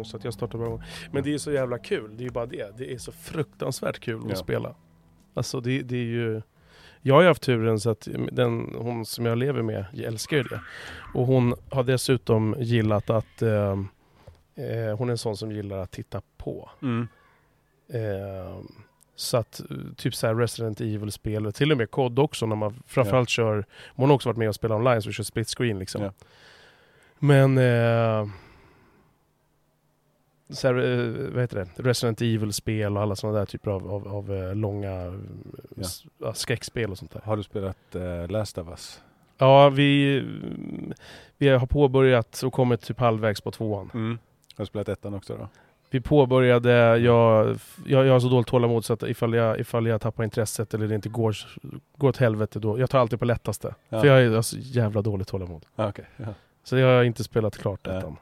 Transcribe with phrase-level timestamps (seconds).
[0.00, 0.82] igång så att jag startar igång.
[1.12, 2.76] Men det är så jävla kul, det är ju bara det.
[2.78, 4.32] Det är så fruktansvärt kul Ja.
[4.32, 4.74] att spela.
[5.34, 6.42] Alltså det, det är ju...
[7.02, 10.36] Jag har ju haft turen så att den, hon som jag lever med jag älskar
[10.36, 10.60] ju det.
[11.14, 13.42] Och hon har dessutom gillat att...
[13.42, 13.72] Eh,
[14.54, 16.70] eh, hon är en sån som gillar att titta på.
[16.82, 17.08] Mm.
[17.92, 18.60] Eh,
[19.16, 19.60] så att
[19.96, 23.64] typ så här Resident Evil-spel, och till och med COD också när man framförallt kör,
[23.96, 26.02] hon har också varit med och spelat online så vi kör split screen liksom.
[26.02, 26.12] Ja.
[27.18, 28.28] Men eh,
[30.50, 31.88] så här, eh, vad heter det?
[31.88, 35.20] Resident Evil-spel och alla sådana där typer av, av, av eh, långa
[36.18, 36.34] Ja.
[36.34, 37.20] skräckspel och sånt där.
[37.24, 39.02] Har du spelat uh, Last of Us?
[39.38, 40.22] Ja, vi,
[41.38, 43.90] vi har påbörjat och kommit typ halvvägs på tvåan.
[43.94, 44.18] Mm.
[44.56, 45.48] Har du spelat ettan också då?
[45.90, 50.00] Vi påbörjade, jag, jag, jag har så dåligt tålamod så att ifall jag, ifall jag
[50.00, 51.36] tappar intresset eller det inte går,
[51.96, 53.74] går åt helvete då, jag tar alltid på lättaste.
[53.88, 54.00] Ja.
[54.00, 55.66] För jag är alltså jävla dåligt tålamod.
[55.76, 56.04] Ah, okej.
[56.16, 56.26] Ja.
[56.64, 58.16] Så jag har inte spelat klart ettan.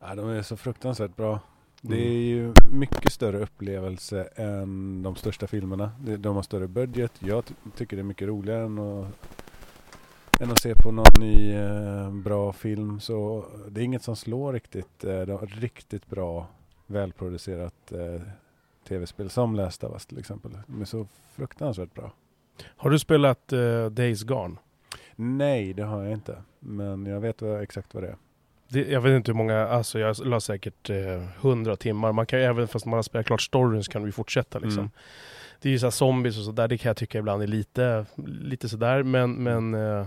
[0.00, 1.40] Ja, de är så fruktansvärt bra.
[1.80, 2.08] Det Mm.
[2.08, 5.90] är ju mycket större upplevelse än de största filmerna.
[6.18, 7.12] De har större budget.
[7.18, 9.06] Jag ty- tycker det är mycket roligare än att,
[10.40, 13.00] än att se på någon ny eh, bra film.
[13.00, 15.04] Så det är inget som slår riktigt.
[15.04, 16.46] Eh, de har riktigt bra
[16.86, 18.20] välproducerat eh,
[18.88, 20.58] tv-spel som Last of Us till exempel.
[20.66, 22.12] De är så fruktansvärt bra.
[22.76, 24.56] Har du spelat eh, Days Gone?
[25.16, 26.42] Nej, det har jag inte.
[26.60, 28.16] Men jag vet vad, exakt vad det är.
[28.68, 32.12] Det, jag vet inte hur många, alltså jag la säkert eh, 100 timmar.
[32.12, 34.58] Man kan ju även fast man har spelat klart storyn så kan du ju fortsätta
[34.58, 34.78] liksom.
[34.78, 34.90] Mm.
[35.60, 38.06] Det är ju så här zombies och sådär, det kan jag tycka ibland är lite,
[38.26, 39.02] lite sådär.
[39.02, 40.06] Men, men eh,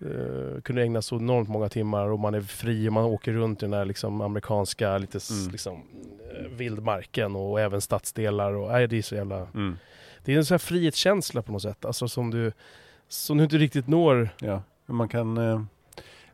[0.00, 3.62] eh, kunde ägna så enormt många timmar och man är fri och man åker runt
[3.62, 5.50] i den här liksom, amerikanska lite Mm.
[5.52, 5.82] liksom,
[6.34, 8.52] eh, vildmarken och även stadsdelar.
[8.52, 9.36] Och, nej, det är så jävla...
[9.54, 9.76] Mm.
[10.24, 11.84] Det är en sån här frihetskänsla på något sätt.
[11.84, 12.52] Alltså som du,
[13.08, 14.28] som du inte riktigt når.
[14.38, 15.62] Ja, men man kan eh,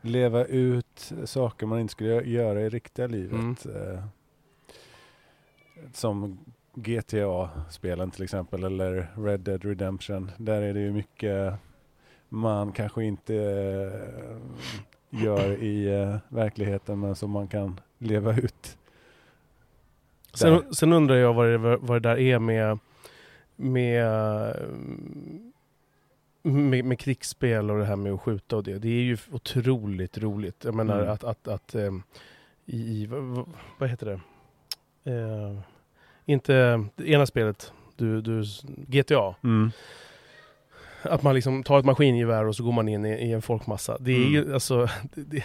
[0.02, 3.66] leva ut saker man inte skulle gö- göra i riktiga livet.
[3.66, 4.04] Eh,
[5.92, 6.38] som
[6.74, 10.30] GTA-spelen till exempel eller Red Dead Redemption.
[10.36, 11.54] Där är det ju mycket
[12.28, 18.78] man kanske inte eh, gör i eh, verkligheten men som man kan leva ut.
[20.34, 22.78] Sen, sen undrar jag vad det, vad det där är med,
[23.56, 24.06] med,
[26.42, 28.78] med, med krigsspel och det här med att skjuta och det.
[28.78, 30.64] Det är ju otroligt roligt.
[30.64, 31.12] Jag menar Mm.
[31.12, 32.02] att, att, att ehm,
[32.66, 33.46] i, vad,
[33.78, 34.20] vad heter det?
[35.12, 35.58] Eh,
[36.26, 38.44] inte det ena spelet, du, du,
[38.86, 39.34] GTA.
[39.44, 39.70] Mm.
[41.02, 43.96] Att man liksom tar ett maskingevär och så går man in i, i en folkmassa.
[44.00, 44.54] Det är ju Mm.
[44.54, 45.44] alltså, det, det,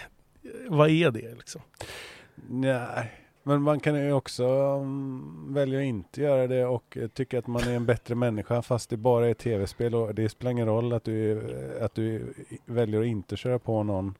[0.68, 1.60] vad är det liksom?
[2.48, 3.12] Nej,
[3.48, 7.46] men man kan ju också mm, välja att inte göra det och eh, tycka att
[7.46, 10.92] man är en bättre människa fast det bara är tv-spel och det spelar ingen roll
[10.92, 14.14] att du, eh, att du väljer att inte köra på någon.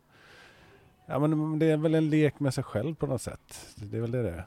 [1.06, 3.74] Ja men det är väl en lek med sig själv på något sätt.
[3.76, 4.46] Det är väl det det är.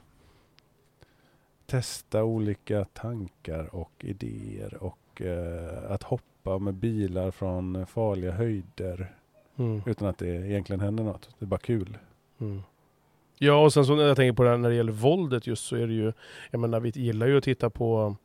[1.66, 9.16] Testa olika tankar och idéer och eh, att hoppa med bilar från farliga höjder
[9.56, 9.82] Mm.
[9.86, 11.30] utan att det egentligen händer något.
[11.38, 11.98] Det är bara kul.
[12.38, 12.62] Mm.
[13.46, 15.64] Ja, och sen så när jag tänker på det här när det gäller våldet just
[15.66, 16.12] så är det ju,
[16.50, 18.16] jag menar vi gillar ju att titta på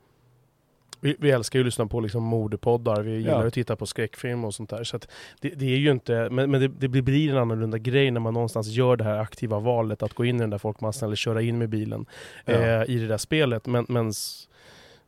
[1.02, 3.42] vi, vi älskar ju att lyssna på liksom mordpoddar, vi gillar Ja.
[3.42, 4.84] ju att titta på skräckfilm och sånt där.
[4.84, 5.00] Så
[5.42, 8.34] det, det är ju inte, men, men det, det blir- en annorlunda grej när man
[8.34, 11.42] någonstans gör det här aktiva valet att gå in i den där folkmassan eller köra
[11.42, 12.06] in med bilen
[12.46, 12.54] Ja.
[12.54, 13.66] eh, i det där spelet.
[13.66, 14.12] Men, men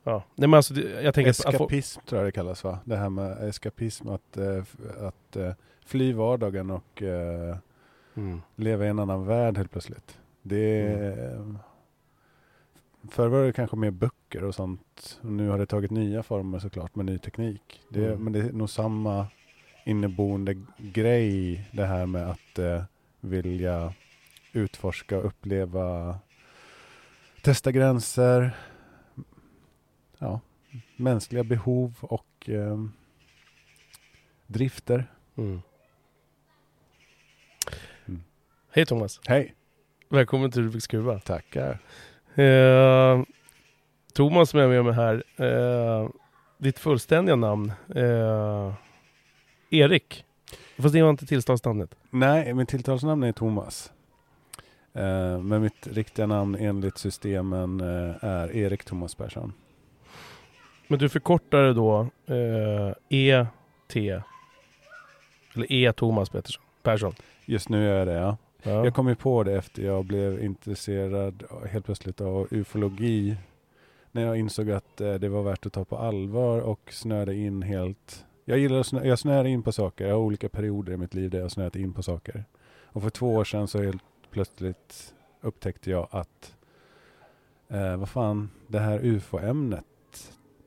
[0.04, 2.80] ja, nej men alltså jag tänker Eskapism tror jag det kallas va?
[2.86, 4.64] Det här med eskapism, att, eh,
[5.08, 5.52] att eh,
[5.86, 7.56] fly vardagen och eh,
[8.20, 8.42] mm.
[8.56, 10.20] leva i en annan värld helt plötsligt.
[10.42, 11.56] Det är,
[13.10, 15.20] Förr var det kanske mer böcker och sånt.
[15.22, 17.82] Och nu har det tagit nya former såklart med ny teknik.
[17.90, 18.24] Det, Mm.
[18.24, 19.28] Men det är nog samma
[19.86, 22.84] inneboende grej det här med att eh,
[23.20, 23.94] vilja
[24.54, 26.20] utforska, uppleva,
[27.42, 28.58] testa gränser.
[30.18, 30.40] Ja,
[30.96, 32.86] mänskliga behov och eh,
[34.48, 35.12] drifter.
[35.36, 35.62] Mm.
[38.06, 38.24] Mm.
[38.72, 39.56] Hej Thomas, Hej!
[40.10, 41.20] välkommen till Rubiks kuba.
[41.20, 41.80] Tackar!
[42.36, 43.22] Eh,
[44.14, 45.24] Thomas som är med mig här.
[45.38, 46.10] Eh,
[46.58, 47.72] ditt fullständiga namn?
[47.96, 48.74] Eh,
[49.70, 50.26] Erik.
[50.78, 51.96] Fast det var inte tillståndsnamnet.
[52.10, 53.92] Nej, mitt tilltalsnamn är Thomas.
[54.94, 59.54] Eh, men mitt riktiga namn enligt systemen eh, är Erik Thomas Persson.
[60.88, 64.22] Men du förkortar det då eh, E-T.
[65.56, 65.94] Eller E.
[65.94, 66.64] Thomas Pettersson.
[66.84, 67.14] Persson.
[67.46, 68.38] Just nu gör jag det, ja.
[68.64, 68.84] Ja.
[68.84, 73.38] Jag kom ju på det efter jag blev intresserad helt plötsligt av ufologi.
[74.12, 77.62] När jag insåg att eh, det var värt att ta på allvar och snöade in
[77.62, 78.26] helt.
[78.46, 80.08] Jag gillar att snö, jag snöar in på saker.
[80.08, 82.44] Jag har olika perioder i mitt liv där jag har snöat in på saker.
[82.86, 86.56] Och för två år sedan så helt plötsligt upptäckte jag att
[87.68, 89.86] eh, vad fan, det här ufo-ämnet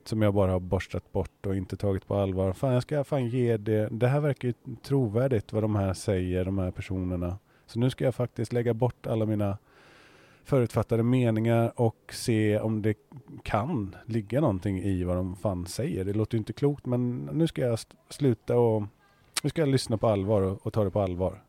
[0.03, 2.53] som jag bara har borstat bort och inte tagit på allvar.
[2.53, 3.87] Fan, jag ska fan ge det.
[3.91, 4.53] Det här verkar ju
[4.83, 7.37] trovärdigt vad de här säger, de här personerna.
[7.65, 9.57] Så nu ska jag faktiskt lägga bort alla mina
[10.43, 12.97] förutfattade meningar och se om det
[13.43, 16.05] kan ligga någonting i vad de fan säger.
[16.05, 17.79] Det låter ju inte klokt men nu ska jag
[18.09, 18.83] sluta och
[19.43, 21.41] nu ska jag lyssna på allvar och, och ta det på allvar.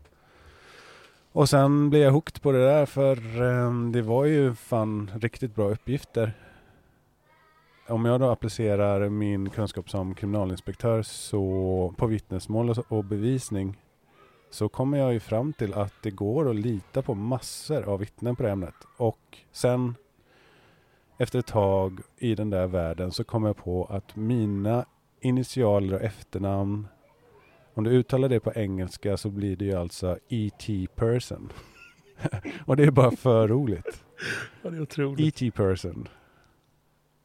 [1.33, 5.55] Och sen blev jag hooked på det där för eh, det var ju fan riktigt
[5.55, 6.33] bra uppgifter.
[7.89, 13.77] Om jag då applicerar min kunskap som kriminalinspektör så på vittnesmål och, och bevisning
[14.55, 18.37] så kommer jag ju fram till att det går att lita på massor av vittnen
[18.37, 18.75] på det ämnet.
[18.97, 19.95] Och sen
[21.19, 24.85] efter ett tag i den där världen så kom jag på att mina
[25.21, 26.87] initialer och efternamn
[27.75, 30.87] om du uttalar det på engelska så blir det ju alltså E.T.
[30.95, 31.53] person.
[32.67, 34.05] och det är bara för roligt.
[34.63, 35.27] Ja, det är otroligt.
[35.27, 35.51] E.T.
[35.51, 36.09] person.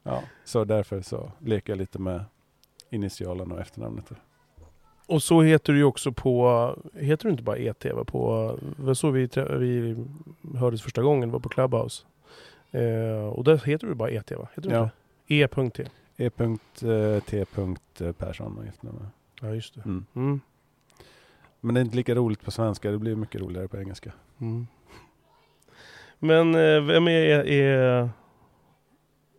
[0.03, 2.25] Ja, så därför så leker jag lite med
[2.89, 4.11] initialen och efternamnet.
[5.09, 7.85] Och så heter du ju också på, heter du inte bara ET?
[7.85, 8.03] Va?
[8.03, 9.29] På, var så vi,
[9.59, 9.95] vi
[10.57, 12.05] hördes första gången, var på Clubhouse.
[12.71, 14.47] Eh, och där heter du bara ET va?
[14.55, 14.89] Heter du ja.
[15.27, 15.85] E.T?
[16.17, 17.45] E.T.
[18.17, 19.07] Persson och efternamn.
[19.41, 19.81] Ja just det.
[19.85, 20.05] Mm.
[20.15, 20.41] Mm.
[21.59, 24.11] Men det är inte lika roligt på svenska, det blir mycket roligare på engelska.
[24.41, 24.67] Mm.
[26.19, 28.09] Men eh, vem är, är,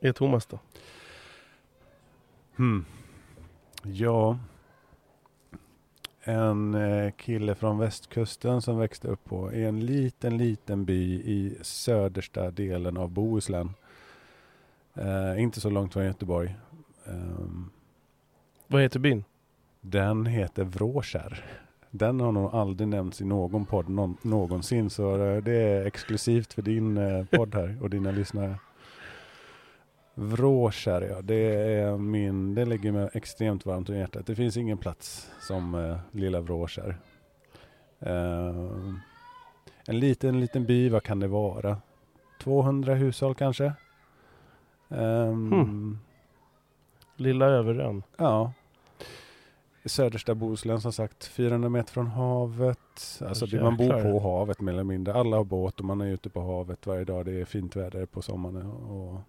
[0.01, 0.59] är Thomas då?
[2.57, 2.85] Hmm.
[3.83, 4.39] Ja,
[6.31, 11.59] en eh, kille från västkusten som växte upp på i en liten, liten by i
[11.63, 13.71] södersta delen av Bohuslän.
[14.99, 16.57] Uh, inte så långt från Göteborg.
[17.05, 17.71] Um,
[18.67, 19.25] Vad heter byn?
[19.81, 21.45] Den heter Vråkärr.
[21.91, 26.63] Den har nog aldrig nämnts i någon podd någon, någonsin, så det är exklusivt för
[26.63, 28.59] din uh, podd här och dina lyssnare.
[30.21, 31.23] Vråkärr, ja.
[31.23, 34.27] Det, är min, det ligger mig extremt varmt om hjärtat.
[34.27, 36.99] Det finns ingen plats som uh, lilla Vråkärr.
[38.07, 38.95] Uh,
[39.87, 41.77] en liten, liten by, vad kan det vara?
[42.43, 43.73] 200 hushåll kanske?
[44.89, 45.99] Um, hmm.
[47.17, 48.03] Lilla Överön.
[48.17, 48.53] Ja.
[49.85, 53.21] Södersta Bohuslän som sagt, 400 meter från havet.
[53.21, 55.15] Alltså det, man bor på havet mer eller mindre.
[55.15, 57.25] Alla har båt och man är ute på havet varje dag.
[57.25, 59.21] Det är fint väder på sommaren och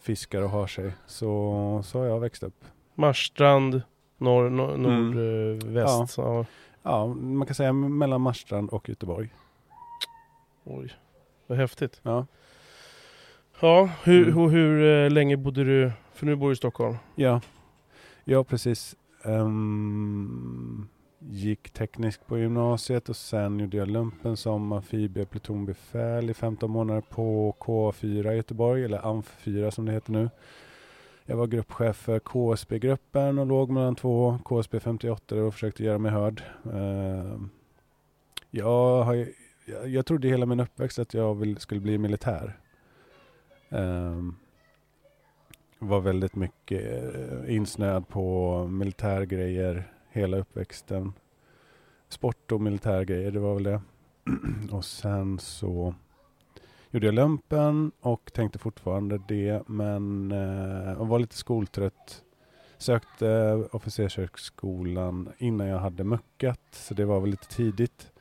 [0.00, 0.92] fiskar och har sig.
[1.06, 2.64] Så, så har jag växt upp.
[2.94, 3.82] Marstrand,
[4.18, 5.18] norr, nord, mm.
[5.18, 6.18] Eh, väst.
[6.18, 6.24] Ja.
[6.24, 6.44] ja.
[6.82, 9.34] ja, man kan säga mellan Marstrand och Göteborg.
[10.64, 10.92] Oj,
[11.46, 12.00] vad häftigt.
[12.02, 12.26] Ja.
[13.60, 14.38] Ja, hur, mm.
[14.38, 16.96] hur, hur länge bodde du, för nu bor du i Stockholm?
[17.14, 17.40] Ja,
[18.24, 18.96] ja precis.
[19.24, 20.88] Um,
[21.20, 27.56] gick teknisk på gymnasiet och sen gjorde jag lumpen som amfibie-plutonbefäl i 15 månader på
[27.60, 30.30] K4 i Göteborg, eller AMF4 som det heter nu.
[31.24, 36.12] Jag var gruppchef för KSB-gruppen och låg mellan två KSB 58 och försökte göra mig
[36.12, 36.42] hörd.
[36.72, 37.40] Eh,
[38.50, 39.14] jag, har,
[39.66, 42.58] jag, jag trodde hela min uppväxt att jag vill, skulle bli militär.
[43.68, 44.36] Um,
[45.78, 51.12] var väldigt mycket eh, insnöad på militärgrejer hela uppväxten.
[52.08, 53.80] Sport och militärgrejer, det var väl det.
[54.70, 55.94] och sen så
[56.90, 62.24] gjorde jag lumpen och tänkte fortfarande det, men uh, var lite skoltrött.
[62.78, 68.12] Sökte officershögskolan innan jag hade muckat, så det var väl lite tidigt.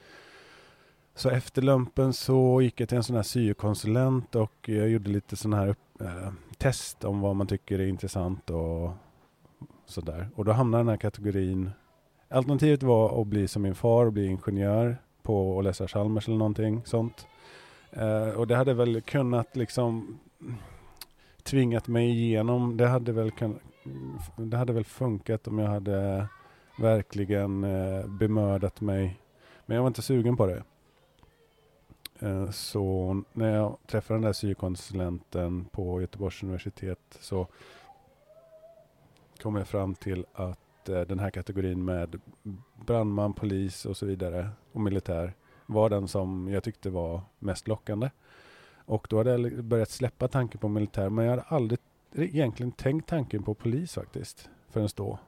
[1.15, 5.35] Så efter lumpen så gick jag till en sån här syokonsulent och jag gjorde lite
[5.35, 8.91] sån här eh, test om vad man tycker är intressant och
[9.89, 10.29] sådär.
[10.35, 11.71] Och då hamnade den här kategorin.
[12.29, 16.37] Alternativet var att bli som min far och bli ingenjör på och läsa Chalmers eller
[16.37, 17.27] någonting sånt.
[17.97, 20.19] Uh, och det hade väl kunnat liksom
[21.43, 22.77] tvingat mig igenom.
[22.77, 23.59] Det hade väl, kun,
[24.35, 26.27] det hade väl funkat om jag hade
[26.79, 29.19] verkligen eh, uh, bemördat mig.
[29.65, 30.63] Men jag var inte sugen på det.
[32.19, 37.47] Eh, så när jag träffade den där syokonsulenten på Göteborgs universitet så
[39.41, 42.21] kom jag fram till att eh, den här kategorin med
[42.85, 45.33] brandman, polis och så vidare och militär
[45.65, 48.09] var den som jag tyckte var mest lockande.
[48.85, 51.79] Och då hade jag börjat släppa tanken på militär men jag hade aldrig
[52.13, 55.19] egentligen tänkt tanken på polis faktiskt förrän då.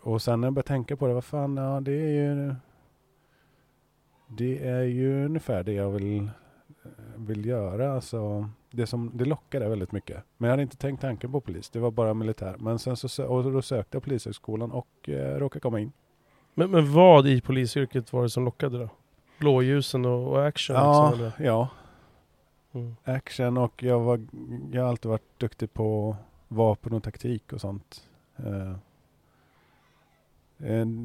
[0.00, 2.54] Och sen när jag började tänka på det, vad fan, ja det är ju
[4.28, 6.30] det är ju ungefär det jag vill, eh,
[7.16, 7.92] vill göra.
[7.92, 10.24] Alltså, det, som, det lockade väldigt mycket.
[10.36, 11.70] Men jag hade inte tänkt tanken på polis.
[11.70, 12.56] Det var bara militär.
[12.58, 15.92] Men sen så och då sökte jag Polishögskolan och eh, råkade komma in.
[16.54, 18.88] Men, men vad i polisyrket var det som lockade då?
[19.38, 20.76] blåljusen och, och action?
[20.76, 21.46] Ja, Liksom, eller?
[21.50, 21.68] ja,
[22.72, 22.96] Mm.
[23.04, 24.26] action och jag, var,
[24.72, 26.16] jag har alltid varit duktig på
[26.48, 28.02] vapen och taktik och sånt.
[28.36, 28.74] Eh,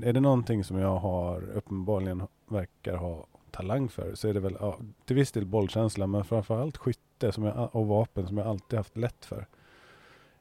[0.03, 4.57] är det någonting som jag har uppenbarligen verkar ha talang för så är det väl
[4.59, 6.99] ja, till viss del bollkänsla men framförallt skytte
[7.31, 9.45] som jag, och vapen som jag alltid haft lätt för.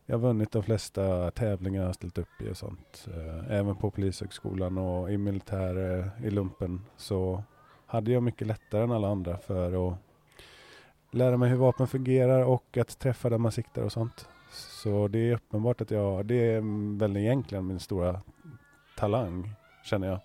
[0.07, 3.09] Jag har vunnit de flesta tävlingar jag har ställt upp i och sånt.
[3.15, 7.43] Eh, även på Polishögskolan och i militär, eh, i lumpen så
[7.87, 9.97] hade jag mycket lättare än alla andra för att
[11.11, 14.29] lära mig hur vapen fungerar och att träffa där man siktar och sånt.
[14.53, 18.21] Så det är uppenbart att jag, det är väl egentligen min stora
[18.97, 20.21] talang, känner jag.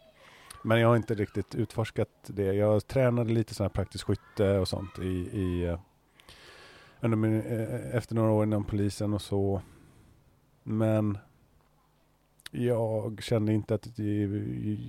[0.63, 2.53] Men jag har inte riktigt utforskat det.
[2.53, 5.79] Jag tränade lite sån här praktiskt skytte och sånt i, i eh, under min, eh,
[7.01, 9.61] Eh, eh, efter några år inom polisen och så.
[10.63, 11.17] Men
[12.51, 14.27] jag kände inte att det,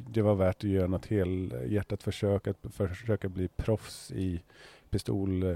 [0.09, 4.43] det var värt att göra något helhjärtat försök att försöka bli proffs i
[4.91, 5.55] pistol, eh,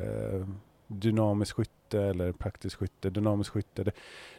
[0.87, 3.11] dynamisk dynamiskt skytte eller praktiskt skytte.
[3.11, 3.93] Dynamiskt skytte, det,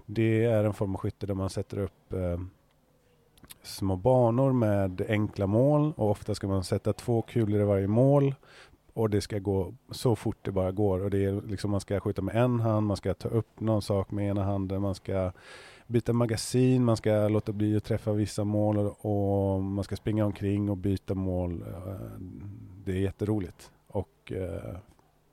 [0.06, 2.40] det är en form av skytte där man sätter upp eh,
[3.64, 8.36] små banor med enkla mål och ofta ska man sätta två kulor i varje mål
[8.94, 12.00] och det ska gå så fort det bara går och det är liksom man ska
[12.00, 15.32] skjuta med en hand, man ska ta upp någon sak med ena handen, man ska
[15.88, 20.26] byta magasin, man ska låta bli att träffa vissa mål och, och man ska springa
[20.26, 21.62] omkring och byta mål.
[21.62, 21.96] Eh,
[22.86, 24.78] det är jätteroligt och eh,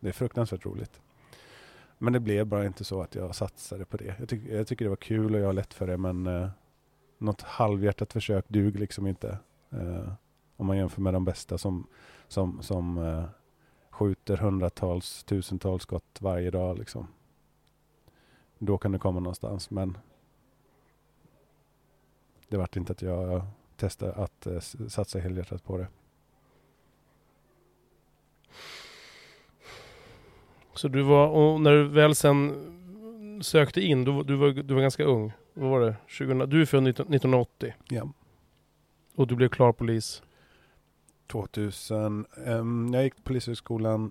[0.00, 1.00] det är fruktansvärt roligt.
[1.98, 4.14] Men det blev bara inte så att jag satsade på det.
[4.18, 6.48] Jag, tyck, jag tycker det var kul och jag har lätt för det men eh,
[7.18, 9.38] något halvhjärtat försök duger liksom inte.
[9.70, 10.12] Eh,
[10.56, 11.86] om man jämför med de bästa som,
[12.28, 13.24] som, som eh,
[14.00, 17.06] skjuter hundratals, tusentals skott varje dag liksom.
[18.58, 19.98] Då kan det komma någonstans men
[22.48, 23.42] det vart inte att jag
[23.76, 25.86] testade att eh, satsa helhjärtat på det.
[30.74, 32.66] Så du var, och när du väl sen
[33.42, 35.32] sökte in, du, var- du, var, du var ganska ung.
[35.54, 35.96] Vad var det?
[36.18, 38.08] 2000, du är född 19 1980 Ja.
[39.14, 40.22] och du blev klar polis.
[41.30, 44.10] 2000, ehm, jag gick på Polishögskolan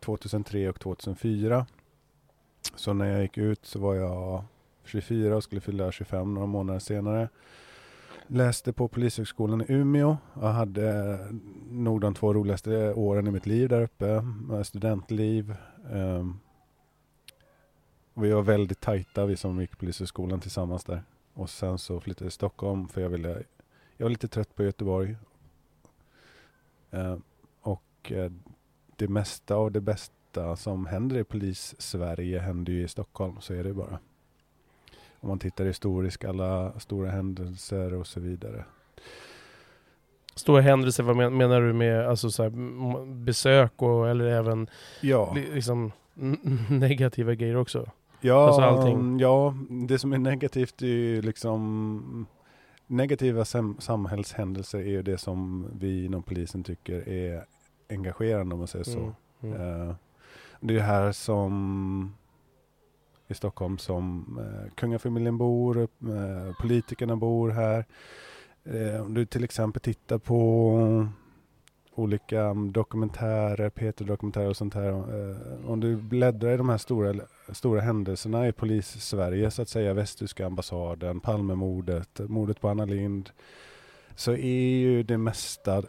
[0.00, 1.66] 2003 och 2004.
[2.74, 4.44] Så när jag gick ut så var jag
[4.84, 7.28] 24 och skulle fylla 25 några månader senare.
[8.26, 10.16] Läste på Polishögskolan i Umeå.
[10.32, 11.18] och hade
[11.70, 14.20] nog de två roligaste åren i mitt liv där uppe.
[14.20, 15.54] Med Studentliv.
[15.92, 16.38] Ehm,
[18.14, 21.02] vi var väldigt tajta vi som gick Polishögskolan tillsammans där.
[21.34, 23.42] Och sen så flyttade jag till Stockholm för jag ville
[23.96, 25.16] jag var lite trött på Göteborg
[27.60, 28.30] och eh,
[28.96, 33.64] det mesta av det bästa som händer i polis-Sverige händer ju i Stockholm, så är
[33.64, 33.98] det bara.
[35.20, 38.64] Om man tittar historiskt, alla stora händelser och så vidare.
[40.34, 42.50] Stora händelser, vad men, menar du med alltså så här,
[43.14, 44.68] besök och, eller även
[45.00, 45.92] Ja, li- liksom,
[46.70, 47.90] negativa grejer också?
[48.20, 48.90] ja, alltså
[49.20, 49.54] ja,
[49.88, 52.26] det som är negativt är ju liksom
[52.86, 57.44] Negativa sam- samhällshändelser är ju det som vi inom polisen tycker är
[57.90, 59.12] engagerande om man säger så.
[59.40, 59.88] Mm, mm.
[59.88, 59.94] Eh,
[60.60, 62.14] det är här som
[63.28, 67.84] i Stockholm som eh, kungafamiljen bor, eh, politikerna bor här.
[69.02, 71.08] Om du till exempel tittar på
[71.98, 74.88] olika dokumentärer, Peter-dokumentärer och sånt här.
[74.88, 77.14] Eh, om du bläddrar i de här stora,
[77.52, 83.30] stora händelserna i polis-Sverige, så att säga, Västtyska ambassaden, Palmemordet, mordet på Anna Lind,
[84.16, 85.82] så är ju det mesta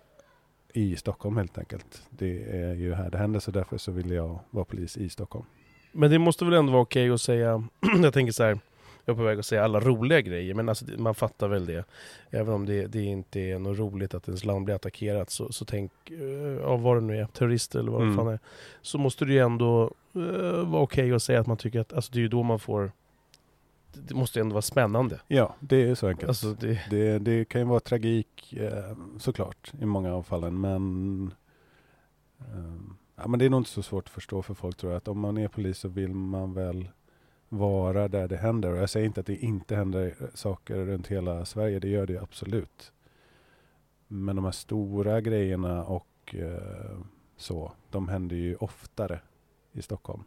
[0.74, 2.02] i Stockholm helt enkelt.
[2.10, 5.46] Det är ju här det händer, så därför så vill jag vara polis i Stockholm.
[5.92, 7.64] Men det måste väl ändå vara okej att säga,
[8.04, 8.60] jag tänker så här,
[9.08, 11.86] jag är på väg att säga alla roliga grejer, men alltså, man fattar väl det.
[12.30, 15.66] Även om det, det inte är något roligt att ens land blir attackerat, så, så
[15.66, 18.12] tänk, uh, av vad det nu är, terrorister eller vad Mm.
[18.16, 18.40] det fan är,
[18.82, 22.12] så måste det ju ändå eh, vara okej att säga att man tycker att, alltså
[22.12, 22.92] det är ju då man får,
[23.94, 25.20] det- måste ju ändå vara spännande.
[25.28, 26.30] Ja, det är så enkelt.
[26.30, 31.32] Alltså det, Det, det kan ju vara tragik eh, såklart i många av fallen men
[32.40, 32.74] eh,
[33.16, 35.08] ja, men det är nog inte så svårt att förstå för folk tror jag att
[35.08, 36.88] om man är polis så vill man väl
[37.50, 41.46] vara där det händer och jag säger inte att det inte händer saker runt hela
[41.46, 42.92] Sverige, det gör det ju absolut.
[44.08, 46.98] Men de här stora grejerna och eh,
[47.38, 49.20] så, de händer ju oftare
[49.72, 50.24] i Stockholm.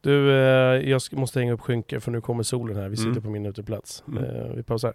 [0.00, 3.22] du, eh, jag måste hänga upp skynke för nu kommer solen här, vi sitter Mm.
[3.22, 4.04] på min uteplats.
[4.08, 4.24] Mm.
[4.24, 4.94] Eh, vi pausar.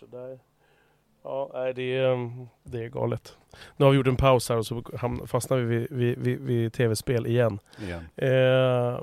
[0.00, 0.38] Sådär.
[1.28, 3.36] Ja, det är, um, det är galet.
[3.76, 4.82] Nu har vi gjort en paus här och så
[5.26, 7.58] fastnar vi vid, vid, vid, vid tv-spel igen.
[7.82, 8.04] Igen.
[8.16, 9.00] Eh,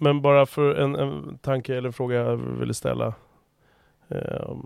[0.00, 3.14] men bara för en, en tanke eller fråga jag ville ställa.
[4.08, 4.56] Eh,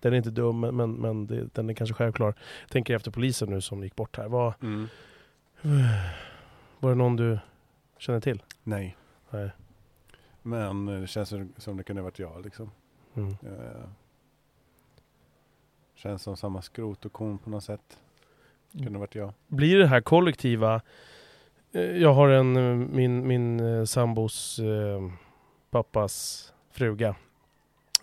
[0.00, 2.34] Den är inte dum, men, men, det, den är kanske självklar.
[2.60, 4.28] Jag tänker efter polisen nu som gick bort här.
[4.28, 4.88] Var, Mm.
[6.78, 7.38] var det någon du
[7.98, 8.42] känner till?
[8.62, 8.96] Nej,
[9.30, 9.50] Nej.
[10.42, 12.70] men eh, det känns som- som det kunde varit jag liksom.
[13.14, 13.28] Mm.
[13.30, 13.84] Eh,
[16.02, 17.98] känns som samma skrot och korn på något sätt.
[18.72, 19.32] Kunde varit jag.
[19.48, 20.80] Blir det här kollektiva...
[21.72, 25.10] eh, Jag har en, eh, min, min eh, sambos eh,
[25.70, 27.14] pappas fruga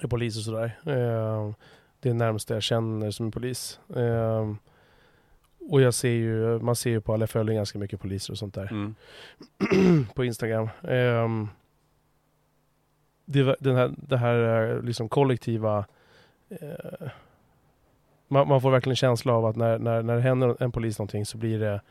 [0.02, 0.80] är polis och sådär.
[0.86, 1.52] Eh,
[2.00, 3.80] det är närmsta jag känner som är polis.
[3.96, 4.54] Eh,
[5.70, 8.54] och jag ser ju, man ser ju på alla följer ganska mycket poliser och sånt
[8.54, 8.72] där.
[8.72, 8.96] Mm.
[10.16, 10.70] på Instagram.
[13.26, 15.86] Det, den här, det här liksom kollektiva...
[18.30, 21.26] man, man får verkligen känsla av att när, när, när det händer en polis någonting
[21.26, 21.82] så blir det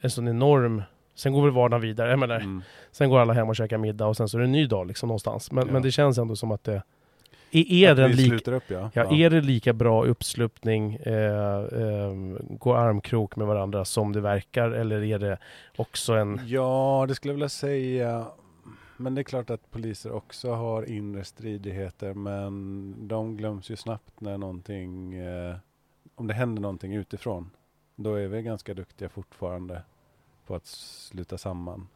[0.00, 0.82] en sån enorm...
[1.14, 2.10] Sen går väl vardagen vidare.
[2.10, 2.62] Jag menar, Mm.
[2.92, 4.86] Sen går alla hem och käkar middag och sen så är det en ny dag
[4.86, 5.52] liksom någonstans.
[5.52, 5.72] Men, Ja.
[5.72, 6.82] men det känns ändå som att det...
[7.50, 8.90] Är, är, den vi lik, sluter upp ja.
[8.94, 12.12] ja, är det lika bra uppslutning, eh, eh,
[12.50, 14.70] gå armkrok med varandra som det verkar?
[14.70, 15.38] Eller är det
[15.76, 16.40] också en...
[16.46, 18.26] Ja, det skulle jag vilja säga.
[18.96, 24.20] Men det är klart att poliser också har inre stridigheter men de glöms ju snabbt
[24.20, 25.54] när någonting, eh,
[26.18, 27.50] om det händer någonting utifrån.
[27.96, 29.82] Då är vi ganska duktiga fortfarande
[30.46, 31.88] på att sluta samman.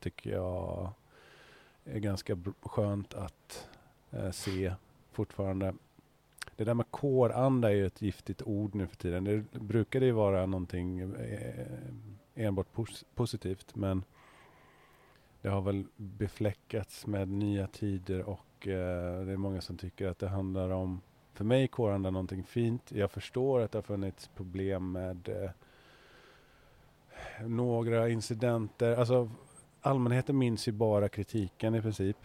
[0.00, 0.90] Tycker jag
[1.84, 3.68] är ganska skönt att
[4.10, 4.74] eh, se
[5.12, 5.74] fortfarande.
[6.56, 9.24] Det där med kåranda är ju ett giftigt ord nu för tiden.
[9.24, 11.66] Det brukade ju vara någonting eh,
[12.34, 14.04] enbart pos- positivt men
[15.42, 20.18] det har väl befläckats med nya tider och eh, det är många som tycker att
[20.18, 21.00] det handlar om
[21.34, 22.92] för mig är kåranda någonting fint.
[22.92, 25.50] Jag förstår att det har funnits problem med eh,
[27.46, 28.96] några incidenter.
[28.96, 29.30] Alltså
[29.80, 32.16] allmänheten minns ju bara kritiken i princip.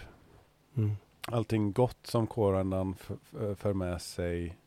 [0.78, 0.92] Mm.
[1.28, 2.96] Allting gott som kårandan
[3.56, 4.58] för med sig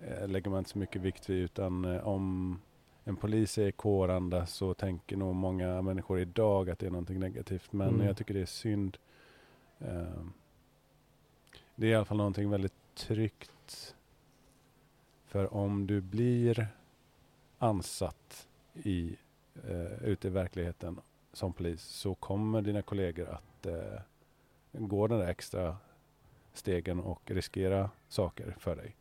[0.00, 2.58] eh, lägger man inte så mycket vikt vid utan eh, om
[3.04, 7.72] en polis är kåranda så tänker nog många människor idag att det är någonting negativt.
[7.72, 8.06] Men Mm.
[8.06, 8.96] jag tycker det är synd.
[9.78, 10.24] Eh,
[11.76, 13.50] det är i alla fall någonting väldigt tryggt.
[15.26, 16.68] För om du blir
[17.58, 19.16] ansatt i,
[19.68, 21.00] eh, ute i verkligheten
[21.32, 24.00] som polis så kommer dina kollegor att eh,
[24.72, 25.76] gå den där extra
[26.52, 28.96] stegen och riskera saker för dig.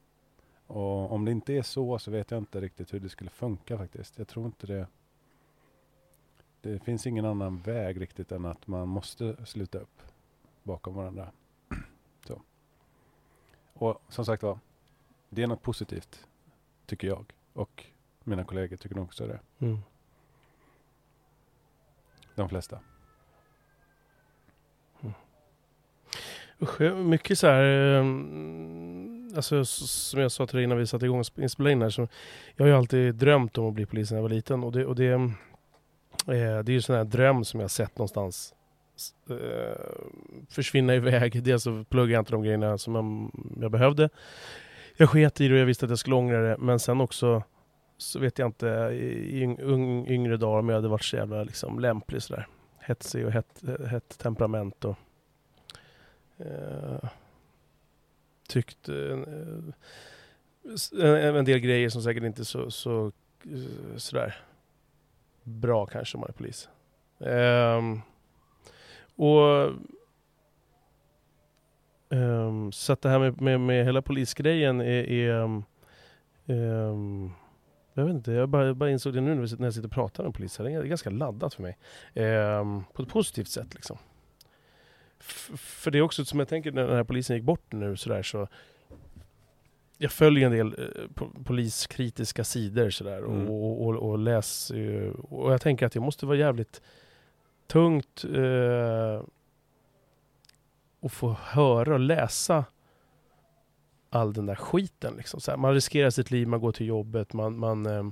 [0.67, 3.77] Och om det inte är så så vet jag inte riktigt hur det skulle funka
[3.77, 4.17] faktiskt.
[4.17, 4.87] Jag tror inte det.
[6.61, 10.01] Det finns ingen annan väg riktigt än att man måste sluta upp
[10.63, 11.31] bakom varandra.
[13.83, 14.59] Och som sagt var,
[15.29, 16.27] det är något positivt
[16.85, 17.25] tycker jag.
[17.53, 17.85] Och
[18.23, 19.39] mina kollegor tycker nog också det.
[19.59, 19.77] Mm.
[22.35, 22.79] De flesta.
[26.61, 27.63] Usch, jag- mycket så här...
[27.63, 31.81] ehm, Alltså, som jag sa till dig innan vi satte igång och sp- spelade in
[31.81, 31.89] här.
[31.89, 32.07] Så
[32.55, 34.63] jag har ju alltid drömt om att bli polis när jag var liten.
[34.63, 35.29] Och det, och det, eh,
[36.27, 38.53] det är ju en sån här dröm som jag sett någonstans
[39.29, 39.85] eh,
[40.49, 41.43] försvinna iväg.
[41.43, 43.31] Dels så pluggade jag inte de grejerna som jag,
[43.63, 44.09] jag behövde.
[44.97, 46.57] Jag sket i det och jag visste att jag skulle ångra det.
[46.59, 47.43] Men sen också
[47.97, 51.79] så vet jag inte i yng- yngre dagar om jag hade varit så jävla liksom,
[51.79, 52.47] lämplig sådär.
[52.79, 54.85] Hetsig och hett, hett temperament.
[54.85, 54.95] Och,
[56.37, 57.09] eh,
[58.49, 59.73] tyckt eh, en,
[61.01, 63.11] eh, en del grejer som säkert inte så, så
[63.45, 64.35] eh, sådär
[65.43, 66.69] bra kanske om man är polis.
[67.19, 68.01] Ehm,
[69.15, 69.71] och
[72.09, 75.39] ehm, så att det här med, med, med hela polisgrejen är, är
[76.47, 77.31] ehm,
[77.93, 80.33] jag vet inte, jag bara, bara insåg det nu när jag sitter och pratar med
[80.33, 80.63] poliser.
[80.63, 81.77] Det är ganska laddat för mig.
[82.13, 83.97] Ehm, på ett positivt sätt liksom.
[85.19, 87.95] F- för det är också som jag tänker när den här polisen gick bort nu
[87.97, 88.47] sådär så
[89.97, 93.47] jag följer en del eh, po- poliskritiska sidor sådär Mm.
[93.49, 96.81] och, och, och läser och jag tänker att det måste vara jävligt
[97.67, 99.21] tungt eh,
[101.01, 102.65] att få höra och läsa
[104.09, 105.13] all den där skiten.
[105.17, 105.39] Liksom.
[105.47, 108.09] Här, man riskerar sitt liv, man går till jobbet, man, man eh,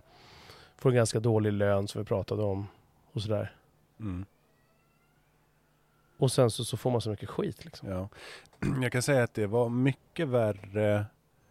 [0.77, 2.67] får en ganska dålig lön som vi pratade om
[3.11, 3.55] och sådär.
[3.99, 4.25] Mm.
[6.17, 7.65] Och sen så, så får man så mycket skit.
[7.65, 7.89] Liksom.
[7.89, 8.09] Ja.
[8.81, 11.05] Jag kan säga att det var mycket värre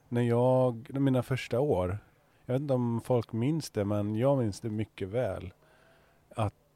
[0.08, 1.98] när jag, mina första år.
[2.46, 5.52] Jag vet inte om folk minns det, men jag minns det mycket väl.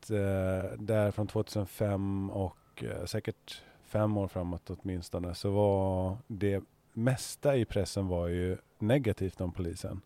[0.04, 6.64] Att eh, där från 2005 och eh, säkert fem år framåt åtminstone så var det
[6.92, 10.00] mesta i pressen var ju negativt om polisen.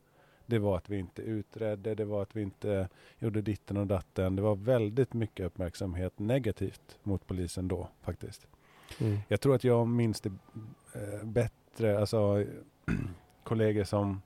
[0.47, 4.37] Det var att vi inte utredde, det var att vi inte gjorde ditten och datten.
[4.37, 8.47] Det var väldigt mycket uppmärksamhet negativt mot polisen då faktiskt.
[9.01, 9.19] Mm.
[9.29, 10.33] Jag tror att jag minns det
[10.95, 12.45] eh, bättre, alltså
[13.45, 14.23] kollegor som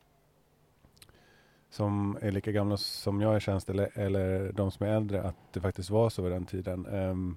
[1.72, 5.36] som är lika gamla som jag är tjänst eller, eller de som är äldre att
[5.52, 6.86] det faktiskt var så vid den tiden.
[6.86, 7.36] Ehm, um,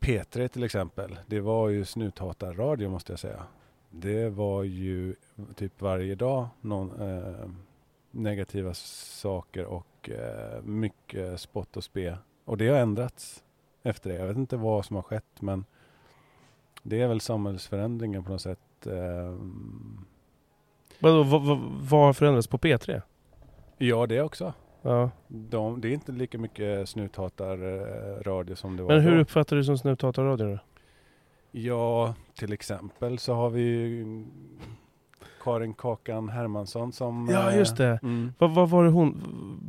[0.00, 3.42] P3 till exempel, det var ju snuthatarradio måste jag säga.
[3.90, 5.14] Det var ju
[5.54, 7.50] typ varje dag någon, eh,
[8.10, 12.18] negativa saker och eh, mycket spott och spe.
[12.44, 13.44] Och det har ändrats
[13.82, 14.16] efter det.
[14.16, 15.64] Jag vet inte vad som har skett men
[16.82, 18.86] det är väl samhällsförändringen på något sätt.
[18.86, 19.36] Eh,
[20.98, 23.02] Vadå, vad, vad, vad har förändrats på P3?
[23.86, 24.52] Ja, det också.
[24.82, 25.10] Ja.
[25.28, 29.20] De, det är inte lika mycket snuthatarradio som det var Men hur då.
[29.22, 30.58] uppfattar du som snuthatarradio då?
[31.50, 34.24] Ja, till exempel så har vi ju
[35.44, 37.28] Karin Kakan Hermansson som...
[37.32, 37.98] Ja, eh, just det.
[38.02, 38.32] Mm.
[38.38, 39.22] Vad, vad var det hon...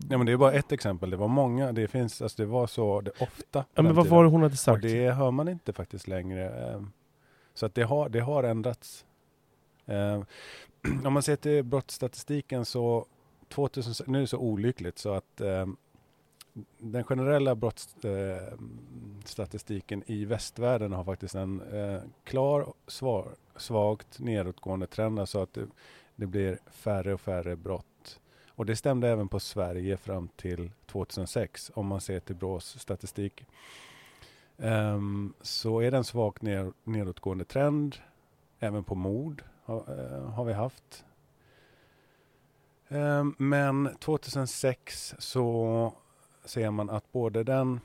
[0.09, 1.09] Ja, men det är bara ett exempel.
[1.09, 1.71] Det var många.
[1.71, 3.65] Det finns, alltså det var så det ofta.
[3.73, 4.17] Ja, men vad tiden.
[4.17, 4.81] var det hon hade Och sagt?
[4.81, 6.71] det hör man inte faktiskt längre.
[6.73, 6.81] eh,
[7.53, 9.05] Så att det har, det har ändrats.
[9.85, 10.21] Eh,
[11.05, 13.05] Om man ser till brottsstatistiken så
[13.53, 15.65] 2000, nu är det så olyckligt så att eh,
[16.77, 25.19] den generella brottsstatistiken ehm, i västvärlden har faktiskt en eh, klar svar, svagt nedåtgående trend.
[25.19, 25.67] Alltså att det,
[26.15, 28.19] det blir färre och färre brott.
[28.55, 33.45] Och det stämde även på Sverige fram till 2006 om man ser till Brås statistik.
[34.57, 37.95] Um, så är det en svagt ner, nedåtgående trend.
[38.59, 41.05] Även på mord har, eh, har vi haft.
[42.93, 45.93] Ehm, men 2006 så
[46.45, 47.79] ser man att både den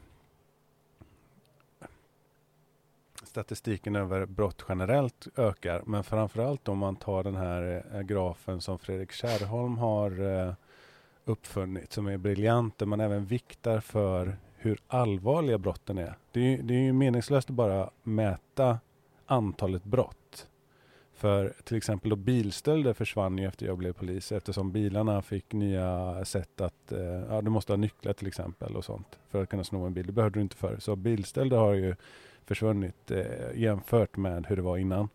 [3.22, 8.78] statistiken över brott generellt ökar, men framförallt om man tar den här eh, grafen som
[8.78, 10.54] Fredrik Kärrholm har eh,
[11.24, 16.18] uppfunnit, som är briljant, där man även viktar för hur allvarliga brotten är.
[16.32, 18.78] Det är, ju- det är ju meningslöst att bara mäta
[19.26, 20.27] antalet brott.
[21.18, 26.24] För till exempel då bilstölder försvann ju efter jag blev polis eftersom bilarna fick nya
[26.24, 29.64] sätt att, eh, ja du måste ha nycklar till exempel och sånt för att kunna
[29.64, 30.06] sno en bil.
[30.06, 30.76] Det behövde du inte förr.
[30.78, 31.94] Så bilstölder har ju
[32.44, 35.08] försvunnit eh, jämfört med hur det var innan.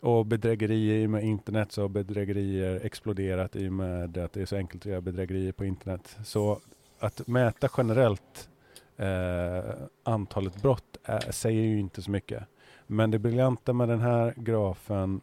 [0.00, 4.42] Och bedrägerier i och med internet så har bedrägerier exploderat i och med att det
[4.42, 6.16] är så enkelt att göra bedrägerier på internet.
[6.24, 6.60] Så
[6.98, 8.48] att mäta generellt
[8.96, 12.42] eh, antalet brott är, säger ju inte så mycket.
[12.92, 15.20] Men det briljanta med den här grafen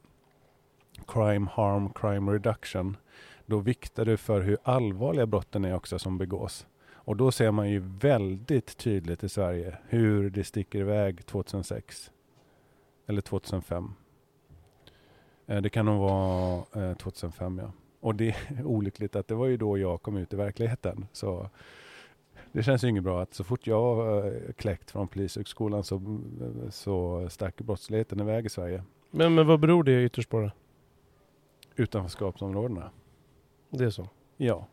[1.08, 2.98] Crime Harm Crime Reduction
[3.46, 6.68] då viktar du för hur allvarliga brotten är också som begås.
[6.90, 12.12] Och då ser man ju väldigt tydligt i Sverige hur det sticker iväg 2006.
[13.08, 13.94] Eller 2005.
[15.46, 17.72] Eh, det kan nog vara eh, 2005 ja.
[18.00, 21.08] Och det är olyckligt att det var ju då jag kom ut i verkligheten.
[21.12, 21.50] Så
[22.52, 26.20] det känns ju inget bra att så fort jag eh, kläckt från Polishögskolan så,
[26.70, 28.84] så stack brottsligheten iväg i Sverige.
[29.12, 30.52] Men, men vad beror det ytterst på då?
[31.76, 32.90] Utanförskapsområdena.
[33.70, 34.10] Det är så?
[34.38, 34.68] Ja,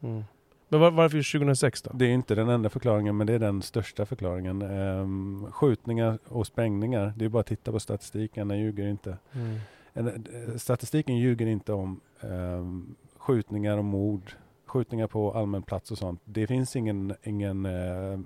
[0.00, 0.24] Mm.
[0.68, 1.90] Men var, varför just 2006 då?
[1.94, 4.62] det är inte den enda förklaringen men det är den största förklaringen.
[4.62, 9.18] Ehm, skjutningar och sprängningar, det är bara att titta på statistiken, den ljuger inte.
[9.32, 9.58] Mm.
[9.92, 10.08] En-
[10.48, 14.32] eh, Statistiken ljuger inte om ehm, skjutningar och mord,
[14.66, 16.20] skjutningar på allmän plats och sånt.
[16.24, 18.18] Det finns ingen, ingen, eh,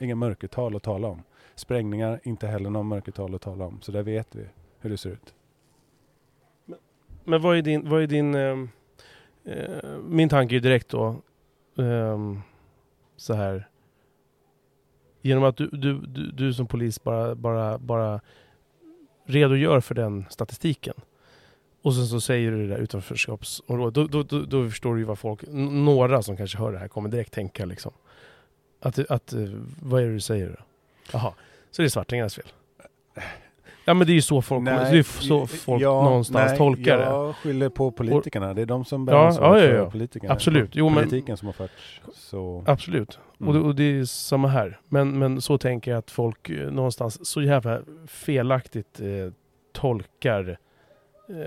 [0.00, 1.22] ingen mörkertal att tala om.
[1.54, 3.80] Sprängningar, inte heller någon mörkertal att tala om.
[3.80, 4.46] Så där vet vi
[4.80, 5.34] hur det ser ut.
[7.24, 7.88] Men vad är din...
[7.88, 8.58] Vad är din eh,
[9.44, 11.08] eh min tanke är direkt då
[11.78, 12.18] eh,
[13.16, 13.68] så här.
[15.22, 18.20] Genom att du, du, du, du som polis bara, bara, bara
[19.24, 20.94] redogör för den statistiken.
[21.82, 23.94] Och sen så säger du det där utanförskapsområdet.
[23.94, 26.88] Då, då, då, då förstår du ju vad folk, några som kanske hör det här
[26.88, 27.92] kommer direkt tänka liksom.
[28.80, 29.40] Att, att eh,
[29.82, 30.64] vad är det du säger då?
[31.12, 31.32] Jaha,
[31.70, 32.46] så det är svartingarnas fel?
[33.84, 36.98] Ja men det är ju så folk, det är så folk ja, någonstans nej, tolkar
[36.98, 37.04] det.
[37.04, 38.54] Jag skyller på politikerna.
[38.54, 39.90] Det är de som bär Ja, ansvaret ja, ja, ja.
[39.90, 40.32] politikerna.
[40.34, 40.70] Absolut.
[40.72, 42.64] Jo, men- Politiken som har förts så...
[42.66, 43.18] Absolut.
[43.40, 43.48] Mm.
[43.48, 44.80] Och, det, och det är samma här.
[44.88, 49.06] Men, men så tänker jag att folk eh, någonstans så jävla felaktigt eh,
[49.72, 50.58] tolkar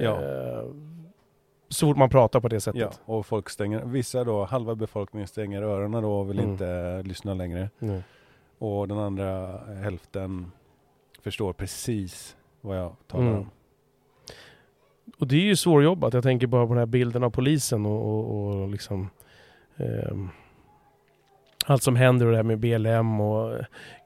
[0.01, 0.19] Ja.
[1.69, 2.81] så fort man pratar på det sättet.
[2.81, 6.51] Ja, och folk stänger, vissa då, halva befolkningen stänger öronen då och vill Mm.
[6.51, 7.69] inte eh, lyssna längre.
[7.79, 8.01] Mm.
[8.57, 10.51] Och den andra hälften
[11.21, 13.37] förstår precis vad jag talar Mm.
[13.39, 13.49] om.
[15.19, 16.13] Och det är ju svårjobbat.
[16.13, 19.09] Jag tänker bara på den här bilden av polisen och, och, och liksom
[19.77, 20.29] ehm,
[21.65, 23.59] allt som händer och det här med BLM och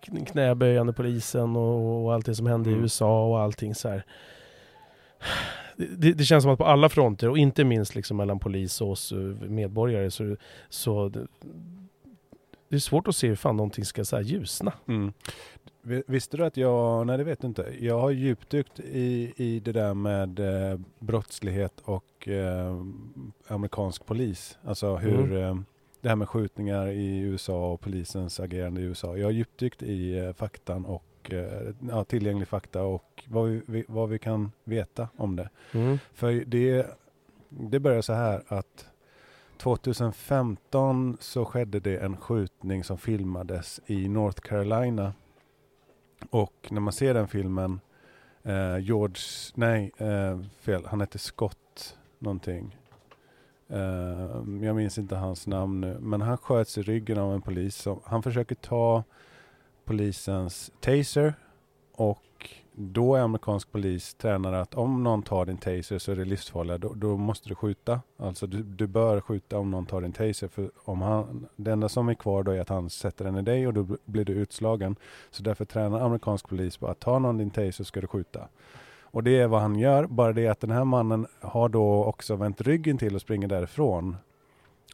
[0.05, 2.83] kn- knäböjande polisen och, och allt det som hände i Mm.
[2.83, 4.05] USA och allting så här.
[5.77, 8.89] Det, det känns som att på alla fronter och inte minst liksom mellan polis och
[8.91, 9.17] oss eh,
[9.49, 10.35] medborgare så,
[10.69, 11.27] så det,
[12.69, 14.73] det är svårt att se hur fan någonting ska så här ljusna.
[14.87, 15.13] Mm.
[15.81, 19.59] Vi- Visste du att jag, nej det vet du inte, jag har djupdykt i, i
[19.59, 22.75] det där med eh, brottslighet och eh,
[23.47, 24.57] amerikansk polis.
[24.63, 25.55] Alltså hur eh,
[26.01, 29.17] det här med skjutningar i USA och polisens agerande i USA.
[29.17, 33.85] Jag har djupdykt i eh, faktan och eh, ja, tillgänglig fakta och vad vi, vi,
[33.87, 35.49] vad vi kan veta om det.
[35.71, 35.97] Mm.
[36.13, 36.87] För det,
[37.49, 38.85] det börjar så här att
[39.57, 45.13] 2015 så skedde det en skjutning som filmades i North Carolina.
[46.29, 47.79] Och när man ser den filmen,
[48.43, 49.21] eh, George,
[49.55, 52.77] nej eh, fel, han hette Scott någonting.
[53.67, 57.75] Eh, jag minns inte hans namn nu, men han sköts i ryggen av en polis.
[57.75, 59.03] Som, han försöker ta
[59.85, 61.33] polisens taser
[61.95, 62.21] och
[62.77, 66.77] då är amerikansk polis tränare att om någon tar din taser så är det livsfarliga.
[66.77, 68.01] Då, då måste du skjuta.
[68.17, 70.47] Alltså du, du bör skjuta om någon tar din taser.
[70.47, 73.41] För om han, det enda som är kvar då är att han sätter den i
[73.41, 74.95] dig och då blir du utslagen.
[75.31, 78.47] Så därför tränar amerikansk polis på att ta någon din taser ska du skjuta.
[79.01, 80.05] Och det är vad han gör.
[80.07, 84.17] Bara det att den här mannen har då också vänt ryggen till och springer därifrån.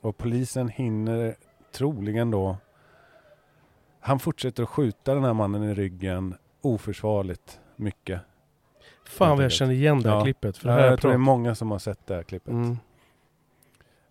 [0.02, 1.36] Och polisen hinner
[1.72, 2.58] troligen då
[4.02, 8.22] han fortsätter att skjuta den här mannen i ryggen oförsvarligt mycket.
[9.06, 10.24] Fan vad jag känner igen det här Ja.
[10.24, 10.58] klippet.
[10.58, 12.54] För Ja, här jag jag tror det är många som har sett det här klippet.
[12.54, 12.78] mm.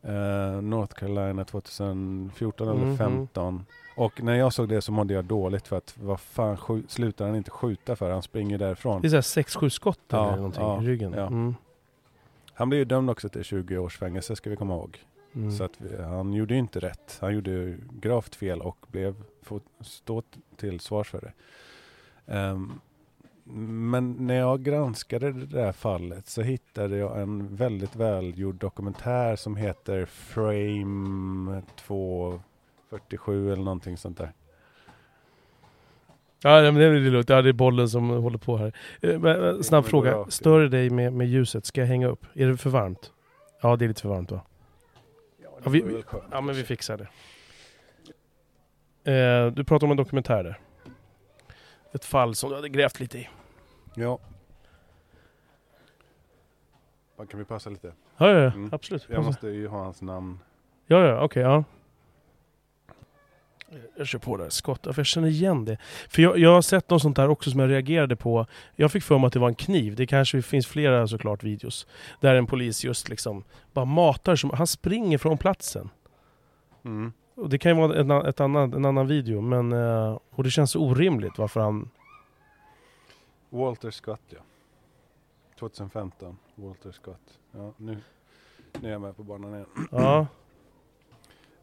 [0.02, 2.96] Eh, North Carolina 2014 eller Mhm.
[2.98, 3.66] 15.
[3.96, 7.36] Och när jag såg det så mådde jag dåligt för att vad fan slutar han
[7.36, 8.10] inte skjuta för?
[8.10, 9.00] Han springer därifrån.
[9.02, 11.12] Det är såhär 6-7 skott Ja, eller någonting ja, i ryggen.
[11.16, 11.26] ja.
[11.26, 11.54] Mm.
[12.54, 14.98] Han blev ju dömd också till 20 års fängelse ska vi komma ihåg.
[15.34, 15.52] Mm.
[15.52, 17.18] Så att vi, han gjorde inte rätt.
[17.20, 20.22] Han gjorde gravt fel och blev få stå
[20.56, 21.32] till svars för det.
[22.34, 22.80] Ehm,
[23.52, 29.56] men när jag granskade det där fallet så hittade jag en väldigt välgjord dokumentär som
[29.56, 34.32] heter Frame 247 eller någonting sånt där.
[36.42, 38.72] Ja men det är lugnt, ja, det är bollen som håller på här.
[39.00, 41.66] Eh, eh, Snabb fråga, stör det dig med, med ljuset?
[41.66, 42.26] Ska jag hänga upp?
[42.34, 43.12] Är det för varmt?
[43.62, 44.40] Ja det är lite för varmt va?
[45.64, 47.08] Ja, vi- Ja men vi fixar det.
[49.12, 50.58] Eh, du pratar om en dokumentär där.
[51.92, 53.28] Ett fall som du hade grävt lite i.
[53.94, 54.18] Ja.
[57.30, 57.92] Kan vi passa lite?
[58.16, 58.68] Ja, ja, ja Mm.
[58.72, 59.06] absolut.
[59.08, 60.38] Jag måste ju ha hans namn.
[60.86, 61.64] Ja, ja, okej, ja.
[63.96, 64.82] Jag kör på där, skott.
[64.82, 65.78] För jag känner igen det.
[66.08, 68.46] För jag, jag har sett något sånt där också som jag reagerade på.
[68.76, 69.94] Jag fick för mig att det var en kniv.
[69.94, 71.86] Det kanske finns flera såklart videos.
[72.20, 74.36] Där en polis just liksom bara matar.
[74.36, 75.90] Som, han springer från platsen.
[76.84, 77.12] Mm.
[77.34, 79.40] Och det kan ju vara en, ett annan, en annan video.
[79.40, 81.90] Men, eh, och det känns så orimligt varför han...
[83.50, 84.38] Walter Scott ja.
[85.58, 86.36] 2015.
[86.54, 87.38] Walter Scott.
[87.52, 87.98] Ja, nu,
[88.80, 89.66] nu är jag med på banan igen.
[89.90, 90.26] Ja,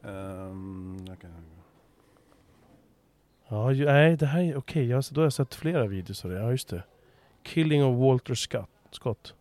[0.07, 1.31] Ehm, jag kan,
[3.49, 4.87] ja ju, nej det här är okej.
[4.87, 6.37] jag Då har jag sett flera videos av det.
[6.39, 6.83] Ja just det.
[7.43, 8.69] Killing of Walter Scott.
[8.91, 9.33] Scott.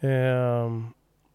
[0.00, 0.86] Ehm,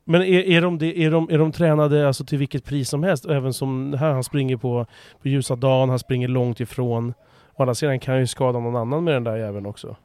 [0.04, 3.26] men är, är, de, är, de, är de tränade alltså till vilket pris som helst?
[3.26, 4.86] Även som här, han springer på,
[5.21, 7.13] på ljusa dagen, han springer långt ifrån.
[7.54, 9.95] Å andra sidan kan han ju skada någon annan med den där jäveln också.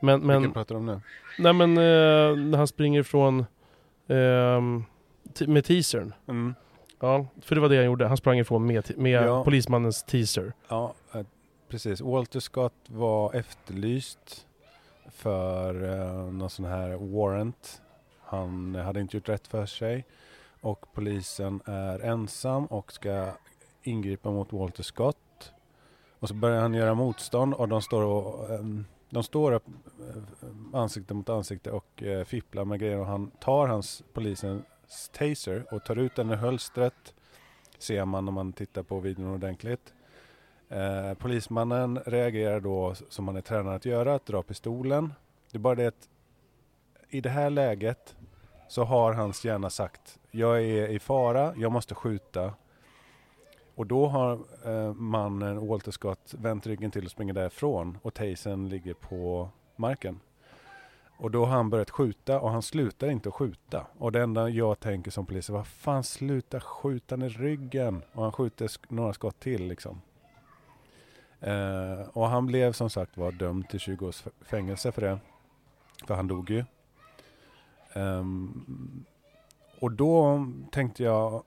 [0.00, 1.00] Men, Vilken men, pratar du om nu?
[1.38, 3.44] nej men eh, när han springer ifrån
[4.08, 4.84] ehm,
[5.38, 6.12] t- med teasern.
[6.28, 6.54] Mm.
[7.02, 8.06] Ja, för det var det han gjorde.
[8.06, 9.44] Han sprang ifrån med, med Ja.
[9.44, 10.52] polismannens teaser.
[10.68, 11.22] Ja, eh,
[11.68, 12.00] precis.
[12.00, 14.46] Walter Scott var efterlyst
[15.10, 17.82] för eh, någon sån här warrant.
[18.20, 20.04] Han hade inte gjort rätt för sig
[20.60, 23.28] och polisen är ensam och ska
[23.82, 25.52] ingripa mot Walter Scott.
[26.18, 29.66] Och så börjar han göra motstånd och de står, och, ehm, de står upp
[30.00, 34.62] eh, ansikte mot ansikte och fipplar med grejer och han tar hans polisens
[35.12, 37.14] taser och tar ut den ur hölstret.
[37.78, 39.94] Ser man när man tittar på videon ordentligt.
[40.68, 45.14] Eh, polismannen reagerar då som han är tränad att göra, att dra pistolen.
[45.50, 46.08] Det är bara det att
[47.08, 48.16] i det här läget
[48.68, 52.54] så har hans hjärna sagt jag är i fara, jag måste skjuta.
[53.74, 58.68] Och då har eh, mannen, Walter Scott, vänt ryggen till och springer därifrån och tasern
[58.68, 60.20] ligger på marken.
[61.16, 63.86] Och då har han börjat skjuta och han slutar inte att skjuta.
[63.98, 68.02] Och det enda jag tänker som polis är vad fan sluta skjuta i ryggen.
[68.12, 70.00] Och han skjuter sk- några skott till liksom.
[71.40, 75.18] Eh, och han blev som sagt var dömd till 20 års fängelse för det.
[76.06, 76.64] För han dog ju.
[77.92, 78.24] Eh,
[79.80, 81.42] och då tänkte jag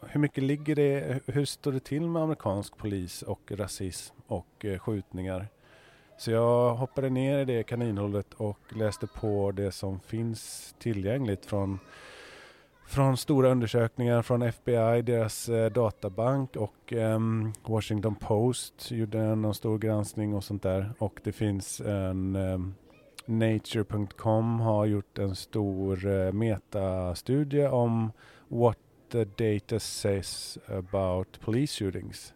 [0.00, 4.78] hur mycket ligger det, hur står det till med amerikansk polis och rasism och eh,
[4.78, 5.48] skjutningar?
[6.22, 11.78] Så jag hoppade ner i det kaninhålet och läste på det som finns tillgängligt från
[12.86, 17.18] från stora undersökningar från FBI, deras eh, databank och eh,
[17.62, 20.92] Washington Post gjorde någon stor granskning och sånt där.
[20.98, 22.58] Och det finns en eh,
[23.26, 28.12] Nature.com har gjort en stor eh, metastudie om
[28.48, 28.78] what
[29.12, 32.34] the data says about police shootings.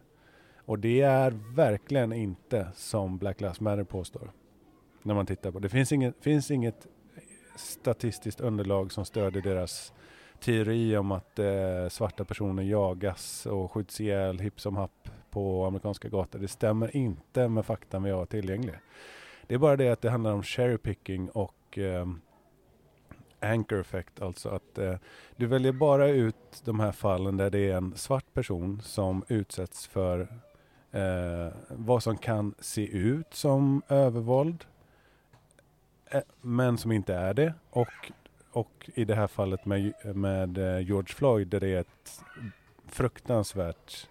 [0.67, 4.31] Och det är verkligen inte som Black Lives Matter påstår.
[5.03, 5.69] När man tittar på det.
[5.69, 6.87] finns inget, finns inget
[7.55, 9.93] statistiskt underlag som stödjer deras
[10.39, 16.09] teori om att eh, svarta personer jagas och skjuts ihjäl hipp som happ på amerikanska
[16.09, 16.39] gator.
[16.39, 18.75] Det stämmer inte med fakta vi har tillgänglig.
[19.47, 22.07] Det är bara det att det handlar om cherry picking och eh,
[23.39, 24.95] anchor effect, alltså att eh,
[25.35, 29.87] du väljer bara ut de här fallen där det är en svart person som utsätts
[29.87, 30.27] för
[30.97, 34.65] eh, vad som kan se ut som övervåld
[36.09, 38.11] eh, men som inte är det och,
[38.51, 42.21] och i det här fallet med, med eh, George Floyd där det är ett
[42.87, 44.07] fruktansvärt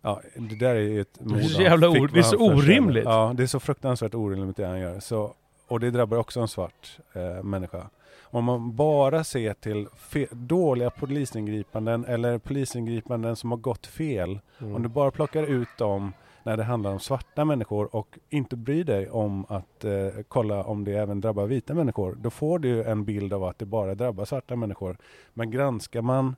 [0.00, 3.04] Ja, det där är ett Det är så jävla or- det är så orimligt.
[3.04, 5.00] Ja, det är så fruktansvärt orimligt det han gör.
[5.00, 5.34] Så,
[5.68, 7.86] och det drabbar också en svart eh, människa.
[8.34, 9.88] Om man bara ser till
[10.30, 14.40] dåliga polisingripanden eller polisingripanden som har gått fel.
[14.58, 14.74] Mm.
[14.74, 18.84] Om du bara plockar ut dem när det handlar om svarta människor och inte bryr
[18.84, 22.14] dig om att eh, kolla om det även drabbar vita människor.
[22.14, 24.96] Då får du en bild av att det bara drabbar svarta människor.
[25.34, 26.36] Men granskar man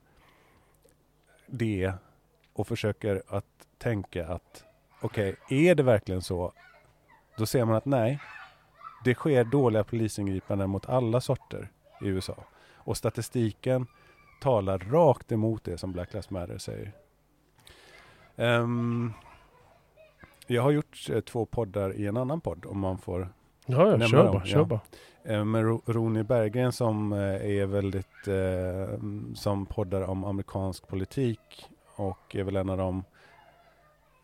[1.47, 1.91] det
[2.53, 4.63] och försöker att tänka att
[5.01, 6.51] okej, är det verkligen så?
[7.37, 8.19] Då ser man att nej,
[9.03, 11.69] det sker dåliga polisingripanden mot alla sorter
[12.01, 12.35] i USA.
[12.75, 13.87] Och statistiken
[14.41, 16.91] talar rakt emot det som Black Lives Matter säger.
[18.35, 19.13] Ehm,
[20.47, 23.29] jag har gjort eh, två poddar i en annan podd om man får
[23.65, 24.79] Ja, ja Nämna kör dem, bara, kör bara.
[25.23, 27.19] Eh, med Ro- Roni Berggren som eh,
[27.59, 28.99] är väldigt, eh,
[29.35, 33.03] som poddar om amerikansk politik och är väl en av dem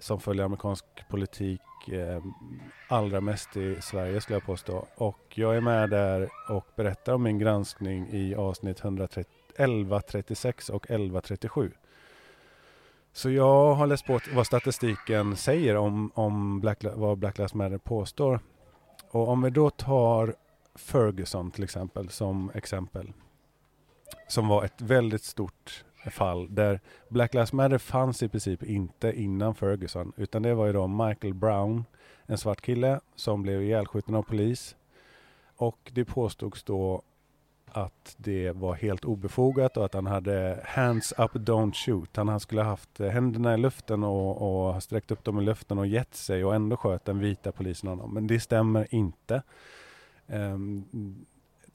[0.03, 1.61] som följer amerikansk politik
[1.91, 2.23] eh,
[2.87, 4.87] allra mest i Sverige skulle jag påstå.
[4.95, 11.71] Och jag är med där och berättar om min granskning i avsnitt 1136 och 1137.
[13.13, 17.77] Så jag har läst på vad statistiken säger om, om Black, vad Black Lives Matter
[17.77, 18.39] påstår.
[19.09, 20.35] Och om vi då tar
[20.75, 23.13] Ferguson till exempel som exempel.
[24.27, 29.55] Som var ett väldigt stort fall där Black Lives Matter fanns i princip inte innan
[29.55, 30.13] Ferguson.
[30.17, 31.85] Utan det var ju då Michael Brown,
[32.25, 34.75] en svart kille som blev ihjälskjuten av polis.
[35.55, 37.01] Och det påstods då
[37.73, 42.15] att det var helt obefogat och att han hade hands up don't shoot.
[42.15, 45.77] Han skulle ha haft eh, händerna i luften och, och sträckt upp dem i luften
[45.77, 48.13] och gett sig och ändå sköt den vita polisen honom.
[48.13, 49.41] Men det stämmer inte.
[50.27, 51.25] Um,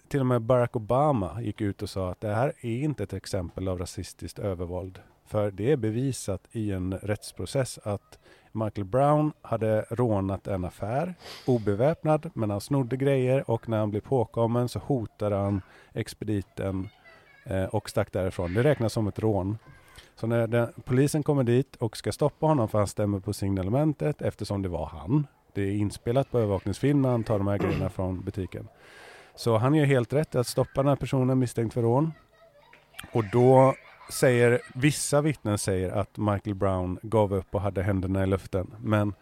[0.09, 3.13] till och med Barack Obama gick ut och sa att det här är inte ett
[3.13, 5.01] exempel av rasistiskt övervåld.
[5.27, 8.19] För det är bevisat i en rättsprocess att
[8.53, 11.15] Michael Brown hade rånat en affär,
[11.47, 16.89] obeväpnad, men han snodde grejer och när han blev påkommen så hotade han expediten
[17.45, 18.55] eh, och stack därifrån.
[18.55, 19.59] Det räknas som ett rån.
[20.15, 24.23] Så när den, polisen kommer dit och ska stoppa honom för han stämmer på signalementet
[24.23, 25.27] eftersom det var han.
[25.53, 28.69] Det är inspelat på övervakningsfilm när han tar de här grejerna från butiken.
[29.39, 32.13] Så han gör helt rätt i att stoppa den här personen misstänkt för rån.
[33.13, 33.75] Och då
[34.11, 38.75] säger, vissa vittnen säger att Michael Brown gav upp och hade händerna i luften.
[38.81, 39.15] Men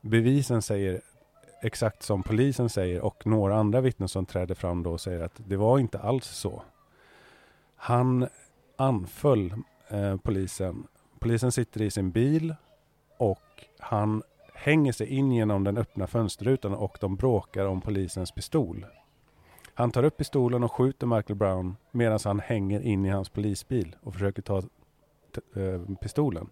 [0.00, 1.00] bevisen säger
[1.62, 5.56] exakt som polisen säger och några andra vittnen som träder fram då säger att det
[5.56, 6.62] var inte alls så.
[7.76, 8.28] Han
[8.76, 9.54] anföll
[9.88, 10.86] eh, polisen.
[11.18, 12.54] Polisen sitter i sin bil
[13.16, 14.22] och han
[14.54, 18.86] hänger sig in genom den öppna fönsterrutan och de bråkar om polisens pistol.
[19.74, 23.96] Han tar upp pistolen och skjuter Michael Brown medan han hänger in i hans polisbil
[24.02, 26.48] och försöker ta t- eh, pistolen.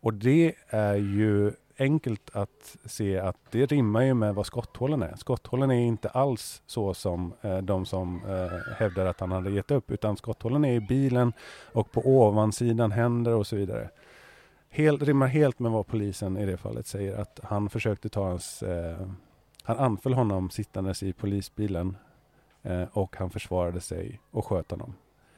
[0.00, 5.16] Och det är ju enkelt att se att det rimmar ju med vad skotthålen är.
[5.16, 9.70] Skotthålen är inte alls så som eh, de som eh, hävdar att han hade gett
[9.70, 11.32] upp, utan skotthålen är i bilen
[11.72, 13.90] och på ovansidan händer och så vidare.
[14.70, 18.62] Helt, rimmar helt med vad polisen i det fallet säger, att han försökte ta hans...
[18.62, 19.08] Eh,
[19.62, 21.96] han anföll honom sittandes i polisbilen
[22.62, 24.94] eh, och han försvarade sig och sköt honom.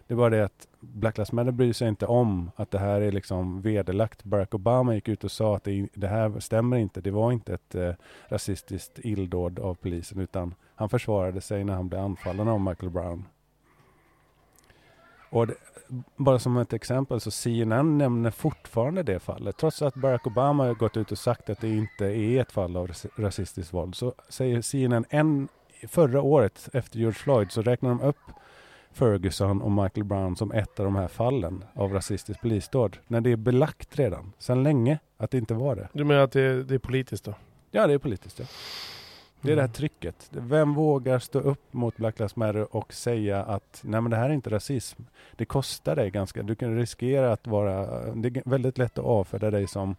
[0.07, 3.13] Det var det att Black Lives Matter bryr sig inte om att det här är
[3.13, 4.25] liksom vederlagt.
[4.25, 7.01] Barack Obama gick ut och sa att det, det här stämmer inte.
[7.01, 7.93] Det var inte ett eh,
[8.29, 13.25] rasistiskt illdåd av polisen utan han försvarade sig när han blev anfallen av Michael Brown.
[15.31, 15.55] Och det,
[16.17, 19.57] bara som ett exempel så CNN nämner fortfarande det fallet.
[19.57, 22.77] Trots att Barack Obama har gått ut och sagt att det inte är ett fall
[22.77, 25.49] av rasistiskt våld så säger CNN en,
[25.89, 28.17] förra året efter George Floyd så räknar de upp
[28.93, 32.97] Ferguson och Michael Brown som ett av de här fallen av rasistiskt polisdåd.
[33.07, 35.89] När det är belagt redan, sedan länge, att det inte var det.
[35.93, 37.35] Du menar att det, det är politiskt då?
[37.71, 38.39] Ja, det är politiskt.
[38.39, 38.45] Ja.
[39.41, 39.75] Det är det här Mm.
[39.75, 40.31] trycket.
[40.31, 44.31] Vem vågar stå upp mot Black Lives Matter och säga att nej men det här
[44.31, 45.03] är inte rasism.
[45.37, 46.43] Det kostar dig ganska.
[46.43, 47.87] Du kan riskera att vara...
[48.15, 49.97] Det är väldigt lätt att avfärda dig som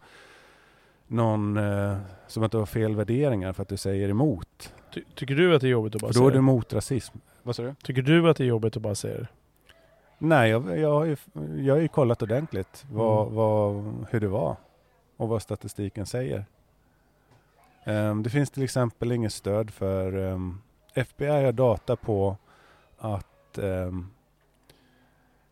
[1.12, 1.96] någon eh,
[2.26, 4.74] som inte har fel värderingar för att du säger emot.
[4.94, 6.72] Ty, tycker du att det är jobbigt att bara För då är säga du emot
[6.72, 7.18] rasism.
[7.42, 7.74] Vad sa du?
[7.82, 9.28] Tycker du att det är jobbigt att bara säga det?
[10.18, 11.16] Nej, jag, jag, har ju,
[11.56, 13.34] jag har ju kollat ordentligt vad, Mm.
[13.34, 14.56] vad, hur det var
[15.16, 16.44] och vad statistiken säger.
[17.84, 20.60] Ehm, det finns till exempel inget stöd för um,
[20.94, 22.36] FBI har data på
[22.98, 24.10] att ehm,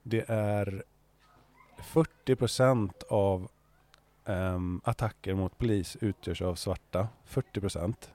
[0.03, 0.83] det är
[1.83, 3.49] 40 procent av
[4.25, 7.09] um, attacker mot polis utgörs av svarta.
[7.25, 8.13] 40 procent.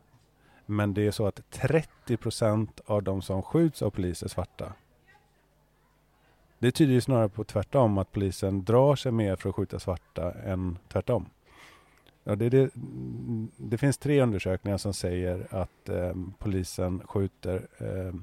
[0.65, 4.73] Men det är så att 30 procent av de som skjuts av polis är svarta.
[6.59, 10.31] Det tyder ju snarare på tvärtom, att polisen drar sig mer för att skjuta svarta
[10.31, 11.25] än tvärtom.
[12.23, 12.69] Ja, det, det,
[13.57, 18.13] det finns tre undersökningar som säger att eh, polisen skjuter eh,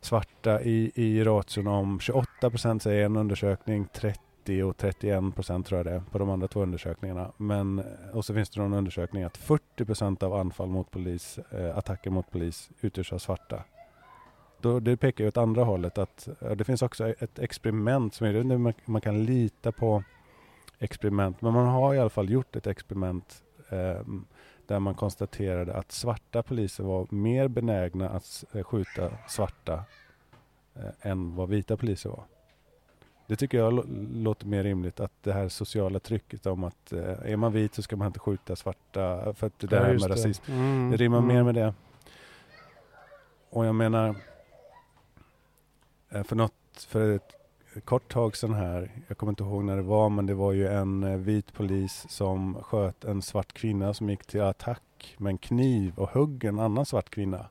[0.00, 5.78] svarta i, i ration om 28 procent säger en undersökning, 30 och 31 procent tror
[5.78, 7.32] jag det är på de andra två undersökningarna.
[7.36, 11.38] Men, eh, och så finns det någon undersökning att 40 procent av anfall mot polis,
[11.38, 13.64] eh, attacker mot polis utgörs av svarta.
[14.60, 18.58] Då, det pekar ju åt andra hållet att det finns också ett experiment som är
[18.58, 20.02] man, man kan lita på
[20.78, 21.42] experiment.
[21.42, 24.00] Men man har i alla fall gjort ett experiment eh,
[24.66, 29.84] där man konstaterade att svarta poliser var mer benägna att eh, skjuta svarta
[30.74, 32.24] eh, än vad vita poliser var.
[33.28, 37.00] Det tycker jag lå- låter mer rimligt att det här sociala trycket om att eh,
[37.32, 39.92] är man vit så ska man inte skjuta svarta för att det där Ja, med
[39.92, 40.52] just rasism.
[40.52, 41.28] Mm, Det rimmar mm.
[41.36, 41.74] mer med det.
[43.50, 44.14] Och jag menar,
[46.10, 49.82] eh, för något, för ett kort tag sedan här, jag kommer inte ihåg när det
[49.82, 54.10] var, men det var ju en eh, vit polis som sköt en svart kvinna som
[54.10, 57.46] gick till attack med en kniv och högg en annan svart kvinna.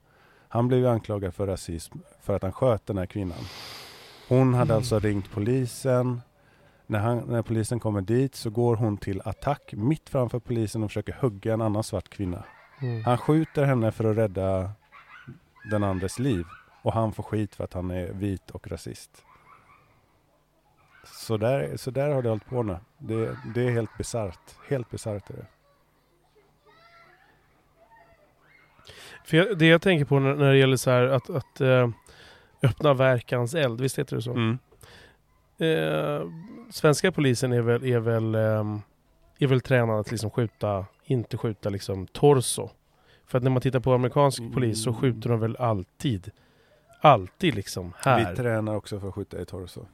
[0.50, 3.38] Han blev anklagad för rasism för att han sköt den här kvinnan.
[4.28, 4.78] Hon hade Mm.
[4.78, 6.22] alltså ringt polisen.
[6.88, 10.90] När, han, när polisen kommer dit så går hon till attack mitt framför polisen och
[10.90, 12.44] försöker hugga en annan svart kvinna.
[12.82, 13.04] Mm.
[13.04, 14.72] Han skjuter henne för att rädda
[15.72, 16.46] den andres liv
[16.82, 19.24] och han får skit för att han är vit och rasist.
[21.06, 22.78] Så där, så där har det hållit på nu.
[22.98, 24.56] Det, det är helt bisarrt.
[24.70, 25.46] Helt bisarrt är det.
[29.26, 31.90] För jag, det jag tänker på när, när det gäller så här att, att eh,
[32.64, 34.32] öppna verkans eld, visst heter det så?
[34.32, 34.58] Mm.
[35.60, 36.22] Eh,
[36.72, 38.82] svenska polisen är väl, är väl, ehm,
[39.40, 42.70] är väl tränad att liksom skjuta, inte skjuta liksom torso.
[43.26, 44.52] För att när man tittar på amerikansk Mm.
[44.54, 46.32] polis så skjuter de väl alltid,
[47.02, 48.30] alltid liksom här.
[48.30, 49.86] Vi tränar också för att skjuta i torso.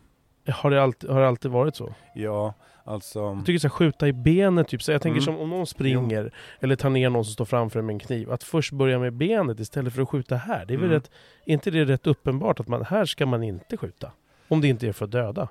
[0.47, 1.93] Har det, alltid, har det alltid varit så?
[2.16, 2.53] Ja,
[2.84, 3.20] alltså.
[3.20, 4.84] Jag tycker så här, skjuta i benet typ.
[4.84, 5.26] Så jag tänker Mm.
[5.26, 8.32] som om någon springer eller tar ner någon som står framför en med en kniv.
[8.32, 10.66] Att först börja med benet istället för att skjuta här.
[10.66, 10.96] Det är väl Mm.
[10.96, 11.12] rätt,
[11.46, 14.12] är inte det rätt uppenbart att man, här ska man inte skjuta?
[14.48, 15.48] Om det inte är för att döda.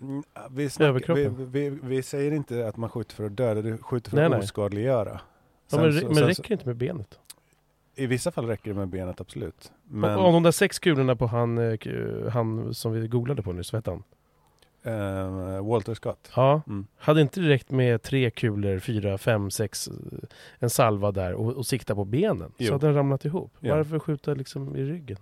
[0.00, 3.78] Mm, Vi, snackar, vi, vi, vi säger inte att man skjuter för att döda, du
[3.78, 4.40] skjuter för Nej, att nej.
[4.40, 5.20] oskadliggöra.
[5.70, 7.18] Ja, men så- men sen det räcker inte med benet.
[7.96, 9.72] I vissa fall räcker det med benet, absolut.
[9.84, 11.78] Men Av de där sex kulorna på han, eh,
[12.32, 14.02] han som vi googlade på nyss, vad hette han?
[14.84, 16.30] Eh, Walter Scott.
[16.36, 16.86] Ja, Mm.
[16.96, 19.88] hade inte det räckt med tre kulor, fyra, fem, sex,
[20.58, 22.52] en salva där och, och sikta på benen?
[22.58, 22.66] Jo.
[22.66, 23.52] Så hade den ramlat ihop.
[23.60, 23.76] Ja.
[23.76, 25.18] Varför skjuta liksom i ryggen?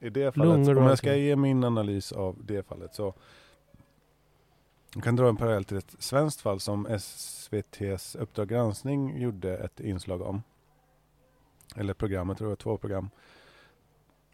[0.00, 3.14] I det fallet, Lungor om jag ska ge min analys av det fallet så
[4.94, 9.80] jag kan dra en parallell till ett svenskt fall som SVTs Uppdrag granskning gjorde ett
[9.80, 10.42] inslag om.
[11.76, 13.10] Eller programmet, tror jag, två program.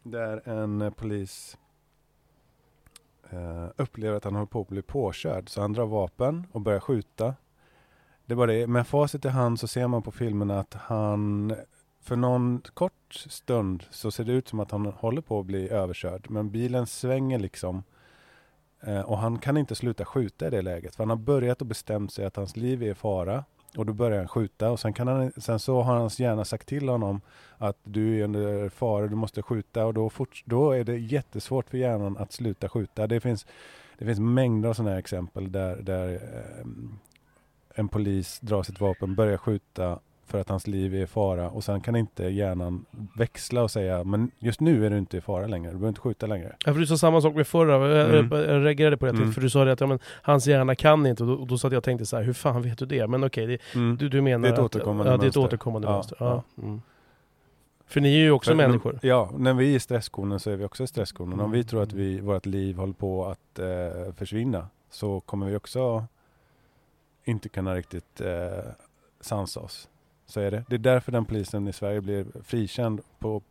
[0.03, 1.57] Där en polis
[3.29, 5.49] eh, upplever att han håller på att bli påkörd.
[5.49, 7.35] Så han drar vapen och börjar skjuta.
[8.25, 11.53] Det är bara det, med facit i hand så ser man på filmerna att han
[12.01, 15.69] för någon kort stund så ser det ut som att han håller på att bli
[15.69, 16.29] överkörd.
[16.29, 17.83] Men bilen svänger liksom.
[18.81, 20.95] Eh, och han kan inte sluta skjuta i det läget.
[20.95, 23.43] För han har börjat och bestämt sig att hans liv är i fara.
[23.77, 24.71] Och då börjar han skjuta.
[24.71, 27.21] Och sen, kan han, sen så har hans hjärna sagt till honom
[27.57, 29.85] att du är under fara, du måste skjuta.
[29.85, 33.07] Och då, fort, då är det jättesvårt för hjärnan att sluta skjuta.
[33.07, 33.45] Det finns,
[33.97, 36.65] det finns mängder av sådana här exempel där, där eh,
[37.75, 41.63] en polis drar sitt vapen, börjar skjuta för att hans liv är i fara och
[41.63, 42.85] sen kan inte hjärnan
[43.17, 46.01] växla och säga men just nu är du inte i fara längre, du behöver inte
[46.01, 46.55] skjuta längre.
[46.65, 48.29] Ja, för du sa samma sak med förra, jag, Mm.
[48.31, 49.31] jag, jag reagerade på det, Mm.
[49.33, 51.57] för du sa det att ja, men, hans hjärna kan inte, och då, och då
[51.57, 53.07] satt jag och tänkte så här, hur fan vet du det?
[53.07, 53.57] Men okej, det,
[53.99, 56.17] du, du menar Det är ett att, återkommande ja, det är ett återkommande Ja, mönster.
[56.19, 56.43] Ja.
[56.63, 56.81] Mm.
[57.87, 58.99] För ni är ju också För- människor.
[59.01, 61.39] Ja, när vi är i stresskonen så är vi också i stresskonen.
[61.39, 61.67] Om vi Mm.
[61.67, 66.05] tror att vi, vårt liv håller på att eh, försvinna så kommer vi också
[67.23, 68.71] inte kunna riktigt eh,
[69.21, 69.89] sansa oss.
[70.25, 70.63] Så är det.
[70.69, 73.41] Det är därför den polisen i Sverige blev frikänd på,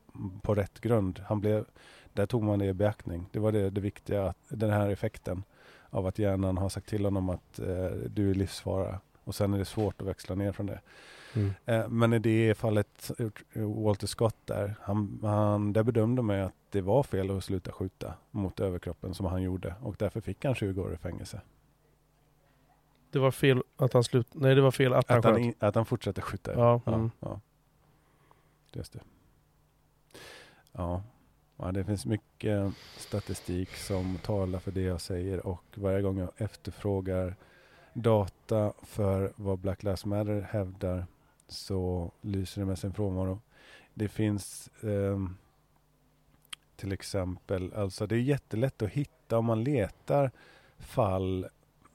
[0.43, 1.21] på rätt grund.
[1.27, 1.65] Han blev,
[2.13, 3.27] där tog man det i beaktning.
[3.33, 5.43] Det var det, det viktiga, att, den här effekten
[5.91, 9.01] av att hjärnan har sagt till honom att eh, du är livsfara.
[9.25, 10.81] Och sen är det svårt att växla ner från det.
[11.35, 11.53] Mm.
[11.65, 13.11] Eh, Men i det fallet,
[13.55, 18.15] Walter Scott där, han, han, där bedömde man att det var fel att sluta skjuta
[18.31, 21.41] mot överkroppen som han gjorde och därför fick han 20 år i fängelse.
[23.15, 24.27] Det var fel att han slut...
[24.33, 25.63] Nej, det var fel att Att han, sköt.
[25.63, 26.53] att han fortsatte skjuta.
[26.53, 27.11] Ja, ja, mm.
[27.21, 27.41] ja.
[28.73, 29.01] Just det.
[30.73, 31.03] Ja.
[31.57, 36.31] ja, det finns mycket statistik som talar för det jag säger och varje gång jag
[36.37, 37.37] efterfrågar
[37.93, 41.07] data för vad Black Lives Matter hävdar
[41.49, 43.41] så lyser det med sin frånvaro.
[43.95, 45.37] Det finns ehm,
[46.77, 50.31] till exempel, alltså det är jättelätt att hitta om man letar
[50.79, 51.49] fall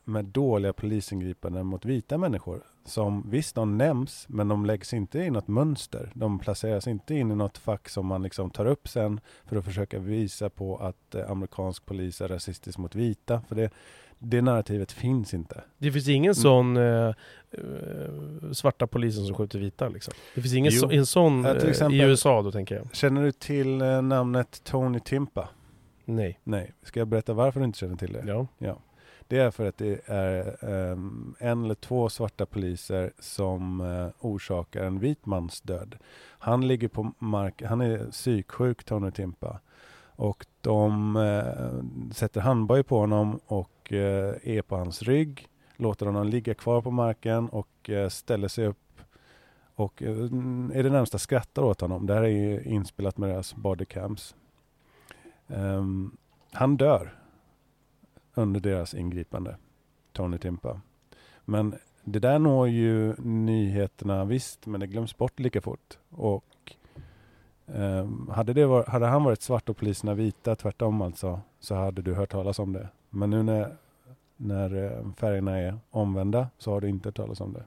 [0.10, 2.64] med dåliga polisingripanden mot vita människor.
[2.86, 6.12] Som visst, de nämns, men de läggs inte i något mönster.
[6.14, 9.66] De placeras inte in i något fack som man liksom tar upp sen för att
[9.66, 13.41] försöka visa på att eh, amerikansk polis är rasistisk mot vita.
[13.47, 13.70] För det,
[14.20, 15.64] det narrativet finns inte.
[15.78, 16.34] Det finns ingen Mm.
[16.36, 17.14] sån eh,
[17.51, 20.14] eh, svarta polisen som skjuter vita liksom.
[20.36, 22.95] Det finns ingen så, en sån Ja, eh, exempel- i USA då tänker jag.
[22.95, 25.49] Känner du till eh, namnet Tony Timpa?
[26.05, 26.39] Nej.
[26.43, 26.74] Nej.
[26.84, 28.24] Ska jag berätta varför du inte känner till det?
[28.57, 28.78] Ja.
[29.30, 34.84] Det är för att det är ehm, en eller två svarta poliser som eh, orsakar
[34.84, 35.95] en vit mans död.
[36.39, 39.59] Han ligger på mark, han är psyksjuk, Tony Timpa.
[40.15, 45.47] Och de eh, sätter handboj på honom och eh, är på hans rygg.
[45.75, 49.01] Låter honom ligga kvar på marken och ställer sig upp.
[49.75, 52.05] Och mm, är det närmsta skrattar åt honom.
[52.05, 54.36] Det här är ju inspelat med deras bodycams.
[55.47, 56.17] Um, ehm,
[56.51, 57.18] han dör
[58.40, 59.58] under deras ingripande,
[60.14, 60.82] Tony Timpa.
[61.46, 65.98] Men det där når ju nyheterna visst, men det glöms bort lika fort.
[66.10, 66.76] Och
[67.68, 72.02] eh, hade, det var, hade han varit svart och poliserna vita, tvärtom alltså, så hade
[72.02, 72.90] du hört talas om det.
[73.10, 73.76] Men nu när,
[74.38, 77.64] när eh, färgerna är omvända så har du inte hört talas om det.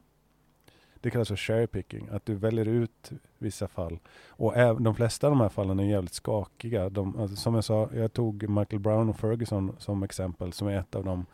[1.01, 3.11] Det kallas för cherry picking, att du väljer ut
[3.43, 3.99] vissa fall.
[4.27, 6.89] Och de flesta av de här fallen är jävligt skakiga.
[6.89, 10.79] De, alltså, som jag sa, jag tog Michael Brown och Ferguson som exempel, som är
[10.79, 11.25] ett av de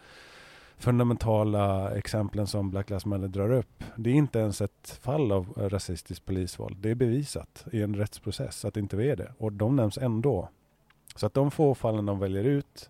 [0.78, 3.84] fundamentala exemplen som Black Lives Matter drar upp.
[3.95, 6.78] Det är inte ens ett fall av rasistiskt polisvåld.
[6.78, 9.34] Det är bevisat i en rättsprocess att det inte är det.
[9.38, 10.49] Och de nämns ändå.
[11.16, 12.89] Så att de få fallen de väljer ut,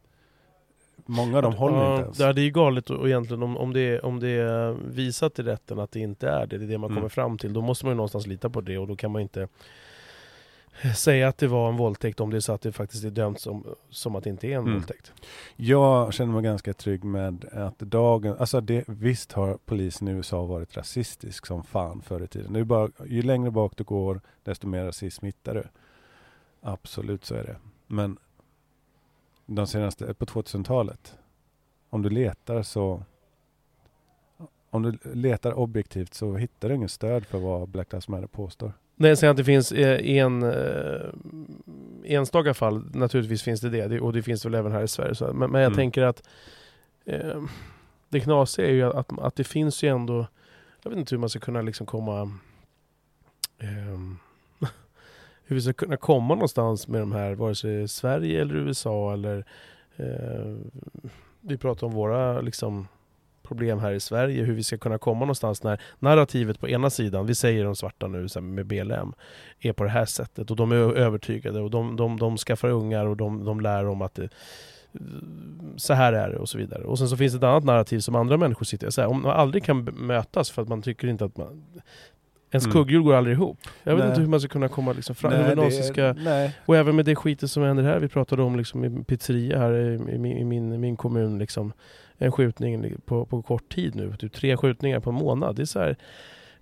[1.10, 2.18] många av dem håller Ja, inte ens.
[2.18, 5.80] Det är ju galet och egentligen om, om, det, om det är visat i rätten
[5.80, 6.98] att det inte är det, det är det man Mm.
[6.98, 9.22] kommer fram till, då måste man ju någonstans lita på det och då kan man
[9.22, 9.48] inte
[10.96, 13.40] säga att det var en våldtäkt om det är så att det faktiskt är dömt
[13.40, 14.74] som, som att det inte är en Mm.
[14.74, 15.12] våldtäkt.
[15.56, 20.46] Jag känner mig ganska trygg med att dagen, alltså det, visst har polisen i USA
[20.46, 22.54] varit rasistisk som fan förr i tiden.
[22.54, 25.64] Det är bara, ju längre bak du går, desto mer rasism hittar du.
[26.62, 27.56] Absolut så är det.
[27.88, 28.18] Men
[29.56, 31.18] de senaste, på 2000-talet,
[31.90, 33.04] om du letar så
[34.70, 38.74] om du letar objektivt så hittar du ingen stöd för vad Black Lives Matter påstår.
[38.96, 41.10] Nej, jag säger att det finns eh, en eh,
[42.04, 45.34] enstaka fall, naturligtvis finns det det, och det finns väl även här i Sverige.
[45.34, 45.76] Men, men jag Mm.
[45.76, 46.24] tänker att
[47.06, 47.42] eh,
[48.10, 50.28] det knasiga är ju att, att det finns ju ändå,
[50.84, 52.32] jag vet inte hur man ska kunna liksom komma
[53.60, 54.18] ehm,
[55.50, 59.46] hur vi ska kunna komma någonstans med de här, vare sig Sverige eller USA eller
[59.98, 60.56] eh,
[61.42, 62.88] vi pratar om våra liksom
[63.44, 67.26] problem här i Sverige, hur vi ska kunna komma någonstans när narrativet på ena sidan,
[67.26, 69.14] vi säger de svarta nu med BLM,
[69.60, 73.06] är på det här sättet och de är övertygade och de, de, de skaffar ungar
[73.06, 74.30] och de, de lär om att det,
[75.78, 76.84] så här är det och så vidare.
[76.84, 79.22] Och sen så finns det ett annat narrativ som andra människor sitter så här, om
[79.22, 81.64] man aldrig kan mötas för att man tycker inte att man
[82.52, 82.74] Ens Mm.
[82.74, 83.58] kugghjul går aldrig ihop.
[83.84, 84.10] Jag vet Nej.
[84.10, 86.56] inte hur man ska kunna komma liksom fram, Nej, det- ska nej.
[86.66, 89.74] och även med det skiten som händer här, vi pratade om liksom i pizzeria här
[89.74, 91.74] i, i, min, i min, min kommun, liksom,
[92.18, 95.56] en skjutning på, på kort tid nu, typ tre skjutningar på en månad.
[95.56, 95.96] Det är så här,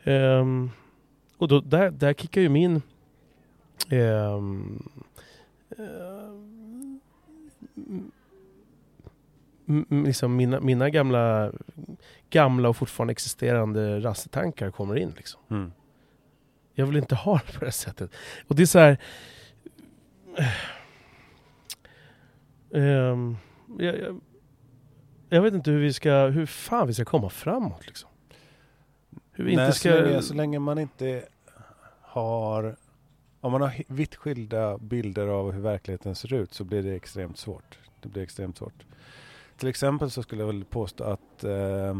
[0.03, 0.69] ehm,
[1.37, 2.81] och då, där, där kickar ju min
[3.89, 4.83] ehm,
[5.77, 6.99] ehm,
[9.67, 11.51] m- m- liksom mina, mina gamla,
[12.29, 15.13] gamla och fortfarande existerande rassetankar kommer in.
[15.17, 15.41] Liksom.
[15.49, 15.71] Mm.
[16.73, 18.11] Jag vill inte ha det på det sättet.
[18.47, 18.97] Och det är så här...
[22.73, 23.37] Ehm,
[23.79, 24.21] jag, jag,
[25.29, 28.09] jag vet inte hur vi ska, hur fan vi ska komma framåt liksom.
[29.31, 30.21] Hur vi Nej, inte så, länge, ska...
[30.21, 31.23] så länge man inte
[32.01, 32.75] har...
[33.41, 37.37] om man har vitt skilda bilder av hur verkligheten ser ut så blir det extremt
[37.37, 37.79] svårt.
[38.01, 38.85] Det blir extremt svårt.
[39.57, 41.95] Till exempel så skulle jag väl påstå att eh,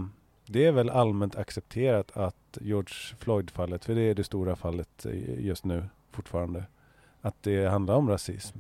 [0.46, 5.48] det är väl allmänt accepterat att George Floyd-fallet, för det är det stora fallet i-
[5.48, 6.64] just nu fortfarande,
[7.22, 8.58] att det handlar om rasism.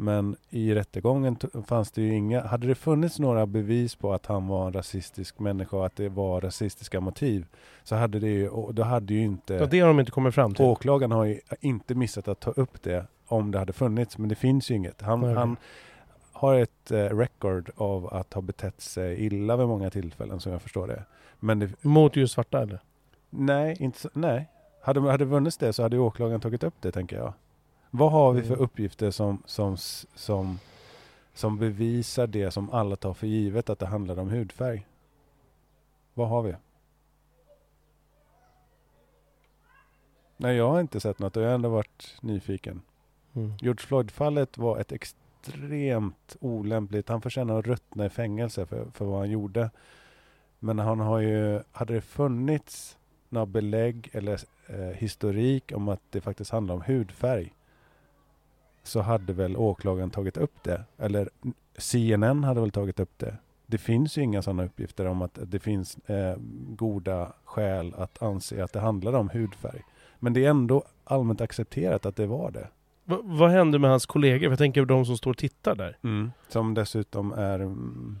[0.00, 1.36] Men i rättegången
[1.66, 5.38] fanns det ju inga, hade det funnits några bevis på att han var en rasistisk
[5.38, 7.46] människa och att det var rasistiska motiv
[7.84, 10.54] så hade det ju, då hade ju inte Ja, det har de inte kommit fram
[10.54, 10.64] till.
[10.64, 14.34] Åklagaren har ju inte missat att ta upp det om det hade funnits, men det
[14.34, 15.00] finns ju inget.
[15.02, 15.56] Han, han
[16.38, 20.62] har ett eh, record av att ha betett sig illa vid många tillfällen som jag
[20.62, 21.04] förstår det.
[21.40, 22.80] Men det, Mot just svarta eller?
[23.30, 24.48] nej, inte så, nej.
[24.82, 27.32] Hade, hade vunnits det så hade åklagaren tagit upp det tänker jag.
[27.90, 28.64] Vad har vi för Mm.
[28.64, 29.76] uppgifter som, som,
[30.14, 30.58] som,
[31.34, 34.86] som bevisar det som alla tar för givet att det handlar om hudfärg?
[36.14, 36.54] Vad har vi?
[40.36, 42.82] Nej, jag har inte sett något och jag har ändå varit nyfiken.
[43.34, 43.52] Mm.
[43.60, 44.92] George Floyd-fallet var ett
[45.40, 47.08] extremt olämpligt.
[47.08, 49.70] Han förtjänar att ruttna i fängelse för, för vad han gjorde.
[50.58, 56.20] Men han har ju, hade det funnits några belägg eller eh, historik om att det
[56.20, 57.54] faktiskt handlar om hudfärg
[58.82, 60.84] så hade väl åklagaren tagit upp det.
[60.98, 61.30] Eller
[61.76, 63.36] CNN hade väl tagit upp det.
[63.66, 66.36] Det finns ju inga sådana uppgifter om att det finns eh,
[66.68, 69.82] goda skäl att anse att det handlar om hudfärg.
[70.18, 72.68] Men det är ändå allmänt accepterat att det var det.
[73.08, 74.38] Va, vad hände med hans kollegor?
[74.46, 75.98] För Jag tänker på de som står och tittar där.
[76.48, 78.18] Som dessutom är, mm,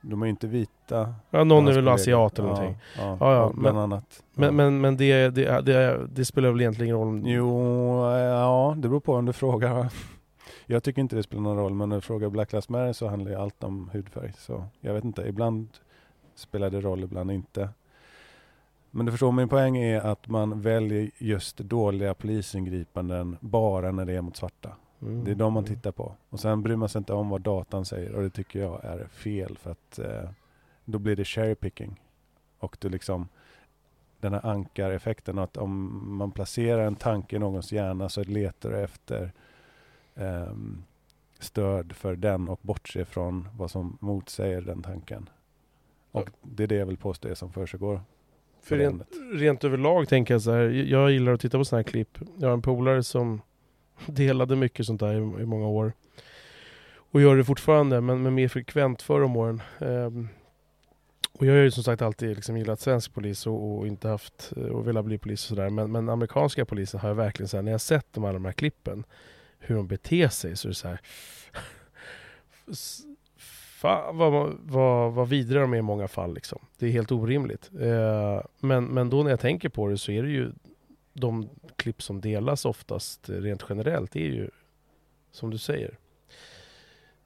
[0.00, 1.14] de är inte vita.
[1.30, 2.76] Ja, någon är väl asiat eller någonting.
[2.98, 4.22] Ja, Ja, ja, bland men- annat.
[4.34, 7.22] Men, men, men det, det, det, det spelar väl egentligen ingen roll?
[7.24, 9.88] Jo, ja, det beror på om du frågar.
[10.66, 13.08] Jag tycker inte det spelar någon roll, men när du frågar Black Lives Matter så
[13.08, 14.32] handlar ju allt om hudfärg.
[14.38, 15.68] Så jag vet inte, ibland
[16.34, 17.68] spelar det roll, ibland inte.
[18.90, 24.12] Men du förstår, min poäng är att man väljer just dåliga polisingripanden bara när det
[24.12, 24.72] är mot svarta.
[25.02, 25.24] Mm.
[25.24, 26.14] Det är de man tittar på.
[26.28, 29.06] Och sen bryr man sig inte om vad datan säger och det tycker jag är
[29.06, 30.30] fel för att eh,
[30.84, 32.00] då blir det cherry picking.
[32.58, 33.28] Och du liksom
[34.20, 38.78] den här ankareffekten att om man placerar en tanke i någons hjärna så letar du
[38.78, 39.32] efter
[40.14, 40.84] ehm,
[41.38, 45.28] stöd för den och bortser från vad som motsäger den tanken.
[46.12, 48.00] Och det är det jag vill påstå är som försiggår.
[48.68, 49.02] För rent,
[49.32, 50.62] rent överlag tänker jag så här.
[50.68, 52.18] Jag gillar att titta på sådana här klipp.
[52.36, 53.40] Jag har en polare som
[54.06, 55.92] delade mycket sånt där i, i många år.
[57.10, 59.62] Och gör det fortfarande, men, men mer frekvent förr om åren.
[59.78, 60.28] Ehm,
[61.32, 64.52] och jag har ju som sagt alltid liksom gillat svensk polis och, och inte haft
[64.56, 65.70] eh, och velat bli polis och sådär.
[65.70, 68.44] Men, men amerikanska polisen har jag verkligen så här, när jag sett de alla de
[68.44, 69.04] här klippen,
[69.58, 71.00] hur de beter sig så är det så här.
[73.78, 76.34] Fan vad, vad, vad vidriga de är i många fall.
[76.34, 76.58] Liksom.
[76.78, 77.70] Det är helt orimligt.
[77.80, 80.52] Eh, men, men då när jag tänker på det så är det ju
[81.12, 84.12] de klipp som delas oftast rent generellt.
[84.12, 84.50] Det är ju
[85.30, 85.98] som du säger.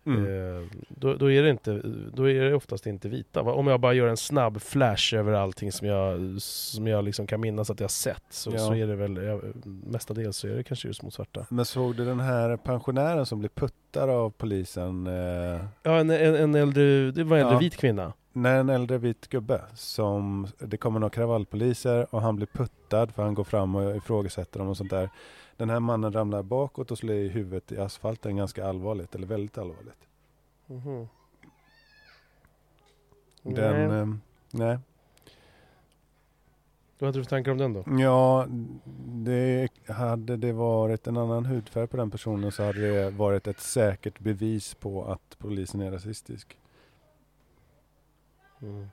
[0.07, 0.25] Mm.
[0.57, 1.81] Eh, då, då, är det inte,
[2.15, 3.43] då är det oftast inte vita.
[3.43, 7.41] Om jag bara gör en snabb flash över allting som jag, som jag liksom kan
[7.41, 8.59] minnas att jag sett så, Ja.
[8.59, 11.47] så är det väl ja, mestadels så är det kanske just mot svarta.
[11.51, 15.07] Men såg du den här pensionären som blev puttad av polisen?
[15.07, 17.59] Eh, Ja, en, en, en äldre, det var en äldre Ja.
[17.59, 18.13] vit kvinna.
[18.33, 23.23] när en äldre vit gubbe som, det kommer några kravallpoliser och han blir puttad för
[23.23, 25.09] han går fram och ifrågasätter dem och sånt där.
[25.63, 29.59] Den här mannen ramlar bakåt och slår i huvudet i asfalten ganska allvarligt, eller väldigt
[29.59, 30.09] allvarligt.
[30.67, 31.09] Mhm.
[33.43, 33.99] Den, Nej.
[33.99, 34.15] eh,
[34.51, 34.79] nej.
[36.99, 37.85] Vad hade du för tankar om den då?
[38.03, 38.47] Ja,
[39.07, 43.61] det, hade det varit en annan hudfärg på den personen så hade det varit ett
[43.61, 46.59] säkert bevis på att polisen är rasistisk.
[48.63, 48.89] Mm.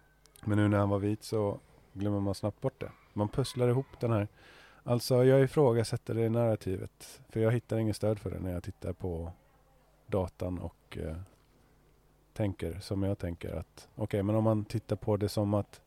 [0.45, 1.59] Men nu när han var vit så
[1.93, 2.91] glömmer man snabbt bort det.
[3.13, 4.27] Man pusslar ihop den här.
[4.83, 7.21] Alltså jag ifrågasätter det narrativet.
[7.29, 9.31] För jag hittar ingen stöd för det när jag tittar på
[10.07, 11.17] datan och eh,
[12.33, 15.81] tänker som jag tänker att okej, men om man tittar på det som att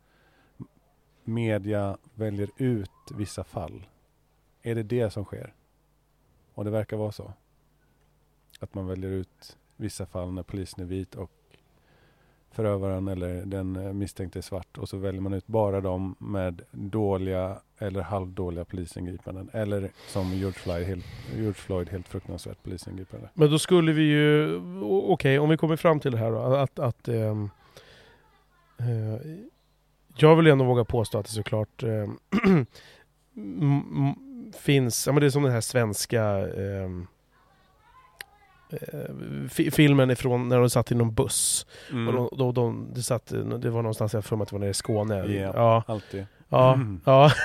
[1.25, 3.87] media väljer ut vissa fall.
[4.63, 5.55] Är det det som sker?
[6.55, 7.33] Och det verkar vara så.
[8.61, 11.31] Att man väljer ut vissa fall när polisen är vit och
[12.51, 16.63] förövaren eller den eh, misstänkte är svart och så väljer man ut bara dem med
[16.71, 19.51] dåliga eller halvdåliga polisingripanden.
[19.53, 21.05] Eller som George Floyd, helt,
[21.35, 23.29] George Floyd helt fruktansvärt polisingripande.
[23.35, 26.79] Men då skulle vi ju, okej om vi kommer fram till det här då, att,
[26.79, 27.51] att ehm,
[28.79, 29.31] eh,
[30.17, 31.83] jag vill ändå våga påstå att det såklart
[33.37, 34.15] m-
[34.59, 36.23] finns, ja men det är som den här svenska
[39.51, 41.67] fi- filmen ifrån när de satt i någon buss.
[41.93, 42.09] Mm.
[42.09, 43.27] Och de, de, de, det, satt,
[43.61, 45.15] det var någonstans, jag för mig att det var nere i Skåne.
[45.17, 45.53] Ja.
[45.55, 46.27] Ja, Alltid.
[46.53, 47.01] Ja, Mm.
[47.05, 47.31] ja.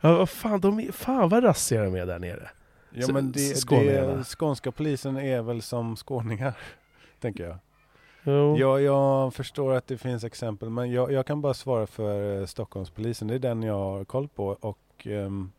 [0.00, 2.50] Ja, vad fan, de är, fan vad rassiga de är där nere.
[2.90, 6.54] Ja Så- men det, det, skånska polisen är väl som skåningar,
[7.20, 7.58] tänker jag.
[8.22, 8.56] Jo.
[8.58, 12.46] Ja, jag förstår att det finns exempel, men jag, jag kan bara svara för eh,
[12.46, 13.28] Stockholmspolisen.
[13.28, 15.52] Det är den jag har koll på och ehm,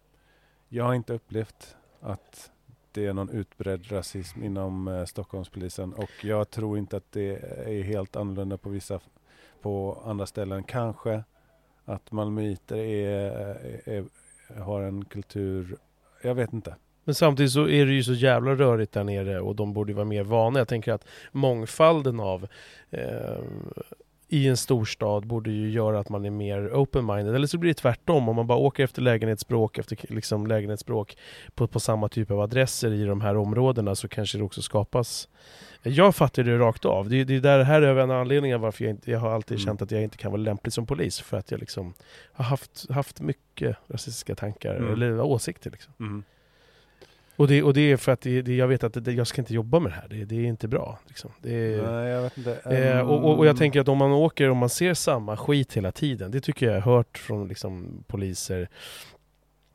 [0.69, 2.51] jag har inte upplevt att
[2.91, 7.35] det är någon utbredd rasism inom eh, Stockholmspolisen och jag tror inte att det
[7.65, 8.99] är helt annorlunda på vissa,
[9.61, 10.63] på andra ställen.
[10.63, 11.23] Kanske
[11.89, 13.11] att malmöiter är,
[13.85, 14.05] är,
[14.61, 15.75] har en kultur,
[16.21, 16.75] jag vet inte.
[17.03, 19.95] Men samtidigt så är det ju så jävla rörigt där nere och de borde ju
[19.95, 20.59] vara mer vana.
[20.59, 22.47] Jag tänker att mångfalden av
[22.89, 23.37] eh,
[24.29, 27.35] i en storstad borde ju göra att man är mer open-minded.
[27.35, 28.29] Eller så blir det tvärtom.
[28.29, 31.17] Om man bara åker efter lägenhetsbråk efter liksom lägenhetsbråk
[31.55, 35.29] på, på samma typ av adresser i de här områdena så kanske det också skapas
[35.83, 37.09] jag fattar det rakt av.
[37.09, 39.31] Det, det är där det här är en av anledningarna varför jag, inte, jag har
[39.31, 39.65] alltid Mm.
[39.65, 41.19] känt att jag inte kan vara lämplig som polis.
[41.19, 41.93] För att jag liksom
[42.33, 44.93] har haft, haft mycket rasistiska tankar, Mm.
[44.93, 45.71] eller åsikter.
[45.71, 45.93] Liksom.
[45.99, 46.23] Mm.
[47.39, 49.41] Och det, och det är för att det, det, jag vet att det, jag ska
[49.41, 50.07] inte jobba med det här.
[50.09, 50.99] Det, det är inte bra.
[51.07, 51.31] Liksom.
[51.43, 52.53] Är, Nej, jag vet inte.
[52.65, 55.77] eh, och, och, och jag tänker att om man åker och man ser samma skit
[55.77, 56.31] hela tiden.
[56.31, 58.69] Det tycker jag har hört från liksom, poliser.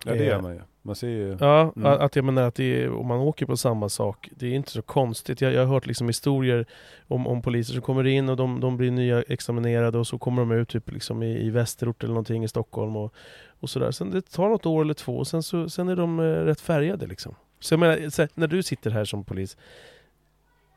[0.07, 0.61] Ja, det gör eh, man ju.
[0.83, 1.37] Man ser ju.
[1.41, 1.87] Ja, Mm.
[2.01, 4.83] att- jag menar att är, om man åker på samma sak, det är inte så
[4.83, 5.41] konstigt.
[5.41, 6.67] Jag, jag har hört liksom historier
[7.09, 10.43] om, om poliser som kommer in och de, de blir nya examinerade och så kommer
[10.43, 13.15] de ut typ liksom i, i västerort eller någonting i Stockholm och,
[13.61, 13.91] och sådär.
[13.91, 16.61] Sen det tar något år eller två och sen, så, sen är de eh, rätt
[16.61, 17.35] färgade liksom.
[17.61, 19.57] Så jag menar, så här, när du sitter här som polis,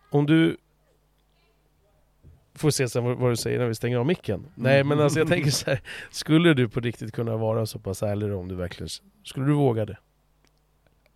[0.10, 0.58] om du
[2.58, 4.46] Får se sen vad, vad du säger när vi stänger av micken.
[4.56, 8.04] Nej men alltså jag tänker så här, skulle du på riktigt kunna vara så pass
[8.04, 8.90] ärlig om du verkligen,
[9.24, 9.98] skulle du våga det?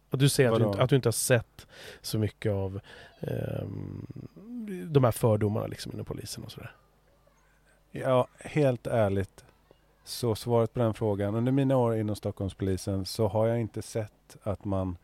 [0.10, 1.68] Att du säger att du, inte- att du inte har sett
[2.02, 2.80] så mycket av
[3.20, 4.06] ehm,
[4.88, 6.76] de här fördomarna liksom inom polisen och sådär.
[7.92, 9.46] Ja, helt ärligt.
[10.04, 11.36] Så svaret på den frågan.
[11.36, 14.98] Under mina år inom Stockholmspolisen så har jag inte sett att man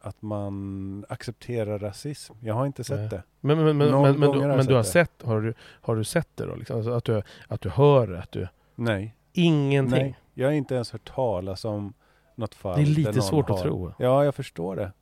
[0.00, 2.34] att man accepterar rasism.
[2.40, 3.08] Jag har inte sett Nej.
[3.08, 3.22] det.
[3.40, 5.96] Men, men, men, men, men, du, har men du har sett sett, har du, har
[5.96, 6.54] du sett det då?
[6.54, 6.76] Liksom?
[6.76, 8.18] Alltså att, du, att du hör det?
[8.18, 9.16] Att du, Nej.
[9.32, 9.98] ingenting?
[10.02, 10.18] Nej.
[10.34, 11.92] Jag har inte ens hört talas om
[12.34, 12.76] något fall.
[12.76, 13.56] Det är lite svårt har...
[13.56, 13.92] att tro.
[13.98, 14.92] Ja, jag förstår det.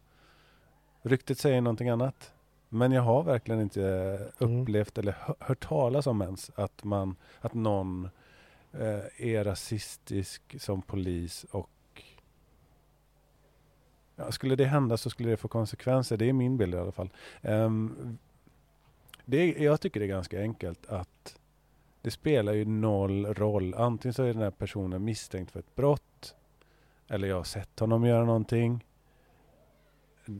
[1.02, 2.32] Ryktet säger någonting annat.
[2.68, 3.82] Men jag har verkligen inte
[4.40, 4.62] Mm.
[4.62, 8.08] upplevt eller hö- hört talas om ens att, man, att någon
[8.72, 11.70] eh, är rasistisk som polis och
[14.24, 16.16] ja, skulle det hända så skulle det få konsekvenser.
[16.16, 17.10] Det är min bild i alla fall.
[17.42, 18.18] Ehm,
[19.24, 21.38] det jag tycker det är ganska enkelt att
[22.02, 23.74] det spelar ju noll roll.
[23.74, 26.34] Antingen så är den här personen misstänkt för ett brott
[27.08, 28.84] eller jag har sett honom göra någonting.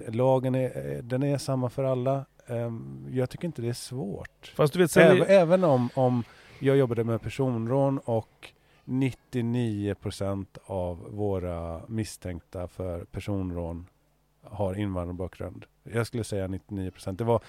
[0.09, 2.25] Lagen är, den är samma för alla.
[2.47, 4.53] Ehm, Jag tycker inte det är svårt.
[4.57, 6.25] Fast du vet, sen Även, är, även om, om
[6.59, 8.53] jag jobbade med personrån och
[8.91, 13.87] 99% av våra misstänkta för personrån
[14.43, 15.67] har invandrarbakgrund.
[15.83, 17.13] Jag skulle säga 99%.
[17.13, 17.43] Det var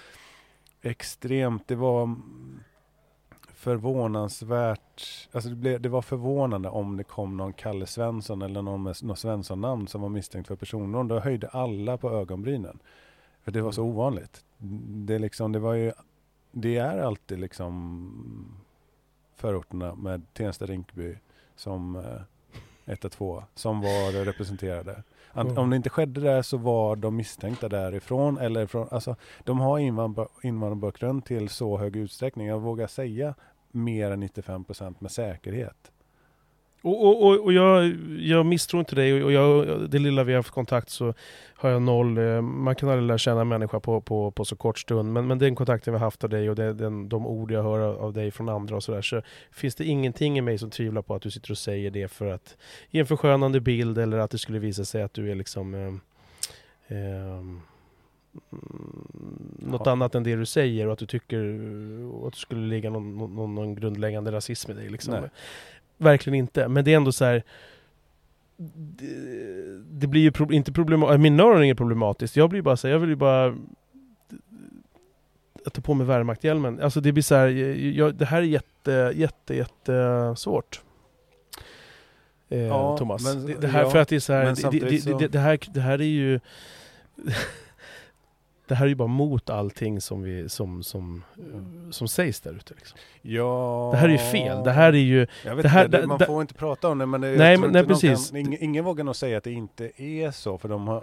[0.82, 2.60] extremt, det var mm,
[3.54, 8.82] förvånansvärt, alltså det, blev, det var förvånande om det kom någon Kalle Svensson eller någon
[8.82, 11.08] med något Svensson-namn som var misstänkt för personrån.
[11.08, 12.78] Då höjde alla på ögonbrynen.
[13.42, 14.44] För det var så ovanligt.
[14.86, 15.92] Det, liksom, det var ju,
[16.52, 18.62] det är alltid liksom
[19.34, 21.16] förorterna med Tensta Rinkeby
[21.62, 25.02] som eh, ett och två som var representerade.
[25.32, 25.58] Ant- Mm.
[25.58, 29.78] Om det inte skedde där så var de misstänkta därifrån eller från, alltså de har
[29.78, 32.46] invandrar- invandrarbakgrund till så hög utsträckning.
[32.46, 33.34] Jag vågar säga
[33.70, 35.92] mer än 95% med säkerhet.
[36.82, 40.38] Och, och, och, och jag, jag misstror inte dig och jag, det lilla vi har
[40.38, 41.14] haft kontakt så
[41.54, 44.56] har jag noll, eh, man kan aldrig lära känna en människa på, på, på så
[44.56, 47.26] kort stund men, men den kontakten vi har haft av dig och det, den, de
[47.26, 50.58] ord jag hör av, dig från andra och sådär så finns det ingenting i mig
[50.58, 52.56] som tvivlar på att du sitter och säger det för att
[52.90, 55.94] ge en förskönande bild eller att det skulle visa sig att du är liksom eh,
[56.98, 57.60] eh, mm,
[59.58, 59.92] något Ja.
[59.92, 61.38] annat än det du säger och att du tycker
[62.26, 64.88] att det skulle ligga någon, någon, någon grundläggande rasism i dig.
[64.88, 65.14] Liksom.
[65.98, 66.68] Verkligen inte.
[66.68, 67.42] Men det är ändå så här.
[68.56, 69.06] Det,
[69.90, 72.36] det blir ju pro, inte problematiskt, mina öron är problematiskt.
[72.36, 73.56] Jag blir bara så här, jag vill ju bara
[75.64, 76.80] jag tar på mig värmakthjälmen.
[76.80, 80.80] Alltså det blir så här, jag, det här är jätte, jätte, jätte svårt.
[82.48, 83.24] Eh, Ja, Thomas.
[83.24, 85.38] men- det, det här ja, för att det är så här, det, det, så- det,
[85.38, 86.40] här, det här är ju
[88.72, 91.24] Det här är ju bara mot allting som, vi, som, som,
[91.90, 92.74] som sägs där ute.
[92.74, 92.98] Liksom.
[93.22, 94.64] Ja, Det här är ju fel.
[94.64, 95.26] Det här är ju...
[95.44, 97.56] Jag vet det här- inte, det, man får inte prata om det men det, Nej,
[97.58, 98.30] men- nej, precis.
[98.30, 101.02] Kan, ingen, ingen vågar nog säga att det inte är så för de har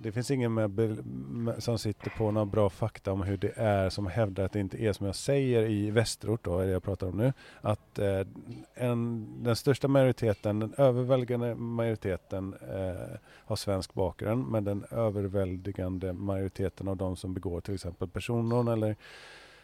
[0.00, 3.90] det finns ingen med, med, som sitter på några bra fakta om hur det är
[3.90, 7.06] som hävdar att det inte är som jag säger i västerort då, det jag pratar
[7.06, 7.32] om nu.
[7.60, 8.26] Att eh,
[8.74, 16.88] en, den största majoriteten, den överväldigande majoriteten eh, har svensk bakgrund men den överväldigande majoriteten
[16.88, 18.96] av de som begår till exempel personrån eller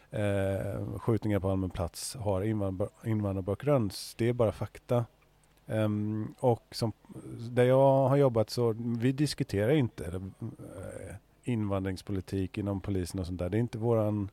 [0.09, 3.93] eh, skjutningar på allmän plats har invandrar, invandrarbakgrund.
[4.17, 5.05] Det är bara fakta.
[5.67, 6.91] Um, och som,
[7.51, 10.21] där jag har jobbat så vi diskuterar inte uh,
[11.43, 13.49] invandringspolitik inom polisen och sånt där.
[13.49, 14.29] Det är inte våran...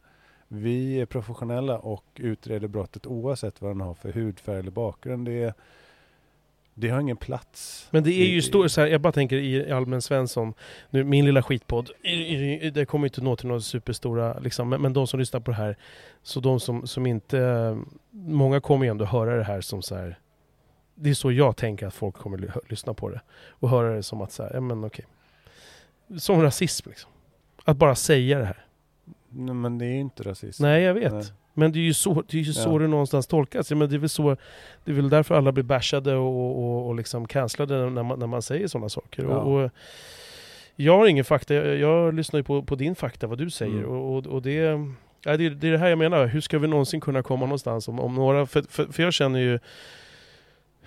[0.49, 5.27] Vi är professionella och utreder brottet oavsett vad den har för hudfärg eller bakgrund.
[5.27, 5.55] Det, är,
[6.75, 7.89] det har ingen plats.
[7.91, 10.55] Men det är ju stor, så här, jag bara tänker i Allmän Svensson,
[10.91, 11.91] nu, min lilla skitpodd,
[12.73, 15.57] det kommer inte nå till några superstora, liksom, men, men de som lyssnar på det
[15.57, 15.77] här,
[16.23, 17.79] så de som, som inte,
[18.11, 20.19] många kommer ju ändå höra det här som så här,
[20.95, 23.21] det är så jag tänker att folk kommer lyssna på det.
[23.49, 25.05] Och höra det som att så här, ja men okej.
[26.19, 27.11] Som rasism liksom.
[27.65, 28.65] Att bara säga det här.
[29.29, 30.63] Nej, men det är ju inte rasism.
[30.63, 31.13] Nej jag vet.
[31.13, 31.25] Nej.
[31.55, 32.79] Men det är ju så det, är ju så Ja.
[32.79, 33.71] det någonstans tolkas.
[33.71, 34.37] Ja, men det, är väl så,
[34.85, 38.27] det är väl därför alla blir bashade och, och, och liksom cancellade när man, när
[38.27, 39.23] man säger sådana saker.
[39.23, 39.29] Ja.
[39.37, 39.71] Och, och
[40.77, 43.79] jag har ingen fakta, jag, lyssnar ju på, på din fakta, vad du säger.
[43.79, 43.91] Mm.
[43.91, 44.55] Och, och, det,
[45.25, 47.47] ja, det, är- det är det här jag menar, hur ska vi någonsin kunna komma
[47.47, 48.47] någonstans om, om några...
[48.47, 49.59] För, för, för jag känner ju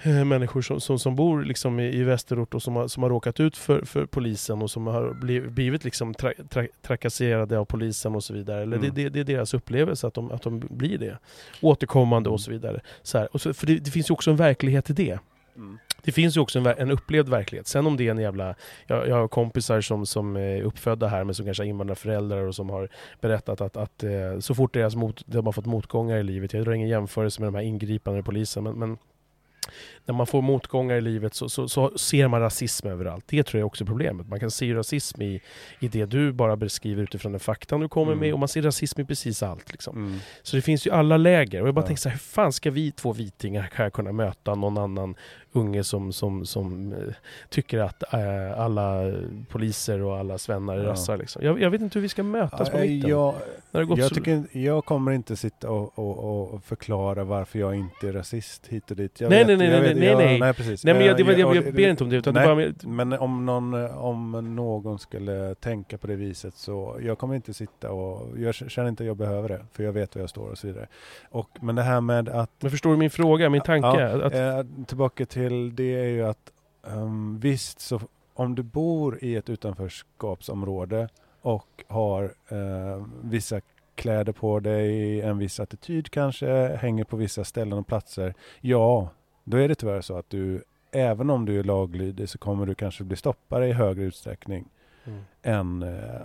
[0.03, 3.39] människor som, som, som bor liksom i, i västerort och som har, som har råkat
[3.39, 8.15] ut för, för polisen och som har blivit, blivit liksom tra, tra, trakasserade av polisen
[8.15, 8.61] och så vidare.
[8.61, 8.89] Eller Mm.
[8.95, 11.17] det, det, det är deras upplevelse att de, att de blir det.
[11.61, 12.81] Återkommande och så vidare.
[13.01, 13.27] Så här.
[13.31, 15.19] Och så, för det, det finns ju också en verklighet i det.
[15.55, 15.77] Mm.
[16.03, 17.67] Det finns ju också en, en upplevd verklighet.
[17.67, 18.55] Sen om det är en jävla...
[18.87, 22.55] Jag, jag har kompisar som, som är uppfödda här men som kanske har invandrarföräldrar och
[22.55, 22.89] som har
[23.21, 26.65] berättat att, att eh, så fort deras mot, de har fått motgångar i livet, jag
[26.65, 28.97] drar ingen jämförelse med de här ingripande polisen, men, men
[30.05, 33.25] när man får motgångar i livet så, så, så ser man rasism överallt.
[33.27, 34.27] Det tror jag också är problemet.
[34.27, 35.41] Man kan se rasism i,
[35.79, 38.19] i det du bara beskriver utifrån den faktan du kommer Mm.
[38.19, 39.71] med och man ser rasism i precis allt.
[39.71, 39.97] Liksom.
[39.97, 40.19] Mm.
[40.43, 41.61] Så det finns ju alla läger.
[41.61, 41.87] Och jag bara Ja.
[41.87, 45.15] tänker så här, hur fan ska vi två vitingar här kunna möta någon annan
[45.55, 46.97] unge som, som, som eh,
[47.49, 49.11] tycker att eh, alla
[49.49, 50.89] poliser och alla svennar är Ja.
[50.89, 51.41] rassar liksom.
[51.45, 53.09] jag, jag vet inte hur vi ska mötas på mitten.
[53.09, 53.33] jag,
[53.71, 58.13] det jag, tycker, jag kommer inte sitta och, och, och förklara varför jag inte är
[58.13, 59.21] rasist hit och dit.
[59.21, 60.39] Jag Nej, vet- nej, nej, nej, vet- nej, jag- nej.
[60.39, 60.83] nej, precis.
[60.85, 62.47] Nej men jag, det var, Eh, jag, och jag ber inte om det utan nej,
[62.47, 67.35] det var Men om någon, om någon skulle tänka på det viset så jag kommer
[67.35, 70.29] inte sitta och jag känner inte att jag behöver det för jag vet var jag
[70.29, 70.87] står och så vidare.
[71.29, 73.87] Och, men det här med att men förstår du min fråga, min tanke?
[73.87, 76.51] Ja, att, eh, tillbaka till det är ju att
[76.87, 78.01] ehm, visst så
[78.33, 81.09] om du bor i ett utanförskapsområde
[81.41, 83.61] och har eh, vissa
[83.95, 88.33] kläder på dig, en viss attityd kanske, hänger på vissa ställen och platser.
[88.61, 89.09] Ja,
[89.43, 92.75] då är det tyvärr så att du, även om du är laglydig så kommer du
[92.75, 94.65] kanske bli stoppad i högre utsträckning
[95.05, 95.21] mm.
[95.41, 96.21] än eh,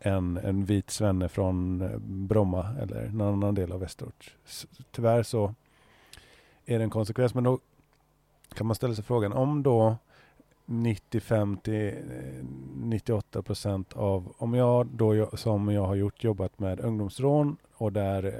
[0.00, 4.36] en, en vit svenne från eh, Bromma eller någon annan del av västerort.
[4.90, 5.54] Tyvärr så
[6.66, 7.34] är det en konsekvens.
[7.34, 7.58] Men då
[8.54, 9.96] kan man ställa sig frågan om då
[10.66, 17.92] 95-98 eh, procent av, om jag då som jag har gjort jobbat med ungdomsrån och
[17.92, 18.32] där eh,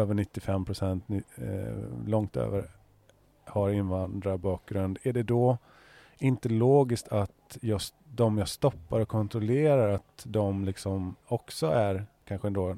[0.00, 1.04] över 95 procent,
[1.36, 2.70] eh, långt över,
[3.44, 4.98] har invandrarbakgrund.
[5.02, 5.58] Är det då
[6.18, 12.46] inte logiskt att just de jag stoppar och kontrollerar att de liksom också är kanske
[12.46, 12.76] ändå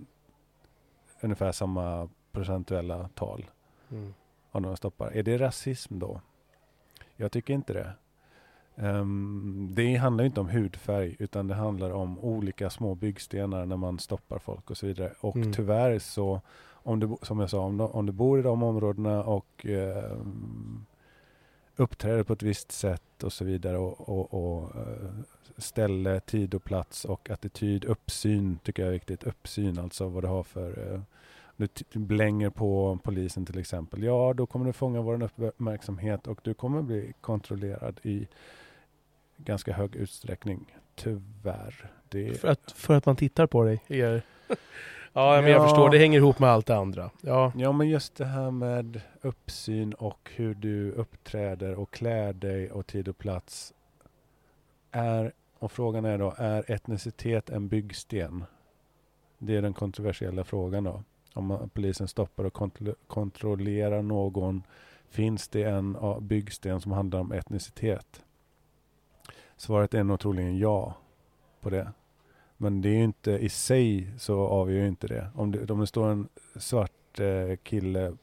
[1.21, 3.47] ungefär samma procentuella tal
[3.91, 4.15] Mm
[4.65, 5.11] av de stoppar.
[5.11, 6.21] Är det rasism då?
[7.17, 7.93] Jag tycker inte det.
[8.77, 13.99] Ehm, det handlar inte om hudfärg utan det handlar om olika små byggstenar när man
[13.99, 15.13] stoppar folk och så vidare.
[15.21, 15.53] Och Mm.
[15.53, 16.41] tyvärr så,
[16.71, 20.85] om du, som jag sa, om du, om du bor i de områdena och ehm,
[21.77, 25.11] uppträder på ett visst sätt och så vidare och, och, och eh,
[25.57, 29.23] ställe, tid och plats och attityd, uppsyn tycker jag är viktigt.
[29.25, 31.01] Uppsyn, alltså vad du har för eh,
[31.93, 34.03] du blänger på polisen till exempel.
[34.03, 38.29] Ja, då kommer du fånga vår uppmärksamhet och du kommer bli kontrollerad i
[39.37, 40.75] ganska hög utsträckning.
[40.95, 41.91] Tyvärr.
[42.09, 43.83] Det, För, att, för att man tittar på dig.
[43.89, 44.23] Er.
[45.13, 45.63] ja, men jag Ja.
[45.69, 45.91] förstår.
[45.91, 47.11] Det hänger ihop med allt det andra.
[47.21, 47.53] Ja.
[47.57, 52.87] Ja, men just det här med uppsyn och hur du uppträder och klär dig och
[52.87, 53.75] tid och plats.
[54.91, 58.45] Är, och frågan är då, är etnicitet en byggsten?
[59.39, 61.03] Det är den kontroversiella frågan då.
[61.39, 64.63] Om polisen stoppar och kontro- kontrollerar någon,
[65.09, 68.23] finns det en byggsten som handlar om etnicitet?
[69.57, 70.95] Svaret är nog troligen ja
[71.61, 71.93] på det.
[72.57, 75.31] Men det är ju inte i sig så avgör ju inte det.
[75.35, 78.17] Om det, om det står en svart eh, kille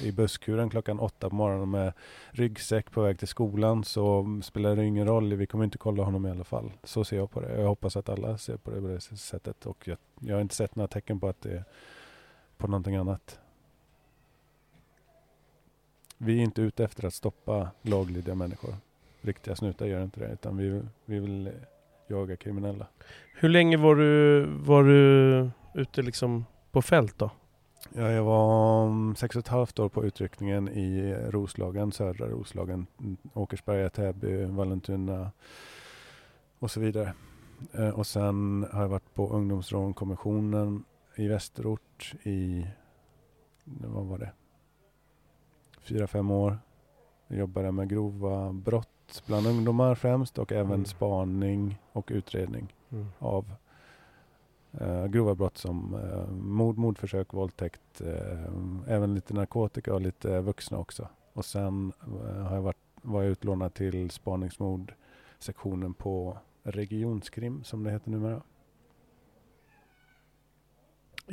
[0.00, 1.92] i busskuren klockan åtta på morgonen med
[2.30, 5.34] ryggsäck på väg till skolan så spelar det ingen roll.
[5.34, 6.72] Vi kommer inte kolla honom i alla fall.
[6.84, 7.60] Så ser jag på det.
[7.60, 9.66] Jag hoppas att alla ser på det på det sättet.
[9.66, 11.64] Och jag, jag har inte sett några tecken på att det är
[12.56, 13.38] på någonting annat.
[16.18, 18.74] Vi är inte ute efter att stoppa laglydiga människor.
[19.20, 21.50] Riktiga snutar gör inte det, utan vi, vi vill
[22.06, 22.86] jaga kriminella.
[23.34, 27.30] Hur länge var du, var du ute liksom på fält då?
[27.94, 32.86] Ja, jag var sex och ett halvt år på utryckningen i Roslagen, södra Roslagen,
[33.34, 35.30] Åkersberga, Täby, Vallentuna
[36.58, 37.14] och så vidare.
[37.72, 40.84] Eh, och sen har jag varit på ungdomsrånkommissionen
[41.16, 42.66] i Västerort i,
[43.64, 44.30] vad var det,
[45.80, 46.58] fyra, fem år.
[47.28, 50.84] Jag jobbade med grova brott bland ungdomar främst och även mm.
[50.84, 53.06] spaning och utredning mm.
[53.18, 53.52] av
[54.80, 60.78] uh, grova brott som uh, mord, mordförsök, våldtäkt, uh, även lite narkotika och lite vuxna
[60.78, 61.08] också.
[61.32, 61.92] Och sen
[62.48, 68.42] har jag varit, var jag utlånad till spaningsmord-sektionen på Regionskrim som det heter numera.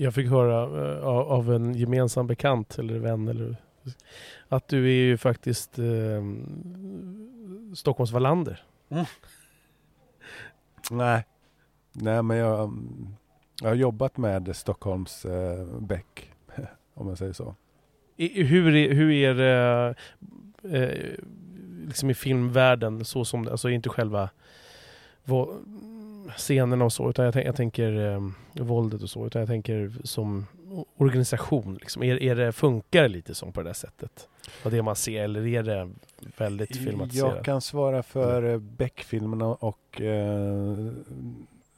[0.02, 0.58] Jag fick höra
[1.08, 3.56] av en gemensam bekant eller vän eller
[4.48, 6.24] att du är ju faktiskt eh,
[7.76, 8.64] Stockholms Wallander.
[8.90, 9.06] Mm.
[10.92, 11.26] Nej.
[11.94, 12.78] Nej men jag,
[13.62, 16.32] jag har jobbat med Stockholms eh, Beck.
[16.94, 17.56] Om man säger så.
[18.16, 19.96] I, hur, är, hur är det
[20.64, 21.26] eh,
[21.88, 24.30] liksom i filmvärlden så som alltså inte själva
[25.24, 25.48] vad,
[26.38, 28.22] scenerna och så, utan jag, jag tänker eh,
[28.54, 30.46] våldet och så, utan jag tänker som
[30.98, 31.78] organisation?
[31.82, 32.04] Liksom?
[32.04, 34.28] Är, är det, funkar det lite som på det där sättet?
[34.64, 35.90] Vad det man ser, eller är det
[36.38, 37.36] väldigt filmatiserat?
[37.36, 38.76] Jag kan svara för mm.
[38.78, 40.92] Beck-filmerna och eh,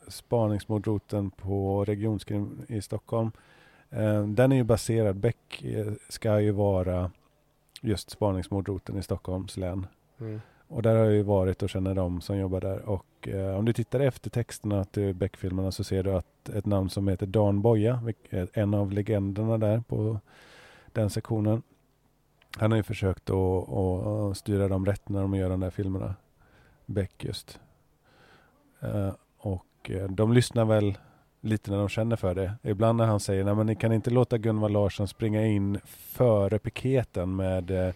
[0.07, 3.31] spaningsmordroten på Regionskrim i Stockholm.
[3.89, 7.11] Eh, den är ju baserad, Beck eh, ska ju vara
[7.81, 9.87] just spaningsmordroten i Stockholms län.
[10.19, 10.41] Mm.
[10.72, 12.89] Och där har jag ju varit och känner de som jobbar där.
[12.89, 16.89] Och eh, om du tittar efter texterna till Beck-filmerna så ser du att ett namn
[16.89, 20.19] som heter Dan Boya, eh, en av legenderna där på
[20.91, 21.61] den sektionen.
[22.57, 26.15] Han har ju försökt att, att styra dem rätt när de gör de där filmerna.
[26.86, 27.59] Beck just.
[28.80, 30.97] Eh, och eh, de lyssnar väl
[31.41, 32.53] lite när de känner för det.
[32.63, 36.59] Ibland när han säger, nej men ni kan inte låta Gunvald Larsson springa in före
[36.59, 37.93] piketen med Eh,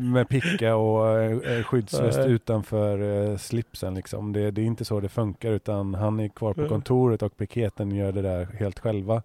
[0.00, 4.32] med picka och eh, skyddsväst utanför eh, slipsen liksom.
[4.32, 7.90] Det, det, är inte så det funkar utan han är kvar på kontoret och piketen
[7.90, 9.22] gör det där helt själva.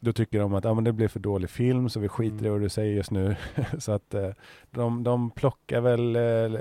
[0.00, 2.38] Då tycker de att ah, men det blir för dålig film så vi skiter i
[2.38, 2.52] mm.
[2.52, 3.36] vad du säger just nu.
[3.78, 4.14] så att
[4.70, 6.60] de, de plockar väl eh,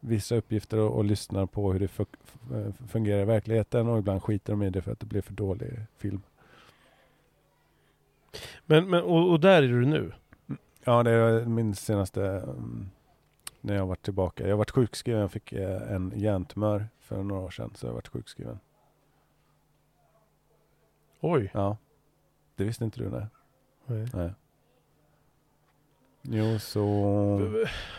[0.00, 1.88] vissa uppgifter och, och, lyssnar på hur det
[2.88, 5.70] fungerar i verkligheten och ibland skiter de i det för att det blir för dålig
[5.98, 6.22] film.
[8.66, 10.12] Men, men och, och där är du nu?
[10.84, 12.90] Ja, det är min senaste um,
[13.60, 14.48] när jag varit tillbaka.
[14.48, 15.20] Jag varit sjukskriven.
[15.20, 18.58] Jag fick uh, en hjärntumör för några år sedan, så jag varit sjukskriven.
[21.20, 21.50] Oj!
[21.54, 21.76] Ja.
[22.56, 23.26] Det visste inte du, nej.
[23.86, 24.08] Nej.
[24.14, 24.32] nej.
[26.22, 26.80] Jo, så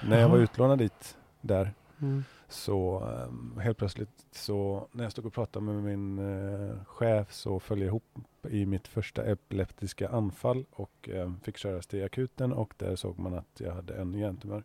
[0.03, 2.23] när jag var utlånad dit där mm
[2.53, 7.59] så ehm, helt plötsligt så när jag stod och pratade med min eh, chef så
[7.59, 8.03] föll jag ihop
[8.49, 13.33] i mitt första epileptiska anfall och ehm, fick köras till akuten och där såg man
[13.33, 14.63] att jag hade en hjärntumör.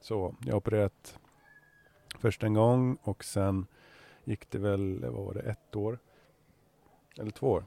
[0.00, 1.18] Så jag har opererat
[2.18, 3.66] först en gång och sen
[4.24, 5.98] gick det väl, vad var det, ett år?
[7.18, 7.64] Eller två år.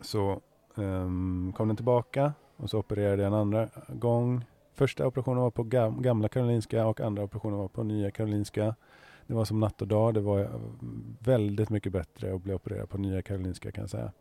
[0.00, 0.40] Så
[0.74, 4.44] um, kom den tillbaka och så opererade jag en andra gång.
[4.78, 8.74] Första operationen var på gam gamla Karolinska och andra operationen var på nya Karolinska.
[9.26, 10.14] Det var som natt och dag.
[10.14, 10.50] Det var
[11.18, 14.12] väldigt mycket bättre att bli opererad på nya Karolinska kan jag säga.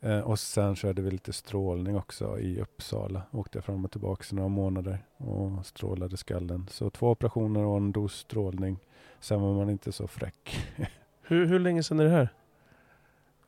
[0.00, 3.22] Eh, och sen körde vi lite strålning också i Uppsala.
[3.30, 6.66] Åkte jag fram och tillbaka i några månader och strålade skallen.
[6.70, 8.78] Så två operationer och en dos strålning.
[9.20, 10.56] Sen var man inte så fräck.
[11.22, 12.28] hur, hur länge sedan är det här?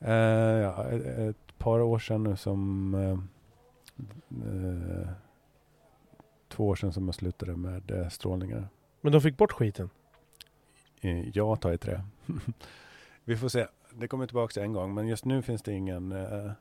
[0.00, 0.84] Eh, ja,
[1.28, 3.18] ett, par år sedan nu som eh,
[4.48, 5.08] eh,
[6.48, 8.68] två år sedan som jag slutade med eh, strålningar.
[9.00, 9.90] Men de fick bort skiten?
[11.32, 12.04] Ja, ta i trä.
[13.24, 13.66] Vi får se.
[13.94, 16.52] Det kommer tillbaka en gång, men just nu finns det ingen eh,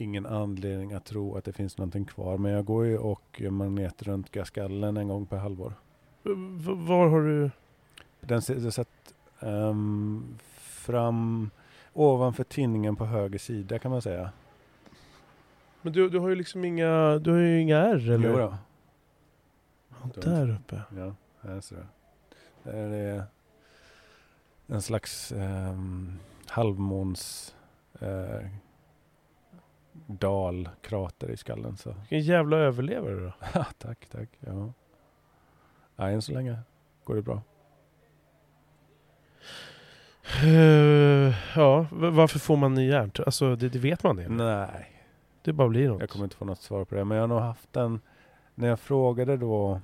[0.00, 2.38] ingen anledning att tro att det finns någonting kvar.
[2.38, 5.72] Men jag går ju och magnetröntgar skallen en gång per halvår.
[6.22, 7.50] V var har du?
[8.20, 11.50] Den satt um, fram
[11.92, 14.30] ovanför tinningen på höger sida kan man säga.
[15.82, 18.28] Men du, du har ju liksom inga, du har ju inga ärr eller?
[18.28, 18.56] Jo då.
[19.90, 20.82] Ja, där uppe.
[20.96, 21.82] Ja, här ser du.
[22.62, 23.24] Där är
[24.66, 26.18] en slags um,
[26.48, 27.54] halvmåns
[28.00, 28.46] eh,
[30.06, 31.76] dalkrater i skallen.
[31.76, 31.90] Så.
[31.90, 33.32] Vilken jävla överlevare då.
[33.54, 34.28] Ja, tack, tack.
[34.40, 34.72] Ja.
[35.96, 36.58] ja, än så länge
[37.04, 37.42] går det bra.
[40.42, 43.20] Eh, ja, varför får man ny hjärnt?
[43.20, 44.28] Alltså det, det vet man det.
[44.28, 44.97] Nej,
[45.42, 46.00] Det bara blir något.
[46.00, 47.04] jag kommer inte få något svar på det.
[47.04, 48.00] Men jag har nog haft en,
[48.54, 49.80] när jag frågade då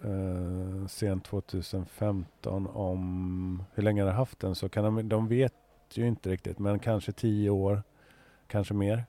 [0.00, 5.54] eh, sent 2015 om hur länge jag hade haft den så kan de, de vet
[5.92, 7.82] ju inte riktigt men kanske tio år,
[8.46, 9.04] kanske mer.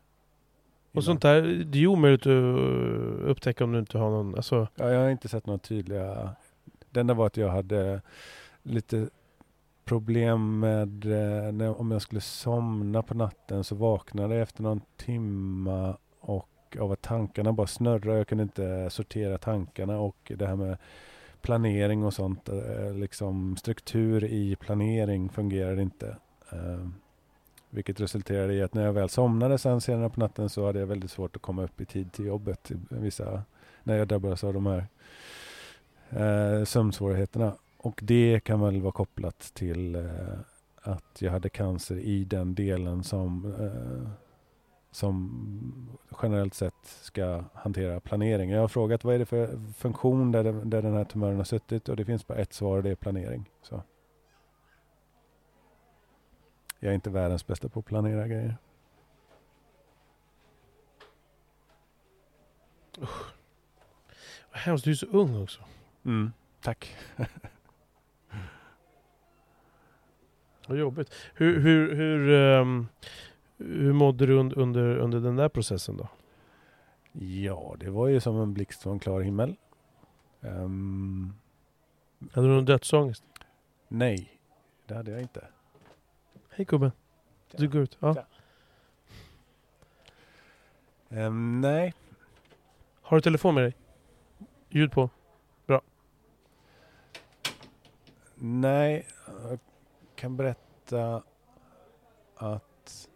[0.92, 4.68] Och sånt där, det är ju omöjligt att upptäcka om du inte har någon, alltså
[4.76, 6.36] Ja, jag har inte sett några tydliga...
[6.90, 8.02] Det enda var att jag hade
[8.64, 9.10] lite
[9.90, 14.82] problem med eh, när, om jag skulle somna på natten så vaknade jag efter någon
[14.98, 18.18] timma och av att tankarna bara snurrade.
[18.18, 20.78] Jag kunde inte sortera tankarna och det här med
[21.42, 26.16] planering och sånt, eh, liksom struktur i planering fungerade inte.
[26.52, 26.88] Eh,
[27.70, 30.88] vilket resulterade i att när jag väl somnade sen senare på natten så hade jag
[30.88, 32.72] väldigt svårt att komma upp i tid till jobbet.
[32.90, 33.44] Vissa,
[33.84, 34.88] när jag drabbades av de här
[36.10, 37.54] eh, sömnsvårigheterna.
[37.82, 40.40] Och det kan väl vara kopplat till eh,
[40.82, 44.12] att jag hade cancer i den delen som, eh,
[44.92, 48.50] som generellt sett ska hantera planering.
[48.50, 51.44] Jag har frågat vad är det för funktion där, det- där den här tumören har
[51.44, 53.50] suttit och det finns bara ett svar och det är planering.
[53.62, 53.84] Så.
[56.80, 58.58] Jag är inte världens bästa på att planera grejer.
[64.52, 65.62] vad hemskt, du är så ung också.
[66.06, 66.96] Mm, tack.
[70.70, 71.14] Vad jobbigt.
[71.34, 72.88] Hur, hur, hur, ehm,
[73.58, 76.08] hur mådde du un- under, under den där processen då?
[77.12, 79.56] Ja, det var ju som en blixt från klar himmel.
[80.42, 81.34] Ehm,
[82.32, 83.24] Hade du någon dödsångest?
[83.88, 84.40] nej,
[84.86, 85.48] det hade jag inte.
[86.50, 86.92] Hej gubben.
[87.52, 87.98] Du går ut.
[88.00, 88.26] Ja.
[91.10, 91.94] Ehm, nej,
[93.02, 93.74] Har du telefon med dig?
[94.70, 95.10] Ljud på.
[98.42, 99.06] nej.
[100.20, 101.24] Jag kan berätta
[102.36, 103.10] att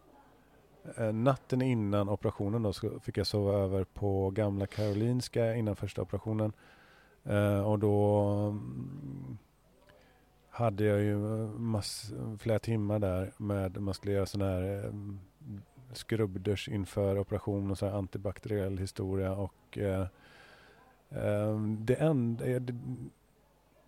[0.96, 6.02] eh, natten innan operationen då så fick jag sova över på Gamla Karolinska innan första
[6.02, 6.52] operationen.
[7.24, 9.38] Eh, och då mm,
[10.50, 14.92] hade jag ju eh, mass, flera timmar där med man skulle göra sån här eh,
[15.92, 20.06] skrubbdusch inför operation och så här antibakteriell historia och eh,
[21.10, 22.70] eh, det enda, jag,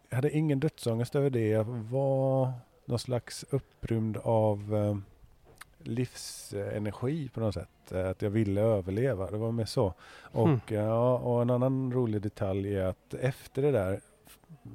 [0.09, 1.49] jag hade ingen dödsångest över det.
[1.49, 2.53] Jag var
[2.87, 4.97] någon slags upprymd av eh,
[5.79, 7.93] livsenergi på något sätt.
[7.93, 9.95] Eh, Att jag ville överleva, det var mer så.
[10.33, 10.61] Och, Mm.
[10.69, 14.01] ja, och en annan rolig detalj är att efter det där,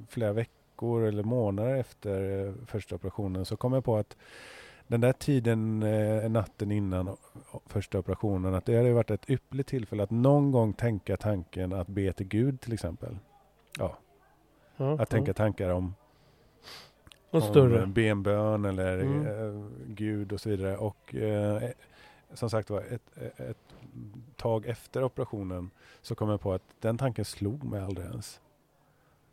[0.08, 4.16] flera veckor eller månader efter eh, första operationen så kom jag på att
[4.86, 7.16] den där tiden, eh, natten innan
[7.66, 11.88] första operationen, att det hade varit ett ypperligt tillfälle att någon gång tänka tanken att
[11.88, 13.16] be till Gud till exempel.
[13.78, 13.96] Ja,
[14.76, 15.94] Ja, att tänka tankar om,
[17.34, 17.86] Om större.
[17.86, 19.26] benbön eller Mm.
[19.26, 20.76] eh, Gud och så vidare.
[20.76, 21.70] Och eh,
[22.34, 23.58] som sagt var, ett, ett
[24.36, 25.70] tag efter operationen
[26.02, 28.40] så kom jag på att den tanken slog mig aldrig ens.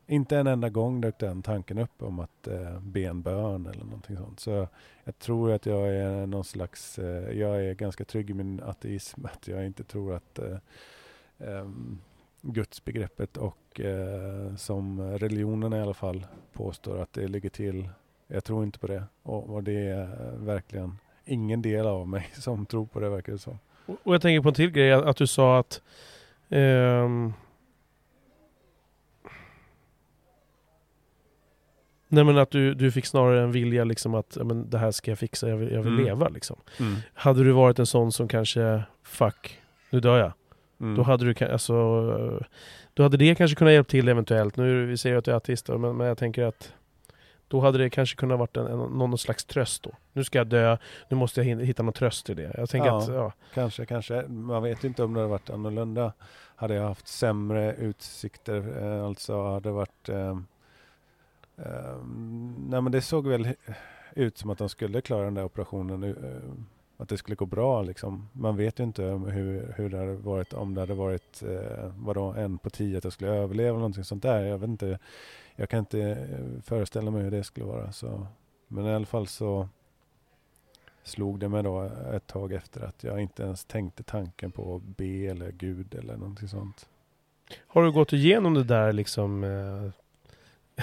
[0.08, 3.84] Inte en enda gång dök den tanken upp om att eh, be en bön eller
[3.86, 4.40] någonting sånt.
[4.40, 4.68] Så
[5.04, 9.26] jag tror att jag är någon slags, eh, jag är ganska trygg i min ateism,
[9.26, 10.58] att jag inte tror att eh,
[11.40, 12.00] ehm,
[12.42, 17.90] gudsbegreppet och eh, som religionen i alla fall påstår att det ligger till.
[18.28, 22.66] Jag tror inte på det och, och det är verkligen ingen del av mig som
[22.66, 23.60] tror på det verkar det som.
[23.86, 25.82] Och och jag tänker på en till grej, att du sa att
[26.50, 27.34] ehm,
[32.12, 35.12] Nej men att du, du fick snarare en vilja liksom att men det här ska
[35.12, 36.06] jag fixa, jag vill, jag vill Mm.
[36.06, 36.56] leva liksom.
[37.14, 39.60] Hade du varit en sån som kanske, fuck,
[39.90, 40.32] nu dör jag.
[40.80, 40.96] Mm.
[40.96, 42.48] Då hade du alltså, eh,
[42.94, 44.58] Då hade det kanske kunnat hjälpa till eventuellt.
[44.58, 46.74] Nu vi säger att du är ateist då, men, men jag tänker att
[47.48, 49.92] då hade det kanske kunnat varit en, en, någon slags tröst då.
[50.14, 50.78] Nu ska jag dö,
[51.10, 52.56] nu måste jag hitta någon tröst i det.
[52.58, 52.98] Jag tänker Ja.
[52.98, 53.34] att, ja.
[53.54, 54.28] Kanske, kanske.
[54.28, 56.14] Man vet inte om det hade varit annorlunda.
[56.56, 60.10] Hade jag haft sämre utsikter, eh, alltså hade det varit...
[60.10, 60.38] Eh,
[61.58, 61.98] eh,
[62.68, 63.50] nej men det såg väl
[64.16, 66.16] ut som att de skulle klara den där operationen
[67.00, 68.30] att det skulle gå bra liksom.
[68.34, 72.24] Man vet ju inte hur, hur det hade varit om det hade varit eh, vadå,
[72.24, 74.44] en på tio att jag skulle överleva eller någonting sånt där.
[74.44, 75.00] Jag vet inte.
[75.56, 77.92] Jag kan inte eh, föreställa mig hur det skulle vara.
[77.92, 78.28] Så.
[78.68, 79.70] Men i alla fall så
[81.04, 81.82] slog det mig då
[82.14, 86.18] ett tag efter att jag inte ens tänkte tanken på att be eller Gud eller
[86.18, 86.88] någonting sånt.
[87.68, 89.92] Har du gått igenom det där liksom eh,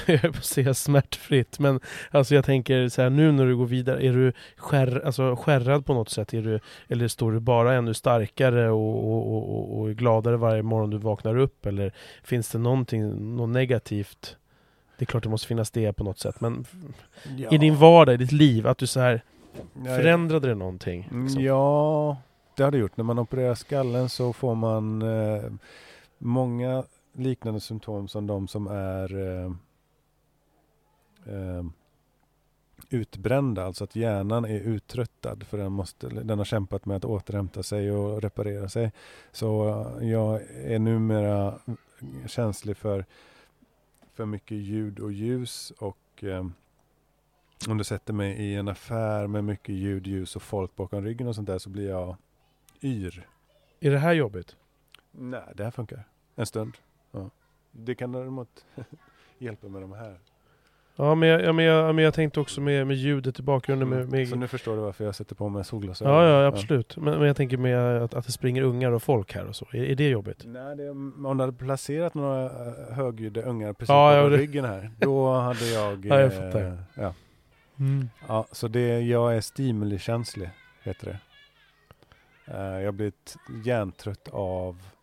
[0.06, 3.66] jag på att säga smärtfritt, men alltså jag tänker så här nu när du går
[3.66, 6.34] vidare, är du skär, alltså skärrad på något sätt?
[6.34, 10.62] Är du, eller står du bara ännu starkare och, och, och, och är gladare varje
[10.62, 11.66] morgon du vaknar upp?
[11.66, 11.92] Eller
[12.24, 14.36] finns det någonting, något negativt?
[14.98, 16.64] Det är klart det måste finnas det på något sätt, men
[17.36, 17.50] Ja.
[17.50, 19.22] i din vardag, i ditt liv, att du så här
[19.84, 21.08] förändrade det någonting?
[21.10, 21.42] Mm, liksom?
[21.42, 22.16] Ja,
[22.56, 22.96] det har det gjort.
[22.96, 25.42] När man opererar skallen så får man eh,
[26.18, 29.52] många liknande symptom som de som är eh,
[31.26, 31.64] eh,
[32.90, 37.62] utbrända, alltså att hjärnan är uttröttad för den, måste, den har kämpat med att återhämta
[37.62, 38.92] sig och reparera sig.
[39.32, 39.46] Så
[40.00, 41.58] jag är numera
[42.26, 43.04] känslig för,
[44.14, 46.46] för mycket ljud och ljus och eh,
[47.68, 51.28] om du sätter mig i en affär med mycket ljud, ljus och folk bakom ryggen
[51.28, 52.16] och sånt där så blir jag
[52.82, 53.28] yr.
[53.80, 54.56] Är det här jobbigt?
[55.10, 56.04] Nej, det här funkar.
[56.34, 56.76] En stund.
[57.10, 57.30] Ja.
[57.72, 58.66] Det kan däremot
[59.38, 60.20] hjälpa med de här.
[60.98, 63.88] Ja men jag, ja, men jag, men jag tänkte också med, med ljudet i bakgrunden
[63.88, 66.14] med, med Så nu förstår du varför jag sätter på mig solglasögon.
[66.14, 66.96] Ja, ja absolut.
[66.96, 69.66] Men, men jag tänker med att, att det springer ungar och folk här och så.
[69.72, 70.42] Är, är det jobbigt?
[70.46, 74.90] Nej, det, om du hade placerat några eh, högljudda ungar precis Ja, det- ryggen här,
[74.98, 76.06] då hade jag...
[76.06, 76.78] Ja, jag eh, fattar.
[76.94, 77.14] ja.
[78.28, 80.50] ja, så det, jag är stimulikänslig,
[80.82, 81.18] heter det.
[82.54, 84.95] Eh, jag har blivit hjärntrött av eh,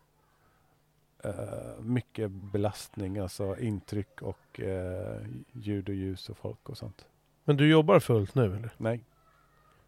[1.80, 5.22] mycket belastning, alltså intryck och eh,
[5.52, 7.06] ljud och ljus och folk och sånt.
[7.44, 8.74] Men du jobbar fullt nu eller?
[8.78, 9.04] Nej,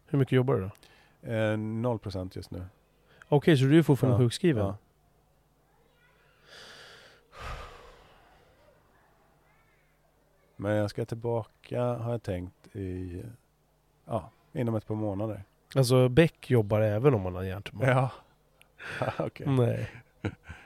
[0.06, 0.70] Hur mycket jobbar du då?
[1.32, 2.64] eh, noll procent just nu.
[3.28, 4.66] Okej, så du är fortfarande Ja, sjukskriven?
[4.66, 4.76] ja.
[10.56, 13.22] Men jag ska tillbaka, har jag tänkt, i,
[14.04, 15.44] ja, inom ett par månader.
[15.74, 17.86] Alltså Beck jobbar även om man har hjärntumör?
[17.88, 18.10] Ja,
[19.18, 19.46] okej.
[19.48, 19.90] Nej.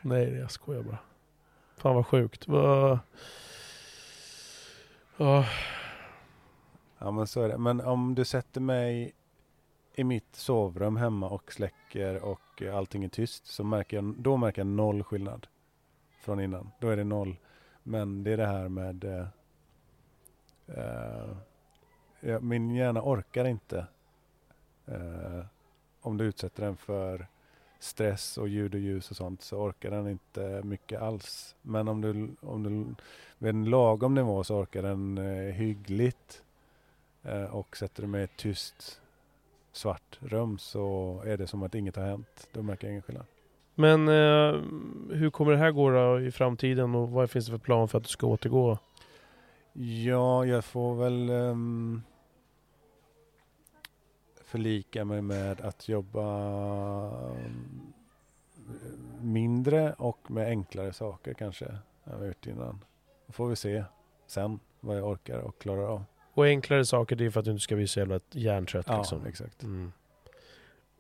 [0.03, 0.99] Nej, jag skojar bara.
[1.77, 2.49] Fan vad sjukt.
[2.49, 2.99] Vad...
[5.17, 5.45] Ja,
[7.03, 7.59] Ja men så är det.
[7.59, 9.13] Men om du sätter mig
[9.95, 14.61] i mitt sovrum hemma och släcker och allting är tyst så märker jag, då märker
[14.61, 15.47] jag noll skillnad
[16.21, 16.71] från innan.
[16.81, 17.37] Då är det noll.
[17.83, 19.27] Men det är det här med eh,
[22.21, 23.87] eh, min hjärna orkar inte
[24.87, 25.45] eh,
[26.01, 27.27] om du utsätter den för
[27.81, 31.57] stress och ljud och ljus och sånt så orkar den inte mycket alls.
[31.63, 32.95] Men om du, om du
[33.39, 36.43] vid en lagom nivå så orkar den eh, hyggligt.
[37.23, 39.01] Eh, och sätter du mig i ett tyst
[39.73, 42.49] svart rum så är det som att inget har hänt.
[42.53, 43.27] Då märker jag ingen skillnad.
[43.75, 44.61] Men eh,
[45.17, 47.99] hur kommer det här gå då i framtiden och vad finns det för plan för
[47.99, 48.79] att du ska återgå?
[49.73, 52.03] Ja, jag får väl ehm,
[54.51, 56.25] förlika mig med att jobba
[57.31, 57.93] ehm,
[59.21, 62.85] mindre och med enklare saker kanske än jag har gjort innan.
[63.27, 63.85] Då får vi se
[64.27, 66.05] sen vad jag orkar och klarar av.
[66.35, 68.99] Och enklare saker, det är för att du inte ska bli så jävla hjärntrött Ja,
[68.99, 69.27] liksom.
[69.27, 69.63] exakt.
[69.63, 69.93] Mm.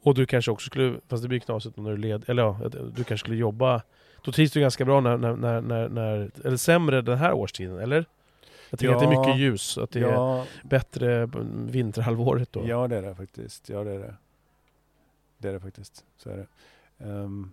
[0.03, 3.05] Och du kanske också skulle, fast det blir knasigt när du led, eller ja, du
[3.05, 3.83] kanske skulle jobba
[4.25, 7.79] Då trivs du ganska bra när, när, när, när, när eller sämre den här årstiden,
[7.79, 8.07] eller?
[8.71, 9.21] Jag tänker att det är Ja.
[9.21, 12.69] mycket ljus, att det är Ja, bättre vinterhalvåret då.
[12.69, 13.69] Ja, det är det faktiskt.
[13.69, 14.15] Ja, det är det.
[15.39, 16.05] Det är det faktiskt.
[16.17, 16.47] Så är det.
[17.05, 17.53] Ehm,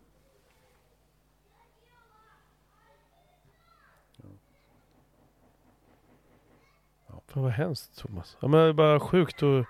[7.27, 8.37] Fan vad hemskt Thomas.
[8.39, 9.65] Ja men det är bara sjukt och...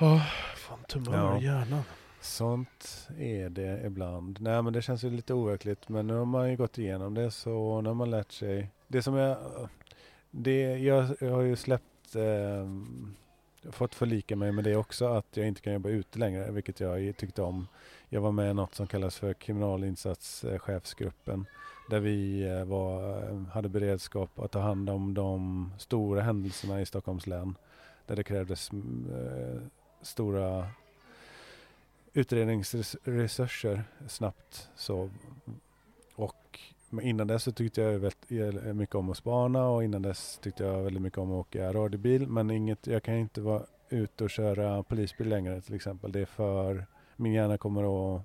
[0.00, 0.22] Oh,
[0.56, 1.40] fan tumör Ja.
[1.40, 1.82] i hjärnan.
[2.20, 4.40] sånt är det ibland.
[4.40, 5.88] Nej, men det känns ju lite overkligt.
[5.88, 8.70] Men nu har man ju gått igenom det så nu har man lärt sig.
[8.88, 9.38] Det som jag...
[10.34, 12.16] Det, jag, jag har ju släppt...
[12.16, 12.66] eh,
[13.70, 17.16] fått förlika mig med det också att jag inte kan jobba ute längre, vilket jag
[17.16, 17.68] tyckte om.
[18.08, 21.46] Jag var med i något som kallas för kriminalinsatschefsgruppen
[21.90, 26.86] där vi eh, var, eh, hade beredskap att ta hand om de stora händelserna i
[26.86, 27.54] Stockholms län
[28.06, 29.60] där det krävdes mm, eh,
[30.02, 30.66] stora
[32.12, 34.68] utredningsresurser snabbt.
[34.76, 35.10] Så.
[36.94, 40.38] Men innan dess så tyckte jag väldigt eh, mycket om att spana och innan dess
[40.42, 42.26] tyckte jag väldigt mycket om att åka radiobil.
[42.26, 46.12] Men inget, jag kan inte vara ute och köra polisbil längre till exempel.
[46.12, 46.86] Det är för,
[47.16, 48.22] min hjärna kommer att,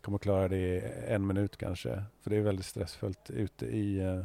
[0.00, 2.02] kommer klara det i en minut kanske.
[2.20, 4.24] För det är väldigt stressfullt ute i, eh,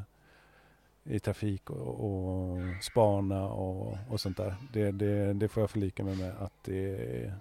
[1.04, 4.56] i trafik och, och spana och, och sånt där.
[4.74, 7.34] Det, det, det får jag förlika mig med att det är,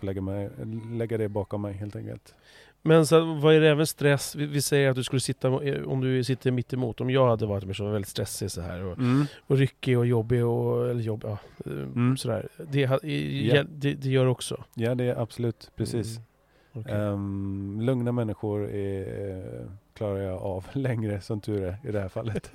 [0.00, 0.50] lägga, mig,
[0.90, 2.34] lägga det bakom mig helt enkelt.
[2.82, 4.34] Men så, vad är det även stress?
[4.36, 5.48] Vi, vi säger att du skulle sitta,
[5.86, 8.82] om du sitter mitt emot, om jag hade varit en person väldigt stressig så här
[8.84, 9.26] och, Mm.
[9.46, 12.16] och ryckig och jobbig och, eller jobb, ja, eh, Mm.
[12.16, 12.48] sådär.
[12.70, 13.64] Det, Ja.
[13.68, 14.64] det, det gör också?
[14.74, 16.16] Ja, det är absolut precis.
[16.16, 16.26] Mm.
[16.72, 16.94] Okej.
[16.94, 19.30] Ehm, lugna människor är,
[19.60, 22.50] eh, klarar jag av längre som tur är i det här fallet.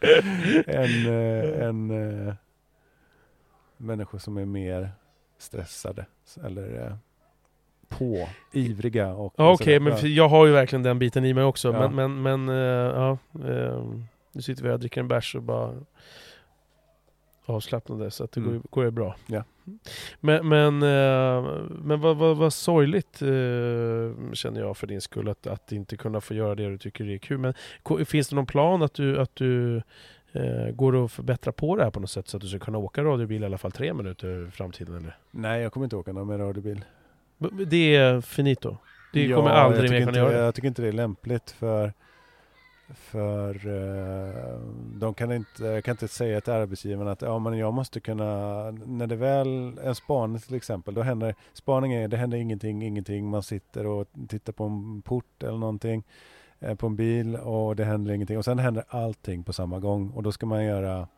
[0.66, 1.90] än, eh, än
[2.28, 2.34] eh,
[3.76, 4.90] människor som är mer
[5.38, 6.06] stressade
[6.44, 6.96] eller eh,
[7.88, 9.12] på, ivriga.
[9.14, 9.80] Och Ja, Okej, sådär.
[9.80, 11.72] men för jag har ju verkligen den biten i mig också.
[11.72, 11.88] Ja.
[11.88, 13.18] Men, men, men eh, ja.
[13.48, 13.84] eh,
[14.32, 15.74] nu sitter vi här och dricker en bärs och bara
[17.46, 18.52] avslappnade så att det Mm.
[18.52, 19.16] går, går bra.
[19.26, 19.44] Ja.
[20.20, 21.50] Men, men, eh,
[21.84, 26.20] men vad, vad, vad sorgligt eh, känner jag för din skull att, att inte kunna
[26.20, 27.38] få göra det du tycker är kul.
[27.38, 27.54] Men
[28.06, 29.82] finns det någon plan att du, att du
[30.72, 33.04] går att förbättra på det här på något sätt så att du ska kunna åka
[33.04, 34.96] radiobil i alla fall tre minuter i framtiden?
[34.96, 35.16] Eller?
[35.30, 36.84] Nej, jag kommer inte åka någon med radiobil.
[37.66, 38.76] Det är finito.
[39.12, 40.38] Det kommer aldrig mer kunna göra det.
[40.38, 41.92] Jag tycker inte det är lämpligt för
[42.88, 44.58] för eh,
[44.94, 49.06] de kan inte, kan inte säga till arbetsgivaren att ja, men jag måste kunna, när
[49.06, 53.42] det väl, en spaning till exempel, då händer, spaning är, det händer ingenting, ingenting, man
[53.42, 56.04] sitter och tittar på en port eller någonting
[56.60, 60.10] eh, på en bil och det händer ingenting och sen händer allting på samma gång
[60.10, 61.08] och då ska man göra,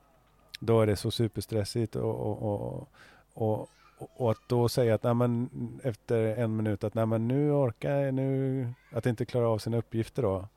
[0.61, 2.89] då är det så superstressigt och, och, och,
[3.35, 5.49] och och att då säga att nej, men,
[5.85, 9.77] efter en minut att nej, men nu orkar jag, nu, att inte klara av sina
[9.77, 10.49] uppgifter då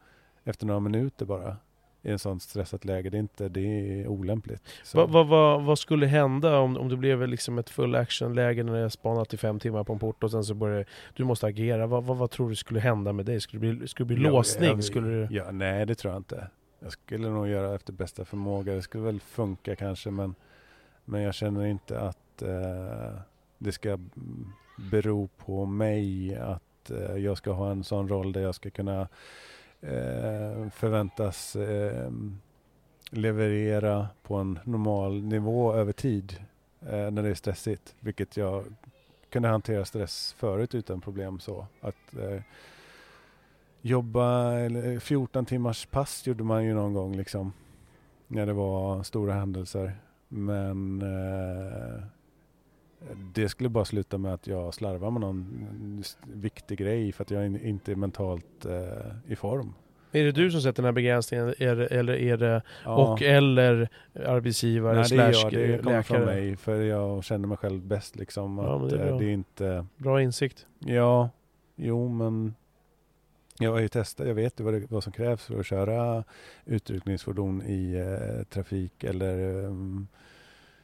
[0.44, 1.58] efter några minuter bara
[2.02, 4.62] i en sån stressat läge, det är, inte, det är olämpligt.
[4.94, 8.76] Vad, vad, vad, vad skulle hända om, om det blev liksom ett full action-läge när
[8.80, 11.88] jag spanat i fem timmar på en port och sen så börjar du måste agera.
[11.88, 13.42] Vad, vad tror du skulle hända med dig?
[13.42, 14.70] Skulle det bli, skulle det bli Ja, låsning?
[14.70, 15.36] jag- skulle du...
[15.36, 16.48] ja, nej, det tror jag inte.
[16.80, 18.74] Jag skulle nog göra efter bästa förmåga.
[18.74, 20.36] Det skulle väl funka kanske, men,
[21.06, 23.20] men jag känner inte att eh,
[23.60, 24.00] det ska
[24.92, 29.02] bero på mig att eh, jag ska ha en sån roll där jag ska kunna
[29.82, 32.12] eh, förväntas eh,
[33.10, 36.38] leverera på en normal nivå över tid
[36.82, 37.96] eh, när det är stressigt.
[38.00, 38.66] Vilket jag
[39.30, 41.68] kunde hantera stress förut utan problem så.
[41.82, 42.42] Att eh,
[43.82, 47.54] jobba eller eh, 14 timmars pass gjorde man ju någon gång liksom.
[48.28, 49.94] När det var stora händelser.
[50.28, 52.04] Men eh,
[53.34, 56.04] det skulle bara sluta med att jag slarvar med någon
[56.34, 59.74] viktig grej för att jag in- inte är mentalt eh, i form.
[60.12, 62.96] Är det du som sätter den här begränsningen det, eller är det Ja.
[63.14, 63.90] och eller
[64.26, 65.54] arbetsgivare Nej, det är slash jag.
[65.70, 66.36] Det kommer från läkare?
[66.36, 66.56] mig.
[66.58, 68.58] För jag känner mig själv bäst liksom.
[68.58, 69.86] Ja, att det är eh, det är inte...
[69.98, 70.66] Bra insikt.
[70.80, 71.30] Ja,
[71.76, 72.56] jo men
[73.60, 76.24] jag har ju testat, jag vet ju vad, det, vad som krävs för att köra
[76.66, 80.08] utryckningsfordon i eh, trafik eller um,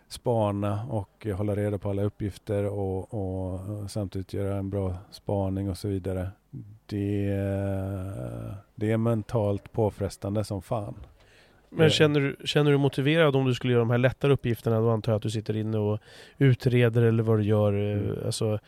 [0.08, 3.60] spana och hålla reda på alla uppgifter och, och
[3.92, 6.30] samtidigt göra en bra spaning och så vidare.
[6.86, 7.28] Det,
[8.76, 10.96] det är mentalt påfrestande som fan.
[11.70, 11.90] Men Eh.
[11.92, 14.80] känner du, känner du motiverad om du skulle göra de här lättare uppgifterna?
[14.80, 16.00] Då antar jag att du sitter inne och
[16.38, 17.74] utreder eller vad du gör.
[17.74, 18.26] eh, Mm.
[18.26, 18.60] Alltså,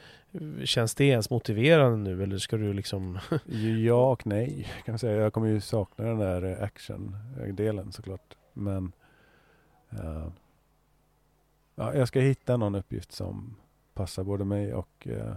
[0.64, 3.20] känns det ens motiverande nu eller ska du liksom...
[3.86, 5.22] Ja och nej kan man säga.
[5.22, 8.36] Jag kommer ju sakna den där action-delen såklart.
[8.54, 8.92] Men
[9.92, 10.28] eh,
[11.78, 13.56] ja, jag ska hitta någon uppgift som
[13.94, 15.36] passar både mig och eh,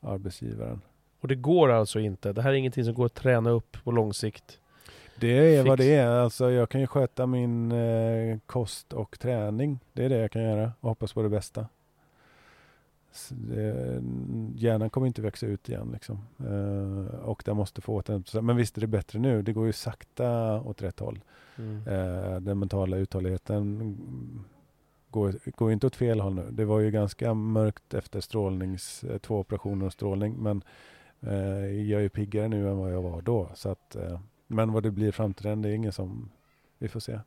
[0.00, 0.80] arbetsgivaren.
[1.20, 2.32] Och det går alltså inte?
[2.32, 4.60] Det här är ingenting som går att träna upp på lång sikt?
[5.20, 5.86] Det är vad Fix.
[5.86, 6.08] det är.
[6.08, 9.78] Alltså jag kan ju sköta min eh, kost och träning.
[9.92, 11.66] Det är det jag kan göra och hoppas på det bästa.
[13.30, 14.02] Det,
[14.54, 16.18] hjärnan kommer inte växa ut igen liksom.
[16.38, 19.42] Eh, och den måste få återhämta Men visst är det bättre nu.
[19.42, 21.20] Det går ju sakta åt rätt håll.
[21.56, 21.86] Mm.
[21.86, 23.96] Eh, den mentala uthålligheten
[25.16, 26.48] går, går inte åt fel håll nu.
[26.50, 30.42] Det var ju ganska mörkt efter strålnings, eh, två operationer och strålning.
[30.42, 30.62] Men
[31.20, 33.50] eh, jag är piggare nu än vad jag var då.
[33.54, 36.30] Så att, eh, men vad det blir i framtiden, det är ingen som
[36.78, 37.20] vi får se.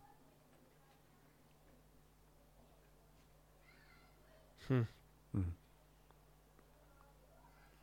[4.70, 4.86] Mm.
[5.34, 5.54] Mm.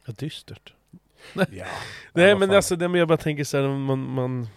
[0.06, 0.74] Ja, dystert.
[1.34, 1.66] Ja.
[2.12, 4.48] Nej men alltså det med jag bara tänker så här, man, man,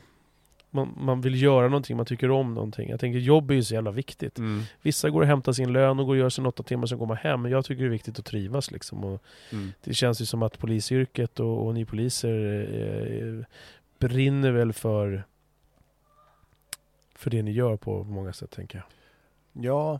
[0.72, 2.90] man, man vill göra någonting, man tycker om någonting.
[2.90, 4.38] Jag tänker jobb är ju så jävla viktigt.
[4.38, 4.62] Mm.
[4.82, 7.06] Vissa går och hämtar sin lön och går och gör sin åtta timmar, sen går
[7.06, 7.42] man hem.
[7.42, 9.04] Men jag tycker det är viktigt att trivas liksom.
[9.04, 9.72] Och Mm.
[9.84, 12.68] det känns ju som att polisyrket och, och ni poliser
[13.40, 13.46] eh,
[14.00, 15.24] brinner väl för
[17.16, 18.86] för det ni gör på många sätt tänker jag.
[19.66, 20.00] Ja.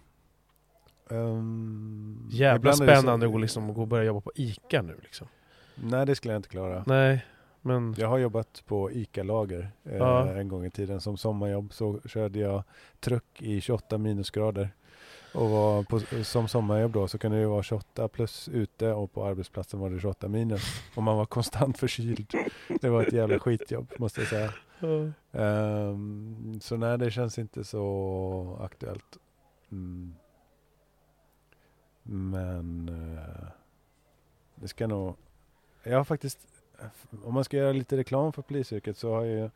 [1.10, 4.98] Um, Jävla det så- spännande att gå, liksom, gå och börja jobba på ICA nu
[5.04, 5.28] liksom.
[5.76, 6.84] Nej, det skulle jag inte klara.
[6.88, 7.26] Nej,
[7.62, 7.96] men...
[7.98, 10.34] Jag har jobbat på ICA-lager eh, Ja.
[10.34, 11.02] en gång i tiden.
[11.02, 12.64] Som sommarjobb så körde jag
[13.00, 14.70] truck i 28 minusgrader.
[15.34, 19.26] Och var på, som sommarjobb då så kunde det vara 28 plus ute och på
[19.26, 20.62] arbetsplatsen var det 28 minus.
[20.96, 22.34] Och man var konstant förkyld.
[22.82, 24.54] Det var ett jävla skitjobb måste jag säga.
[24.80, 25.12] Ja.
[25.40, 29.18] Ehm, så nej, det känns inte så aktuellt.
[29.72, 30.16] Mm.
[32.04, 33.48] Men eh,
[34.56, 35.16] det ska nog...
[35.84, 36.40] Jag har faktiskt
[37.24, 39.52] om man ska göra lite reklam för polisyrket så har jag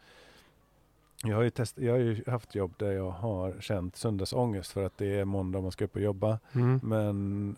[1.26, 4.86] jag har, ju test, jag har ju haft jobb där jag har känt söndagsångest för
[4.86, 6.40] att det är måndag och man ska upp och jobba.
[6.54, 6.80] Mm.
[6.84, 7.56] Men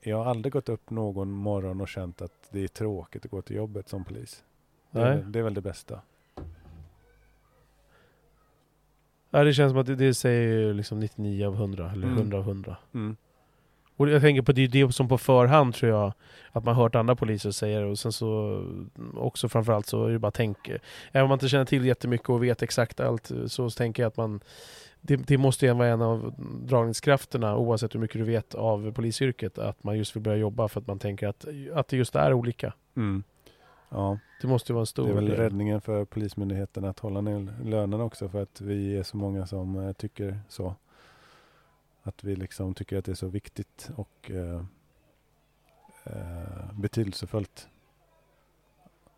[0.00, 3.42] jag har aldrig gått upp någon morgon och känt att det är tråkigt att gå
[3.42, 4.44] till jobbet som polis.
[4.90, 6.00] Det är, det är väl det bästa.
[9.30, 12.18] Ja, det känns som att det, det säger liksom 99 av 100, eller Mm.
[12.18, 12.76] 100 av 100.
[12.94, 13.16] Mm.
[13.96, 16.12] Och jag tänker på det, det som på förhand tror jag
[16.52, 18.62] att man hört andra poliser säga och sen så
[19.14, 20.68] också framförallt så är det bara tänk.
[21.12, 24.16] Även om man inte känner till jättemycket och vet exakt allt så tänker jag att
[24.16, 24.40] man
[25.00, 29.58] det, det måste ju vara en av dragningskrafterna oavsett hur mycket du vet av polisyrket
[29.58, 31.44] att man just vill börja jobba för att man tänker att,
[31.74, 32.72] att det just är olika.
[32.96, 33.22] Mm.
[33.88, 35.36] Ja, Det måste ju vara en stor det är väl del.
[35.36, 39.76] räddningen för Polismyndigheten att hålla ner lönerna också för att vi är så många som
[39.78, 40.74] eh, tycker så.
[42.06, 44.64] Att vi liksom tycker att det är så viktigt och eh,
[46.04, 47.68] eh, betydelsefullt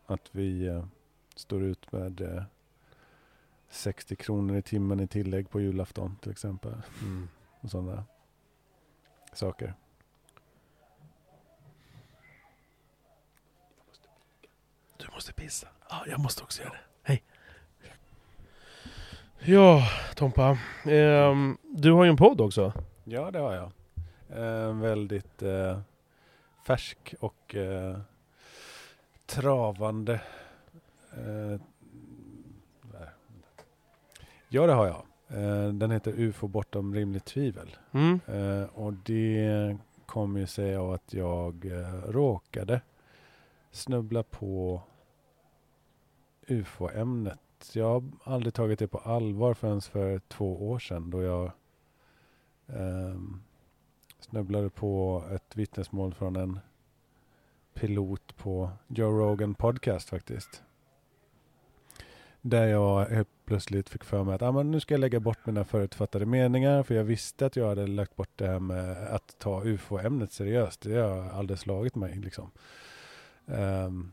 [0.07, 0.87] att vi eh,
[1.35, 2.43] står ut med eh,
[3.69, 6.83] 60 kronor i timmen i tillägg på julafton till exempel.
[7.03, 7.29] Mm.
[7.61, 8.05] Och sådana
[9.33, 9.75] saker.
[14.97, 15.69] Du måste pissa.
[15.91, 16.85] Ja, jag måste också göra det.
[17.03, 17.23] Hej.
[19.41, 19.83] Ja,
[20.15, 20.59] Tompa.
[20.85, 22.73] Ehm, du har ju en podd också.
[23.05, 23.71] Ja, det har jag.
[24.29, 25.81] Eh, väldigt eh,
[26.67, 27.99] färsk och eh,
[29.27, 30.21] travande.
[31.13, 31.61] Eh,
[32.83, 33.13] där.
[34.49, 35.03] ja, det har jag.
[35.29, 37.77] Eh, den heter UFO bortom rimligt tvivel.
[37.93, 38.21] Mm.
[38.27, 42.81] Eh, och det kommer ju sig av att jag eh, råkade
[43.71, 44.83] snubbla på
[46.47, 47.39] UFO-ämnet.
[47.73, 51.45] Jag har aldrig tagit det på allvar förrän för två år sedan då jag
[52.67, 53.21] eh,
[54.21, 56.61] snubblade på ett vittnesmål från en
[57.75, 60.63] pilot på Joe Rogan podcast faktiskt.
[62.41, 65.47] Där jag helt plötsligt fick för mig att ah, men nu ska jag lägga bort
[65.47, 69.39] mina förutfattade meningar för jag visste att jag hade lagt bort det här med att
[69.39, 70.81] ta UFO-ämnet seriöst.
[70.81, 72.51] Det har aldrig slagit mig liksom.
[73.47, 74.13] Ehm,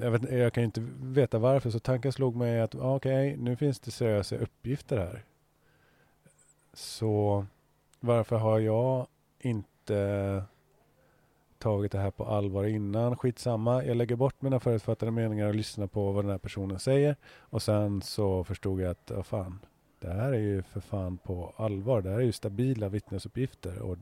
[0.00, 3.56] jag, vet, jag kan inte veta varför så tanken slog mig att ah, okej, nu
[3.56, 5.24] finns det seriösa uppgifter här.
[6.72, 7.46] Så
[8.00, 9.06] varför har jag
[9.40, 10.42] inte
[11.58, 13.16] tagit det här på allvar innan?
[13.16, 17.16] Skitsamma, jag lägger bort mina förutfattade meningar och lyssnar på vad den här personen säger.
[17.38, 19.58] Och sen så förstod jag att, vad fan,
[19.98, 22.02] det här är ju för fan på allvar.
[22.02, 23.98] Det här är ju stabila vittnesuppgifter och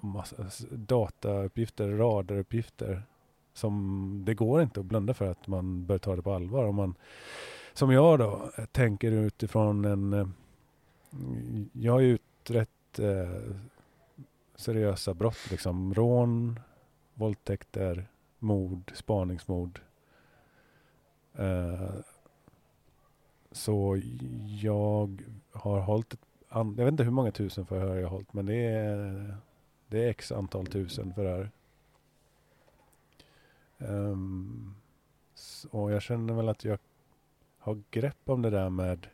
[0.00, 0.36] massa
[0.70, 3.02] datauppgifter, radaruppgifter
[3.56, 6.64] som det går inte att blunda för att man bör ta det på allvar.
[6.64, 6.94] Om man,
[7.72, 10.12] som jag då, tänker utifrån en...
[10.12, 10.28] Eh,
[11.72, 13.56] jag har ju utrett eh,
[14.54, 16.60] seriösa brott, liksom rån,
[17.14, 18.06] våldtäkter,
[18.38, 19.80] mord, spaningsmord.
[21.34, 21.90] Eh,
[23.52, 24.00] så
[24.60, 25.22] jag
[25.52, 26.20] har hållit, ett,
[26.50, 29.36] jag vet inte hur många tusen förhör jag har hållit, men det är,
[29.88, 31.50] det är x antal tusen förhör.
[33.78, 34.74] Um,
[35.70, 36.78] och jag känner väl att jag
[37.58, 39.06] har grepp om det där med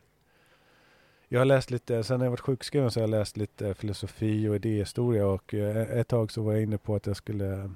[1.27, 4.47] jag har läst lite, sen när jag varit sjukskriven så har jag läst lite filosofi
[4.47, 7.71] och idéhistoria och eh, ett tag så var jag inne på att jag skulle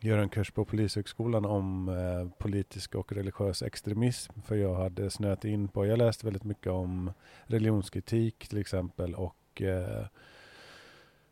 [0.00, 4.40] göra en kurs på Polishögskolan om eh, politisk och religiös extremism.
[4.40, 7.12] För jag hade snöat in på, jag läste väldigt mycket om
[7.44, 10.06] religionskritik till exempel och eh,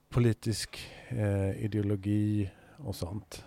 [0.09, 3.45] politisk eh, ideologi och sånt.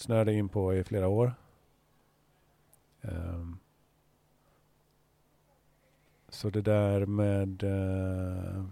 [0.00, 1.34] Snöade in på i flera år.
[3.00, 3.58] Um,
[6.28, 8.64] så det där med uh,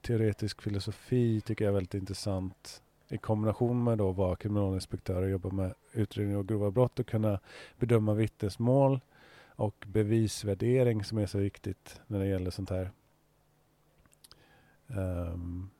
[0.00, 5.50] teoretisk filosofi tycker jag är väldigt intressant i kombination med då vara kriminalinspektör och jobba
[5.50, 7.40] med utredning av grova brott och kunna
[7.78, 9.00] bedöma vittnesmål
[9.46, 12.90] och bevisvärdering som är så viktigt när det gäller sånt här.
[14.86, 15.70] Um,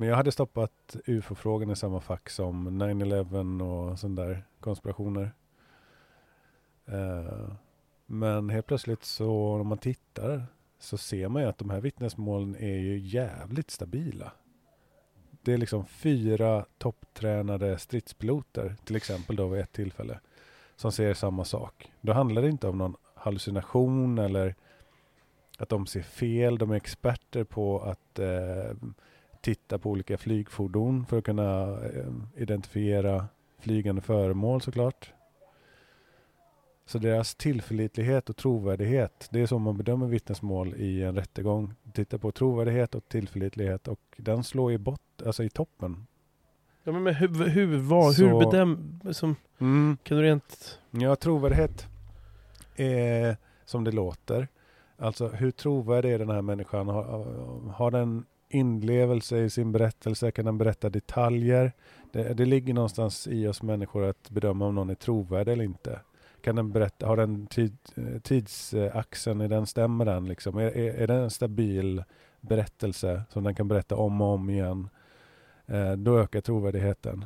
[0.00, 5.32] men jag hade stoppat UFO-frågan i samma fack som 9-11 och sådana där konspirationer.
[6.86, 7.52] Eh,
[8.06, 10.46] men helt plötsligt så om man tittar
[10.78, 14.32] så ser man ju att de här vittnesmålen är ju jävligt stabila.
[15.42, 20.20] Det är liksom fyra topptränade stridspiloter till exempel då vid ett tillfälle
[20.76, 21.92] som ser samma sak.
[22.00, 24.54] Då handlar det inte om någon hallucination eller
[25.58, 26.58] att de ser fel.
[26.58, 28.76] De är experter på att eh,
[29.40, 33.26] titta på olika flygfordon för att kunna eh, identifiera
[33.58, 35.12] flygande föremål såklart.
[36.86, 41.74] Så deras tillförlitlighet och trovärdighet, det är så man bedömer vittnesmål i en rättegång.
[41.92, 46.06] Titta på trovärdighet och tillförlitlighet och den slår i bott, alltså i toppen
[46.84, 49.00] Ja, men hur, hur, vad, Så- hur bedöm...
[49.12, 49.96] Som, Mm.
[50.02, 50.78] kan du rent...
[50.90, 51.86] Ja, trovärdighet
[52.76, 54.48] är som det låter.
[54.96, 56.88] Alltså hur trovärdig är den här människan?
[56.88, 57.24] Har,
[57.72, 60.30] har den inlevelse i sin berättelse?
[60.30, 61.72] Kan den berätta detaljer?
[62.12, 66.00] Det, det ligger någonstans i oss människor att bedöma om någon är trovärdig eller inte.
[66.42, 70.58] Kan den berätta, har den tid, eh, tidsaxeln, är den, stämmer den liksom?
[70.58, 72.04] Är, är, är det en stabil
[72.40, 74.88] berättelse som den kan berätta om och om igen?
[75.66, 77.24] Eh, då ökar trovärdigheten.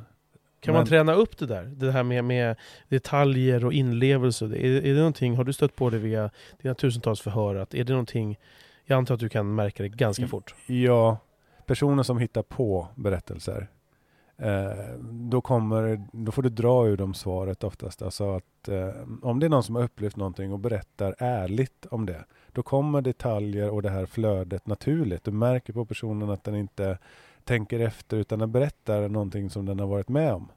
[0.60, 1.62] Kan Men- man träna upp det där?
[1.62, 2.56] Det här med, med
[2.88, 4.44] detaljer och inlevelse.
[4.44, 6.30] Är, är det någonting, har du stött på det via
[6.62, 7.54] dina tusentals förhör?
[7.54, 8.38] Att är det någonting,
[8.84, 10.54] jag antar att du kan märka det ganska I- fort.
[10.66, 11.18] Ja,
[11.66, 13.68] personer som hittar på berättelser.
[14.36, 18.02] Eh, då, kommer, då får du dra ur dem svaret oftast.
[18.02, 18.90] Alltså att eh,
[19.22, 22.24] om det är någon som har upplevt någonting och berättar ärligt om det.
[22.52, 25.24] Då kommer detaljer och det här flödet naturligt.
[25.24, 26.98] Du märker på personen att den inte
[27.44, 30.48] tänker efter utan den berättar någonting som den har varit med om.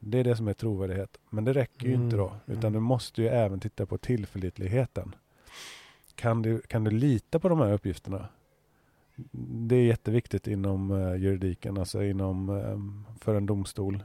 [0.00, 1.18] Det är det som är trovärdighet.
[1.30, 2.26] Men det räcker ju inte då.
[2.28, 2.72] Mm, Utan mm.
[2.72, 5.14] du måste ju även titta på tillförlitligheten.
[6.22, 8.28] Kan du, kan du lita på de här uppgifterna?
[9.32, 14.02] Det är jätteviktigt inom eh, juridiken, alltså inom, eh, för en domstol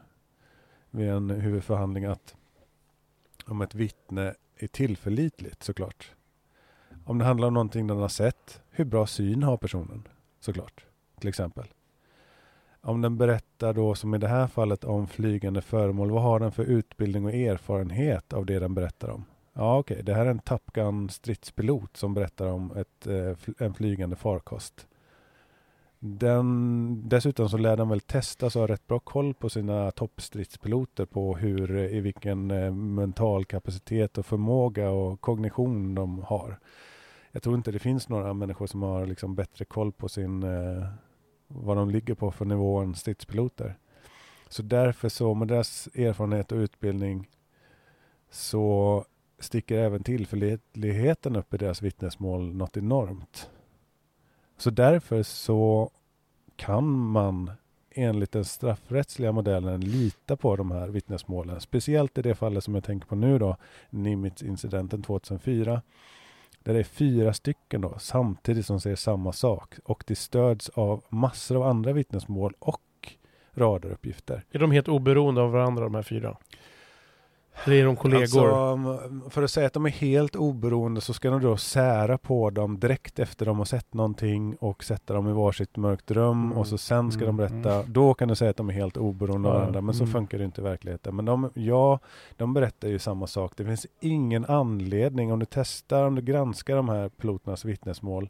[0.92, 2.36] vid en huvudförhandling att
[3.46, 6.12] om ett vittne är tillförlitligt såklart.
[7.06, 10.08] Om det handlar om någonting den har sett, hur bra syn har personen
[10.40, 10.86] såklart,
[11.20, 11.66] till exempel.
[12.82, 16.52] Om den berättar då som i det här fallet om flygande föremål, vad har den
[16.52, 19.26] för utbildning och erfarenhet av det den berättar om?
[19.60, 23.74] Ja, okej, det här är en Top Gun stridspilot som berättar om ett, eh, en
[23.74, 24.88] flygande farkost.
[26.00, 31.06] Den, dessutom så lär den väl testas och ha rätt bra koll på sina toppstridspiloter
[31.06, 36.60] på hur, eh, i vilken eh, mental kapacitet och förmåga och kognition de har.
[37.32, 40.46] Jag tror inte det finns några människor som har liksom bättre koll på sin,
[41.48, 43.78] vad de ligger på för nivå än stridspiloter.
[44.48, 47.30] Så därför så med deras erfarenhet och utbildning
[48.30, 49.06] så
[49.40, 53.50] sticker även tillförlitligheten upp i deras vittnesmål något enormt.
[54.58, 55.92] Så därför så
[56.56, 57.52] kan man
[57.92, 61.62] enligt den straffrättsliga modellen lita på de här vittnesmålen.
[61.62, 63.58] Speciellt i det fallet som jag tänker på nu då,
[63.90, 65.82] Nimitz-incidenten 2004.
[66.64, 69.76] Där det är fyra stycken då, samtidigt som säger samma sak.
[69.84, 72.82] Och det stöds av massor av andra vittnesmål och
[73.54, 74.44] radaruppgifter.
[74.52, 76.38] Är de helt oberoende av varandra de här fyra?
[77.68, 78.72] Eller är de kollegor?
[78.72, 82.50] Alltså, för att säga att de är helt oberoende så ska de då sära på
[82.50, 86.58] dem direkt efter de har sett någonting och sätta dem i varsitt mörkt rum Mm.
[86.58, 87.84] och så sen ska de Mm, berätta.
[87.88, 90.14] Då kan du säga att de är helt oberoende av Ja, varandra men så mm.
[90.14, 91.16] funkar det inte i verkligheten.
[91.16, 92.00] Men de, ja,
[92.38, 93.54] de berättar ju samma sak.
[93.56, 98.30] Det finns ingen anledning om du testar, om du granskar de här piloternas vittnesmål.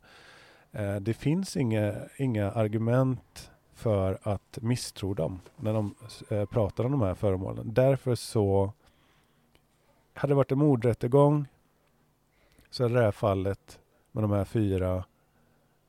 [0.71, 5.95] Eh, det finns inga, inga argument för att misstro dem när de
[6.29, 7.73] eh, pratar om de här föremålen.
[7.73, 8.73] Därför så
[10.17, 11.45] hade det varit en mordrättegång
[12.69, 13.79] så hade det här fallet
[14.11, 15.03] med de här fyra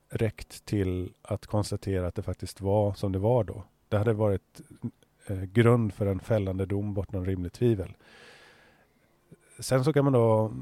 [0.08, 3.64] räckt till att konstatera att det faktiskt var som det var då.
[3.88, 4.60] Det hade varit
[5.26, 7.96] eh, grund för en fällande dom bortom rimligt tvivel.
[9.58, 10.52] Sen så kan man då,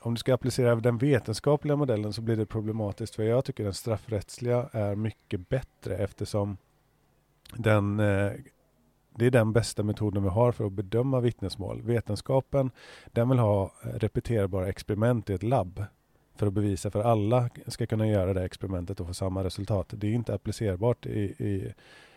[0.00, 3.74] om du ska applicera den vetenskapliga modellen så blir det problematiskt för jag tycker den
[3.74, 6.56] straffrättsliga är mycket bättre eftersom
[7.54, 8.32] den eh,
[9.18, 11.82] det är den bästa metoden vi har för att bedöma vittnesmål.
[11.82, 12.70] Vetenskapen,
[13.12, 15.84] den vill ha repeterbara experiment i ett labb
[16.34, 19.86] för att bevisa för alla ska kunna göra det experimentet och få samma resultat.
[19.90, 21.74] Det är inte applicerbart i, i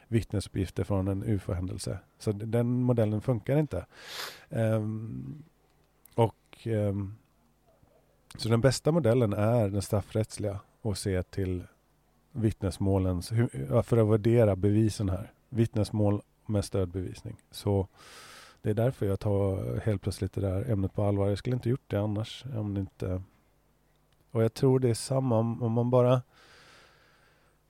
[0.07, 1.99] vittnesuppgifter från en UFO-händelse.
[2.19, 3.85] Så den modellen funkar inte.
[4.49, 5.43] Um,
[6.15, 7.15] och um,
[8.37, 11.63] Så den bästa modellen är den straffrättsliga och se till
[12.31, 15.31] vittnesmålens, hur- för att värdera bevisen här.
[15.49, 17.35] Vittnesmål med stödbevisning.
[17.51, 17.87] Så
[18.61, 21.29] det är därför jag tar helt plötsligt det där ämnet på allvar.
[21.29, 22.43] Jag skulle inte gjort det annars.
[22.55, 23.21] Om det inte...
[24.31, 26.21] Och jag tror det är samma om, man bara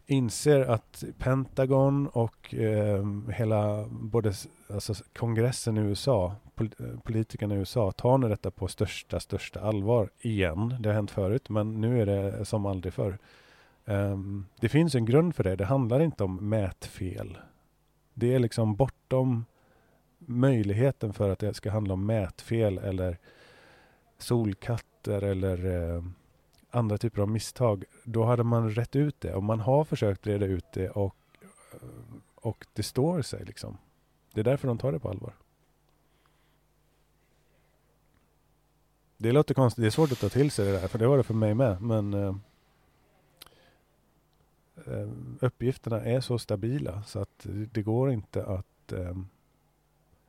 [0.06, 4.34] inser att Pentagon och eh, hela både
[4.74, 9.60] alltså kongressen i USA, pol, eh, politikerna i USA tar nu detta på största, största
[9.60, 10.76] allvar igen.
[10.80, 13.18] Det har hänt förut, men nu är det som aldrig förr.
[13.86, 15.56] Um, det finns en grund för det.
[15.56, 17.38] Det handlar inte om mätfel.
[18.20, 19.46] Det är liksom bortom
[20.18, 23.18] möjligheten för att det ska handla om mätfel eller
[24.18, 26.04] solkatter eller eh,
[26.70, 27.84] andra typer av misstag.
[28.04, 31.16] Då hade man rätt ut det och man har försökt reda ut det och,
[31.72, 31.78] eh,
[32.36, 33.78] och det står sig liksom.
[34.34, 35.34] Det är därför de tar det på allvar.
[39.18, 41.18] Det låter konstigt, det är svårt att ta till sig det där, för det var
[41.18, 41.82] det för mig med.
[41.82, 42.36] Men eh,
[44.88, 48.92] Ehm, uppgifterna är så stabila så att det går inte att...
[48.92, 49.28] Ehm,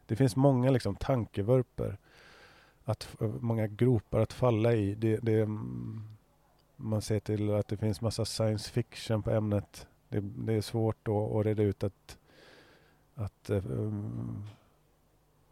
[0.06, 1.98] det finns många liksom tankevurper,
[2.84, 4.94] att, många gropar att falla i.
[4.94, 5.48] Det, det,
[6.76, 9.86] man ser till att det finns massa science fiction på ämnet.
[10.08, 12.18] Det, det är svårt då att reda ut att,
[13.14, 14.46] att um,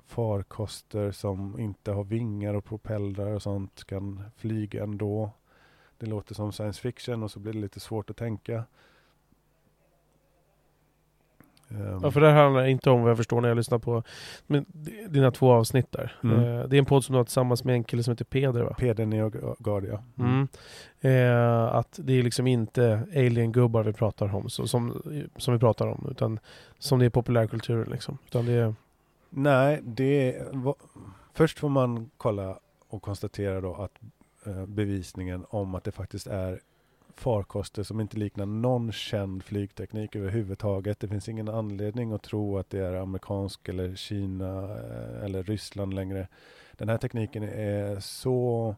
[0.06, 5.30] farkoster som inte har vingar och propellrar och sånt kan flyga ändå.
[5.98, 8.64] Det låter som science fiction och så blir det lite svårt att tänka.
[11.70, 12.01] Um.
[12.03, 14.03] Ja, för det här handlar inte om vad jag förstår när jag lyssnar på
[14.47, 14.66] men,
[15.09, 16.16] dina två avsnitt där.
[16.24, 16.39] Mm.
[16.39, 18.62] Uh, det är en podd som du har tillsammans med en kille som heter Peder
[18.62, 18.74] va?
[18.78, 20.03] Peder Neogard ja.
[20.19, 20.49] Mm.
[21.05, 25.03] Uh, att det är liksom inte alien-gubbar vi pratar om, så, som,
[25.36, 26.39] som vi pratar om, utan
[26.78, 28.19] som det är populärkulturen liksom.
[28.27, 28.74] Utan det är...
[29.31, 30.47] Nej, det är...
[31.35, 32.59] Först får man kolla
[32.89, 33.93] och konstatera då att
[34.47, 36.61] uh, bevisningen om att det faktiskt är
[37.19, 41.01] farkoster som inte liknar någon känd flygteknik överhuvudtaget.
[41.01, 45.95] Det finns ingen anledning att tro att det är amerikansk eller Kina eh, eller Ryssland
[45.95, 46.28] längre.
[46.73, 48.74] Den här tekniken är så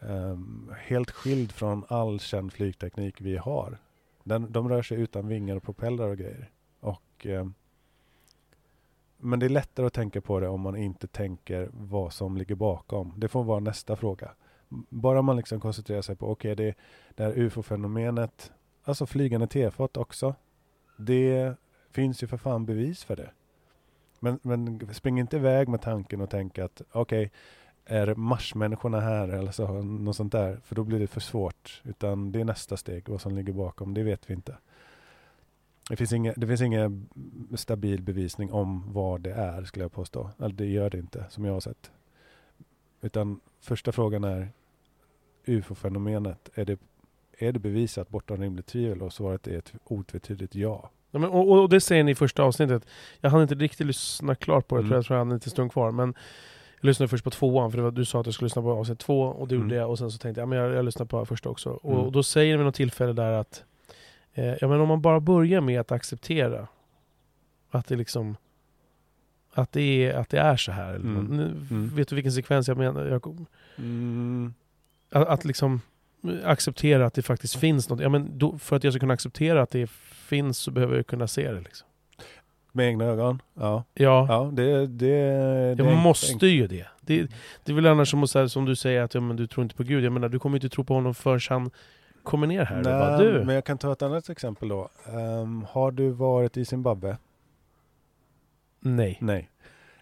[0.00, 3.78] um, helt skild från all känd flygteknik vi har.
[4.24, 6.50] Den, de rör sig utan vingar och propellrar och grejer.
[6.80, 7.54] Och, um,
[9.18, 12.54] men det är lättare att tänka på det om man inte tänker vad som ligger
[12.54, 13.12] bakom.
[13.16, 14.30] Det får vara nästa fråga
[14.88, 16.74] bara man liksom koncentrerar sig på, okej, okay, det,
[17.16, 18.52] det här ufo-fenomenet,
[18.84, 20.34] alltså flygande tefat också,
[20.96, 21.54] det
[21.90, 23.30] finns ju för fan bevis för det.
[24.20, 27.30] Men, men spring inte iväg med tanken och tänk att, okej, okay,
[27.86, 31.82] är marsmänniskorna här eller så, något sånt där, för då blir det för svårt.
[31.84, 34.56] Utan det är nästa steg, vad som ligger bakom, det vet vi inte.
[35.90, 37.08] Det finns, inga, det finns ingen
[37.54, 40.30] stabil bevisning om vad det är, skulle jag påstå.
[40.38, 41.90] Eller det gör det inte, som jag har sett.
[43.00, 44.48] Utan första frågan är
[45.44, 46.78] UFO-fenomenet, är det,
[47.38, 49.02] är det bevisat bortom rimligt tvivel?
[49.02, 50.90] Och svaret är ett otvetydigt ja.
[51.10, 52.86] ja men, och, och, det säger ni i första avsnittet.
[53.20, 54.88] Jag hann inte riktigt lyssna klart på det, mm.
[54.88, 55.90] tror jag, tror jag hade en liten stund kvar.
[55.90, 56.14] Men
[56.80, 58.98] jag lyssnade först på tvåan, för var, du sa att jag skulle lyssna på avsnitt
[58.98, 59.66] två, och det mm.
[59.66, 59.90] gjorde jag.
[59.90, 61.70] Och sen så tänkte jag, ja, men jag, jag lyssnar på första också.
[61.70, 62.04] Och, mm.
[62.04, 63.64] och då säger ni vid något tillfälle där att
[64.34, 66.68] eh, ja, men om man bara börjar med att acceptera
[67.70, 68.36] att det liksom
[69.52, 70.94] att det är, att det är så här.
[70.94, 71.30] Mm.
[71.70, 71.90] Mm.
[71.94, 73.06] Vet du vilken sekvens jag menar?
[73.06, 73.46] Jag,
[73.78, 74.54] mm.
[75.10, 75.80] att, att, liksom
[76.44, 78.00] acceptera att det faktiskt finns något.
[78.00, 79.90] Ja, men då, för att jag ska kunna acceptera att det
[80.26, 81.60] finns så behöver jag kunna se det.
[81.60, 81.88] Liksom.
[82.72, 83.42] Med egna ögon?
[83.54, 83.84] Ja.
[83.94, 84.26] Ja.
[84.28, 86.86] ja det, det, jag det måste ju det.
[87.00, 87.30] det.
[87.64, 89.74] Det är väl annars som, här, som du säger att ja, men du tror inte
[89.74, 90.04] på Gud.
[90.04, 91.70] Jag menar, du kommer inte tro på honom förrän han
[92.22, 92.76] kommer ner här.
[92.76, 93.44] Nej, bara, du.
[93.44, 94.88] men jag kan ta ett annat exempel då.
[95.06, 97.16] Um, har du varit i Zimbabwe?
[98.80, 99.18] Nej.
[99.20, 99.50] Nej.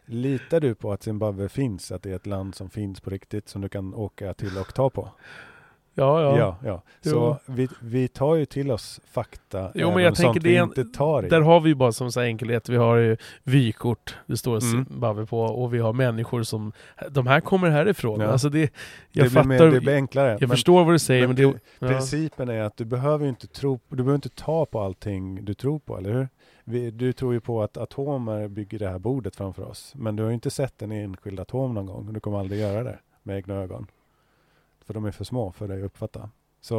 [0.07, 1.93] Litar du på att Zimbabwe finns?
[1.93, 4.75] Att det är ett land som finns på riktigt som du kan åka till och
[4.75, 5.11] ta på?
[5.95, 6.39] Ja, ja.
[6.39, 7.11] ja, ja.
[7.11, 11.27] Så vi, vi tar ju till oss fakta, jo, men jag tänker det inte tar
[11.27, 11.29] i.
[11.29, 14.87] Där har vi ju bara som så enkelhet, vi har ju vykort, det står mm.
[14.87, 16.73] Zimbabwe på, och vi har människor som,
[17.11, 18.21] de här kommer härifrån.
[18.21, 18.27] Ja.
[18.27, 18.75] Alltså det,
[19.13, 20.31] jag det fattar, blir mer, det blir enklare.
[20.31, 21.89] Jag men, förstår vad du säger, men, men det, ja.
[21.89, 25.79] Principen är att du behöver inte tro, du behöver inte ta på allting du tror
[25.79, 26.29] på, eller hur?
[26.65, 30.23] Vi, du tror ju på att atomer bygger det här bordet framför oss, men du
[30.23, 33.37] har ju inte sett en enskild atom någon gång, du kommer aldrig göra det med
[33.37, 33.87] egna ögon.
[34.87, 36.31] För de är för små för dig att uppfatta.
[36.61, 36.79] Så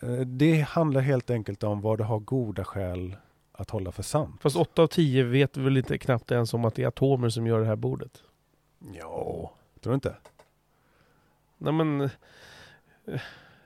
[0.00, 3.16] eh, det handlar helt enkelt om vad du har goda skäl
[3.52, 4.42] att hålla för sant.
[4.42, 7.46] Fast 8 av 10 vet väl inte knappt ens om att det är atomer som
[7.46, 8.22] gör det här bordet?
[8.94, 10.16] Ja, tror du inte?
[11.58, 12.00] Nej men...
[12.00, 13.20] Eh,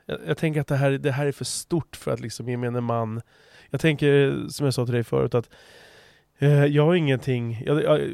[0.06, 2.80] jag, jag, tänker att det här, det här är för stort för att liksom gemene
[2.80, 3.22] man...
[3.70, 5.50] Jag tänker, som jag sa till dig förut, att
[6.38, 7.62] eh, jag har ingenting...
[7.66, 8.10] Jag, jag,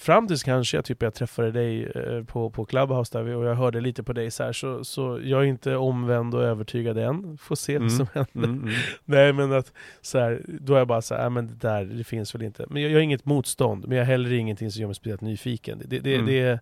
[0.00, 3.44] fram tills kanske jag, typ, jag träffade dig eh, på, på Clubhouse där vi, och
[3.44, 6.98] jag hörde lite på dig så här, så, så jag är inte omvänd och övertygad
[6.98, 7.38] än.
[7.38, 7.88] Får se mm.
[7.88, 8.48] vad som händer.
[8.48, 8.74] Mm, mm.
[9.04, 12.04] Nej men att så här, då är jag bara så här, men det där, det
[12.04, 12.66] finns väl inte.
[12.68, 15.20] Men jag, jag har inget motstånd, men jag har heller ingenting som gör mig speciellt
[15.20, 15.82] nyfiken.
[15.84, 16.26] Det, det, mm.
[16.26, 16.60] det,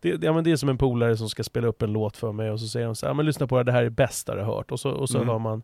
[0.00, 2.32] det, ja, men det är som en polare som ska spela upp en låt för
[2.32, 4.34] mig och så säger de så här, men lyssna på det, det här är bästa
[4.34, 4.70] du har hört.
[4.70, 5.28] Och så, och så mm.
[5.28, 5.62] hör man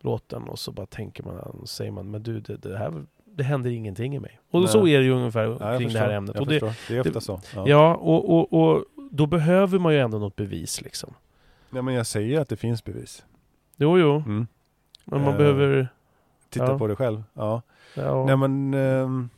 [0.00, 3.04] låten och så bara tänker man, säger man, men du det, det här
[3.38, 4.40] det händer ingenting i mig.
[4.50, 4.68] Och Nej.
[4.68, 6.36] så är det ju ungefär ja, kring förstår, det här ämnet.
[6.40, 7.40] och det, det är ofta så.
[7.54, 11.14] Ja, ja och, och, och då behöver man ju ändå något bevis liksom.
[11.70, 13.24] Ja men jag säger att det finns bevis.
[13.76, 14.16] Jo, jo.
[14.16, 14.46] Mm.
[15.04, 15.88] Men man uh, behöver...
[16.50, 16.78] Titta ja.
[16.78, 17.22] på det själv.
[17.34, 17.62] Ja.
[18.26, 18.74] Nej men...
[18.74, 19.30] Um...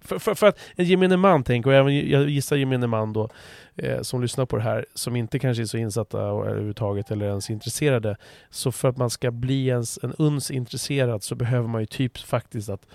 [0.00, 3.28] För, för, för, att en gemene man tänker, och även, jag gissar gemene man då,
[3.76, 7.50] eh, som lyssnar på det här, som inte kanske är så insatta överhuvudtaget eller ens
[7.50, 8.16] intresserade.
[8.50, 12.18] Så för att man ska bli ens en uns intresserad så behöver man ju typ
[12.18, 12.86] faktiskt att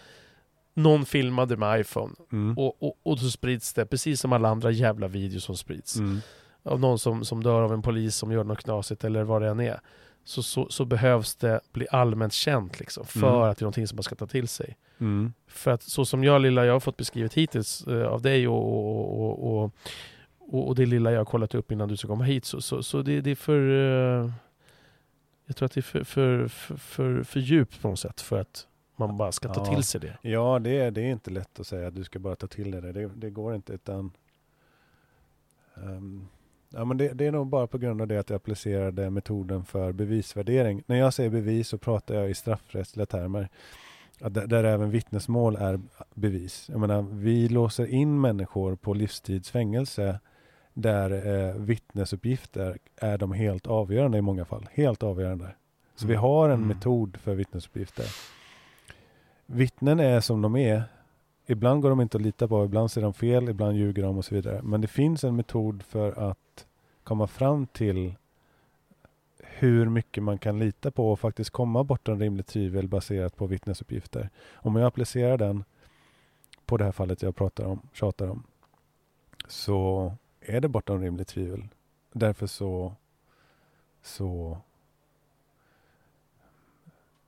[0.74, 2.58] någon filmade med iPhone mm.
[2.58, 5.96] och, och, och så sprids det, precis som alla andra jävla videos som sprids.
[5.96, 6.22] Mm.
[6.64, 9.48] Av någon som, som dör av en polis som gör något knasigt eller vad det
[9.48, 9.80] än är.
[10.24, 13.41] Så, så, så behövs det bli allmänt känt liksom, för Mm.
[13.41, 14.78] att det är någonting som man ska ta till sig.
[15.00, 15.34] Mm.
[15.48, 18.66] För att så som jag lilla jag har fått beskrivet hittills eh, av dig och,
[18.66, 19.72] och, och,
[20.40, 22.84] och, och, det lilla jag har kollat upp innan du ska komma hit, så, så,
[22.84, 23.60] så det, det är för...
[24.24, 24.32] eh,
[25.45, 28.40] jag tror att det är för, för, för, för, för djupt på något sätt för
[28.41, 29.74] att man bara ska ta Ja.
[29.76, 30.18] till sig det.
[30.22, 32.72] Ja, det är, det är inte lätt att säga att du ska bara ta till
[32.72, 32.91] dig det.
[32.91, 34.12] Det, det går inte utan
[35.76, 36.28] ehm,
[36.74, 39.66] ja, men det, det är nog bara på grund av det att jag applicerade metoden
[39.66, 40.84] för bevisvärdering.
[40.86, 43.50] När jag säger bevis så pratar jag i straffrättsliga termer.
[44.20, 45.80] Där, där även vittnesmål är
[46.14, 46.70] bevis.
[46.72, 50.20] Jag menar, vi låser in människor på livstidsfängelse
[50.74, 51.12] där
[51.50, 54.70] eh, vittnesuppgifter är de helt avgörande i många fall.
[54.74, 55.48] Helt avgörande.
[55.95, 56.22] Så vi Mm.
[56.24, 56.68] har en Mm.
[56.68, 58.06] metod för vittnesuppgifter.
[59.45, 60.84] Vittnen är som de är.
[61.45, 64.26] Ibland går de inte att lita på, ibland ser de fel, ibland ljuger de och
[64.26, 64.62] så vidare.
[64.64, 66.38] Men det finns en metod för att
[67.04, 68.16] komma fram till
[69.40, 74.30] hur mycket man kan lita på och faktiskt komma bortom rimligt tvivel baserat på vittnesuppgifter.
[74.54, 75.64] Om jag applicerar den
[76.66, 78.44] på det här fallet jag pratar om, tjatar om,
[79.48, 80.12] så
[80.42, 81.68] är det bortom rimligt tvivel.
[82.12, 82.94] Därför så,
[84.02, 84.58] så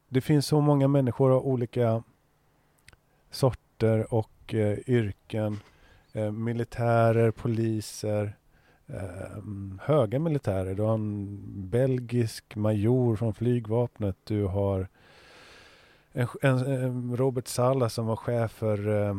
[0.08, 2.04] det finns så många människor av olika
[3.30, 5.60] sorter och eh, yrken.
[6.14, 8.36] Eh, militärer, poliser,
[8.88, 9.44] eh,
[9.82, 10.76] höga militärer.
[10.76, 11.38] Du har en
[11.70, 14.18] belgisk major från flygvapnet.
[14.24, 14.88] Du har
[16.12, 19.16] en, en, Robert Salla som var chef för eh,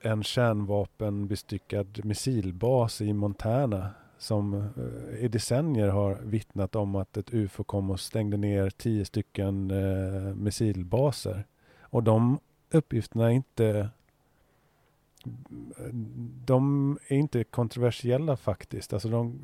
[0.00, 7.64] en kärnvapenbestyckad missilbas i Montana som eh, i decennier har vittnat om att ett UFO
[7.64, 11.44] kom och stängde ner tio stycken eh, missilbaser.
[11.80, 12.38] Och de
[12.70, 13.88] uppgifterna är inte
[16.44, 18.92] de är inte kontroversiella faktiskt.
[18.92, 19.38] Alltså de,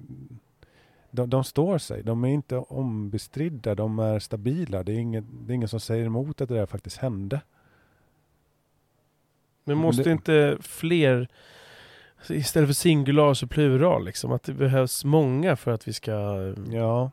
[1.11, 2.03] de, de står sig.
[2.03, 3.75] De är inte ombestridda.
[3.75, 4.83] De är stabila.
[4.83, 7.41] Det är, inget, det är ingen som säger emot att det där faktiskt hände.
[9.65, 11.29] Men Men måste det- inte fler,
[12.29, 16.13] istället för singular så plural, liksom, att det behövs många för att vi ska...
[16.71, 17.11] Ja.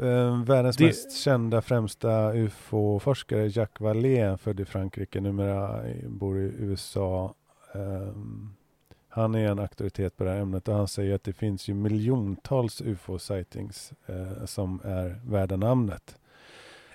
[0.00, 6.52] Eh, världens Det- mest kända främsta UFO-forskare Jacques Vallée, född i Frankrike, numera bor i
[6.58, 7.34] USA.
[7.72, 8.54] Ehm,
[9.08, 11.74] han är en auktoritet på det här ämnet och han säger att det finns ju
[11.74, 16.18] miljontals UFO-sightings eh, som är värda namnet.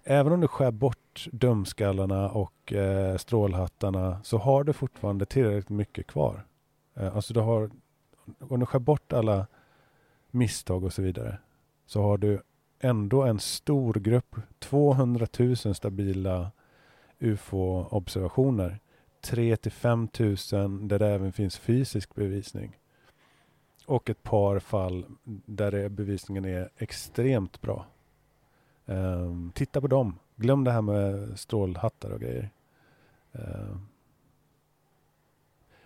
[0.03, 6.07] Även om du skär bort dumskallarna och eh, strålhattarna så har du fortfarande tillräckligt mycket
[6.07, 6.45] kvar.
[6.93, 7.69] Eh, alltså du har,
[8.39, 9.47] om du skär bort alla
[10.31, 11.37] misstag och så vidare
[11.85, 12.41] så har du
[12.79, 16.51] ändå en stor grupp, 200 000 stabila
[17.19, 18.79] UFO-observationer.
[19.23, 22.77] 3 till 5 000 där det även finns fysisk bevisning.
[23.85, 25.05] Och ett par fall
[25.45, 27.85] där det, bevisningen är extremt bra.
[28.85, 30.19] Um, titta på dem.
[30.35, 32.49] Glöm det här med strålhattar och grejer.
[33.31, 33.87] Um,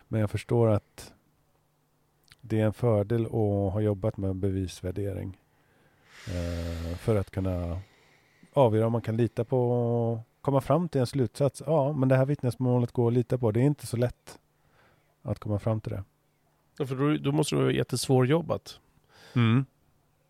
[0.08, 1.14] men jag förstår att
[2.42, 5.38] det är en fördel att ha jobbat med bevisvärdering.
[6.28, 7.82] Uh, för att kunna
[8.54, 11.64] avgöra om man kan lita på komma fram till en slutsats.
[11.66, 13.52] Ja, men det här vittnesmålet går att lita på.
[13.52, 14.40] Det är inte så lätt
[15.22, 16.04] att komma fram till det.
[16.78, 18.80] Ja, För då, då måste det vara jättesvårjobbat.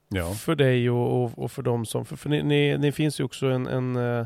[0.08, 0.34] Ja.
[0.34, 2.06] För dig och, och, och för dem som...
[2.06, 4.26] För, för ni, ni, ni finns ju också en, en, eh,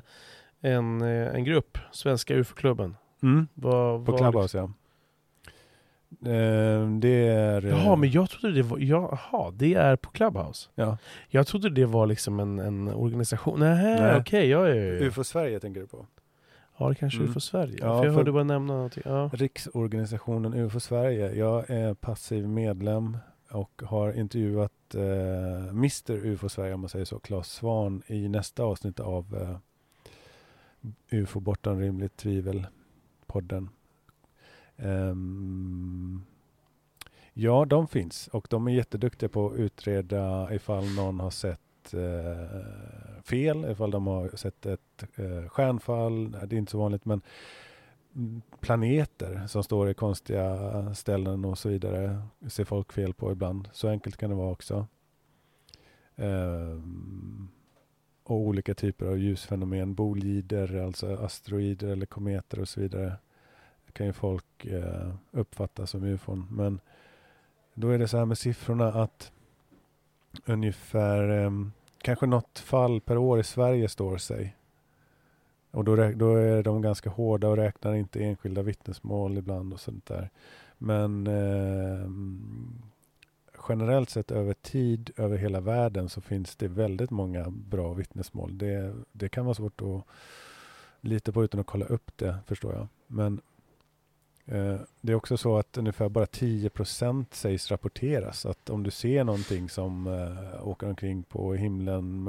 [0.62, 2.96] en, eh, en grupp, Svenska UFO-klubben.
[3.24, 3.48] Mm.
[4.06, 4.72] På Clubhouse, ja.
[6.26, 7.66] Eh, det är...
[7.66, 8.78] eh, Jaha, men jag trodde det var...
[8.80, 10.70] Jaha, det är på Clubhouse?
[10.76, 10.98] Ja.
[11.30, 13.60] Jag trodde det var liksom en, en organisation.
[13.60, 14.18] Nej, Nej.
[14.20, 14.48] okej.
[14.50, 15.06] ja, ja, ja.
[15.08, 16.06] UFO Sverige tänker du på?
[16.78, 17.34] ja, det kanske är Mm.
[17.34, 17.78] för Sverige.
[17.82, 19.04] Ja, för jag för- hörde bara nämna någonting.
[19.06, 19.30] Ja.
[19.34, 21.32] Riksorganisationen UFO Sverige.
[21.36, 23.18] Jag är passiv medlem
[23.52, 28.64] och har intervjuat eh, Mr UFO Sverige, om man säger så, Claes Svan i nästa
[28.64, 29.58] avsnitt av eh,
[31.20, 32.68] UFO bortom rimligt tvivel
[34.84, 36.26] Um,
[37.34, 43.22] ja, de finns och de är jätteduktiga på att utreda ifall någon har sett eh,
[43.24, 46.32] fel, ifall de har sett ett eh, stjärnfall.
[46.32, 47.22] Det är inte så vanligt, men
[48.60, 53.70] planeter som står i konstiga ställen och så vidare ser folk fel på ibland.
[53.72, 54.88] Så enkelt kan det vara också.
[56.16, 57.50] Um,
[58.24, 63.14] och olika typer av ljusfenomen, bolider, alltså asteroider eller kometer och så vidare.
[63.94, 66.48] Kan ju folk eh, uppfatta som ufon.
[66.52, 66.80] Men
[67.74, 69.32] då är det så här med siffrorna att
[70.46, 71.52] ungefär eh,
[72.02, 74.56] kanske något fall per år i Sverige står sig.
[75.72, 80.06] Och då, då är de ganska hårda och räknar inte enskilda vittnesmål ibland och sånt
[80.06, 80.30] där.
[80.78, 82.10] Men eh,
[83.70, 88.58] generellt sett över tid, över hela världen, så finns det väldigt många bra vittnesmål.
[88.58, 90.04] Det, det kan vara svårt att
[91.02, 92.88] lita på utan att kolla upp det, förstår jag.
[93.08, 93.42] Men
[94.46, 98.46] Eh, det är också så att ungefär bara 10% sägs rapporteras.
[98.46, 102.28] Att om du ser någonting som eh, åker omkring på himlen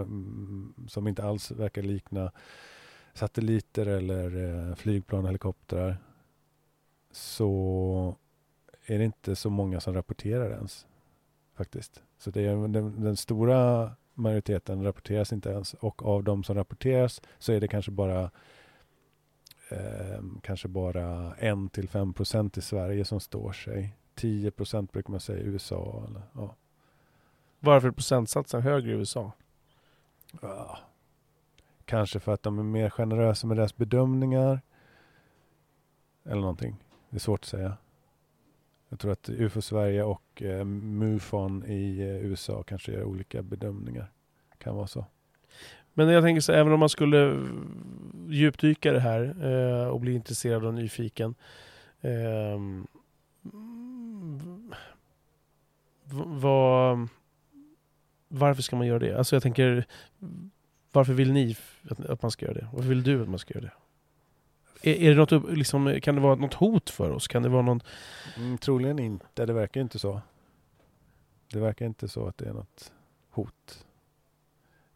[0.89, 2.33] som inte alls verkar likna
[3.15, 5.97] satelliter eller eh, flygplan, helikoptrar,
[7.11, 8.17] så
[8.87, 10.87] är det inte så många som rapporterar ens.
[11.57, 12.03] Faktiskt.
[12.19, 17.23] Så det är den, den stora majoriteten rapporteras inte ens och av de som rapporteras
[17.39, 18.31] så är det kanske bara
[19.73, 23.97] eh, kanske bara 1 till 5 procent i Sverige som står sig.
[24.15, 26.05] 10 procent brukar man säga i USA.
[26.09, 26.57] Eller, ja.
[27.61, 29.33] Varför är procentsatsen högre i USA?
[30.41, 30.79] Ja.
[31.85, 34.61] Kanske för att de är mer generösa med deras bedömningar.
[36.25, 36.77] Eller någonting.
[37.11, 37.77] Det är svårt att säga.
[38.89, 44.13] Jag tror att UFO Sverige och eh, MUFON i eh, USA kanske gör olika bedömningar.
[44.59, 45.07] Kan vara så.
[45.95, 47.47] Men jag tänker så även om man skulle
[48.29, 51.35] djupdyka det här eh, och bli intresserad och nyfiken.
[52.01, 52.59] Eh,
[56.15, 57.09] vad,
[58.29, 59.19] varför ska man göra det?
[59.19, 59.87] Alltså jag tänker,
[60.93, 61.57] varför vill ni
[61.91, 62.69] att, att man ska göra det?
[62.73, 63.73] Varför vill du att man ska göra det?
[64.91, 67.29] Är, är det något, liksom, kan det vara något hot för oss?
[67.29, 67.81] Kan det vara någon...
[68.37, 69.47] Mm, troligen inte.
[69.47, 70.21] Det verkar inte så.
[71.53, 72.93] Det verkar inte så att det är något
[73.31, 73.85] hot.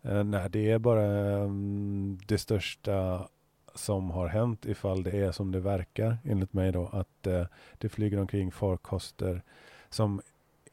[0.08, 3.28] Eh, nej, det är bara um, det största
[3.74, 7.46] som har hänt ifall det är som det verkar enligt mig då att uh,
[7.78, 9.42] det flyger omkring farkoster
[9.90, 10.20] som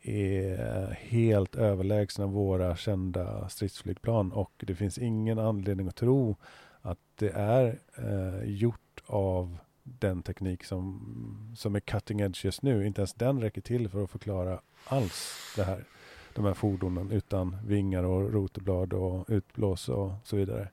[0.01, 6.35] är helt överlägsna våra kända stridsflygplan och det finns ingen anledning att tro
[6.81, 12.87] att det är eh, gjort av den teknik som, som är cutting edge just nu.
[12.87, 15.83] Inte ens den räcker till för att förklara alls det här
[16.35, 20.67] de här fordonen utan vingar och rotorblad och utblås och så vidare.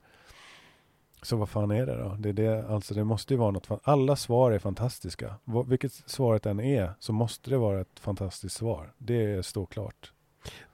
[1.22, 2.16] Så vad fan är det då?
[2.18, 3.68] Det, är det, alltså det måste ju vara något.
[3.82, 5.34] Alla svar är fantastiska.
[5.66, 8.92] Vilket svaret än är så måste det vara ett fantastiskt svar.
[8.98, 10.12] Det står klart.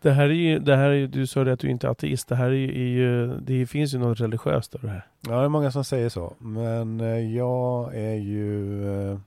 [0.03, 1.91] Det här är ju, det här är ju, du sa det att du inte är
[1.91, 2.29] ateist.
[2.29, 5.07] Det här är ju, det finns ju något religiöst över det här.
[5.21, 6.35] Ja, det är många som säger så.
[6.39, 8.87] Men eh, jag är ju...
[9.13, 9.19] Eh,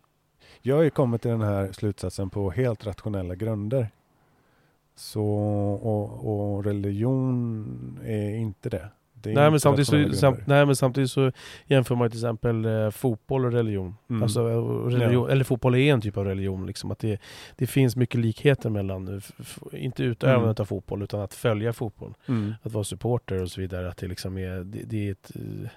[0.62, 3.90] jag har ju kommit till den här slutsatsen på helt rationella grunder.
[5.00, 5.26] Så,
[5.82, 8.90] och, och religion är inte det.
[9.14, 11.32] det är nej, men samtidigt så, sam, nej men samtidigt så
[11.66, 13.96] jämför man till exempel eh, fotboll och religion.
[14.10, 14.24] Mm.
[14.24, 14.44] Alltså,
[14.90, 15.32] religion ja.
[15.32, 16.66] Eller fotboll är en typ av religion.
[16.66, 17.22] Liksom, att det,
[17.56, 19.22] det finns mycket likheter mellan,
[19.72, 20.64] inte utövandet mm.
[20.64, 22.14] av fotboll utan att följa fotboll.
[22.28, 22.54] Mm.
[22.62, 23.90] Att vara supporter och så vidare.
[23.90, 25.70] Att det, liksom är, det, det är ett eh,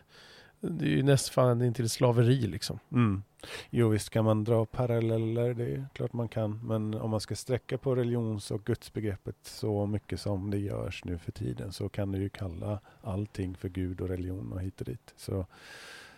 [0.63, 2.79] det är ju nästan intill slaveri liksom.
[2.93, 3.23] Mm.
[3.71, 6.61] Jo visst kan man dra paralleller, det är klart man kan.
[6.65, 11.19] Men om man ska sträcka på religions och gudsbegreppet så mycket som det görs nu
[11.19, 14.87] för tiden så kan du ju kalla allting för Gud och religion och hit och
[14.87, 15.15] dit.
[15.17, 15.47] Så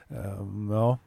[0.09, 0.99] um, ja,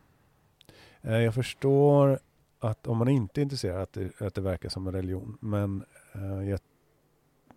[1.01, 2.19] eh, jag förstår
[2.59, 5.37] att om man inte är intresserad att det, att det verkar som en religion.
[5.41, 5.85] Men
[6.15, 6.59] uh, jag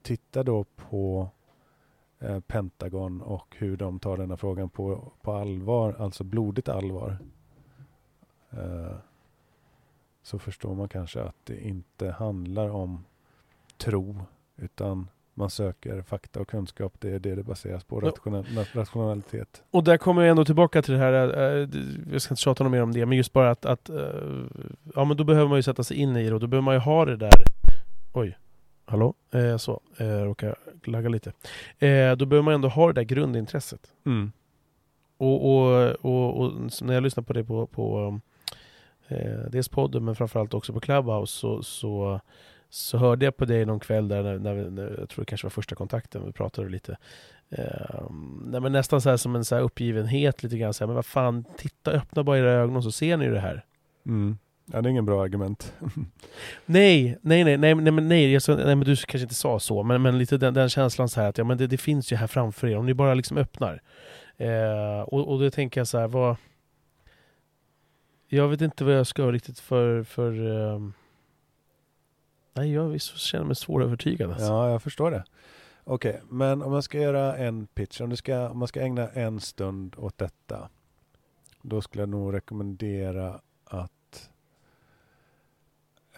[0.03, 1.31] tittar då på
[2.21, 7.19] Eh, Pentagon och hur de tar denna frågan på, på allvar, alltså blodigt allvar.
[8.51, 8.97] Eh,
[10.23, 13.05] så förstår man kanske att det inte handlar om
[13.77, 14.23] tro
[14.57, 16.95] utan man söker fakta och kunskap.
[16.99, 19.63] Det är det det baseras på, rationell, rationalitet.
[19.71, 21.69] Och där kommer jag ändå tillbaka till det här, eh,
[22.13, 23.91] jag ska inte tjata något mer om det, men just bara att, att
[24.95, 26.75] ja men då behöver man ju sätta sig in i det och då behöver man
[26.75, 27.43] ju ha det där,
[28.13, 28.39] oj,
[28.91, 29.15] Hallå?
[29.31, 31.33] Eh, så, eh, råkar lagga lite.
[31.79, 33.93] Eh, då behöver man ändå ha det där grundintresset.
[34.07, 34.33] Mm.
[35.17, 36.53] Och, och, och, och,
[36.83, 38.21] när jag lyssnar på det på, på
[39.09, 42.21] eh, dels podden men framförallt också på Clubhouse så, så,
[42.71, 45.29] så hörde jag på dig någon kväll där, när, när, vi, när jag tror det
[45.29, 46.97] kanske var första kontakten, vi pratade lite.
[47.51, 48.11] Eh,
[48.45, 50.75] nej, men nästan så som en så uppgivenhet lite grann.
[50.75, 53.65] Så här, men vad fan, titta, öppna bara era ögon så ser ni det här.
[54.07, 54.39] Mm.
[54.73, 55.75] Ja, det är ingen bra argument.
[56.67, 59.83] nej, nej, nej, nej, nej, men, nej, jag, nej, men du kanske inte sa så,
[59.83, 62.17] men, men lite den, den känslan så här att ja, men det, det, finns ju
[62.17, 63.83] här framför er, om ni bara liksom öppnar.
[64.37, 66.37] Eh, och, och då tänker jag så här, vad...
[68.29, 70.03] Jag vet inte vad jag ska riktigt för...
[70.03, 70.93] för um...
[72.55, 74.31] Nej, jag känner mig svårövertygad.
[74.31, 74.47] Alltså.
[74.47, 75.25] Ja, jag förstår det.
[75.85, 78.81] Okej, okay, men om man ska göra en pitch, om, du ska, om man ska
[78.81, 80.69] ägna en stund åt detta,
[81.63, 83.93] då skulle jag nog rekommendera att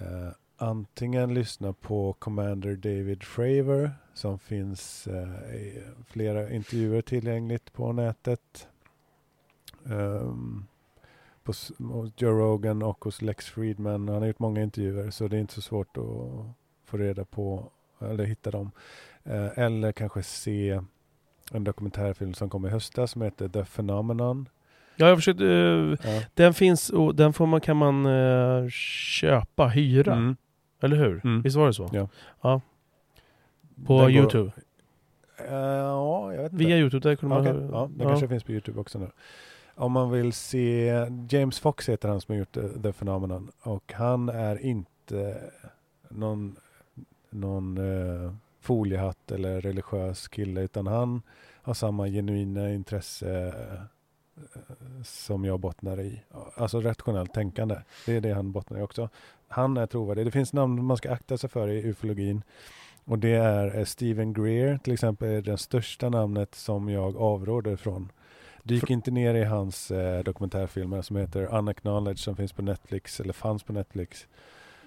[0.01, 7.93] Uh, antingen lyssna på Commander David Fravor som finns uh, i flera intervjuer tillgängligt på
[7.93, 8.69] nätet.
[9.85, 10.67] Um,
[11.45, 11.53] på
[12.17, 14.09] Joe Rogan och hos Lex Friedman.
[14.09, 16.05] Han har gjort många intervjuer så det är inte så svårt att
[16.85, 18.71] få reda på eller hitta dem.
[19.27, 20.81] Uh, eller kanske se
[21.53, 24.49] en dokumentärfilm som kom i höstas som heter The Phenomenon.
[24.97, 26.23] Ja, jag försökte, eh, Ja.
[26.35, 30.13] den finns och den får man, kan man eh, köpa, hyra.
[30.13, 30.37] Mm.
[30.81, 31.21] Eller hur?
[31.25, 31.43] Mm.
[31.43, 31.91] Visst var det så?
[31.93, 32.09] Ja.
[32.43, 32.61] Ja.
[33.87, 34.53] På Den går- Youtube?
[35.49, 36.65] Eh, ja, jag vet inte.
[36.65, 37.69] Via Youtube, där kunde Okej, man...
[37.73, 39.09] ja, den kanske finns på Youtube också nu.
[39.75, 40.87] Om man vill se,
[41.31, 42.53] James Fox heter han som har gjort
[42.83, 45.39] The, Phenomenon och han är inte
[46.09, 46.57] någon,
[47.31, 51.23] någon eh, foliehatt eller religiös kille utan han
[51.63, 53.55] har samma genuina intresse
[55.05, 56.23] som jag bottnar i.
[56.55, 57.77] Alltså rationellt tänkande.
[58.07, 59.09] Det är det han bottnar i också.
[59.49, 60.27] Han är trovärdig.
[60.27, 62.43] Det finns namn man ska akta sig för i ufologin.
[63.05, 67.77] Och det är eh, Stephen Greer till exempel är det största namnet som jag avråder
[67.77, 68.13] från.
[68.63, 73.33] Dyk inte ner i hans eh, dokumentärfilmer som heter Unacknowledged som finns på Netflix eller
[73.33, 74.27] fanns på Netflix.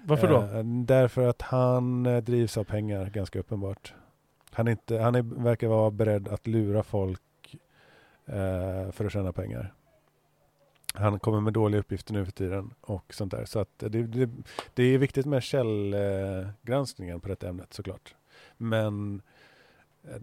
[0.03, 0.41] Varför då?
[0.41, 3.93] Eh, därför att han eh, drivs av pengar ganska uppenbart.
[4.51, 7.21] Han, inte, han är, verkar vara beredd att lura folk
[8.25, 9.73] Eh, för att tjäna pengar.
[10.93, 13.45] Han kommer med dåliga uppgifter nu för tiden och sånt där.
[13.45, 14.29] Så att det, det,
[14.73, 18.15] det är viktigt med källgranskningen på detta ämnet såklart.
[18.57, 19.21] Men
[20.03, 20.19] eh,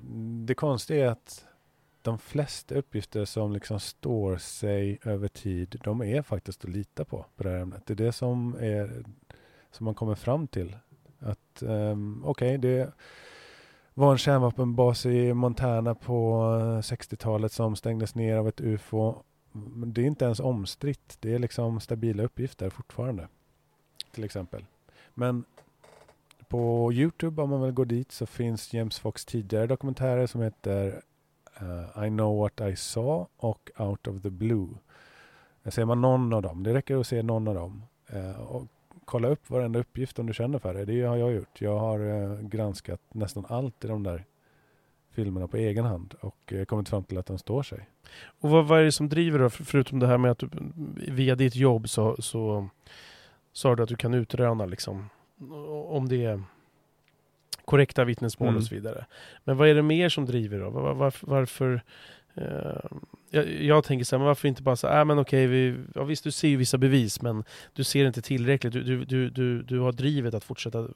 [0.46, 1.44] det konstiga är att
[2.02, 7.26] de flesta uppgifter som liksom står sig över tid, de är faktiskt att lita på
[7.36, 7.86] på det här ämnet.
[7.86, 9.04] Det är det som, är,
[9.70, 10.76] som man kommer fram till.
[11.18, 12.92] Att um, okej, okay, det
[13.94, 19.14] var en kärnvapenbas i Montana på eh, 60-talet som stängdes ner av ett UFO.
[19.86, 21.16] Det är inte ens omstritt.
[21.20, 23.28] Det är liksom stabila uppgifter fortfarande.
[24.12, 24.64] Till exempel.
[25.14, 25.44] Men
[26.48, 31.02] på Youtube om man vill gå dit så finns James Fox tidigare dokumentärer som heter
[31.62, 34.68] uh, I know what I saw och Out of the Blue.
[35.64, 37.82] Ser man någon av dem, det räcker att se någon av dem.
[38.14, 38.66] Uh, och
[39.12, 40.84] kolla upp varenda uppgift om du känner för det.
[40.84, 41.60] Det har jag gjort.
[41.60, 44.24] Jag har uh, granskat nästan allt i de där
[45.10, 47.88] filmerna på egen hand och uh, kommit fram till att de står sig.
[48.40, 49.50] Och vad, vad är det som driver då?
[49.50, 50.48] Förutom det här med att du
[51.08, 52.68] via ditt jobb så, så
[53.52, 55.08] sa du att du kan utröna liksom
[55.88, 56.42] om det är
[57.64, 58.58] korrekta vittnesmål Mm.
[58.58, 59.06] och så vidare.
[59.44, 60.70] Men vad är det mer som driver då?
[60.70, 61.82] Var, varför, varför
[62.34, 62.98] eh,
[63.34, 66.04] jag, jag tänker så här, men varför inte bara säga, äh, men okej, vi, ja,
[66.04, 68.72] visst du ser ju vissa bevis men du ser inte tillräckligt.
[68.72, 70.88] Du, du, du, du, du har drivet att fortsätta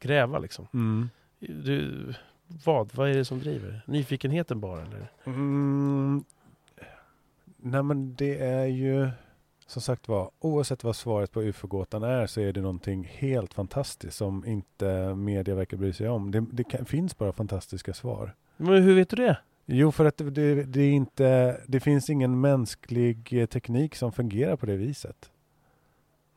[0.00, 0.66] gräva liksom.
[0.74, 1.10] Mm.
[1.38, 2.14] Du,
[2.64, 2.94] vad?
[2.94, 3.82] Vad är det som driver?
[3.86, 5.10] Nyfikenheten bara eller?
[5.24, 6.24] Mm.
[7.56, 9.10] Nej men det är ju
[9.66, 14.16] som sagt var, oavsett vad svaret på ufo-gåtan är så är det någonting helt fantastiskt
[14.16, 16.30] som inte media verkar bry sig om.
[16.30, 18.34] Det, det kan, finns bara fantastiska svar.
[18.56, 19.38] Men hur vet du det?
[19.72, 24.56] Jo, för att det, det, är inte, det finns ingen mänsklig eh, teknik som fungerar
[24.56, 25.30] på det viset.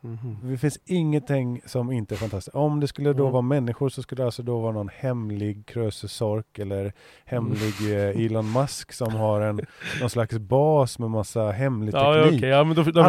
[0.02, 0.38] Mhm.
[0.44, 2.56] Det finns ingenting som inte är fantastiskt.
[2.56, 3.32] Om det skulle då Mm.
[3.34, 6.94] vara människor så skulle det alltså då vara någon hemlig Krösus Sork eller
[7.26, 9.60] hemlig eh, Elon Musk som har en
[10.02, 12.44] någon slags bas med massa hemlig Ja, teknik.
[12.44, 13.02] ja men då, då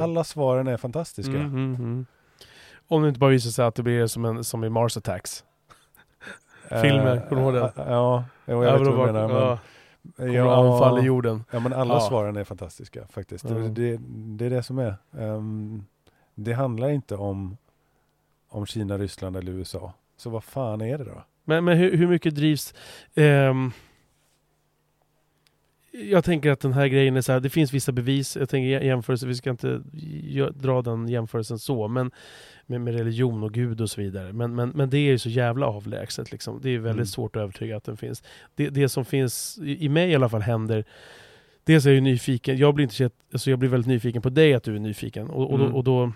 [0.00, 1.32] alla svaren är fantastiska.
[1.32, 2.06] Mm, mm, mm.
[2.88, 5.44] Om det inte bara visar sig att det blir som, en, som i Mars Attacks.
[6.68, 7.86] Filmer, Eh, kommer du ihåg den?
[7.92, 9.30] Ja, jo, jag Ja, vet då vad du menar.
[9.40, 9.58] ja,
[10.02, 11.44] Men, kommer anfall i jorden.
[11.50, 12.00] Ja men alla Ja.
[12.00, 13.44] svaren är fantastiska faktiskt.
[13.44, 13.54] Ja.
[13.54, 13.98] Det, det,
[14.38, 14.94] det är det som är.
[15.18, 15.84] Ehm,
[16.34, 17.56] det handlar inte om,
[18.48, 19.92] om Kina, Ryssland eller USA.
[20.16, 21.22] Så vad fan är det då?
[21.44, 22.74] Men, men hur, hur mycket drivs...
[23.14, 23.72] ehm,
[26.10, 28.80] jag tänker att den här grejen är så här, det finns vissa bevis, jag tänker
[28.80, 29.82] jä- jämförelse, vi ska inte
[30.54, 32.10] dra den jämförelsen så, men
[32.66, 34.32] med, med religion och Gud och så vidare.
[34.32, 36.60] Men, men, men det är ju så jävla avlägset liksom.
[36.62, 37.06] Det är väldigt Mm.
[37.06, 38.22] svårt att övertyga att den finns.
[38.54, 40.84] Det, det som finns, i, i mig i alla fall, händer
[41.64, 44.28] Dels är jag ju nyfiken, jag blir, inte, så- alltså jag blir väldigt nyfiken på
[44.28, 45.30] dig att du är nyfiken.
[45.30, 45.70] Och, och, Mm.
[45.70, 46.12] då, och då,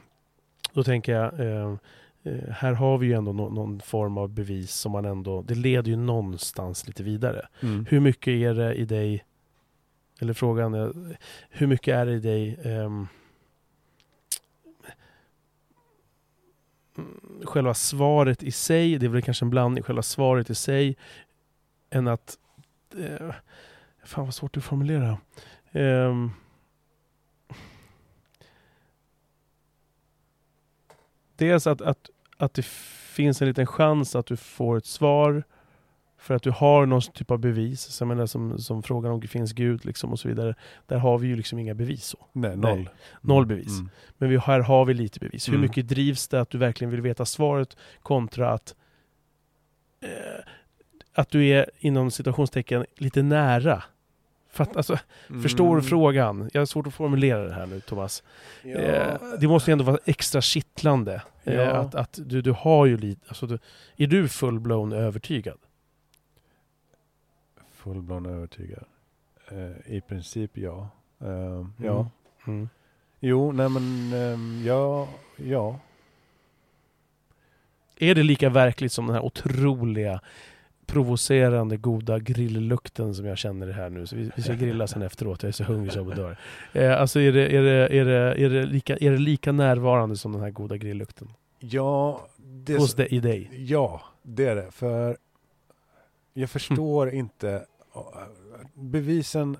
[0.73, 1.77] då tänker jag, eh,
[2.25, 5.55] eh, här har vi ju ändå nå- någon form av bevis som man ändå, det
[5.55, 7.47] leder ju någonstans lite vidare.
[7.63, 7.87] Mm.
[7.91, 9.25] Hur mycket är det i dig,
[10.23, 11.17] eller frågan är,
[11.51, 13.09] hur mycket är det i dig um,
[17.45, 20.97] själva svaret i sig, det är väl kanske en blandning, själva svaret i sig,
[21.91, 22.39] än att,
[22.97, 23.35] eh,
[24.05, 25.19] fan vad svårt att formulera.
[25.73, 26.31] Ehm,
[31.37, 35.43] dels att, att, att det finns en liten chans att du får ett svar
[36.21, 37.81] för att du har någon typ av bevis.
[37.81, 40.55] Så menar, som, som frågan om det finns Gud liksom och så vidare.
[40.87, 42.05] Där har vi ju liksom inga bevis.
[42.05, 42.19] så.
[42.33, 42.79] Nej, noll.
[42.79, 42.89] Nej,
[43.21, 43.79] noll bevis.
[43.79, 43.91] Mm.
[44.19, 45.49] Men vi, här har vi lite bevis.
[45.49, 45.61] Hur Mm.
[45.63, 48.75] mycket drivs det att du verkligen vill veta svaret kontra att
[50.03, 50.45] eh,
[51.15, 53.83] att du är inom citationstecken lite nära
[54.53, 54.99] Fatt, alltså,
[55.43, 56.51] Förstår du frågan?
[56.53, 58.23] Jag har svårt att formulera det här nu Thomas.
[58.63, 58.71] Ja.
[58.79, 61.23] Eh, det måste ju ändå vara extra kittlande.
[61.45, 61.71] Eh, Ja.
[61.71, 63.59] att, att du, du har ju lite, alltså du,
[63.97, 65.59] är du full-blown övertygad?
[67.83, 68.85] Fullblom övertygad.
[69.51, 70.89] Eh, I princip ja.
[71.21, 72.09] Eh, Ja.
[72.47, 72.59] Mm.
[72.59, 72.69] Mm.
[73.21, 75.79] Jo, nej men ehm, ja, ja.
[77.99, 80.21] Är det lika verkligt som den här otroliga
[80.87, 84.07] provocerande goda grilllukten som jag känner här nu?
[84.07, 86.37] Så vi, vi ska grilla sen efteråt, jag är så hungrig så jag dör.
[86.73, 90.17] Eh, alltså är det, är, det, är, det, är, det lika, är det lika närvarande
[90.17, 91.29] som den här goda grilllukten?
[91.59, 93.51] Ja, det, Hos dig, i dig?
[93.53, 94.71] ja, det är det.
[94.71, 95.17] För
[96.41, 97.67] jag förstår inte.
[98.75, 99.57] Bevisen,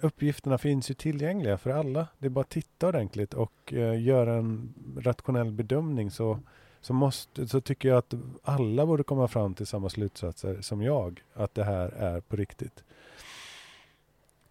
[0.00, 2.06] uppgifterna finns ju tillgängliga för alla.
[2.18, 6.38] Det är bara att titta ordentligt och eh, göra en rationell bedömning så,
[6.80, 11.22] så, måste, så tycker jag att alla borde komma fram till samma slutsatser som jag.
[11.34, 12.84] Att det här är på riktigt.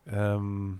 [0.05, 0.79] Ehm,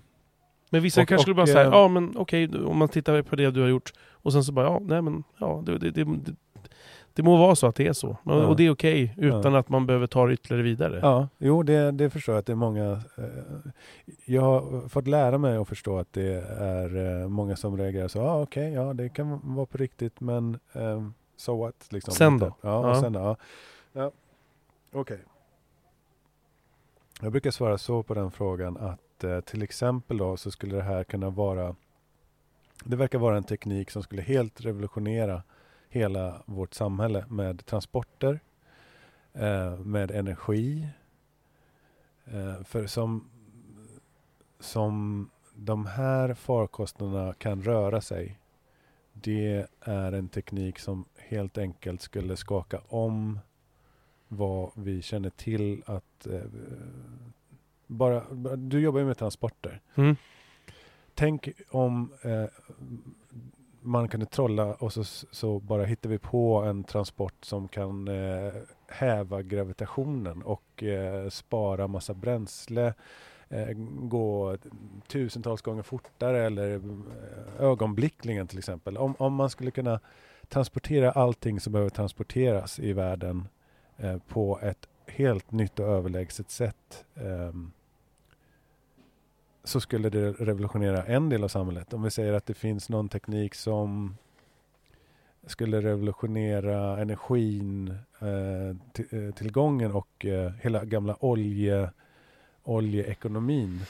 [0.69, 2.89] Men vissa Och- kanske skulle och, bara säga, eh, ja men okej, du- om man
[2.89, 5.77] tittar på det du har gjort och sen så bara, ja, nej men, ja, det,
[5.77, 6.35] det, det,
[7.15, 8.17] det, må vara så att det är så.
[8.23, 8.47] Men, Ja.
[8.47, 9.59] Och det är okej, utan Ja.
[9.59, 10.99] att man behöver ta det ytterligare vidare.
[11.01, 12.91] Ja, jo det, det förstår jag att det är många.
[13.17, 13.23] Eh,
[14.25, 18.21] jag har fått lära mig att förstå att det är eh, många som reagerar så.
[18.21, 21.87] Ah, okej, ja det kan vara på riktigt, men um, so what?
[21.89, 22.55] Liksom, Sen då?
[22.61, 23.01] Ja, och Ja.
[23.01, 23.19] sen då?
[23.19, 23.35] Ja,
[23.93, 24.11] ja.
[24.93, 25.19] okej.
[27.21, 30.83] Jag brukar svara så på den frågan att eh, till exempel då så skulle det
[30.83, 31.75] här kunna vara.
[32.83, 35.43] Det verkar vara en teknik som skulle helt revolutionera
[35.95, 38.39] hela vårt samhälle med transporter,
[39.33, 40.87] eh, med energi.
[42.25, 43.29] Eh, för som,
[44.59, 48.39] som de här farkosterna kan röra sig,
[49.13, 53.39] det är en teknik som helt enkelt skulle skaka om
[54.27, 56.41] vad vi känner till att eh,
[57.87, 58.23] bara,
[58.55, 59.81] du jobbar ju med transporter.
[59.95, 60.15] Mm.
[61.13, 62.45] Tänk om eh,
[63.85, 68.53] man kunde trolla och så, så bara hittar vi på en transport som kan eh,
[68.87, 72.93] häva gravitationen och eh, spara massa bränsle,
[73.49, 73.67] eh,
[73.99, 74.57] gå
[75.07, 76.81] tusentals gånger fortare eller eh,
[77.59, 78.97] ögonblickligen till exempel.
[78.97, 79.99] Om, om man skulle kunna
[80.47, 83.47] transportera allting som behöver transporteras i världen
[83.97, 87.71] eh, på ett helt nytt och överlägset sätt ehm,
[89.65, 91.93] så skulle det revolutionera en del av samhället.
[91.93, 94.17] Om vi säger att det finns någon teknik som
[95.47, 98.69] skulle revolutionera energin, eh,
[99.19, 101.91] eh tillgången och eh, hela gamla olje,
[102.63, 103.81] oljeekonomin.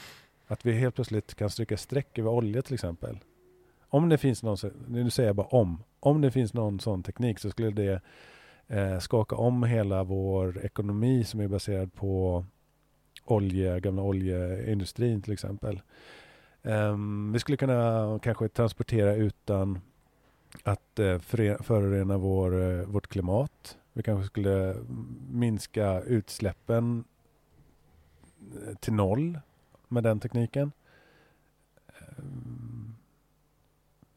[0.46, 3.18] Att vi helt plötsligt kan stryka streck över olja till exempel.
[3.88, 4.56] Om det finns någon,
[4.88, 8.00] nu säger jag bara om, om det finns någon sån teknik så skulle det
[8.66, 12.44] eh, skaka om hela vår ekonomi som är baserad på
[13.24, 15.80] olje, gamla oljeindustrin till exempel.
[16.62, 19.80] Ehm, vi skulle kunna kanske transportera utan
[20.62, 23.78] att eh, förorena vår, eh, vårt klimat.
[23.92, 24.76] Vi kanske skulle
[25.30, 27.04] minska utsläppen
[28.66, 29.38] eh, till noll
[29.88, 30.72] med den tekniken.
[31.98, 32.94] Ehm,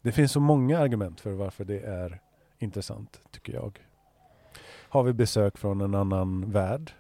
[0.02, 2.20] det finns så många argument för varför det är
[2.60, 3.80] intressant, tycker jag.
[4.90, 6.94] Har vi besök från en annan värld?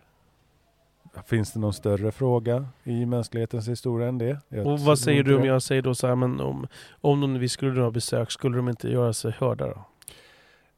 [1.25, 4.37] Finns det någon större fråga i mänsklighetens historia än det?
[4.49, 6.67] Jag Och vad säger du om jag säger då så här, men om,
[7.01, 9.85] om de, vi skulle ha besök, skulle de inte göra sig hörda då?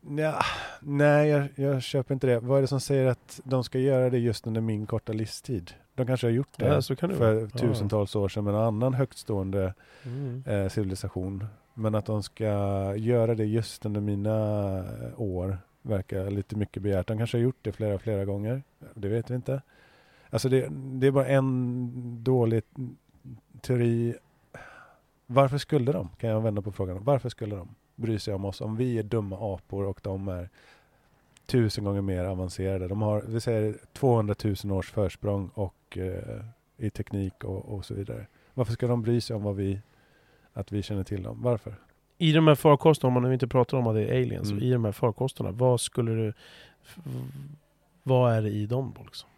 [0.04, 0.36] Nja,
[0.80, 2.40] nej, jag, jag köper inte det.
[2.40, 5.72] Vad är det som säger att de ska göra det just under min korta livstid?
[5.96, 7.42] De kanske har gjort det Ja, det för.
[7.42, 7.48] Ja.
[7.60, 9.74] tusentals år sedan med en annan högtstående
[10.06, 10.44] Mm.
[10.48, 11.46] eh, civilisation.
[11.74, 12.46] Men att de ska
[12.96, 14.30] göra det just under mina
[14.78, 17.08] eh, år verkar lite mycket begärt.
[17.08, 18.64] De kanske har gjort det flera, flera gånger.
[18.94, 19.62] Det vet vi inte.
[20.32, 22.64] Alltså det, det är bara en dålig
[23.62, 24.16] teori.
[25.26, 26.10] Varför skulle de?
[26.18, 27.04] Kan jag vända på frågan.
[27.04, 30.50] Varför skulle de bry sig om oss om vi är dumma apor och de är
[31.46, 32.88] tusen gånger mer avancerade.
[32.88, 36.42] De har, vi säger 200 000 års försprång och eh,
[36.78, 38.28] i teknik och, och så vidare.
[38.54, 39.80] Varför ska de bry sig om vad vi,
[40.54, 41.38] att vi känner till dem?
[41.42, 41.76] Varför?
[42.18, 44.64] I de här farkosterna, om man nu inte pratar om att det är aliens, Mm.
[44.64, 46.34] i de här farkosterna, vad skulle du...
[48.04, 49.30] Vad är det i dem liksom?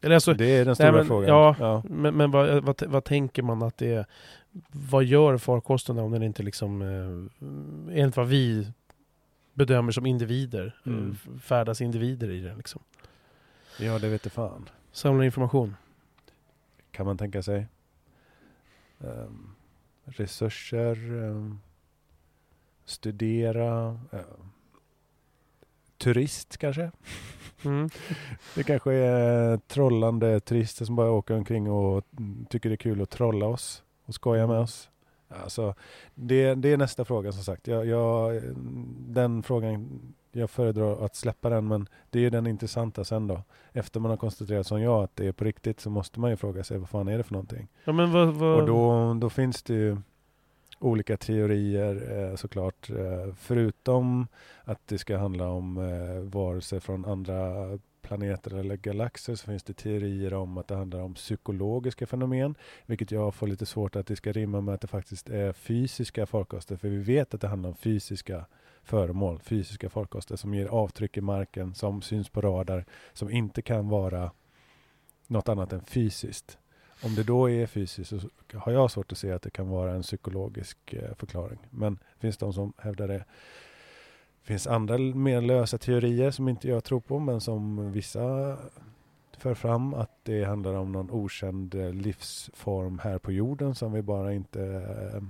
[0.00, 1.28] Eller alltså, det är den stora men, frågan.
[1.28, 1.56] ja.
[1.58, 1.82] ja.
[1.88, 4.06] men, men vad, vad, vad tänker man att det är?
[4.90, 8.72] Vad gör farkosterna om den inte liksom, eh, enligt vad vi
[9.54, 11.10] bedömer som individer, Mm.
[11.34, 12.82] eh, färdas individer i den liksom?
[13.80, 14.68] ja, det vet det fan.
[14.92, 15.76] Samlar information.
[16.90, 17.66] Kan man tänka sig.
[19.00, 19.50] Ehm,
[20.04, 21.24] resurser.
[21.24, 21.58] ehm,
[22.84, 24.00] studera.
[24.12, 24.50] ehm,
[25.98, 26.90] turist kanske.
[27.64, 27.90] Mm.
[28.54, 32.04] Det kanske är trollande turister som bara åker omkring och
[32.48, 34.90] tycker det är kul att trolla oss och skoja med oss.
[35.28, 35.74] Alltså,
[36.14, 37.66] det, det är nästa fråga som sagt.
[37.66, 38.42] Jag, jag,
[38.98, 40.00] den frågan,
[40.32, 43.42] jag föredrar att släppa den men det är den intressanta sen då.
[43.72, 46.36] Efter man har konstaterat som jag att det är på riktigt så måste man ju
[46.36, 47.68] fråga sig vad fan är det för någonting?
[47.84, 48.60] Ja, vad, vad...
[48.60, 49.96] Och då, då finns det ju
[50.78, 52.90] olika teorier eh, såklart.
[52.90, 54.26] Eh, förutom
[54.64, 59.72] att det ska handla om eh, varelser från andra planeter eller galaxer så finns det
[59.72, 62.54] teorier om att det handlar om psykologiska fenomen.
[62.86, 66.26] Vilket jag får lite svårt att det ska rimma med att det faktiskt är fysiska
[66.26, 66.76] farkoster.
[66.76, 68.46] För vi vet att det handlar om fysiska
[68.82, 73.88] föremål, fysiska farkoster som ger avtryck i marken, som syns på radar, som inte kan
[73.88, 74.30] vara
[75.26, 76.58] något annat än fysiskt.
[77.02, 78.20] Om det då är fysiskt så
[78.54, 81.58] har jag svårt att se att det kan vara en psykologisk eh, förklaring.
[81.70, 83.24] Men det finns de som hävdar det.
[84.42, 88.56] Det finns andra mer lösa teorier som inte jag tror på men som vissa
[89.36, 94.02] för fram att det handlar om någon okänd eh, livsform här på jorden som vi
[94.02, 94.62] bara inte
[95.14, 95.22] eh,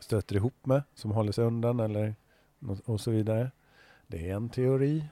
[0.00, 2.14] stöter ihop med, som håller sig undan eller
[2.84, 3.50] och så vidare.
[4.06, 5.04] Det är en teori.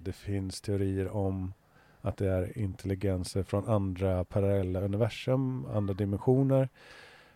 [0.00, 1.52] Det finns teorier om
[2.00, 6.68] att det är intelligenser från andra parallella universum, andra dimensioner.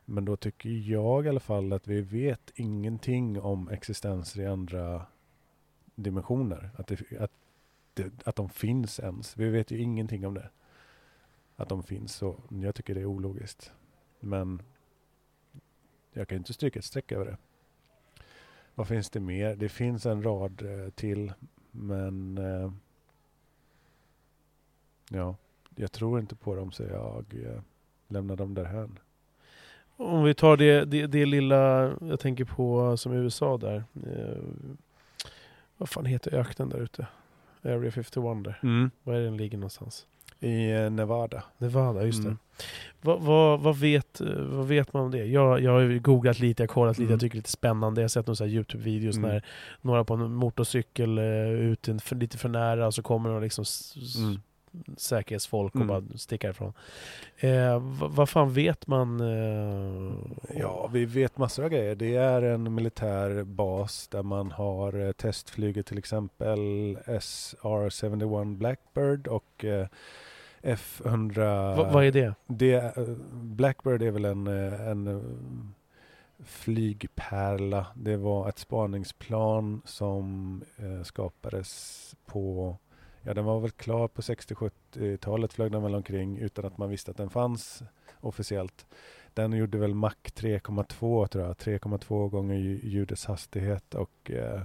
[0.04, 5.06] Men då tycker jag i alla fall att vi vet ingenting om existenser i andra
[5.94, 6.70] dimensioner.
[6.76, 7.32] Att, det, att,
[7.94, 9.36] det, att de finns ens.
[9.36, 10.50] Vi vet ju ingenting om det.
[11.56, 12.14] Att de finns.
[12.14, 13.72] Så jag tycker det är ologiskt.
[14.20, 14.62] Men
[16.12, 17.36] jag kan inte stryka ett streck över det.
[18.74, 19.56] Vad finns det mer?
[19.56, 21.32] Det finns en rad eh, till.
[21.70, 22.72] Men eh,
[25.10, 25.36] Ja,
[25.76, 27.60] jag tror inte på dem så jag eh,
[28.08, 28.98] lämnar dem därhän.
[29.96, 33.84] Om vi tar det, det, det, lilla, jag tänker på som USA där.
[34.06, 34.42] Eh,
[35.76, 37.06] vad fan heter öknen där ute?
[37.62, 38.60] Area 51 där.
[38.62, 38.90] Mm.
[39.02, 40.06] Var är den ligger någonstans?
[40.40, 41.44] I eh, Nevada.
[41.58, 42.30] Nevada, just mm.
[42.30, 42.64] det.
[43.00, 45.24] Vad, vad, vad, vet, vad vet man om det?
[45.24, 47.12] Jag, jag har googlat lite, jag har kollat lite, mm.
[47.12, 48.00] jag tycker det är lite spännande.
[48.00, 49.30] Jag har sett några Youtube-videos mm.
[49.30, 49.44] när
[49.80, 53.64] några på en motorcykel uh, ut för, lite för nära och så kommer de liksom
[54.18, 54.40] mm
[54.96, 55.88] säkerhetsfolk och mm.
[55.88, 56.72] bara sticka ifrån.
[57.36, 59.20] Eh, vad fan vet man?
[59.20, 60.12] Eh,
[60.60, 61.94] ja, vi vet massor av grejer.
[61.94, 66.58] Det är en militär bas där man har eh, testflyget till exempel
[67.06, 69.86] SR-71 Blackbird och eh,
[70.62, 71.76] F100...
[71.76, 72.34] Va, vad är det?
[72.46, 72.96] det?
[72.96, 75.22] Eh, Blackbird är väl en, eh, en
[76.44, 77.86] flygpärla.
[77.94, 80.60] Det var ett spaningsplan som
[81.04, 82.76] skapades på
[83.24, 87.10] ja, den var väl klar på 60-70-talet flög den väl omkring utan att man visste
[87.10, 87.82] att den fanns
[88.20, 88.86] officiellt.
[89.34, 94.62] Den gjorde väl Mach 3,2 tror jag, 3,2 gånger ljudets hastighet och eh,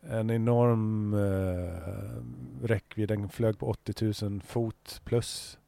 [0.00, 3.08] en enorm eh, räckvidd.
[3.08, 5.58] Den flög på 80 000 fot plus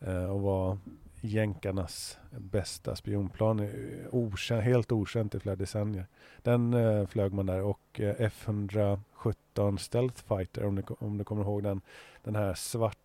[0.00, 0.78] eh, och var
[1.20, 3.60] jänkarnas bästa spionplan.
[3.60, 3.68] Eh,
[4.10, 6.06] okänd, helt okänt i flera decennier.
[6.42, 9.00] Den eh, flög man där och eh, F100
[9.32, 11.80] 2017 Stealth Fighter, om du, om du kommer ihåg den,
[12.24, 12.96] den här svarta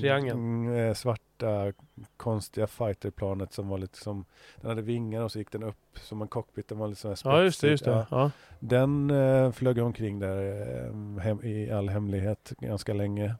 [0.00, 0.94] Triangeln.
[0.94, 1.72] svarta
[2.16, 4.24] konstiga fighterplanet som var lite som,
[4.60, 7.08] den hade vingar och så gick den upp som en cockpit, den var lite sån
[7.08, 7.30] här spetsig.
[7.30, 7.90] Ja, just det, just det.
[7.90, 8.06] Ja.
[8.10, 8.30] Ja.
[8.58, 13.34] Den eh, flög omkring där hem, i all hemlighet ganska länge.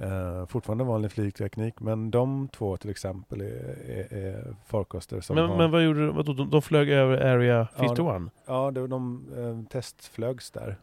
[0.00, 3.46] Uh, fortfarande vanlig flygteknik, men de två till exempel är,
[3.88, 5.56] är, är farkoster som men, har...
[5.56, 6.50] Men vad gjorde vadå, de?
[6.50, 7.98] De flög över Area 51?
[7.98, 10.76] Ja, ja de, de uh, testflögs där.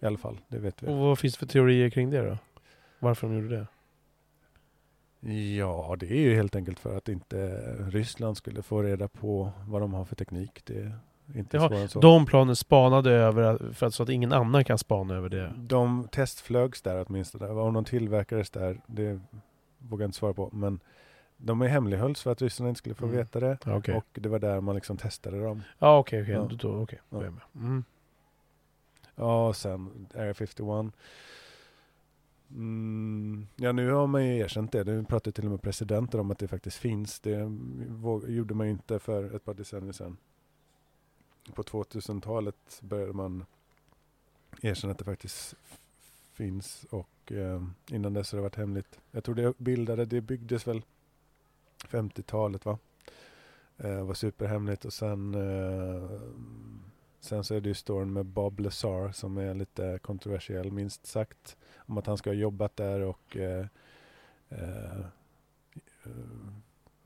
[0.00, 0.86] I alla fall, det vet vi.
[0.86, 2.38] Och vad finns det för teorier kring det då?
[2.98, 3.66] Varför de gjorde det?
[5.56, 9.80] Ja, det är ju helt enkelt för att inte Ryssland skulle få reda på vad
[9.80, 10.62] de har för teknik.
[10.64, 10.92] Det,
[11.34, 12.00] inte Jaha, så.
[12.00, 15.52] De planen spanade över för att, så att ingen annan kan spana över det?
[15.56, 17.48] De testflögs där åtminstone.
[17.48, 19.20] Om de tillverkades där, det
[19.78, 20.50] vågar jag inte svara på.
[20.52, 20.80] Men
[21.36, 23.16] de är hemlighölls för att ryssarna inte skulle få mm.
[23.16, 23.58] veta det.
[23.66, 23.94] Okay.
[23.94, 25.62] Och det var där man liksom testade dem.
[25.78, 26.34] Ah, okay, okay.
[26.34, 26.56] Ja, okej.
[26.56, 26.98] Okay.
[27.10, 27.30] okay.
[27.54, 27.60] Ja.
[27.60, 27.84] Mm.
[29.14, 30.94] Ja, och sen Area 51.
[32.50, 34.84] Mm, ja, nu har man ju erkänt det.
[34.84, 37.20] Nu pratar till och med presidenter om att det faktiskt finns.
[37.20, 37.50] Det
[38.26, 40.16] gjorde man ju inte för ett par decennier sedan
[41.52, 43.44] på 2000-talet började man
[44.62, 45.54] erkänna att det faktiskt
[46.32, 49.00] finns och eh, innan dess har det varit hemligt.
[49.10, 50.82] Jag tror det bildade, det byggdes väl
[51.88, 52.78] 50-talet va?
[53.76, 56.20] Eh, var superhemligt och sen eh,
[57.20, 61.56] Sen så är det ju storyn med Bob Lazar som är lite kontroversiell minst sagt.
[61.76, 63.66] Om att han ska ha jobbat där och eh,
[64.48, 65.04] eh,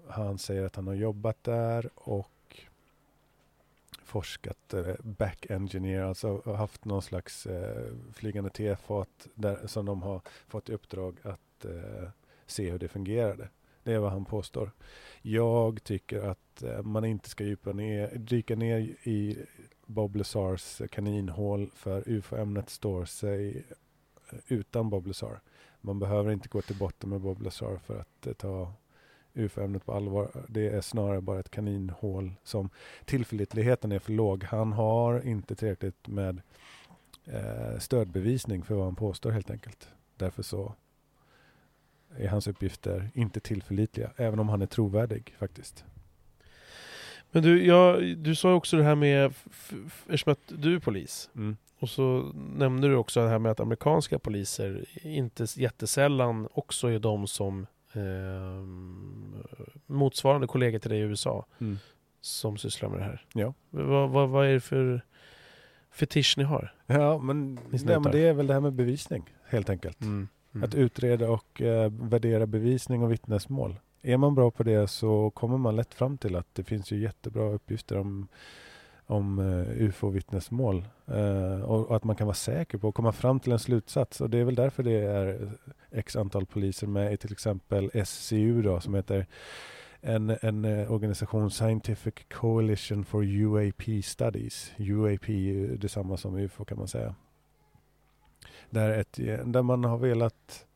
[0.09, 2.31] han säger att han har jobbat där och
[4.12, 10.20] forskat, eh, back engineer, alltså haft någon slags eh, flygande tefat där, som de har
[10.48, 12.09] fått i uppdrag att eh,
[12.47, 13.48] se hur det fungerade.
[13.82, 14.70] Det är vad han påstår.
[15.22, 19.39] Jag tycker att eh, man inte ska djupa ner, dyka ner i
[19.86, 23.64] Bob Lazars kaninhål för UFO-ämnet står sig
[24.30, 25.40] eh, utan Bob Lazar.
[25.80, 28.72] Man behöver inte gå till botten med Bob Lazar för att eh, ta
[29.34, 30.30] UFO-ämnet på allvar.
[30.48, 32.70] Det är snarare bara ett kaninhål som
[33.04, 34.44] tillförlitligheten är för låg.
[34.44, 36.40] Han har inte tillräckligt med
[37.24, 39.88] eh, stödbevisning för vad han påstår helt enkelt.
[40.16, 40.74] Därför så
[42.16, 45.84] är hans uppgifter inte tillförlitliga, även om han är trovärdig faktiskt.
[47.30, 49.34] Men du, jag, du sa också det här med,
[50.06, 51.56] eftersom att du är polis, mm.
[51.78, 56.98] och så nämnde du också det här med att amerikanska poliser inte jättesällan också är
[56.98, 57.66] de som
[57.97, 58.62] eh,
[59.86, 61.78] motsvarande kollegor till dig i USA mm.
[62.20, 63.24] som sysslar med det här.
[63.35, 63.55] Ja.
[63.70, 65.02] Vad, vad, vad är det för
[65.90, 66.74] fetisch ni har?
[66.86, 70.01] Ja, men, nej, men det är väl det här med bevisning helt enkelt.
[70.01, 70.28] Mm.
[70.55, 70.64] Mm.
[70.64, 73.77] Att utreda och eh, värdera bevisning och vittnesmål.
[74.02, 76.98] Är man bra på det så kommer man lätt fram till att det finns ju
[76.98, 78.28] jättebra uppgifter om,
[79.07, 80.85] om eh, ufo-vittnesmål.
[81.07, 84.20] Eh, och, att man kan vara säker på att komma fram till en slutsats.
[84.20, 87.91] Och det är väl därför det är eh, x antal poliser med i till exempel
[88.05, 89.27] SCU då, som heter
[90.01, 94.73] en, en organisation Scientific Coalition for UAP Studies.
[94.79, 97.15] UAP är detsamma som UFO kan man säga.
[98.70, 99.12] Där, ett,
[99.45, 100.66] där man har velat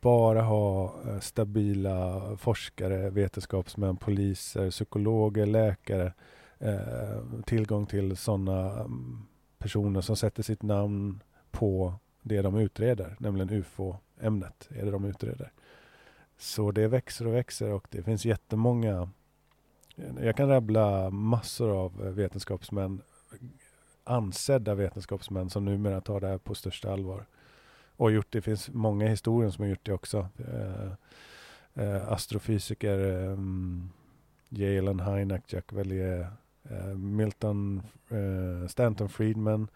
[0.00, 6.12] bara ha stabila forskare, vetenskapsmän, poliser, psykologer, läkare.
[6.60, 9.26] Eh, tillgång till sådana mm,
[9.58, 15.52] personer som sätter sitt namn på det de utreder, nämligen UFO-ämnet är det de utreder.
[16.38, 19.08] Så det växer och växer och det finns jättemånga
[20.20, 23.02] jag kan rabbla massor av vetenskapsmän
[24.04, 27.26] ansedda vetenskapsmän som numera tar det här på största allvar.
[27.96, 30.28] Och gjort det finns många historier som har gjort det också.
[30.38, 30.92] Eh,
[31.84, 33.90] eh astrofysiker, eh, mm,
[34.48, 36.32] Jalen Hynek, Jack Valier,
[36.96, 39.68] Milton, eh, Stanton Friedman.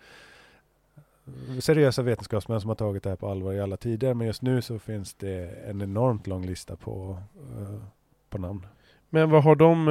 [1.60, 4.14] Seriösa vetenskapsmän som har tagit det här på allvar i alla tider.
[4.14, 7.82] Men just nu så finns det en enormt lång lista på, eh,
[8.30, 8.66] på namn.
[9.10, 9.86] Men vad har de,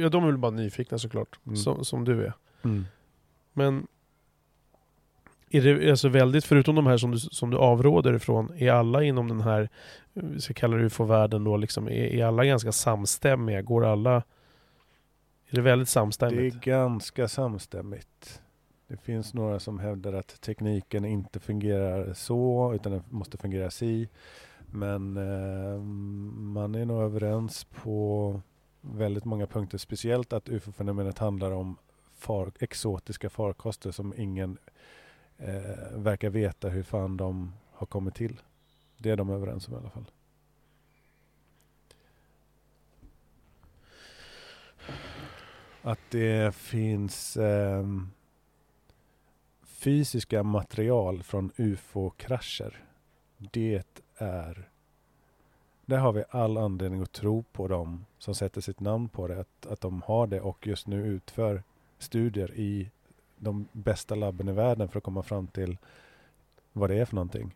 [0.00, 1.56] ja de är väl bara nyfikna såklart, mm.
[1.56, 2.32] som, som du är.
[2.64, 2.84] Mm.
[3.52, 3.86] Men
[5.54, 9.02] är det alltså väldigt, förutom de här som du, som du avråder ifrån, är alla
[9.02, 9.68] inom den här,
[10.12, 13.62] vi ska kalla det UFO-världen då, liksom, är, är alla ganska samstämmiga?
[13.62, 14.22] Går alla...
[15.50, 16.62] Är det väldigt samstämmigt?
[16.64, 18.42] Det är ganska samstämmigt.
[18.86, 24.08] Det finns några som hävdar att tekniken inte fungerar så, utan den måste fungera si.
[24.70, 25.80] Men eh,
[26.52, 28.40] man är nog överens på
[28.80, 31.76] väldigt många punkter, speciellt att UFO-fenomenet handlar om
[32.14, 34.58] far, exotiska farkoster som ingen
[35.38, 38.40] eh, verkar veta hur fan de har kommit till.
[38.98, 40.10] Det är de överens om i alla fall.
[45.86, 47.84] Att det finns eh,
[49.64, 52.74] fysiska material från UFO-krascher.
[53.36, 53.84] Det
[54.16, 54.68] är
[55.86, 59.40] där har vi all anledning att tro på dem som sätter sitt namn på det,
[59.40, 61.62] att, att de har det och just nu utför
[61.98, 62.90] studier i
[63.36, 65.78] de bästa labben i världen för att komma fram till
[66.72, 67.54] vad det är för någonting.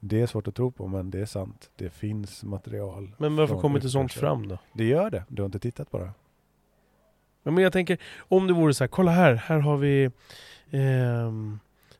[0.00, 1.70] Det är svårt att tro på men det är sant.
[1.76, 3.14] Det finns material.
[3.18, 4.58] Men varför kommer inte sånt fram då?
[4.72, 5.24] Det gör det.
[5.28, 6.10] Du har inte tittat på det.
[7.52, 10.04] Men jag tänker, om det vore så här, kolla här, här har vi
[10.70, 11.32] eh,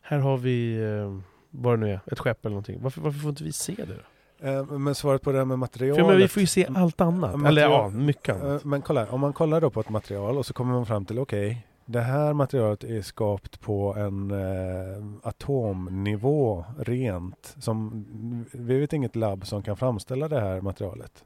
[0.02, 2.78] Här har vi, eh, vad det nu är, ett skepp eller någonting.
[2.82, 4.48] Varför, varför får inte vi se det då?
[4.48, 6.04] Eh, men svaret på det här med materialet.
[6.04, 7.38] För men vi får ju se allt annat.
[7.38, 8.62] Material, Eller ja, mycket annat.
[8.62, 11.04] Eh, men kolla, om man kollar då på ett material och så kommer man fram
[11.04, 17.54] till okej, okay, det här materialet är skapat på en eh, atomnivå rent.
[17.58, 18.04] Som,
[18.52, 21.24] vi vet inget labb som kan framställa det här materialet.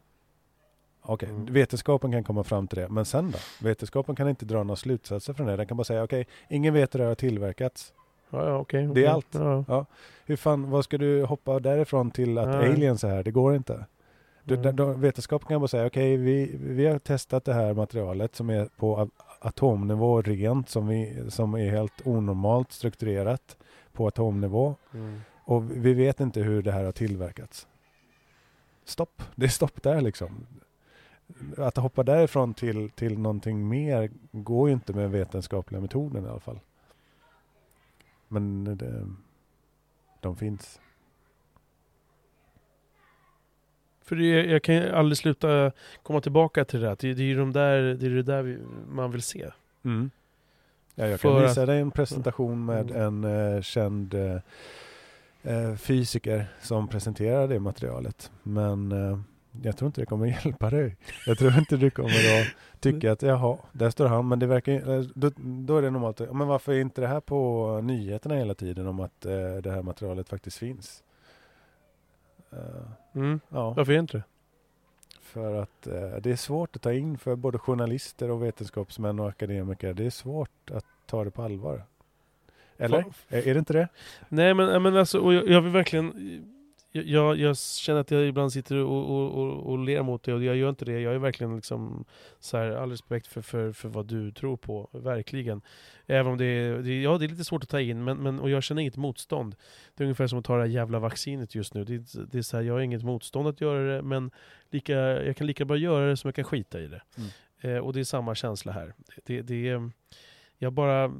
[1.11, 1.53] Okej, okay, mm.
[1.53, 2.89] vetenskapen kan komma fram till det.
[2.89, 3.39] Men sen då?
[3.67, 5.57] Vetenskapen kan inte dra några slutsatser från det.
[5.57, 7.93] Den kan bara säga okej, okay, ingen vet hur det har tillverkats.
[8.31, 9.27] Ja, ja, okay, det är allt.
[9.31, 9.65] Ja.
[9.69, 9.87] ja.
[10.27, 12.73] Hur fan, vad ska du hoppa därifrån till att Nej.
[12.73, 13.23] aliens är här?
[13.23, 13.85] Det går inte.
[14.45, 14.77] Du, mm.
[14.77, 18.69] då, vetenskapen kan bara säga, okej, vi, vi har testat det här materialet som är
[18.77, 19.09] på
[19.41, 23.57] atomnivå rent, som, vi, som är helt onormalt strukturerat
[23.93, 24.75] på atomnivå.
[24.95, 25.21] Mm.
[25.45, 27.67] Och vi vet inte hur det här har tillverkats.
[28.85, 30.47] Stopp, det är stopp där liksom.
[31.57, 36.41] Att hoppa därifrån till, till någonting mer går ju inte med vetenskapliga metoden i alla
[36.41, 36.61] fall.
[38.29, 39.07] Men det,
[40.21, 40.81] de finns.
[44.03, 45.73] För det, jag kan aldrig sluta
[46.03, 46.97] komma tillbaka till det där.
[47.01, 49.51] Det, det är ju de där, det, är det där man vill se.
[49.85, 50.11] Mm.
[50.95, 53.25] Ja, jag För kan att- visa dig en presentation med Mm.
[53.25, 54.37] en eh, känd eh,
[55.43, 58.33] eh, fysiker som presenterar det materialet.
[58.43, 59.19] Men eh,
[59.63, 60.97] jag tror inte det kommer hjälpa dig.
[61.27, 62.47] Jag tror inte du kommer att
[62.81, 64.29] tycka att jaha, där står han.
[64.29, 67.21] Men det verkar, eh, då, då är det normalt, men varför är inte det här
[67.21, 71.03] på nyheterna hela tiden om att eh, det här materialet faktiskt finns?
[72.53, 72.59] Eh,
[73.15, 73.41] Mm.
[73.49, 73.71] ja.
[73.71, 74.23] Varför är inte det?
[75.21, 79.29] För att eh, det är svårt att ta in för både journalister och vetenskapsmän och
[79.29, 79.95] akademiker.
[79.95, 81.83] Det är svårt att ta det på allvar.
[82.79, 83.03] Eller?
[83.03, 83.89] Fa- Är, det inte det?
[84.29, 86.13] Nej men, men alltså, och jag, jag vill verkligen
[86.93, 90.45] jag, jag, känner att jag ibland sitter och, och, och, och ler mot det och
[90.45, 91.01] jag gör inte det.
[91.01, 92.05] Jag är verkligen liksom
[92.41, 95.63] så här, all respekt för, för, för vad du tror på, verkligen.
[96.07, 98.41] Även om det är, det, ja, det är lite svårt att ta in, men, men,
[98.41, 99.57] och jag känner inget motstånd.
[99.95, 101.85] Det är ungefär som att ta det här jävla vaccinet just nu.
[101.85, 101.99] Det,
[102.33, 104.31] det är så här, jag har inget motstånd att göra det, men
[104.71, 104.95] lika,
[105.25, 107.03] jag kan lika bra göra det som jag kan skita i det.
[107.17, 107.31] Mm.
[107.61, 108.95] Eh, och det är samma känsla här.
[109.25, 109.91] Det, det är,
[110.59, 111.13] jag bara,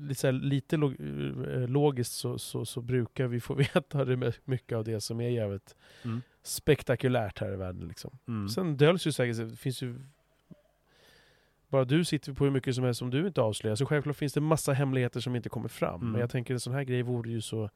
[0.00, 4.06] lite, så här, lite log, eh, logiskt så, så, så brukar vi få veta
[4.44, 6.22] mycket av det som är jävligt Mm.
[6.42, 7.88] spektakulärt här i världen.
[7.88, 8.18] Liksom.
[8.28, 8.48] Mm.
[8.48, 9.94] Sen döljs ju säkert, det finns ju
[11.68, 14.32] bara du sitter på hur mycket som helst som du inte avslöjar, så självklart finns
[14.32, 16.00] det massa hemligheter som inte kommer fram.
[16.00, 16.12] Mm.
[16.12, 17.70] Men jag tänker en sån här grej vore ju så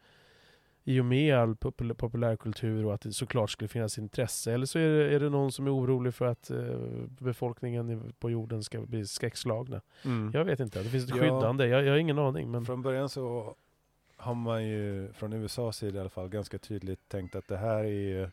[0.89, 4.53] i och med all popul- populärkultur och att det såklart skulle finnas intresse.
[4.53, 6.81] Eller så är det, är det någon som är orolig för att eh,
[7.19, 9.81] befolkningen på jorden ska bli skräckslagna.
[10.05, 10.31] Mm.
[10.35, 11.23] Jag vet inte, det finns ett Ja.
[11.23, 11.67] skyddande.
[11.67, 12.51] Jag, jag har ingen aning.
[12.51, 12.65] Men...
[12.65, 13.55] Från början så
[14.17, 17.85] har man ju från USAs sida i alla fall ganska tydligt tänkt att det här
[17.85, 18.31] är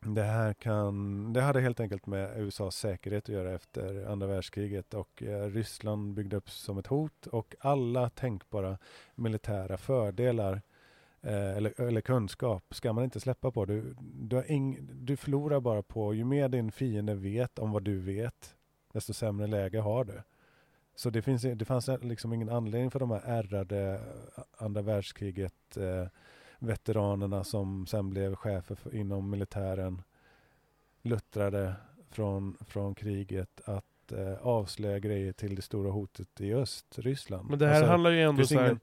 [0.00, 4.94] det här kan, det hade helt enkelt med USAs säkerhet att göra efter andra världskriget
[4.94, 8.78] och eh, Ryssland byggde upp som ett hot och alla tänkbara
[9.14, 10.62] militära fördelar
[11.22, 13.64] eller, eller kunskap ska man inte släppa på.
[13.64, 17.98] Du, du, ing, du förlorar bara på, ju mer din fiende vet om vad du
[17.98, 18.56] vet,
[18.92, 20.22] desto sämre läge har du.
[20.94, 24.00] Så det, finns, det fanns liksom ingen anledning för de här ärrade
[24.36, 26.06] eh, andra världskriget eh,
[26.58, 30.02] veteranerna som sen blev chefer för, inom militären
[31.02, 31.74] luttrade
[32.10, 37.50] från, från kriget att eh, avslöja grejer till det stora hotet i öst, Ryssland.
[37.50, 38.80] Men det här Alltså, handlar ju ändå så här, ingen,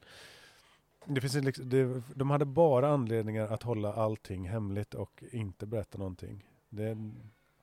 [1.08, 5.98] det finns liksom, det, de hade bara anledningar att hålla allting hemligt och inte berätta
[5.98, 6.46] någonting.
[6.70, 6.98] Det,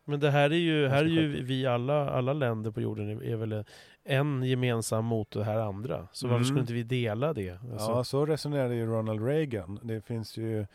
[0.04, 3.24] Men det här är ju, här är ju vi alla, alla länder på jorden är,
[3.24, 3.64] är väl
[4.04, 6.08] en gemensam mot det här andra.
[6.12, 6.44] Så varför Mm.
[6.46, 7.50] skulle inte vi dela det?
[7.72, 9.78] Alltså, Ja, så resonerade ju Ronald Reagan.
[9.82, 10.66] Det finns ju,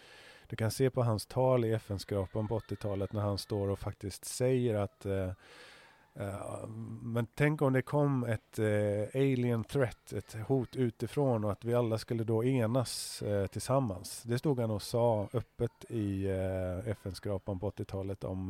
[0.50, 4.26] du kan se på hans tal i FN-skrapan på 80-talet när han står och faktiskt
[4.26, 5.32] säger att eh,
[6.20, 6.68] eh,
[7.02, 11.74] men tänk om det kom ett eh, alien threat, ett hot utifrån och att vi
[11.74, 14.24] alla skulle då enas eh, tillsammans.
[14.24, 16.28] Det stod han och sa öppet i
[16.86, 18.50] FN-skrapan på 80-talet om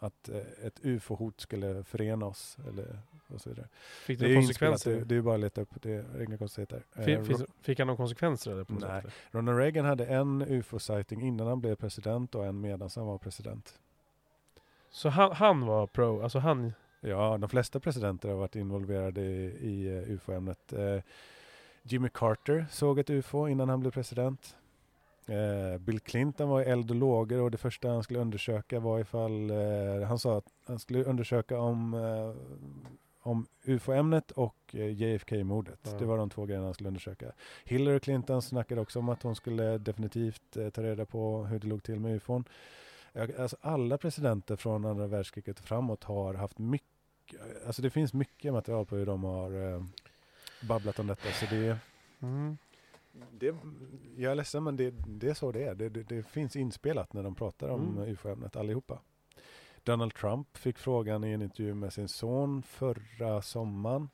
[0.00, 0.28] att
[0.62, 2.56] ett ufo-hot skulle förena oss.
[2.68, 2.98] Eller,
[3.28, 3.68] och så vidare.
[4.06, 4.90] fick Det det konsekvenser?
[4.96, 6.82] det, det är bara att leta upp, det är inga konstigheter.
[6.96, 8.64] Fi- Ro- finns, fick han några konsekvenser eller?
[8.64, 9.02] På något Nej.
[9.30, 13.78] Ronald Reagan hade en ufo-sighting innan han blev president och en medan han var president.
[14.98, 16.72] Så han, han var pro, alltså han...
[17.00, 20.72] Ja, de flesta presidenter har varit involverade i, i eh, ufo-ämnet.
[20.72, 21.02] Eh,
[21.82, 24.56] Jimmy Carter såg ett ufo innan han blev president.
[25.26, 29.50] Eh, Bill Clinton var eld och lågor och det första han skulle undersöka var ifall,
[29.50, 32.34] eh, han sa att han skulle undersöka om, eh,
[33.22, 35.80] om ufo-ämnet och eh, JFK-mordet.
[35.82, 35.98] Ja.
[35.98, 37.32] Det var de två grejerna han skulle undersöka.
[37.64, 41.66] Hillary Clinton snackade också om att hon skulle definitivt eh, ta reda på hur det
[41.66, 42.44] låg till med ufon.
[42.44, 42.54] Jag,
[43.14, 48.86] alltså alla presidenter från andra världskriget framåt har haft mycket, alltså det finns mycket material
[48.86, 49.84] på hur de har eh,
[50.68, 51.28] babblat om detta.
[51.32, 51.78] Så det,
[52.20, 52.58] Mm.
[53.30, 53.54] det,
[54.16, 55.74] jag är ledsen men det, det är så det är.
[55.74, 58.08] Det, det, det finns inspelat när de pratar om Mm.
[58.08, 58.98] ufo-ämnet allihopa.
[59.84, 64.08] Donald Trump fick frågan i en intervju med sin son förra sommaren.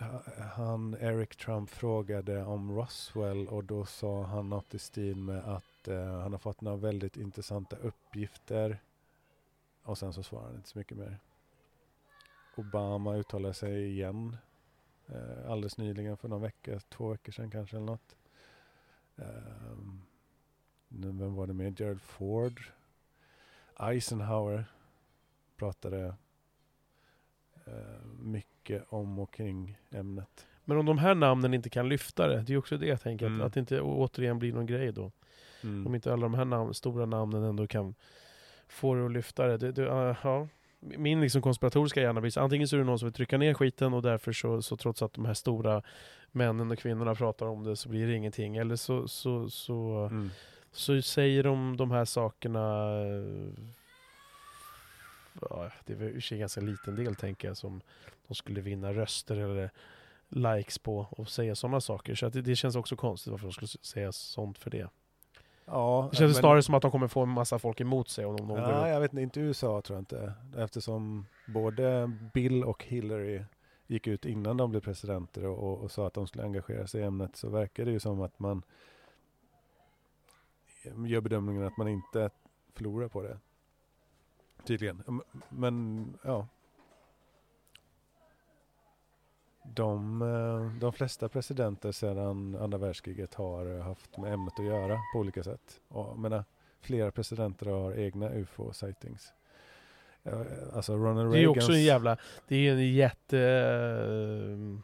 [0.00, 0.22] Ha-
[0.56, 5.64] han, Eric Trump frågade om Roswell och då sa han något i stil med att
[5.88, 8.78] eh, han har fått några väldigt intressanta uppgifter.
[9.82, 11.18] Och sen så svarade han inte så mycket mer.
[12.56, 14.36] Obama uttalade sig igen
[15.06, 18.16] eh, alldeles nyligen för någon vecka, två veckor sedan kanske eller något.
[20.88, 21.80] Nu, vem var det med?
[21.80, 22.62] Gerald Ford.
[23.80, 24.64] Eisenhower
[25.56, 26.14] pratade
[27.66, 30.46] eh, mycket om och kring ämnet.
[30.64, 33.26] Men om de här namnen inte kan lyfta det, det är också det jag tänker,
[33.26, 33.40] Mm.
[33.40, 35.12] att, att det inte återigen blir någon grej då.
[35.64, 35.86] Mm.
[35.86, 37.94] Om inte alla de här namn, stora namnen ändå kan
[38.68, 39.56] få det att lyfta det.
[39.56, 40.48] det, det uh, ja.
[40.80, 43.94] Min liksom konspiratoriska hjärna blir antingen så är det någon som vill trycka ner skiten
[43.94, 45.82] och därför så, så trots att de här stora
[46.32, 48.56] männen och kvinnorna pratar om det så blir det ingenting.
[48.56, 50.30] Eller så, så, så, Mm.
[50.72, 52.90] så säger de de här sakerna
[55.40, 57.80] ja, det är väl en ganska liten del tänker jag som
[58.28, 59.70] de skulle vinna röster eller
[60.28, 62.14] likes på och säga sådana saker.
[62.14, 64.88] Så det, det känns också konstigt varför de skulle säga sånt för det.
[65.66, 68.24] Ja, Det känns men- snarare som att de kommer få en massa folk emot sig
[68.26, 70.32] om de, de Ja, jag vet inte, inte USA tror jag inte.
[70.56, 73.44] Eftersom både Bill och Hillary
[73.86, 77.00] gick ut innan de blev presidenter och, och, och sa att de skulle engagera sig
[77.00, 78.62] i ämnet så verkar det ju som att man
[81.06, 82.30] gör bedömningen att man inte
[82.74, 83.38] förlorar på det.
[84.64, 85.22] Tydligen.
[85.48, 86.46] Men ja.
[89.64, 95.18] De, eh, de flesta presidenter sedan andra världskriget har haft med ämnet att göra på
[95.18, 95.80] olika sätt.
[95.88, 96.44] Och, menar,
[96.80, 99.32] flera presidenter har egna ufo-sightings.
[100.22, 100.40] Eh,
[100.74, 102.16] Alltså Ronald Det är också en Reagans- jävla...
[102.48, 103.38] Det är en jätte...
[103.38, 104.78] eh,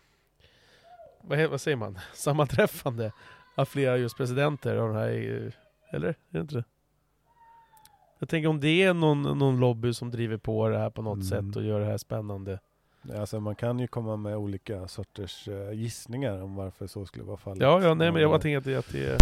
[1.21, 1.99] Vad, vad säger man?
[2.15, 3.13] Sammanträffande
[3.55, 5.09] av flera just presidenter av den här...
[5.47, 5.53] eh,
[5.97, 6.09] Eller?
[6.09, 6.65] Är det inte det?
[8.19, 11.15] Jag tänker om det är någon, någon lobby som driver på det här på något
[11.33, 11.49] Mm.
[11.51, 12.59] sätt och gör det här spännande.
[13.15, 17.37] Alltså man kan ju komma med olika sorters eh, gissningar om varför så skulle vara
[17.37, 17.63] fallet.
[17.63, 19.17] Ja, ja, nej men jag bara Men, tänker att det, är...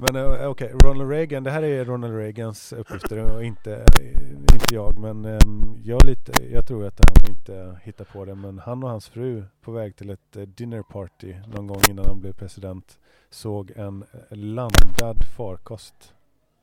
[0.00, 4.74] Men eh, okej, Ronald Reagan, det här är Ronald Reagans uppgifter och inte, eh, inte
[4.74, 4.98] jag.
[4.98, 8.34] Men ehm, jag, lite, jag tror att han inte hittar på det.
[8.34, 12.04] Men han och hans fru på väg till ett eh, dinner party någon gång innan
[12.04, 12.98] han blev president
[13.30, 16.14] såg en eh, landad farkost.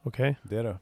[0.03, 0.35] Okej.
[0.43, 0.77] Det är det.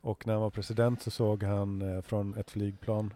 [0.00, 3.14] Och när han var president så såg han eh, från ett flygplan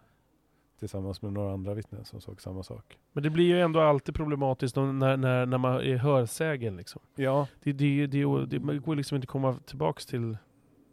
[0.78, 2.98] tillsammans med några andra vittnen som såg samma sak.
[3.12, 7.02] Men det blir ju ändå alltid problematiskt när, när, när man är hörsägen liksom.
[7.14, 10.36] Ja, Det, det, det, det, man går liksom inte komma tillbaks till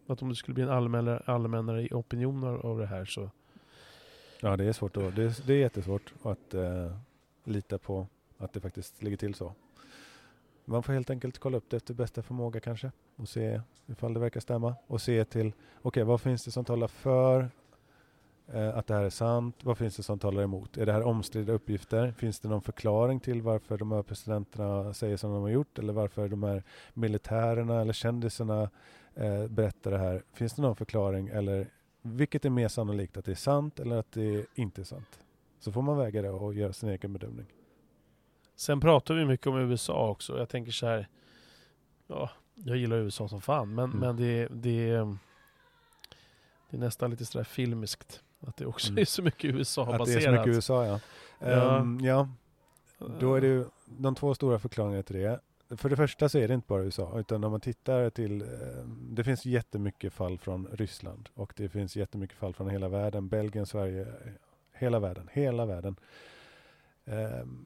[0.07, 3.30] att om det skulle bli en allmännare, allmännare opinion av det här så...
[4.41, 6.97] ja det är svårt att, det, är, det är jättesvårt att eh,
[7.43, 8.07] lita på
[8.38, 9.53] att det faktiskt ligger till så.
[10.65, 14.19] Man får helt enkelt kolla upp det efter bästa förmåga kanske och se ifall det
[14.19, 17.49] verkar stämma och se till, okej vad finns det som talar för
[18.54, 19.56] eh, att det här är sant?
[19.64, 20.78] Vad finns det som talar emot?
[20.78, 22.12] Är det här omstridda uppgifter?
[22.12, 25.94] Finns det någon förklaring till varför de här presidenterna säger som de har gjort eller
[25.94, 26.64] varför de här
[26.94, 28.70] militärerna eller kändisarna
[29.16, 30.24] eh, berättar det här?
[30.34, 31.68] Finns det någon förklaring eller
[32.02, 35.20] vilket är mer sannolikt att det är sant eller att det inte är sant?
[35.60, 37.46] Så får man väga det och göra sin egen bedömning.
[38.56, 40.38] Sen pratar vi mycket om USA också.
[40.38, 41.08] Jag tänker så här.
[42.08, 43.76] Ja, jag gillar USA som fan.
[43.76, 44.00] Men, Mm.
[44.00, 44.98] men det, det,
[46.70, 48.24] det är nästan lite sådär filmiskt.
[48.48, 49.02] Att det också Mm.
[49.02, 50.07] är så mycket Att det USA-baserat.
[50.18, 50.99] är så mycket USA ja.
[51.40, 51.78] Ja.
[51.80, 52.30] Ehm, ja,
[53.20, 55.40] då är det ju de två stora förklaringarna till det.
[55.78, 58.48] För det första så är det inte bara USA, utan om man tittar till, eh,
[58.88, 63.65] det finns jättemycket fall från Ryssland och det finns jättemycket fall från hela världen, Belgien,
[63.65, 64.07] Sverige,
[64.74, 65.95] hela världen, hela världen.
[67.06, 67.65] Ehm,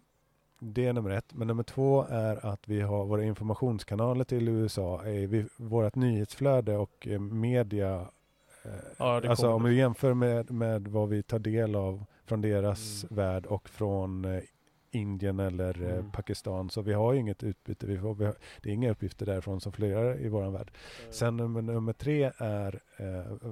[0.59, 1.33] det är nummer ett.
[1.33, 6.77] Men nummer två är att vi har våra informationskanaler till USA, är vi, vårt nyhetsflöde
[6.77, 8.07] och eh, media eh,
[8.97, 9.53] Ja, alltså kommer.
[9.55, 13.15] om vi jämför med, med vad vi tar del av från deras Mm.
[13.15, 14.41] värld och från eh,
[14.91, 16.11] Indien eller eh, Mm.
[16.11, 16.69] Pakistan.
[16.69, 17.87] Så vi har ju inget utbyte.
[17.87, 20.71] Vi får, vi har, det är inga uppgifter därifrån som florerar i vår värld.
[21.11, 23.51] Sen nummer, nummer tre är eh,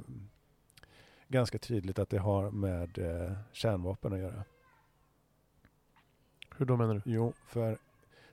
[1.28, 4.44] ganska tydligt att det har med eh, kärnvapen att göra.
[6.58, 7.02] Hur då menar du?
[7.06, 7.78] Jo, för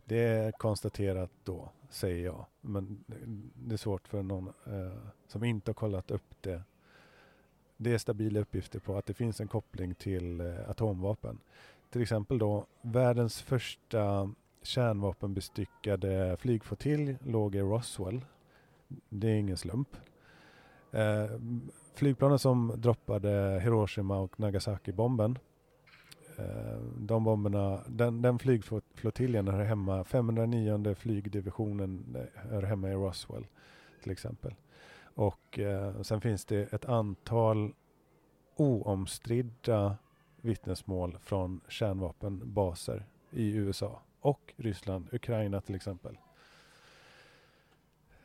[0.04, 2.46] det är konstaterat då, säger jag.
[2.60, 3.04] Men
[3.54, 4.96] det är svårt för någon eh,
[5.26, 6.62] som inte har kollat upp det.
[7.82, 11.38] Det är stabila uppgifter på att det finns en koppling till eh, atomvapen.
[11.90, 14.30] Till exempel då världens första
[14.62, 18.20] kärnvapenbestyckade flygflottilj låg i Roswell.
[19.08, 19.88] Det är ingen slump.
[20.90, 21.26] Eh,
[21.94, 25.38] flygplanen som droppade Hiroshima och Nagasaki-bomben
[26.38, 33.46] Eh, de bomberna, den, den flygflottiljen hör hemma, 509 flygdivisionen eh, hör hemma i Roswell
[34.02, 34.54] till exempel.
[35.14, 37.74] Och eh, sen finns det ett antal
[38.56, 39.96] oomstridda
[40.40, 46.18] vittnesmål från kärnvapenbaser i USA och Ryssland, Ukraina till exempel.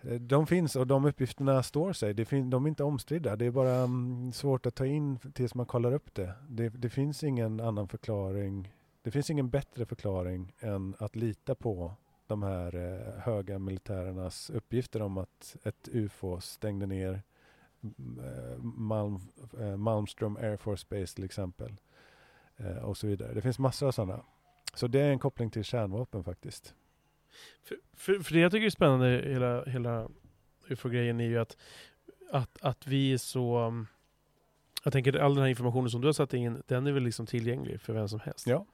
[0.02, 2.14] Eh, de finns och de uppgifterna står sig.
[2.14, 3.36] Det fin- de är inte omstridda.
[3.36, 6.34] Det är bara mm, svårt att ta in tills man kollar upp det.
[6.50, 6.70] det.
[6.70, 8.74] Det finns ingen annan förklaring.
[9.02, 11.94] Det finns ingen bättre förklaring än att lita på
[12.28, 17.22] de här eh, höga militärernas uppgifter om att ett UFO stängde ner
[17.84, 19.20] mm, eh, Malm,
[19.60, 21.76] eh, Malmström Air Force Base till exempel.
[22.58, 23.34] Eh, och så vidare.
[23.34, 24.24] Det finns massor av sådana.
[24.74, 26.74] Så det är en koppling till kärnvapen faktiskt.
[27.64, 30.10] För, för, för det jag tycker är spännande hela, hela
[30.70, 31.58] UFO-grejen är ju att,
[32.32, 33.60] att, att vi är så...
[33.60, 33.88] um,
[34.84, 37.26] Jag tänker all den här informationen som du har satt in, den är väl liksom
[37.26, 38.48] tillgänglig för vem som helst.
[38.48, 38.66] Ja.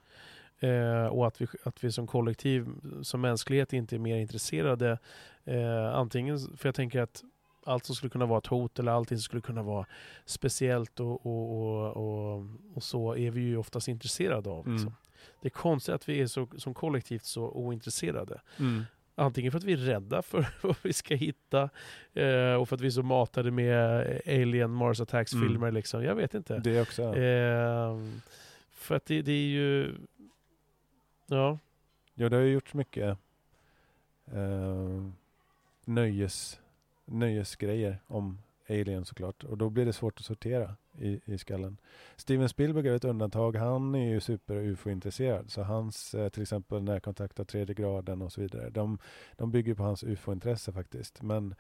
[0.64, 2.68] Eh, och att vi, att vi som kollektiv,
[3.02, 5.00] som mänsklighet, inte är mer intresserade.
[5.46, 7.24] Eh, antingen, för jag tänker att
[7.66, 9.86] allt som skulle kunna vara ett hot eller allting som skulle kunna vara
[10.26, 14.68] speciellt och, och, och, och, och så är vi ju oftast intresserade av.
[14.68, 14.88] Liksom.
[14.88, 14.94] Mm.
[15.42, 18.42] Det är konstigt att vi är så, som kollektivt så ointresserade.
[18.60, 18.84] Mm.
[19.16, 21.70] Antingen för att vi är rädda för vad vi ska hitta
[22.14, 25.68] eh, och för att vi är så matade med Alien, Mars Attacks-filmer.
[25.68, 25.74] Mm.
[25.74, 26.04] Liksom.
[26.04, 26.58] Jag vet inte.
[26.58, 27.02] Det också.
[27.16, 27.98] Eh,
[28.84, 29.96] för att det, det är ju...
[31.34, 31.60] Ja.
[32.14, 33.18] Ja, det har ju gjorts mycket
[34.26, 35.04] eh,
[35.86, 36.60] nöjes,
[37.06, 38.38] nöjesgrejer om
[38.70, 39.44] Alien såklart.
[39.44, 41.78] Och då blir det svårt att sortera i, i skallen.
[42.16, 43.56] Steven Spielberg är ett undantag.
[43.56, 45.52] Han är ju super-ufo-intresserad.
[45.52, 48.70] Så hans, eh, till exempel närkontakt av tredje graden och så vidare.
[48.70, 48.98] De,
[49.38, 51.22] de bygger på hans ufo-intresse faktiskt.
[51.22, 51.56] Men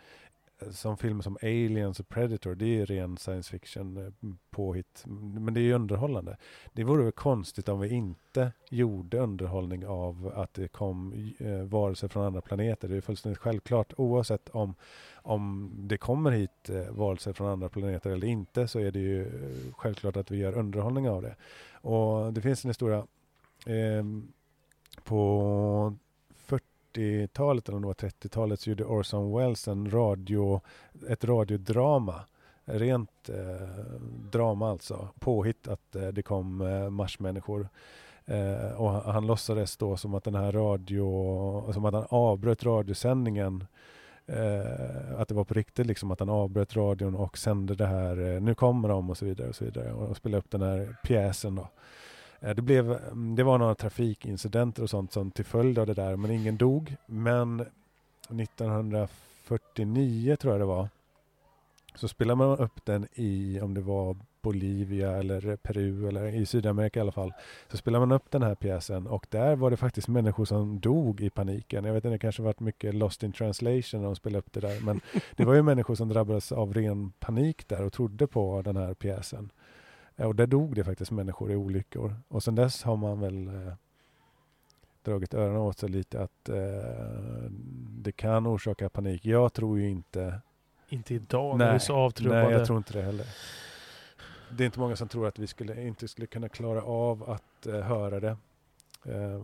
[0.71, 5.03] som filmer som Aliens och Predator, det är ju ren science fiction eh, påhitt.
[5.05, 6.37] Men det är ju underhållande.
[6.73, 12.07] Det vore väl konstigt om vi inte gjorde underhållning av att det kom eh, varelser
[12.07, 12.87] från andra planeter.
[12.87, 14.75] Det är fullständigt självklart oavsett om,
[15.15, 19.21] om det kommer hit eh, varelser från andra planeter eller inte så är det ju
[19.21, 21.35] eh, självklart att vi gör underhållning av det.
[21.71, 23.07] Och det finns en historia
[23.65, 24.03] eh,
[25.03, 25.93] på
[26.93, 30.61] 40-talet eller om det var 30-talet så gjorde Orson Welles en radio,
[31.09, 32.21] ett radiodrama
[32.65, 33.67] rent eh,
[34.31, 37.69] drama alltså, påhitt att eh, det kom eh, marsmänniskor.
[38.25, 42.63] Eh, och han, han låtsades då som att den här radio, som att han avbröt
[42.63, 43.65] radiosändningen
[44.25, 48.35] eh, att det var på riktigt liksom att han avbröt radion och sände det här,
[48.35, 50.95] eh, nu kommer de och så vidare och så vidare och spelade upp den här
[51.03, 51.67] pjäsen då.
[52.43, 52.99] Eh, det, blev,
[53.35, 56.95] det var några trafikincidenter och sånt som till följd av det där, men ingen dog.
[57.05, 57.65] Men
[58.29, 60.89] 1949 tror jag det var,
[61.95, 66.99] så spelade man upp den i, om det var Bolivia eller Peru eller i Sydamerika
[66.99, 67.33] i alla fall.
[67.71, 71.21] Så spelade man upp den här pjäsen och där var det faktiskt människor som dog
[71.21, 71.85] i paniken.
[71.85, 74.59] Jag vet inte, det kanske varit mycket lost in translation när de spelade upp det
[74.59, 74.81] där.
[74.81, 75.01] Men
[75.35, 78.93] det var ju människor som drabbades av ren panik där och trodde på den här
[78.93, 79.51] pjäsen.
[80.15, 82.15] Eh, Och där dog det faktiskt människor i olyckor.
[82.27, 83.73] Och sen dess har man väl eh,
[85.03, 86.55] dragit öronen åt sig lite att eh,
[87.89, 89.25] det kan orsaka panik.
[89.25, 90.41] Jag tror ju inte
[90.89, 92.43] Inte idag när vi är så avtrubbade.
[92.43, 93.25] Nej, jag tror inte det heller.
[94.51, 97.65] Det är inte många som tror att vi skulle, inte skulle kunna klara av att
[97.65, 98.37] eh, höra det.
[99.05, 99.43] Eh,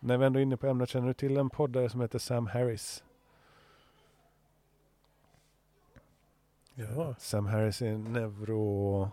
[0.00, 2.46] när vi ändå är inne på ämnet, känner du till en poddare som heter Sam
[2.46, 3.04] Harris?
[6.74, 7.14] Ja.
[7.18, 9.10] Sam Harris är en neuro,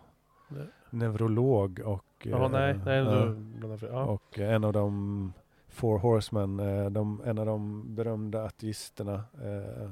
[0.48, 0.68] Nej.
[0.92, 4.04] Neurolog och, Ja, nej, nej, blandar jag- ja.
[4.06, 5.34] och en av de
[5.70, 9.92] Four Horsemen, eh, de, en av de berömda ateisterna eh,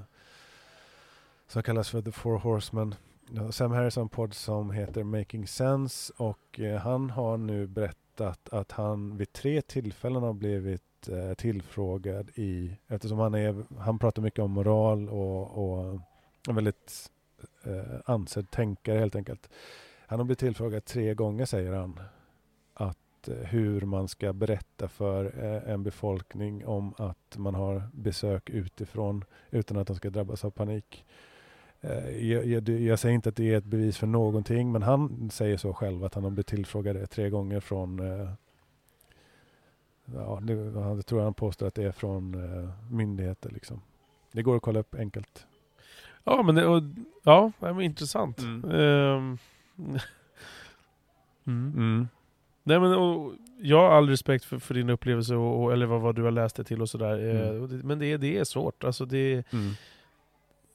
[1.47, 2.95] som kallas för The Four Horsemen.
[3.51, 8.49] Sam Harris har en podd som heter Making Sense och eh, han har nu berättat
[8.51, 14.21] att han vid tre tillfällen har blivit eh, tillfrågad i, eftersom han, är, han pratar
[14.21, 15.99] mycket om moral och, och
[16.47, 17.11] en väldigt
[17.63, 19.49] eh, ansedd tänkare helt enkelt.
[20.09, 21.99] Han har blivit tillfrågad tre gånger säger han
[22.73, 28.49] att eh, hur man ska berätta för eh, en befolkning om att man har besök
[28.49, 31.05] utifrån utan att de ska drabbas av panik.
[31.81, 35.29] Eh, Jag, jag, jag säger inte att det är ett bevis för någonting men han
[35.29, 38.01] säger så själv att han har blivit tillfrågad tre gånger från
[40.15, 43.81] Ja, det, jag tror han påstår att det är från eh, myndigheter liksom.
[44.31, 45.45] Det går att kolla upp enkelt.
[46.23, 46.83] Ja, men det, och,
[47.23, 48.39] ja, det var intressant.
[48.39, 48.71] Mm.
[48.71, 49.37] Ehm,
[51.47, 52.07] mm.
[52.63, 56.01] Nej, men, och, jag har all respekt för, för din upplevelse, och, och, eller vad,
[56.01, 57.17] vad du har läst det till och sådär.
[57.19, 57.61] Mm.
[57.63, 58.83] Eh, det- Men det, det är svårt.
[58.83, 59.71] Alltså det, Mm.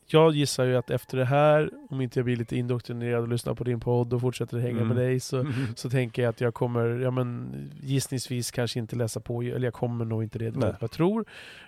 [0.07, 3.55] jag gissar ju att efter det här, om inte jag blir lite indoktrinerad och lyssnar
[3.55, 4.89] på din podd och fortsätter hänga Mm.
[4.89, 9.21] med dig, så, så tänker jag att jag kommer, ja men gissningsvis kanske inte läsa
[9.21, 11.25] på, eller jag kommer nog inte det, det vad jag tror.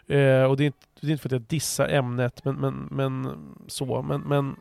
[0.06, 2.88] Eh, och det är, inte, det är inte för att jag dissar ämnet, men, men,
[2.90, 3.28] men
[3.66, 4.56] så, men, men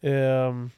[0.00, 0.70] ehm,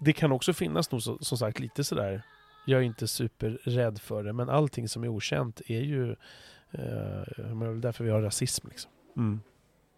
[0.00, 2.22] det kan också finnas nog så, som sagt lite sådär,
[2.66, 6.10] jag är inte superrädd för det, men allting som är okänt är ju,
[6.70, 8.90] eh, det väl därför vi har rasism liksom.
[9.16, 9.40] Mm.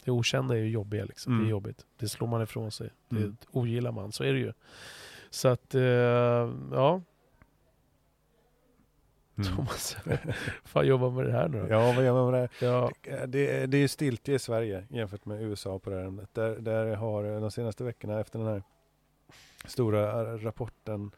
[0.04, 1.32] Det okända är ju jobbiga liksom.
[1.32, 1.46] Det Mm.
[1.46, 1.86] är jobbigt.
[1.96, 2.90] Det slår man ifrån sig.
[3.10, 3.36] Mm.
[3.40, 4.12] Det ogillar man.
[4.12, 4.52] Så är det ju.
[5.30, 5.82] Så att, eh,
[6.72, 7.00] ja.
[9.38, 9.56] Mm.
[9.56, 9.96] Thomas,
[10.64, 11.68] fan jobba med det här nu då.
[11.68, 12.66] Ja, vad gör man med det här?
[12.68, 12.90] Ja.
[13.26, 16.34] Det, det är stiltje i Sverige jämfört med USA på det här ämnet.
[16.34, 18.62] Där, där har de senaste veckorna efter den här
[19.64, 21.10] stora eh, rapporten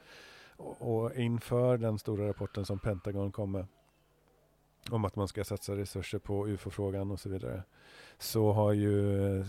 [0.57, 3.67] och, inför den stora rapporten som Pentagon kom med
[4.91, 7.63] om att man ska satsa resurser på UFO-frågan och så vidare.
[8.19, 9.45] Så har ju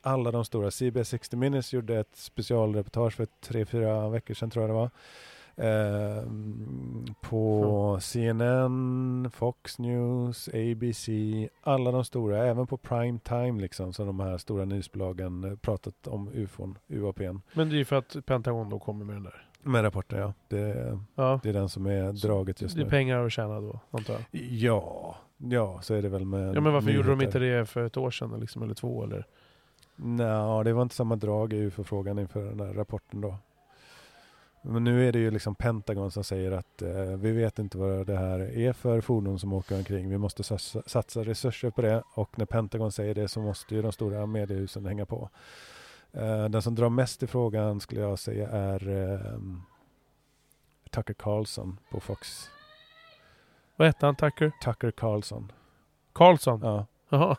[0.00, 4.62] alla de stora, CBS 60 Minutes gjorde ett specialreportage för tre, fyra veckor sedan tror
[4.62, 4.90] jag det var.
[5.56, 6.22] Eh,
[7.20, 11.08] på CNN, Fox News, ABC,
[11.62, 16.06] alla de stora, även på prime time liksom, så de här stora nyhetsbolagen eh, pratat
[16.06, 17.38] om ufon, UAPn.
[17.54, 19.46] Men det är ju för att Pentagon då kommer med den där.
[19.64, 20.32] Med rapporten ja.
[20.48, 21.40] Det, Ja.
[21.42, 22.90] det är den som är draget just Det är nu.
[22.90, 24.22] pengar att tjäna då, antar jag.
[24.42, 27.42] Ja, ja så är det väl med Ja men varför gjorde de nyheter.
[27.42, 29.26] inte det för ett år sedan liksom, eller två eller?
[29.96, 33.34] Nå, det var inte samma drag i UFO-frågan inför den här rapporten då.
[34.62, 38.06] Men nu är det ju liksom Pentagon som säger att eh, vi vet inte vad
[38.06, 40.08] det här är för fordon som åker omkring.
[40.10, 43.92] Vi måste satsa, resurser på det och när Pentagon säger det så måste ju de
[43.92, 45.28] stora mediehusen hänga på.
[46.12, 49.40] Eh, den som drar mest i frågan skulle jag säga är eh,
[50.90, 52.50] Tucker Carlson på Fox.
[53.76, 54.16] Vad hette han?
[54.16, 54.52] Tucker?
[54.64, 55.52] Tucker Carlson.
[56.12, 56.60] Karlsson?
[56.62, 56.86] Ja.
[57.08, 57.36] Jaha.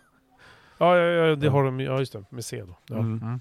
[0.78, 1.52] Ja, ja, ja, det Ja.
[1.52, 2.26] har de Ja, just det.
[2.30, 2.76] Med C då.
[2.88, 2.96] Ja.
[3.00, 3.22] Mm.
[3.24, 3.40] Mm.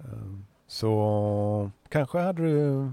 [0.00, 2.92] Ehm, så kanske hade du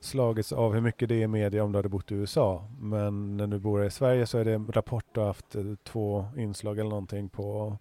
[0.00, 2.68] slagits av hur mycket det är i media om du hade bott i USA.
[2.80, 6.78] Men när du bor i Sverige så är det Rapport och haft eh, två inslag
[6.78, 7.78] eller någonting på,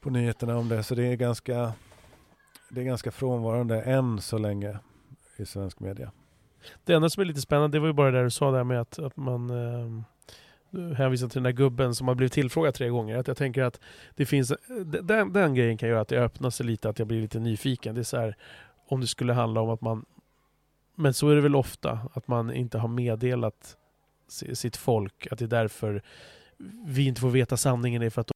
[0.00, 0.82] på nyheterna om det.
[0.82, 1.72] Så det är ganska,
[2.70, 4.78] det är ganska frånvarande än så länge
[5.36, 6.12] i svensk media.
[6.84, 8.80] Det enda som är lite spännande, det var ju bara det du sa där med
[8.80, 10.02] att, att man eh,
[10.96, 13.16] hänvisar till den där gubben som har blivit tillfrågad tre gånger.
[13.16, 13.80] Att jag tänker att
[14.14, 14.52] det finns,
[15.02, 17.94] den, den grejen kan göra att det öppnar sig lite, att jag blir lite nyfiken.
[17.94, 18.36] Det är så här,
[18.88, 20.04] om det skulle handla om att man,
[20.94, 23.76] men så är det väl ofta, att man inte har meddelat
[24.28, 26.02] si- sitt folk att det är därför
[26.86, 28.02] vi inte får veta sanningen.
[28.02, 28.30] är för att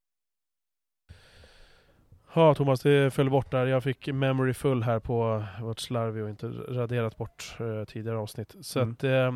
[2.35, 3.67] Ja Thomas, det föll bort där.
[3.67, 8.55] Jag fick memory full här på vårt slarvig och inte raderat bort eh, tidigare avsnitt.
[8.61, 8.93] Så Mm.
[8.93, 9.33] att eh,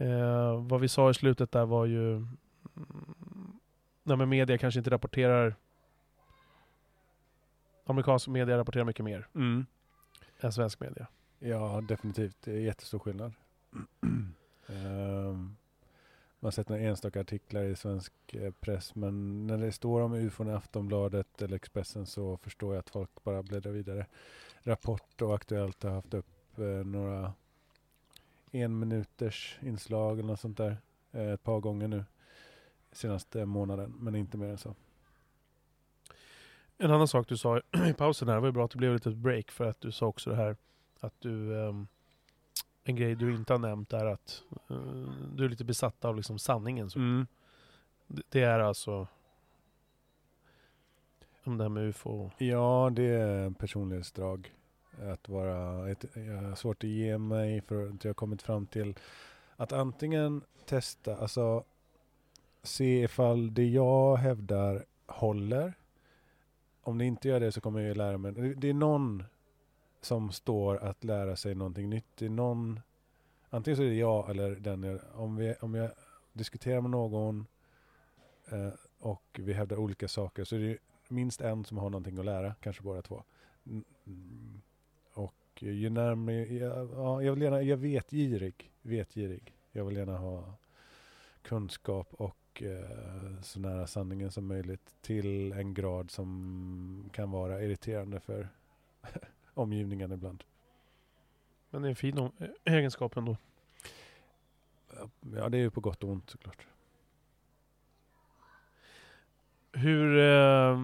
[0.00, 2.38] eh, vad vi sa i slutet där var ju mm,
[4.02, 5.54] Nej men media kanske inte rapporterar
[7.84, 9.28] Amerikansk media rapporterar mycket mer
[10.40, 11.06] än svensk media.
[11.38, 12.36] Ja, definitivt.
[12.44, 13.32] Det är jättestor skillnad.
[14.66, 15.56] Ehm,
[16.40, 20.14] man har sett några enstaka artiklar i svensk eh, press, men när det står om
[20.14, 24.06] ufon i Aftonbladet eller Expressen så förstår jag att folk bara bläddrar vidare.
[24.62, 27.32] Rapport och Aktuellt har haft upp eh, några
[28.50, 30.76] en minuters inslag eller något sånt där
[31.12, 32.04] eh, ett par gånger nu
[32.92, 34.74] senaste månaden, men inte mer än så.
[36.78, 38.94] En annan sak du sa i pausen här, det var ju bra att det blev
[38.94, 40.56] ett litet break för att du sa också det här
[41.00, 41.86] att du ehm,
[42.84, 44.76] en grej du inte har nämnt är att eh,
[45.34, 46.90] du är lite besatt av liksom sanningen.
[46.90, 46.98] Så
[48.06, 49.06] det, det är alltså
[51.44, 52.30] om det här med ufo.
[52.38, 54.52] Ja, det är en personlighetsdrag.
[55.00, 58.66] Att vara ett, jag har svårt att ge mig för att jag har kommit fram
[58.66, 58.94] till
[59.56, 61.64] att antingen testa, alltså
[62.62, 65.74] se ifall det jag hävdar håller.
[66.82, 68.32] Om det inte gör det så kommer jag ju lära mig.
[68.56, 69.24] Det- är någon
[70.00, 72.06] som står att lära sig någonting nytt.
[72.14, 72.80] Det är någon,
[73.50, 75.90] antingen så är det jag eller den jag, om, vi, om jag
[76.32, 77.46] diskuterar med någon
[78.50, 82.24] eh, och vi hävdar olika saker så är det minst en som har någonting att
[82.24, 83.22] lära, kanske båda två.
[83.66, 83.84] Mm.
[85.54, 89.54] Och ju närmare, ja, jag vill gärna, jag vet girig, vet girig.
[89.72, 90.54] Jag vill gärna ha
[91.42, 98.20] kunskap och eh, så nära sanningen som möjligt till en grad som kan vara irriterande
[98.20, 98.48] för
[99.54, 100.44] omgivningen ibland.
[101.70, 102.30] Men det är en fin
[102.64, 103.36] egenskap ändå.
[105.20, 106.66] Ja, det är ju på gott och ont såklart.
[109.72, 110.80] Hur, eh,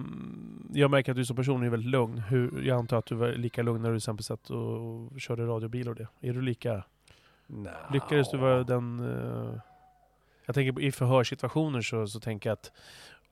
[0.73, 2.17] jag märker att du som person är väldigt lugn.
[2.17, 5.45] Hur, jag antar att du var lika lugn när du till exempel satt och körde
[5.45, 6.07] radiobil och det.
[6.21, 6.83] Är du lika?
[7.47, 7.71] Nja.
[7.93, 8.99] Lyckades du vara den...
[8.99, 9.59] Eh,
[10.45, 12.71] jag tänker på, i förhörssituationer så, så tänker jag att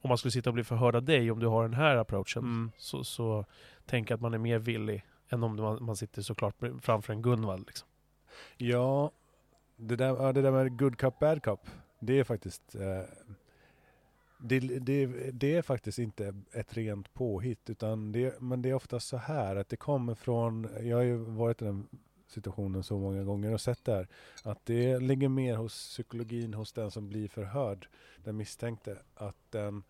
[0.01, 2.43] om man skulle sitta och bli förhörd av dig, om du har den här approachen,
[2.43, 2.71] Mm.
[2.77, 3.45] så, så
[3.85, 7.21] tänker jag att man är mer villig än om man, man sitter såklart framför en
[7.21, 7.67] Gunvald.
[7.67, 7.87] Liksom.
[8.57, 9.11] Ja,
[9.75, 11.59] det där, det där med good cup, bad cup,
[11.99, 12.81] det är faktiskt eh,
[14.37, 18.99] det, det, det är faktiskt inte ett rent påhitt, utan det, men det är ofta
[18.99, 21.87] så här att det kommer från, jag har ju varit i den
[22.27, 24.07] situationen så många gånger och sett det här,
[24.43, 27.87] att det ligger mer hos psykologin hos den som blir förhörd,
[28.23, 29.83] den misstänkte, att den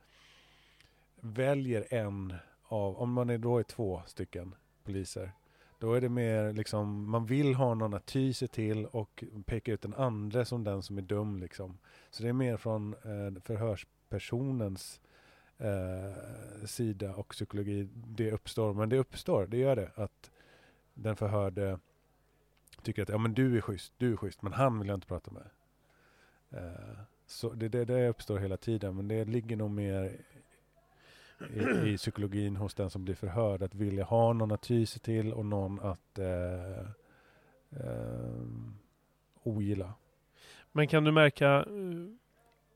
[1.19, 2.33] väljer en
[2.63, 5.31] av, om man är då är två stycken poliser,
[5.79, 9.71] då är det mer liksom, man vill ha någon att ty sig till och peka
[9.71, 11.77] ut den andra som den som är dum liksom.
[12.11, 15.01] Så det är mer från eh, förhörspersonens
[15.57, 18.73] eh, sida och psykologi det uppstår.
[18.73, 20.31] Men det uppstår, det gör det, att
[20.93, 21.79] den förhörde
[22.83, 25.07] tycker att ja men du är schysst, du är schysst, men han vill jag inte
[25.07, 25.49] prata med.
[26.49, 30.17] Eh, så det, det, det uppstår hela tiden, men det ligger nog mer
[31.53, 35.01] i, i psykologin hos den som blir förhörd att vilja ha någon att ty sig
[35.01, 36.79] till och någon att eh,
[37.69, 38.45] eh,
[39.43, 39.93] ogilla.
[40.71, 41.65] Men kan du märka,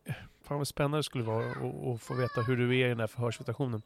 [0.06, 3.00] eh, fan vad spännande det skulle vara att- få veta hur du är i den
[3.00, 3.82] här förhörssituationen.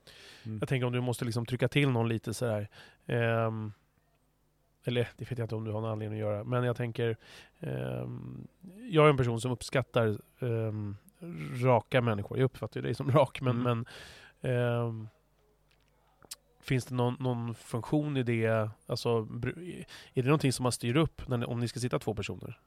[0.45, 0.57] Mm.
[0.59, 2.67] Jag tänker om du måste liksom trycka till någon lite sådär.
[3.05, 3.71] Ehm,
[4.85, 6.43] eller det vet jag inte om du har någon anledning att göra.
[6.43, 7.17] Men jag tänker,
[7.59, 8.47] ehm,
[8.89, 10.95] jag är en person som uppskattar ehm,
[11.63, 12.37] raka människor.
[12.37, 13.63] Jag uppfattar ju dig som rak, men, Mm.
[13.63, 13.85] men
[14.43, 15.07] ehm,
[16.61, 18.69] Finns det någon, någon funktion i det?
[18.87, 19.27] Alltså,
[20.13, 22.59] är det någonting som man styr upp när, om ni ska sitta två personer?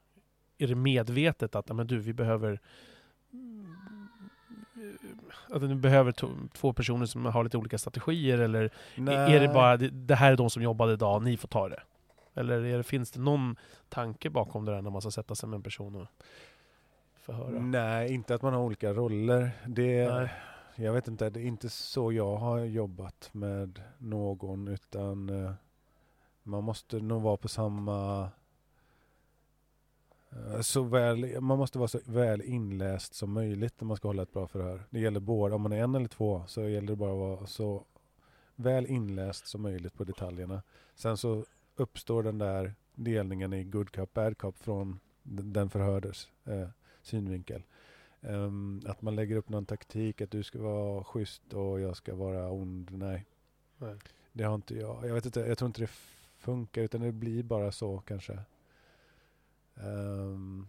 [0.59, 2.61] Är det medvetet att "Ja, men du, vi behöver
[5.51, 6.13] att ni behöver
[6.49, 10.37] två personer som har lite olika strategier eller är det bara det, det här är
[10.37, 11.83] de som jobbade idag, ni får ta det?
[12.35, 13.57] Eller är det, finns det någon
[13.89, 16.07] tanke bakom det där när man ska sätta sig med en person och
[17.21, 17.51] förhöra?
[17.61, 19.51] Nej, inte att man har olika roller.
[19.67, 20.29] Det, Nej.
[20.79, 25.53] Jag vet inte, det är inte så jag har jobbat med någon utan eh,
[26.43, 28.29] man måste nog vara på samma
[30.31, 34.23] eh, så väl, man måste vara så väl inläst som möjligt när man ska hålla
[34.23, 34.87] ett bra förhör.
[34.91, 37.47] Det gäller båda, om man är en eller två så gäller det bara att vara
[37.47, 37.85] så
[38.55, 40.63] väl inläst som möjligt på detaljerna.
[40.95, 41.45] Sen så
[41.77, 46.69] uppstår den där delningen i good cop, bad cop från den förhördes eh,
[47.03, 47.63] synvinkel.
[48.27, 52.15] Ehm, att man lägger upp någon taktik, att du ska vara schysst och jag ska
[52.15, 52.91] vara ond.
[52.93, 53.27] Nej,
[53.79, 53.97] Nej.
[54.33, 55.07] det har inte jag.
[55.09, 55.91] Jag vet inte, jag tror inte det
[56.39, 58.39] funkar utan det blir bara så kanske.
[59.77, 60.67] Ehm,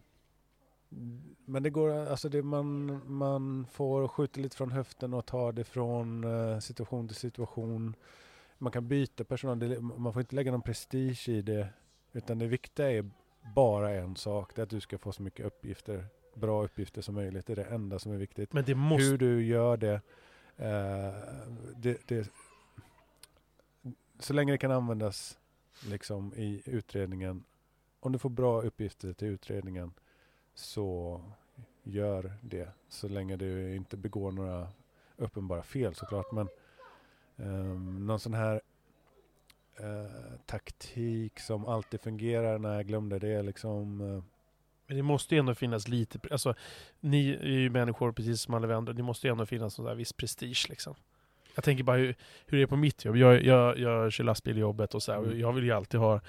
[1.46, 5.64] men det går, alltså det man, man får skjuta lite från höften och ta det
[5.64, 7.96] från eh, situation till situation.
[8.58, 11.70] Man kan byta personal, man får inte lägga någon prestige i det.
[12.12, 13.10] Utan det viktiga är
[13.56, 16.06] bara en sak, det är att du ska få så mycket uppgifter,
[16.38, 17.46] bra uppgifter som möjligt.
[17.46, 18.54] Det är det enda som är viktigt.
[18.54, 19.06] Men det måste...
[19.06, 20.02] Hur du gör det,
[20.58, 21.14] eh,
[21.76, 22.32] det, det
[24.20, 25.40] så länge det kan användas
[25.90, 27.44] liksom i utredningen.
[28.00, 29.94] Om du får bra uppgifter till utredningen
[30.54, 31.22] så
[31.84, 32.70] gör det.
[32.90, 34.68] Så länge du inte begår några
[35.16, 36.32] uppenbara fel såklart.
[36.32, 36.50] Men
[37.36, 38.62] um, någon sån här
[39.76, 44.02] eh, taktik som alltid fungerar när jag glömde det liksom.
[44.88, 46.20] Men det måste ju ändå finnas lite...
[46.32, 46.54] Alltså,
[47.00, 48.94] ni är ju människor precis som alla vi andra.
[48.94, 50.96] Det måste ju ändå finnas sån där viss prestige liksom.
[51.56, 53.18] Jag tänker bara hur, hur det är på mitt jobb.
[53.18, 55.40] Jag, jag, jag kör lastbil i jobbet och så här, och Mm.
[55.40, 56.22] jag vill ju alltid ha...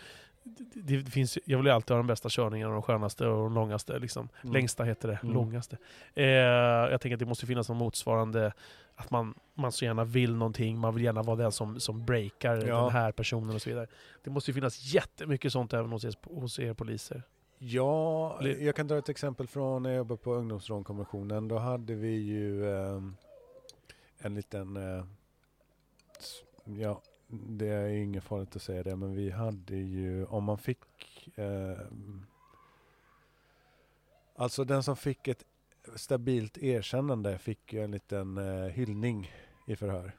[0.74, 3.54] Det, det finns, jag vill ju alltid ha de bästa körningarna, de skönaste och de
[3.54, 3.98] långaste.
[3.98, 4.28] Liksom.
[4.42, 4.52] Mm.
[4.52, 5.34] Längsta heter det, Mm.
[5.34, 5.76] långaste.
[6.14, 8.52] Eh, jag tänker att det måste finnas någon motsvarande,
[8.94, 12.66] att man, man så gärna vill någonting, man vill gärna vara den som, som breakar
[12.66, 12.80] Ja.
[12.82, 13.86] den här personen och så vidare.
[14.24, 17.22] Det måste ju finnas jättemycket sånt även hos er, hos er poliser.
[17.60, 21.48] Ja, jag kan dra ett exempel från när jag jobbade på ungdomsrånkommissionen.
[21.48, 23.16] Då hade vi ju ehm,
[24.18, 25.04] en liten, eh,
[26.64, 30.78] ja, det är inget farligt att säga det, men vi hade ju, om man fick,
[31.34, 32.26] ehm,
[34.36, 35.44] alltså den som fick ett
[35.94, 39.32] stabilt erkännande fick ju en liten eh, hyllning
[39.66, 40.12] i förhör.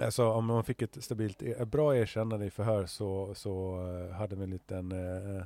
[0.00, 4.36] Alltså om man fick ett stabilt, ett bra erkännande i förhör så, så eh, hade
[4.36, 5.44] vi en liten eh, eh,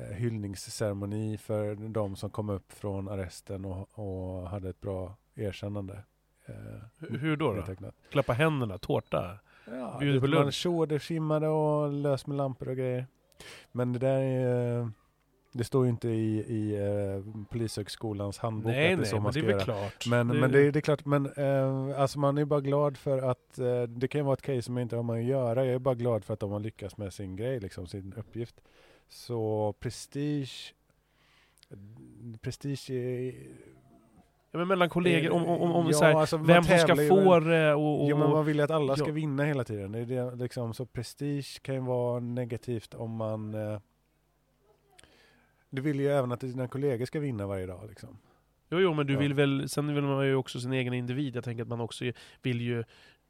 [0.00, 6.02] hyllningsceremoni för de som kom upp från arresten och, och hade ett bra erkännande.
[6.46, 6.54] Eh,
[6.98, 7.52] Hur, hur då?
[7.52, 7.90] då?
[8.10, 9.38] Klappa händerna, tårta?
[9.66, 11.02] Ja, Bjuder på lunch.
[11.02, 13.06] skimmade och lös med lampor och grejer.
[13.72, 14.90] Men det där är,
[15.52, 19.16] det står ju inte i, i eh, Polishögskolans handbok nej, att det är nej, så
[19.16, 19.60] men man det ska är göra.
[19.64, 20.06] klart.
[20.06, 23.18] Men det, men det, det är klart, men eh, alltså man är bara glad för
[23.30, 25.64] att eh, det kan ju vara ett case som inte har med att göra.
[25.64, 28.60] Jag är bara glad för att de har lyckats med sin grej, liksom sin uppgift.
[29.08, 30.74] Så prestige,
[32.40, 33.34] prestige är...
[34.50, 37.40] ja, men mellan kollegor, om, om, om, Ja, så här, alltså vem som ska få
[37.40, 38.02] det och...
[38.02, 39.12] och Jo men man vill ju att alla ska ja.
[39.12, 39.92] vinna hela tiden.
[39.92, 43.54] Det är det, liksom, så prestige kan ju vara negativt om man...
[43.54, 43.80] Eh,
[45.70, 48.18] du vill ju även att dina kollegor ska vinna varje dag liksom.
[48.70, 49.18] Jo, jo, men du Ja.
[49.18, 51.36] vill väl, sen vill man ju också sin egen individ.
[51.36, 52.04] Jag tänker att man också
[52.42, 52.84] vill ju,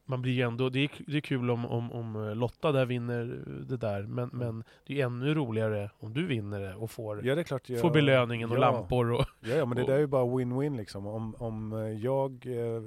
[0.05, 3.45] man blir ju ändå, det är, det är kul om, om, om Lotta där vinner
[3.69, 7.35] det där, men, men det är ännu roligare om du vinner det och får, Ja
[7.35, 7.69] det klart.
[7.69, 8.61] Jag, får belöningen och ja.
[8.61, 9.27] lampor och...
[9.41, 11.07] Ja, ja men det och- där är ju bara win-win liksom.
[11.07, 12.83] Om, om eh, jag eh,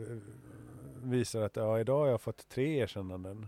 [1.04, 3.48] visar att ja, idag har jag fått tre erkännanden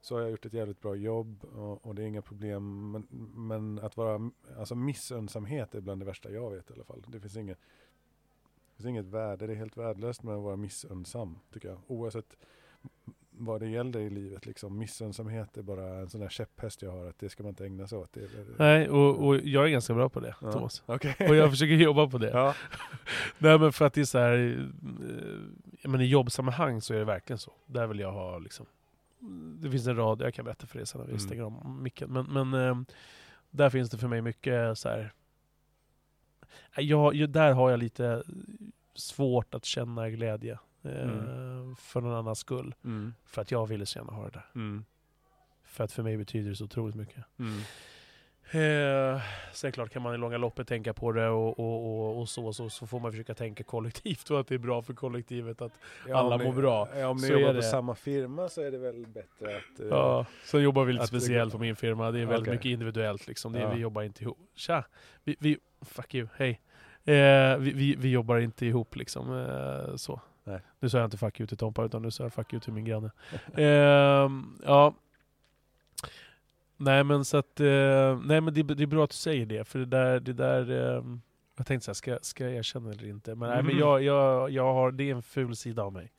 [0.00, 2.90] så har jag gjort ett jävligt bra jobb och, och det är inga problem.
[2.90, 7.02] Men, men att vara, alltså missunnsamhet är bland det värsta jag vet i alla fall.
[7.06, 11.38] Det finns inget, det finns inget värde, det är helt värdelöst med att vara missunnsam
[11.52, 11.78] tycker jag.
[11.86, 12.36] Oavsett
[13.38, 14.78] vad det gäller i livet liksom.
[14.78, 17.86] Missunnsamhet är bara en sån där käpphäst jag har att det ska man inte ägna
[17.86, 18.12] sig åt.
[18.12, 20.52] Det, det, Nej, och, och jag är ganska bra på det, Ja.
[20.52, 20.82] Thomas.
[20.86, 21.16] Okej.
[21.28, 22.30] Och jag försöker jobba på det.
[22.30, 22.54] ja.
[23.38, 24.58] Nej men för att det är så här,
[25.84, 27.52] eh, menar, i jobbsammanhang så är det verkligen så.
[27.66, 28.66] Där vill jag ha liksom,
[29.60, 31.20] det finns en rad, jag kan berätta för er sen när vi Mm.
[31.20, 32.12] stänger om micken.
[32.12, 32.76] Men, men eh,
[33.50, 35.12] Där finns det för mig mycket så här.
[36.76, 38.22] Jag, jag, där har jag lite
[38.94, 40.58] svårt att känna glädje.
[40.86, 41.76] Eh, Mm.
[41.76, 42.74] För någon annans skull.
[42.84, 43.14] Mm.
[43.24, 44.46] För att jag ville så gärna ha det där.
[44.54, 44.84] Mm.
[45.64, 47.24] För att för mig betyder det så otroligt mycket.
[47.38, 47.58] Mm.
[48.50, 49.20] Eh,
[49.52, 52.52] sen klart kan man i långa loppet tänka på det och, och, och, och så,
[52.52, 55.72] så, så får man försöka tänka kollektivt och att det är bra för kollektivet att
[56.12, 56.88] Alla om ni- mår bra.
[56.96, 59.80] Ja, om ni Så jobbar på samma firma så är det väl bättre att...
[59.80, 62.10] eh, Ja, sen jobbar vi lite speciellt på min firma.
[62.10, 62.52] Det är väldigt Okej.
[62.54, 63.52] mycket individuellt liksom.
[63.52, 63.70] Det Ja.
[63.74, 64.38] Vi jobbar inte ihop.
[64.54, 64.84] Tja!
[65.24, 66.60] Vi, vi, fuck you, hej.
[67.04, 69.38] Eh, vi, vi, vi jobbar inte ihop liksom.
[69.38, 70.20] Eh, så.
[70.46, 70.60] Nej.
[70.80, 72.72] Nu sa jag inte fuck you till Tompa utan nu sa jag fuck you till
[72.72, 73.10] min granne.
[73.54, 74.94] Ehm, ja.
[76.76, 79.64] Nej men så att, eh, nej men det, det är bra att du säger det.
[79.64, 81.20] För det där, det där ehm,
[81.56, 83.34] jag tänkte såhär, ska, ska jag erkänna eller inte?
[83.34, 83.80] Men, nej, men Mhm.
[83.80, 86.12] jag, jag, jag har, det är en ful sida av mig.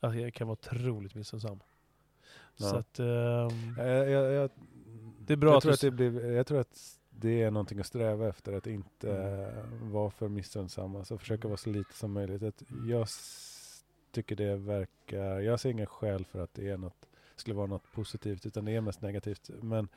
[0.00, 1.60] Att jag kan vara otroligt missunnsam.
[2.54, 2.78] Så Ja.
[2.78, 4.50] att, ehm, Jag, jag, jag,
[5.18, 7.78] det är bra jag, att tror att det blir, jag tror att det är någonting
[7.80, 9.40] att sträva efter, att inte Mm.
[9.44, 11.04] eh, vara för missunnsamma.
[11.04, 12.42] Så försöka vara så lite som möjligt.
[12.42, 13.08] Att jag
[14.12, 17.92] tycker det verkar, jag ser inga skäl för att det är något, skulle vara något
[17.92, 19.50] positivt, utan det är mest negativt.
[19.62, 19.88] Men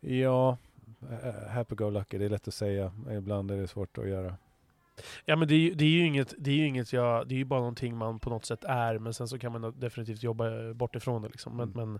[0.00, 0.56] ja,
[1.10, 2.92] eh, happy-go-lucky, det är lätt att säga.
[3.10, 4.34] Ibland är det svårt att göra.
[5.24, 7.36] Ja men det är, det är ju inget, det är ju inget jag, det är
[7.38, 10.74] ju bara någonting man på något sätt är, men sen så kan man definitivt jobba
[10.74, 11.56] bort ifrån det liksom.
[11.56, 11.92] Men, Mm.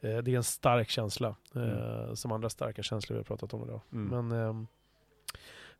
[0.00, 2.16] men eh, det är en stark känsla, eh, Mm.
[2.16, 3.80] som andra starka känslor vi har pratat om idag.
[3.92, 4.28] Mm.
[4.28, 4.66] Men ehm,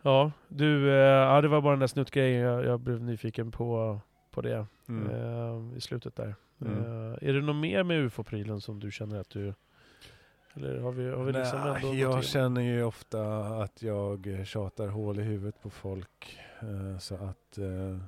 [0.03, 4.01] ja, du, eh, ja det var bara den där snuttgrejen jag, jag blev nyfiken på,
[4.35, 5.11] på det Mm.
[5.11, 6.35] eh, i slutet där.
[6.61, 6.79] Mm.
[6.79, 9.55] Eh, är det något mer med ufo-prylen som du känner att du,
[10.55, 15.21] eller har vi, har vi liksom ändå jag känner ju ofta att jag tjatar hål
[15.21, 16.39] i huvudet på folk.
[16.61, 17.99] eh, Så att eh,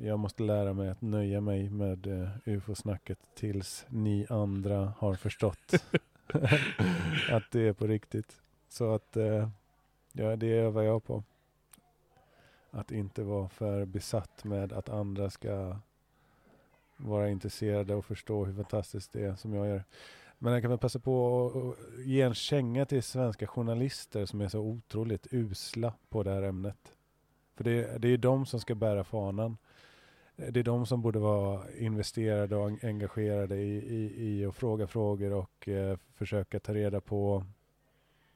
[0.00, 5.72] jag måste lära mig att nöja mig med eh, ufo-snacket tills ni andra har förstått
[7.30, 8.36] att det är på riktigt.
[8.68, 9.48] Så att eh,
[10.12, 11.22] ja, det övar jag på.
[12.70, 15.76] Att inte vara för besatt med att andra ska
[16.96, 19.84] vara intresserade och förstå hur fantastiskt det är som jag gör.
[20.38, 24.48] Men jag kan väl passa på att ge en känga till svenska journalister som är
[24.48, 26.96] så otroligt usla på det här ämnet.
[27.56, 29.56] För det, det är de som ska bära fanan.
[30.36, 35.32] Det är de som borde vara investerade och engagerade i, i, i att fråga frågor
[35.32, 37.44] och eh, försöka ta reda på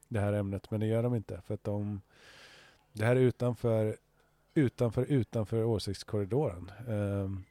[0.09, 0.71] det här ämnet.
[0.71, 1.41] Men det gör de inte.
[1.47, 2.01] För att de,
[2.93, 3.97] det här är utanför,
[4.55, 6.71] utanför, utanför åsiktskorridoren.
[6.89, 7.45] Um,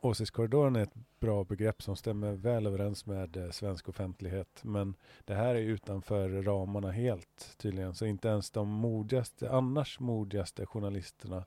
[0.00, 4.60] åsiktskorridoren är ett bra begrepp som stämmer väl överens med eh, svensk offentlighet.
[4.62, 7.94] Men det här är utanför ramarna helt tydligen.
[7.94, 11.44] Så inte ens de modigaste, annars modigaste journalisterna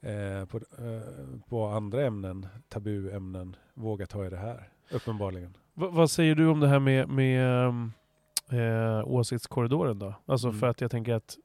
[0.00, 4.68] eh, på, eh, på andra ämnen, tabuämnen, vågar ta i det här.
[4.90, 5.56] Uppenbarligen.
[5.74, 7.68] Va, vad säger du om det här med, med
[8.50, 10.14] eh, åsiktskorridoren då?
[10.26, 10.60] Alltså Mm.
[10.60, 11.38] för att jag tänker att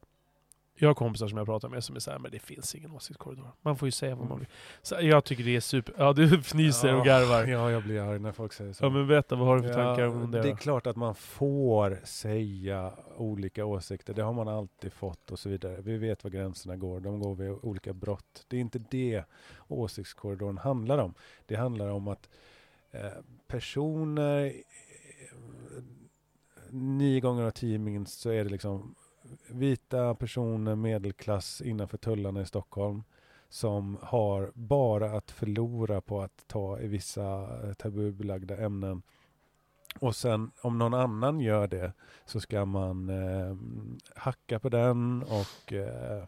[0.76, 3.52] jag har kompisar som jag pratar med som är såhär, men det finns ingen åsiktskorridor.
[3.61, 4.48] Man får ju säga vad man vill.
[4.82, 5.95] Så jag tycker det är super...
[5.98, 7.45] Ja, du fnyser och garvar.
[7.45, 8.85] Ja, jag blir arg när folk säger så.
[8.85, 10.95] Ja men berätta, vad har du för Ja, tankar om det, det är klart att
[10.95, 14.14] man får säga olika åsikter.
[14.14, 15.82] Det har man alltid fått och så vidare.
[15.82, 17.00] Vi vet var gränserna går.
[17.00, 18.45] De går vid olika brott.
[18.48, 19.24] Det är inte det
[19.68, 21.14] åsiktskorridoren handlar om.
[21.45, 22.30] Det handlar om att
[22.92, 23.08] eh,
[23.48, 24.53] personer, eh,
[26.69, 28.95] nio gånger av tio minst så är det liksom
[29.48, 33.03] vita personer, medelklass innanför tullarna i Stockholm
[33.50, 39.02] som har bara att förlora på att ta i vissa eh, tabubelagda ämnen.
[40.00, 41.94] Och sen om någon annan gör det
[42.26, 43.56] så ska man eh,
[44.16, 46.24] hacka på den och eh,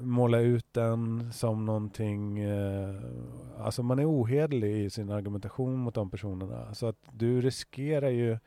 [0.00, 2.94] måla ut den som någonting, eh,
[3.58, 6.74] alltså man är ohederlig i sin argumentation mot de personerna.
[6.74, 8.38] Så att du riskerar ju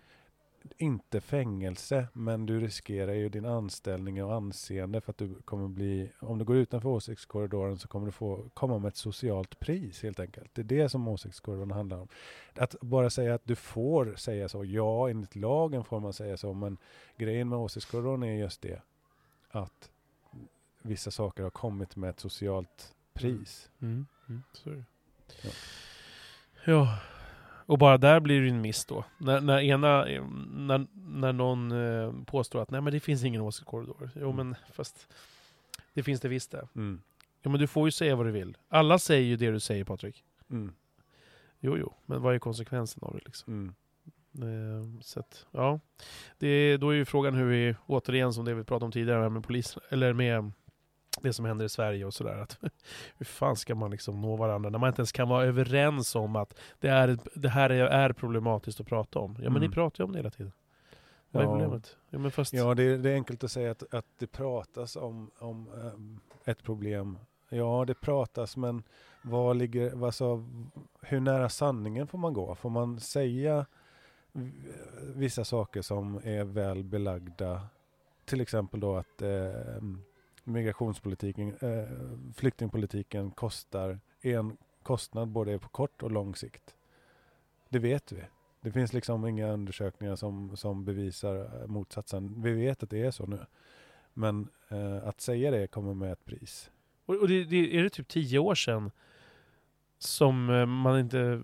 [0.77, 6.11] inte fängelse, men du riskerar ju din anställning och anseende för att du kommer bli,
[6.19, 10.19] om du går utanför åsiktskorridoren så kommer du få komma med ett socialt pris helt
[10.19, 10.49] enkelt.
[10.53, 12.07] Det är det som åsiktskorridoren handlar om.
[12.55, 16.53] Att bara säga att du får säga så, ja enligt lagen får man säga så,
[16.53, 16.77] men
[17.17, 18.81] grejen med åsiktskorridoren är just det,
[19.49, 19.91] att
[20.81, 23.69] vissa saker har kommit med ett socialt pris.
[23.81, 24.05] Mm.
[24.29, 24.43] Mm.
[24.53, 24.85] Så är det.
[25.43, 25.51] Ja.
[26.65, 26.97] Ja.
[27.65, 29.03] Och bara där blir det en miss då.
[29.17, 33.41] När, när, ena, eh, när, när någon eh, påstår att nej men det finns ingen
[33.41, 34.09] åsiktskorridor.
[34.15, 34.35] Jo Mm.
[34.35, 35.07] men fast
[35.93, 36.67] det finns det visst det.
[36.75, 37.01] Mm.
[37.43, 38.57] Jo men du får ju säga vad du vill.
[38.69, 40.23] Alla säger ju det du säger Patrik.
[40.51, 40.73] Mm.
[41.59, 43.53] Jo jo, men vad är konsekvensen av det liksom?
[43.53, 43.73] Mm.
[44.41, 45.79] Eh, så att, ja.
[46.37, 49.43] Det, då är ju frågan hur vi, återigen som det vi pratade om tidigare med
[49.43, 50.51] polisen, eller med
[51.21, 52.37] det som händer i Sverige och sådär.
[52.37, 52.57] att
[53.17, 56.35] Hur fan ska man liksom nå varandra när man inte ens kan vara överens om
[56.35, 59.31] att det, är, det här är, är problematiskt att prata om?
[59.37, 59.61] Ja men Mm.
[59.61, 60.51] ni pratar ju om det hela tiden.
[61.31, 61.51] Vad är Ja.
[61.53, 61.97] problemet?
[62.09, 62.53] Ja, men fast...
[62.53, 66.19] Ja, det är, det är enkelt att säga att, att det pratas om, om ehm,
[66.45, 67.17] ett problem.
[67.49, 68.83] Ja, det pratas, men
[69.21, 70.45] vad ligger, alltså,
[71.01, 72.55] hur nära sanningen får man gå?
[72.55, 73.65] Får man säga
[75.15, 77.61] vissa saker som är väl belagda?
[78.25, 79.51] Till exempel då att eh,
[80.43, 86.75] migrationspolitiken, eh, flyktingpolitiken kostar en kostnad både på kort och lång sikt.
[87.69, 88.23] Det vet vi.
[88.61, 92.41] Det finns liksom inga undersökningar som, som bevisar eh, motsatsen.
[92.41, 93.45] Vi vet att det är så nu.
[94.13, 96.71] Men eh, att säga det kommer med ett pris.
[97.05, 98.91] Och, och det, det, är det typ tio år sedan
[99.99, 101.41] som eh, man inte,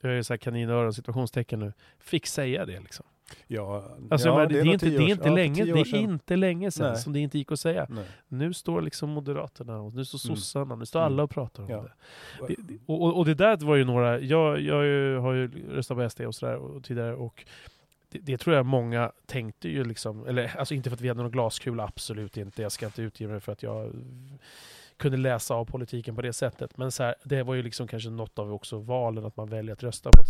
[0.00, 3.06] jag är så här kaninöron situationstecken nu, fick säga det liksom.
[3.46, 5.28] Ja, Alltså, ja, men det, är nog inte, det är inte.
[5.28, 7.02] Ja, länge, det är inte länge sedan Nej.
[7.02, 7.86] som det inte gick att säga.
[7.90, 8.04] Nej.
[8.28, 10.36] Nu står liksom Moderaterna och nu står Mm.
[10.36, 11.12] sossarna, nu står Mm.
[11.12, 11.82] alla och pratar om Ja.
[11.82, 12.46] det.
[12.48, 16.10] det, det och, och, det där var ju några, jag, jag har ju- röstat på
[16.10, 17.44] SD och sådär och tidigare och
[18.08, 21.22] det, det tror jag många tänkte ju liksom, eller alltså inte för att vi hade
[21.22, 22.62] någon glaskula, absolut inte.
[22.62, 23.92] Jag ska inte utge mig för att jag
[24.96, 26.76] kunde läsa av politiken på det sättet.
[26.78, 29.72] Men så här, det var ju liksom kanske något av också valen att man väljer
[29.72, 30.28] att rösta på ett,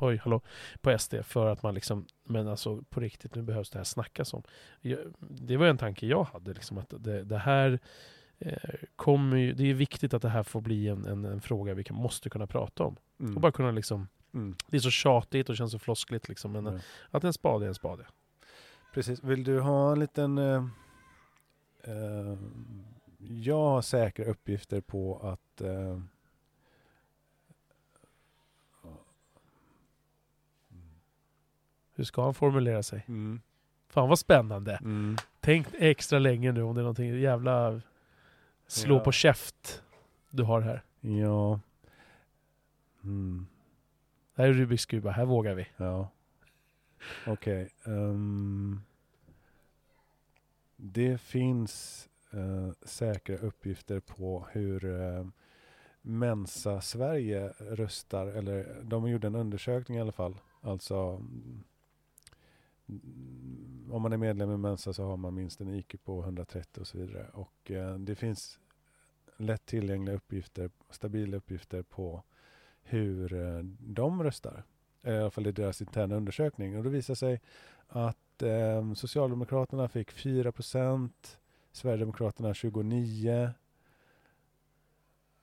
[0.00, 0.40] Oj, hallå,
[0.80, 4.34] på SD för att man liksom, men alltså på riktigt, nu behövs det här snackas
[4.34, 4.42] om.
[5.20, 7.78] Det var en tanke jag hade, liksom att det, det här
[8.38, 8.56] eh,
[8.96, 11.84] kommer ju, det är viktigt att det här får bli en, en, en fråga vi
[11.84, 12.96] kan, måste kunna prata om.
[13.20, 13.34] Mm.
[13.34, 14.56] Och bara kunna liksom, Mm.
[14.68, 16.78] det är så tjatigt och känns så floskligt liksom, men Ja.
[17.10, 18.06] att en spade är en spade.
[18.94, 19.22] Precis.
[19.24, 20.38] Vill du ha en liten...
[20.38, 20.64] Eh,
[21.84, 22.36] eh,
[23.18, 25.60] jag har säkra uppgifter på att...
[25.60, 26.00] Eh,
[32.00, 33.04] Hur ska han formulera sig?
[33.08, 33.40] mm,
[33.88, 34.76] Fan vad spännande.
[34.76, 37.80] mm, Tänk extra länge nu om det är någonting jävla
[38.66, 39.00] slå Ja.
[39.00, 39.82] på käft
[40.30, 40.82] du har här.
[41.00, 41.60] ja.
[43.04, 43.46] Mm,
[44.34, 45.66] Det här är Rubiks kuba, här vågar vi.
[45.76, 46.08] ja.
[47.26, 47.68] Okej.
[47.84, 48.80] ehm,
[50.76, 55.26] det finns eh, säkra uppgifter på hur eh,
[56.02, 60.34] Mensa Sverige röstar, eller de gjorde en undersökning i alla fall.
[60.62, 61.22] Alltså
[63.90, 66.86] om man är medlem i Mensa så har man minst en IQ på 130 och
[66.86, 67.26] så vidare.
[67.32, 68.58] Och eh, det finns
[69.36, 72.22] lätt tillgängliga uppgifter, stabila uppgifter på
[72.82, 74.64] hur eh, de röstar.
[75.02, 76.76] Eh, I alla fall i deras interna undersökning.
[76.76, 77.40] Och det visar sig
[77.88, 80.52] att eh, Socialdemokraterna fick 4
[81.72, 83.50] Sverigedemokraterna 29.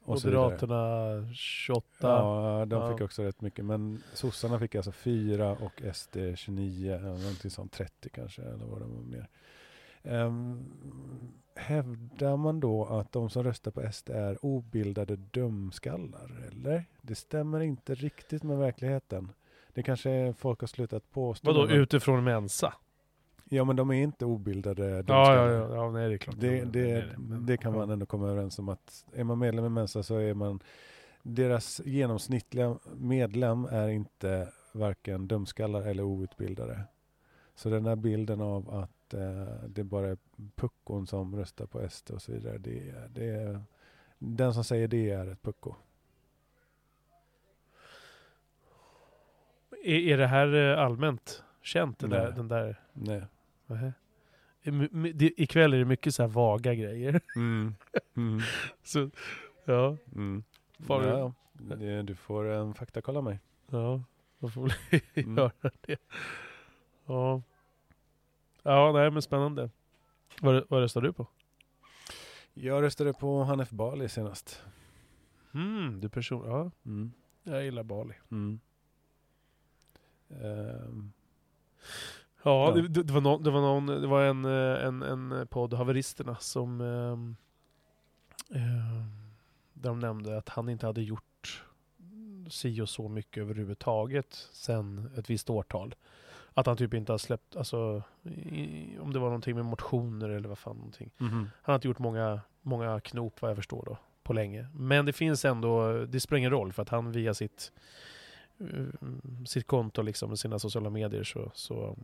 [0.08, 1.84] Moderaterna 28.
[2.00, 2.92] Ja, de Ja.
[2.92, 3.66] fick också rätt mycket.
[3.66, 8.82] Men sossarna fick alltså 4 och SD 29, eller någonting sånt, 30 kanske, eller vad
[8.82, 9.28] det var mer.
[10.04, 10.66] Um,
[11.56, 16.86] hävdar man då att de som röstar på SD är obildade dumskallar, eller?
[17.02, 19.32] Det stämmer inte riktigt med verkligheten.
[19.74, 21.54] Det kanske folk har slutat påstå.
[21.54, 22.74] Vadå utifrån Mensa?
[23.50, 26.36] Ja, men de är inte obildade Ja, ja, ja, ja, nej det är klart.
[26.40, 29.70] Det, det, men- det kan man ändå komma överens om att är man medlem i
[29.70, 30.60] Mensa så är man
[31.24, 36.82] deras genomsnittliga medlem är inte varken dumskallar eller outbildade.
[37.56, 40.18] Så den här bilden av att eh, det bara är
[40.56, 42.58] puckon som röstar på SD och så vidare.
[42.58, 43.62] Det, det är,
[44.20, 45.76] den som säger det är ett pucko.
[49.84, 52.00] Är, är det här eh, allmänt känt?
[52.00, 52.34] Den där, Nej.
[52.36, 53.22] den där Nej.
[55.14, 57.22] Det- Ikväll är det mycket så här vaga grejer.
[57.36, 57.76] Mm.
[58.16, 58.40] Mm.
[58.84, 59.10] så,
[59.66, 60.44] ja, Mm.
[60.80, 63.40] Får du- Ja, det, du får en faktakolla mig.
[63.72, 64.04] ja,
[64.40, 64.72] man får väl
[65.16, 65.38] Mm.
[65.38, 65.98] göra det.
[67.06, 67.42] Ja.
[68.64, 69.70] Ja, nej men spännande.
[70.42, 71.28] Vad, vad röstar du på?
[72.54, 74.64] Jag röstade på Hanif Bali senast.
[75.54, 76.50] Mm, du person...
[76.50, 77.12] Ja, Mm.
[77.44, 78.14] jag gillar Bali.
[78.32, 78.60] Mm.
[80.30, 81.12] Ehm,
[82.44, 82.82] Ja, Ja.
[82.82, 86.36] Det, det, var någon, det var, någon, det var en, eh, en, en podd, Haveristerna,
[86.36, 87.36] som ehm,
[89.74, 91.64] där de nämnde att han inte hade gjort
[92.50, 95.96] si och så mycket överhuvudtaget sen ett visst årtal.
[96.54, 100.50] Att han typ inte har släppt, alltså, i, om det var någonting med motioner eller
[100.50, 101.12] vad fan någonting.
[101.18, 101.32] mhm.
[101.38, 104.68] Han har inte gjort många, många knop vad jag förstår då, på länge.
[104.74, 107.72] Men det finns ändå, det spelar ingen roll för att han via sitt,
[108.60, 109.08] eh,
[109.46, 111.98] sitt konto, liksom, sina sociala medier så, så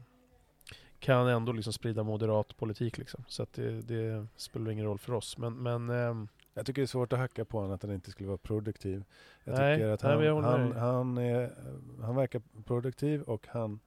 [1.03, 2.98] kan ändå liksom sprida moderat politik.
[2.98, 3.23] Liksom.
[3.27, 5.38] Så att det, det spelar ingen roll för oss.
[5.38, 8.11] Men, men ehm, Jag tycker det är svårt att hacka på honom att han inte
[8.11, 9.03] skulle vara produktiv.
[9.43, 11.51] Jag Nej, tycker att nej, han, med han, han, är,
[12.01, 13.80] han verkar produktiv och han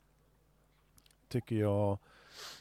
[1.29, 1.99] tycker jag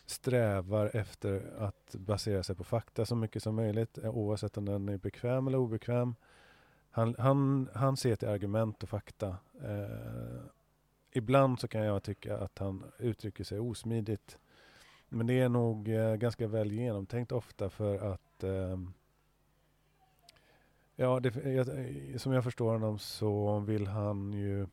[0.06, 4.90] strävar efter att basera sig på fakta så mycket som möjligt eh, oavsett om den
[4.90, 6.16] är bekväm eller obekväm.
[6.92, 9.38] Han, han, han ser till argument och fakta.
[9.64, 10.46] Eh,
[11.12, 14.38] ibland så kan jag tycka att han uttrycker sig osmidigt.
[15.16, 18.94] Men det är nog eh, ganska väl genomtänkt ofta för att ehm,
[20.96, 24.68] Ja, det, eh, jag, eh, som jag förstår honom så vill han ju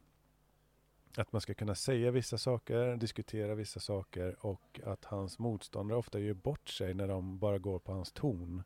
[1.16, 6.18] att man ska kunna säga vissa saker, diskutera vissa saker och att hans motståndare ofta
[6.18, 8.62] gör bort sig när de bara går på hans ton.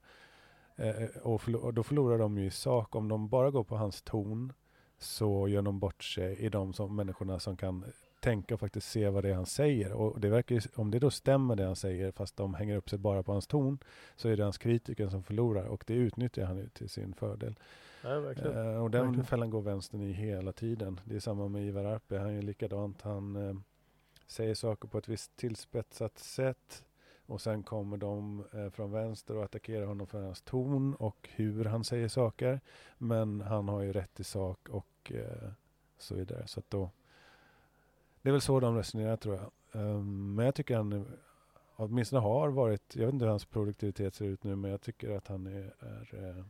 [0.76, 2.94] Eh, eh och, förlo- och då förlorar de ju i sak.
[2.94, 4.52] Om de bara går på hans ton
[4.98, 7.84] så gör de bort sig i de som, människorna som kan
[8.26, 9.92] tänka och faktiskt se vad det är han säger.
[9.92, 12.90] Och det verkar ju, om det då stämmer det han säger fast de hänger upp
[12.90, 13.78] sig bara på hans ton
[14.16, 17.58] så är det hans kritiker som förlorar och det utnyttjar han ju till sin fördel.
[18.02, 18.74] Ja, verkligen.
[18.74, 19.24] Eh, och den Verkligen.
[19.24, 21.00] fällan går vänstern i hela tiden.
[21.04, 22.16] Det är samma med Ivar Arpi.
[22.16, 23.02] Han är likadant.
[23.02, 23.54] Han eh,
[24.26, 26.84] säger saker på ett visst tillspetsat sätt.
[27.26, 31.64] Och sen kommer de eh, från vänster och attackerar honom för hans ton och hur
[31.64, 32.60] han säger saker.
[32.98, 35.50] Men han har ju rätt i sak och eh,
[35.98, 36.46] så vidare.
[36.46, 36.90] Så att då,
[38.26, 39.50] det är väl så de resonerar tror jag.
[39.82, 41.04] Um, men jag tycker han är-
[41.76, 45.10] åtminstone har varit, jag vet inte hur hans produktivitet ser ut nu, men jag tycker
[45.16, 46.44] att han är, är eh,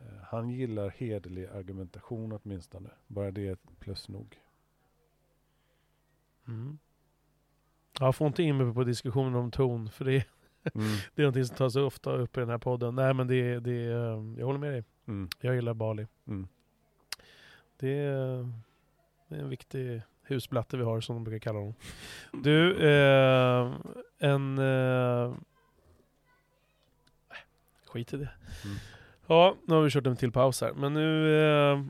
[0.00, 2.90] Eh, Han gillar hederlig argumentation åtminstone.
[3.06, 4.38] Bara det är plus nog.
[6.48, 6.78] Mm.
[8.00, 10.24] Jag får inte in mig på diskussioner om ton, för det,
[11.14, 12.94] det är någonting som tas ofta upp i den här podden.
[12.94, 14.84] Nej men det, det eh, jag håller med dig.
[15.06, 15.28] Mm.
[15.40, 16.06] Jag gillar Bali.
[16.26, 16.48] Mm.
[17.76, 18.52] Det är,
[19.28, 21.74] det är en viktig husblatte vi har som de brukar kalla honom.
[22.32, 23.72] Du, eh,
[24.18, 24.58] en...
[24.58, 25.34] Eh,
[27.86, 28.30] skit i det.
[28.64, 28.76] Mm.
[29.26, 30.72] Ja, nu har vi kört en till paus här.
[30.72, 31.84] Men nu eh,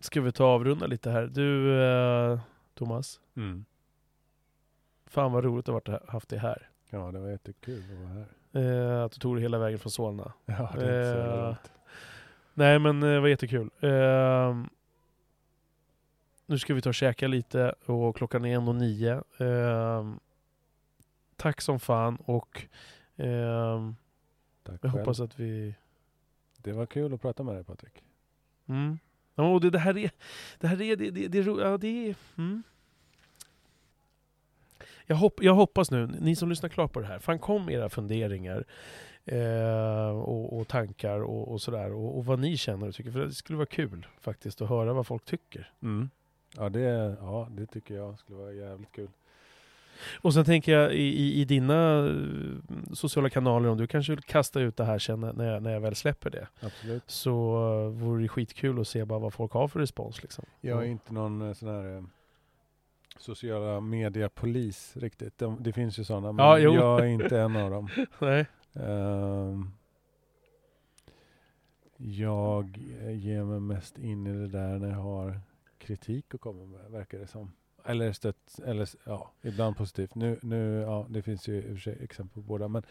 [0.00, 1.26] ska vi ta avrunda lite här.
[1.26, 2.40] Du, eh,
[2.74, 3.20] Thomas.
[3.36, 3.64] Mm.
[5.06, 6.68] Fan vad roligt att ha haft dig här.
[6.90, 8.26] Ja, det var jättekul att vara här.
[8.98, 10.32] Eh, att du tog dig hela vägen från Solna.
[10.46, 11.72] Ja, det är inte så Eh, långt.
[12.54, 13.70] Nej men eh, det var jättekul.
[16.50, 19.22] Nu ska vi ta och käka lite och klockan är ändå nio.
[19.38, 20.12] Eh,
[21.36, 22.66] tack som fan och
[23.16, 23.92] eh,
[24.80, 25.74] jag hoppas att vi...
[26.56, 28.02] Det var kul att prata med dig Patrik.
[28.68, 28.98] Mm.
[29.34, 30.10] Och det, det här är...
[30.58, 30.96] Det här är...
[30.96, 32.62] Det, det, det, ja, det är mm.
[35.06, 37.88] jag, hopp, jag hoppas nu, ni som lyssnar klart på det här, fan kom era
[37.88, 38.64] funderingar
[39.24, 41.92] eh, och, och tankar och, och sådär.
[41.92, 43.10] Och, och vad ni känner och tycker.
[43.10, 45.72] För det skulle vara kul faktiskt att höra vad folk tycker.
[46.56, 49.08] Ja, det, ja, det tycker jag skulle vara jävligt kul.
[50.20, 52.14] Och sen tänker jag i, i, i dina eh,
[52.92, 55.80] sociala kanaler, om du kanske vill kasta ut det här sen när jag, när jag
[55.80, 56.48] väl släpper det.
[56.60, 57.02] Absolut.
[57.06, 57.30] Så
[57.86, 60.22] uh, vore det skitkul att se bara vad folk har för respons.
[60.22, 60.44] Liksom.
[60.60, 62.02] Jag är inte någon eh, sån här eh,
[63.18, 65.38] sociala mediepolis riktigt.
[65.38, 67.88] De, det finns ju sådana, men Ja, jag är inte en av dem.
[68.18, 68.46] Nej.
[68.74, 69.70] Ehm,
[71.96, 72.78] jag
[73.10, 75.40] ger mig mest in i det där när jag har
[75.80, 77.52] kritik att komma med, verkar det som.
[77.84, 80.14] Eller stött, eller ja, ibland positivt.
[80.14, 82.82] Nu, nu, ja, det finns ju i och för sig exempel på båda, men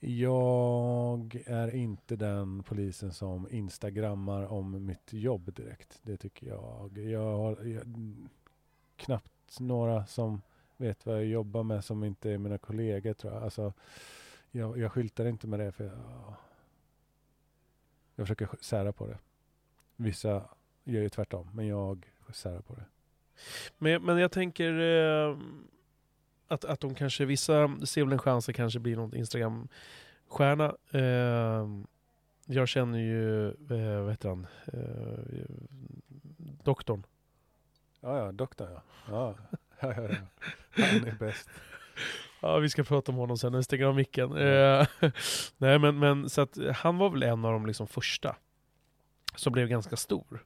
[0.00, 6.00] jag är inte den polisen som instagrammar om mitt jobb direkt.
[6.02, 6.98] Det tycker jag.
[6.98, 7.82] Jag har jag,
[8.96, 10.42] knappt några som
[10.76, 13.42] vet vad jag jobbar med som inte är mina kollegor tror jag.
[13.42, 13.72] Alltså,
[14.50, 16.34] jag, jag skyltar inte med det för jag,
[18.14, 19.18] jag försöker sära på det.
[19.96, 20.48] Vissa
[20.84, 22.84] gör ju tvärtom, men jag särar på det.
[23.78, 25.36] Men, men jag tänker eh,
[26.48, 30.76] att, att de kanske, vissa ser väl en chans att kanske bli någon Instagram-stjärna.
[30.90, 31.66] Eh,
[32.46, 35.44] jag känner ju, eh, vad heter han, eh,
[36.64, 37.06] doktorn.
[38.00, 38.82] Ja, ja, doktorn ja.
[39.08, 39.34] Ja,
[39.80, 40.16] ja, ja, ja.
[40.70, 41.48] Han är bäst.
[42.42, 44.36] Ja, vi ska prata om honom sen när vi stänger av micken.
[44.36, 44.86] Eh,
[45.56, 48.36] nej, men, men så att han var väl en av de liksom första
[49.34, 50.44] som blev ganska stor.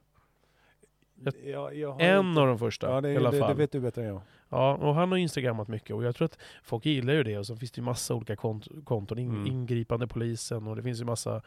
[1.43, 3.49] Ja, jag har En inte- av de första Ja, det, i alla det, fall.
[3.49, 4.21] det vet du bättre än jag.
[4.49, 7.45] Ja, och han har instagrammat mycket och jag tror att folk gillar ju det och
[7.45, 9.47] så finns det ju massa olika kont- konton, in, Mm.
[9.47, 11.41] ingripande polisen och det finns ju massa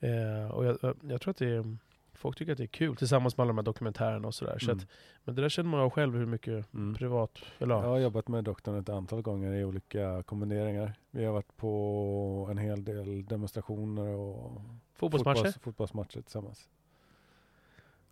[0.00, 1.76] eh, och jag, jag, jag tror att det är,
[2.14, 4.58] folk tycker att det är kul tillsammans med alla de här dokumentärerna och sådär.
[4.58, 4.78] Så Mm.
[4.82, 4.86] att,
[5.24, 6.94] men det där känner man själv hur mycket Mm.
[6.94, 7.88] privat, eller Jag ja.
[7.88, 10.92] har jobbat med doktorn ett antal gånger i olika kombineringar.
[11.10, 14.60] Vi har varit på en hel del demonstrationer och
[14.94, 15.36] fotbollsmatcher.
[15.38, 16.68] fotbolls, fotbollsmatcher tillsammans.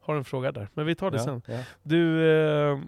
[0.00, 1.42] Har en fråga där, men vi tar det ja, sen.
[1.46, 1.62] Ja.
[1.82, 2.80] Du, eh,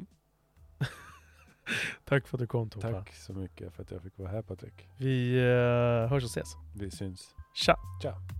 [2.04, 2.92] tack för att du kom Tova.
[2.92, 4.88] Tack så mycket för att jag fick vara här Patrik.
[4.96, 6.56] Vi eh, hörs och ses.
[6.74, 7.34] Vi syns.
[7.54, 7.76] Tja!
[8.02, 8.39] Ciao!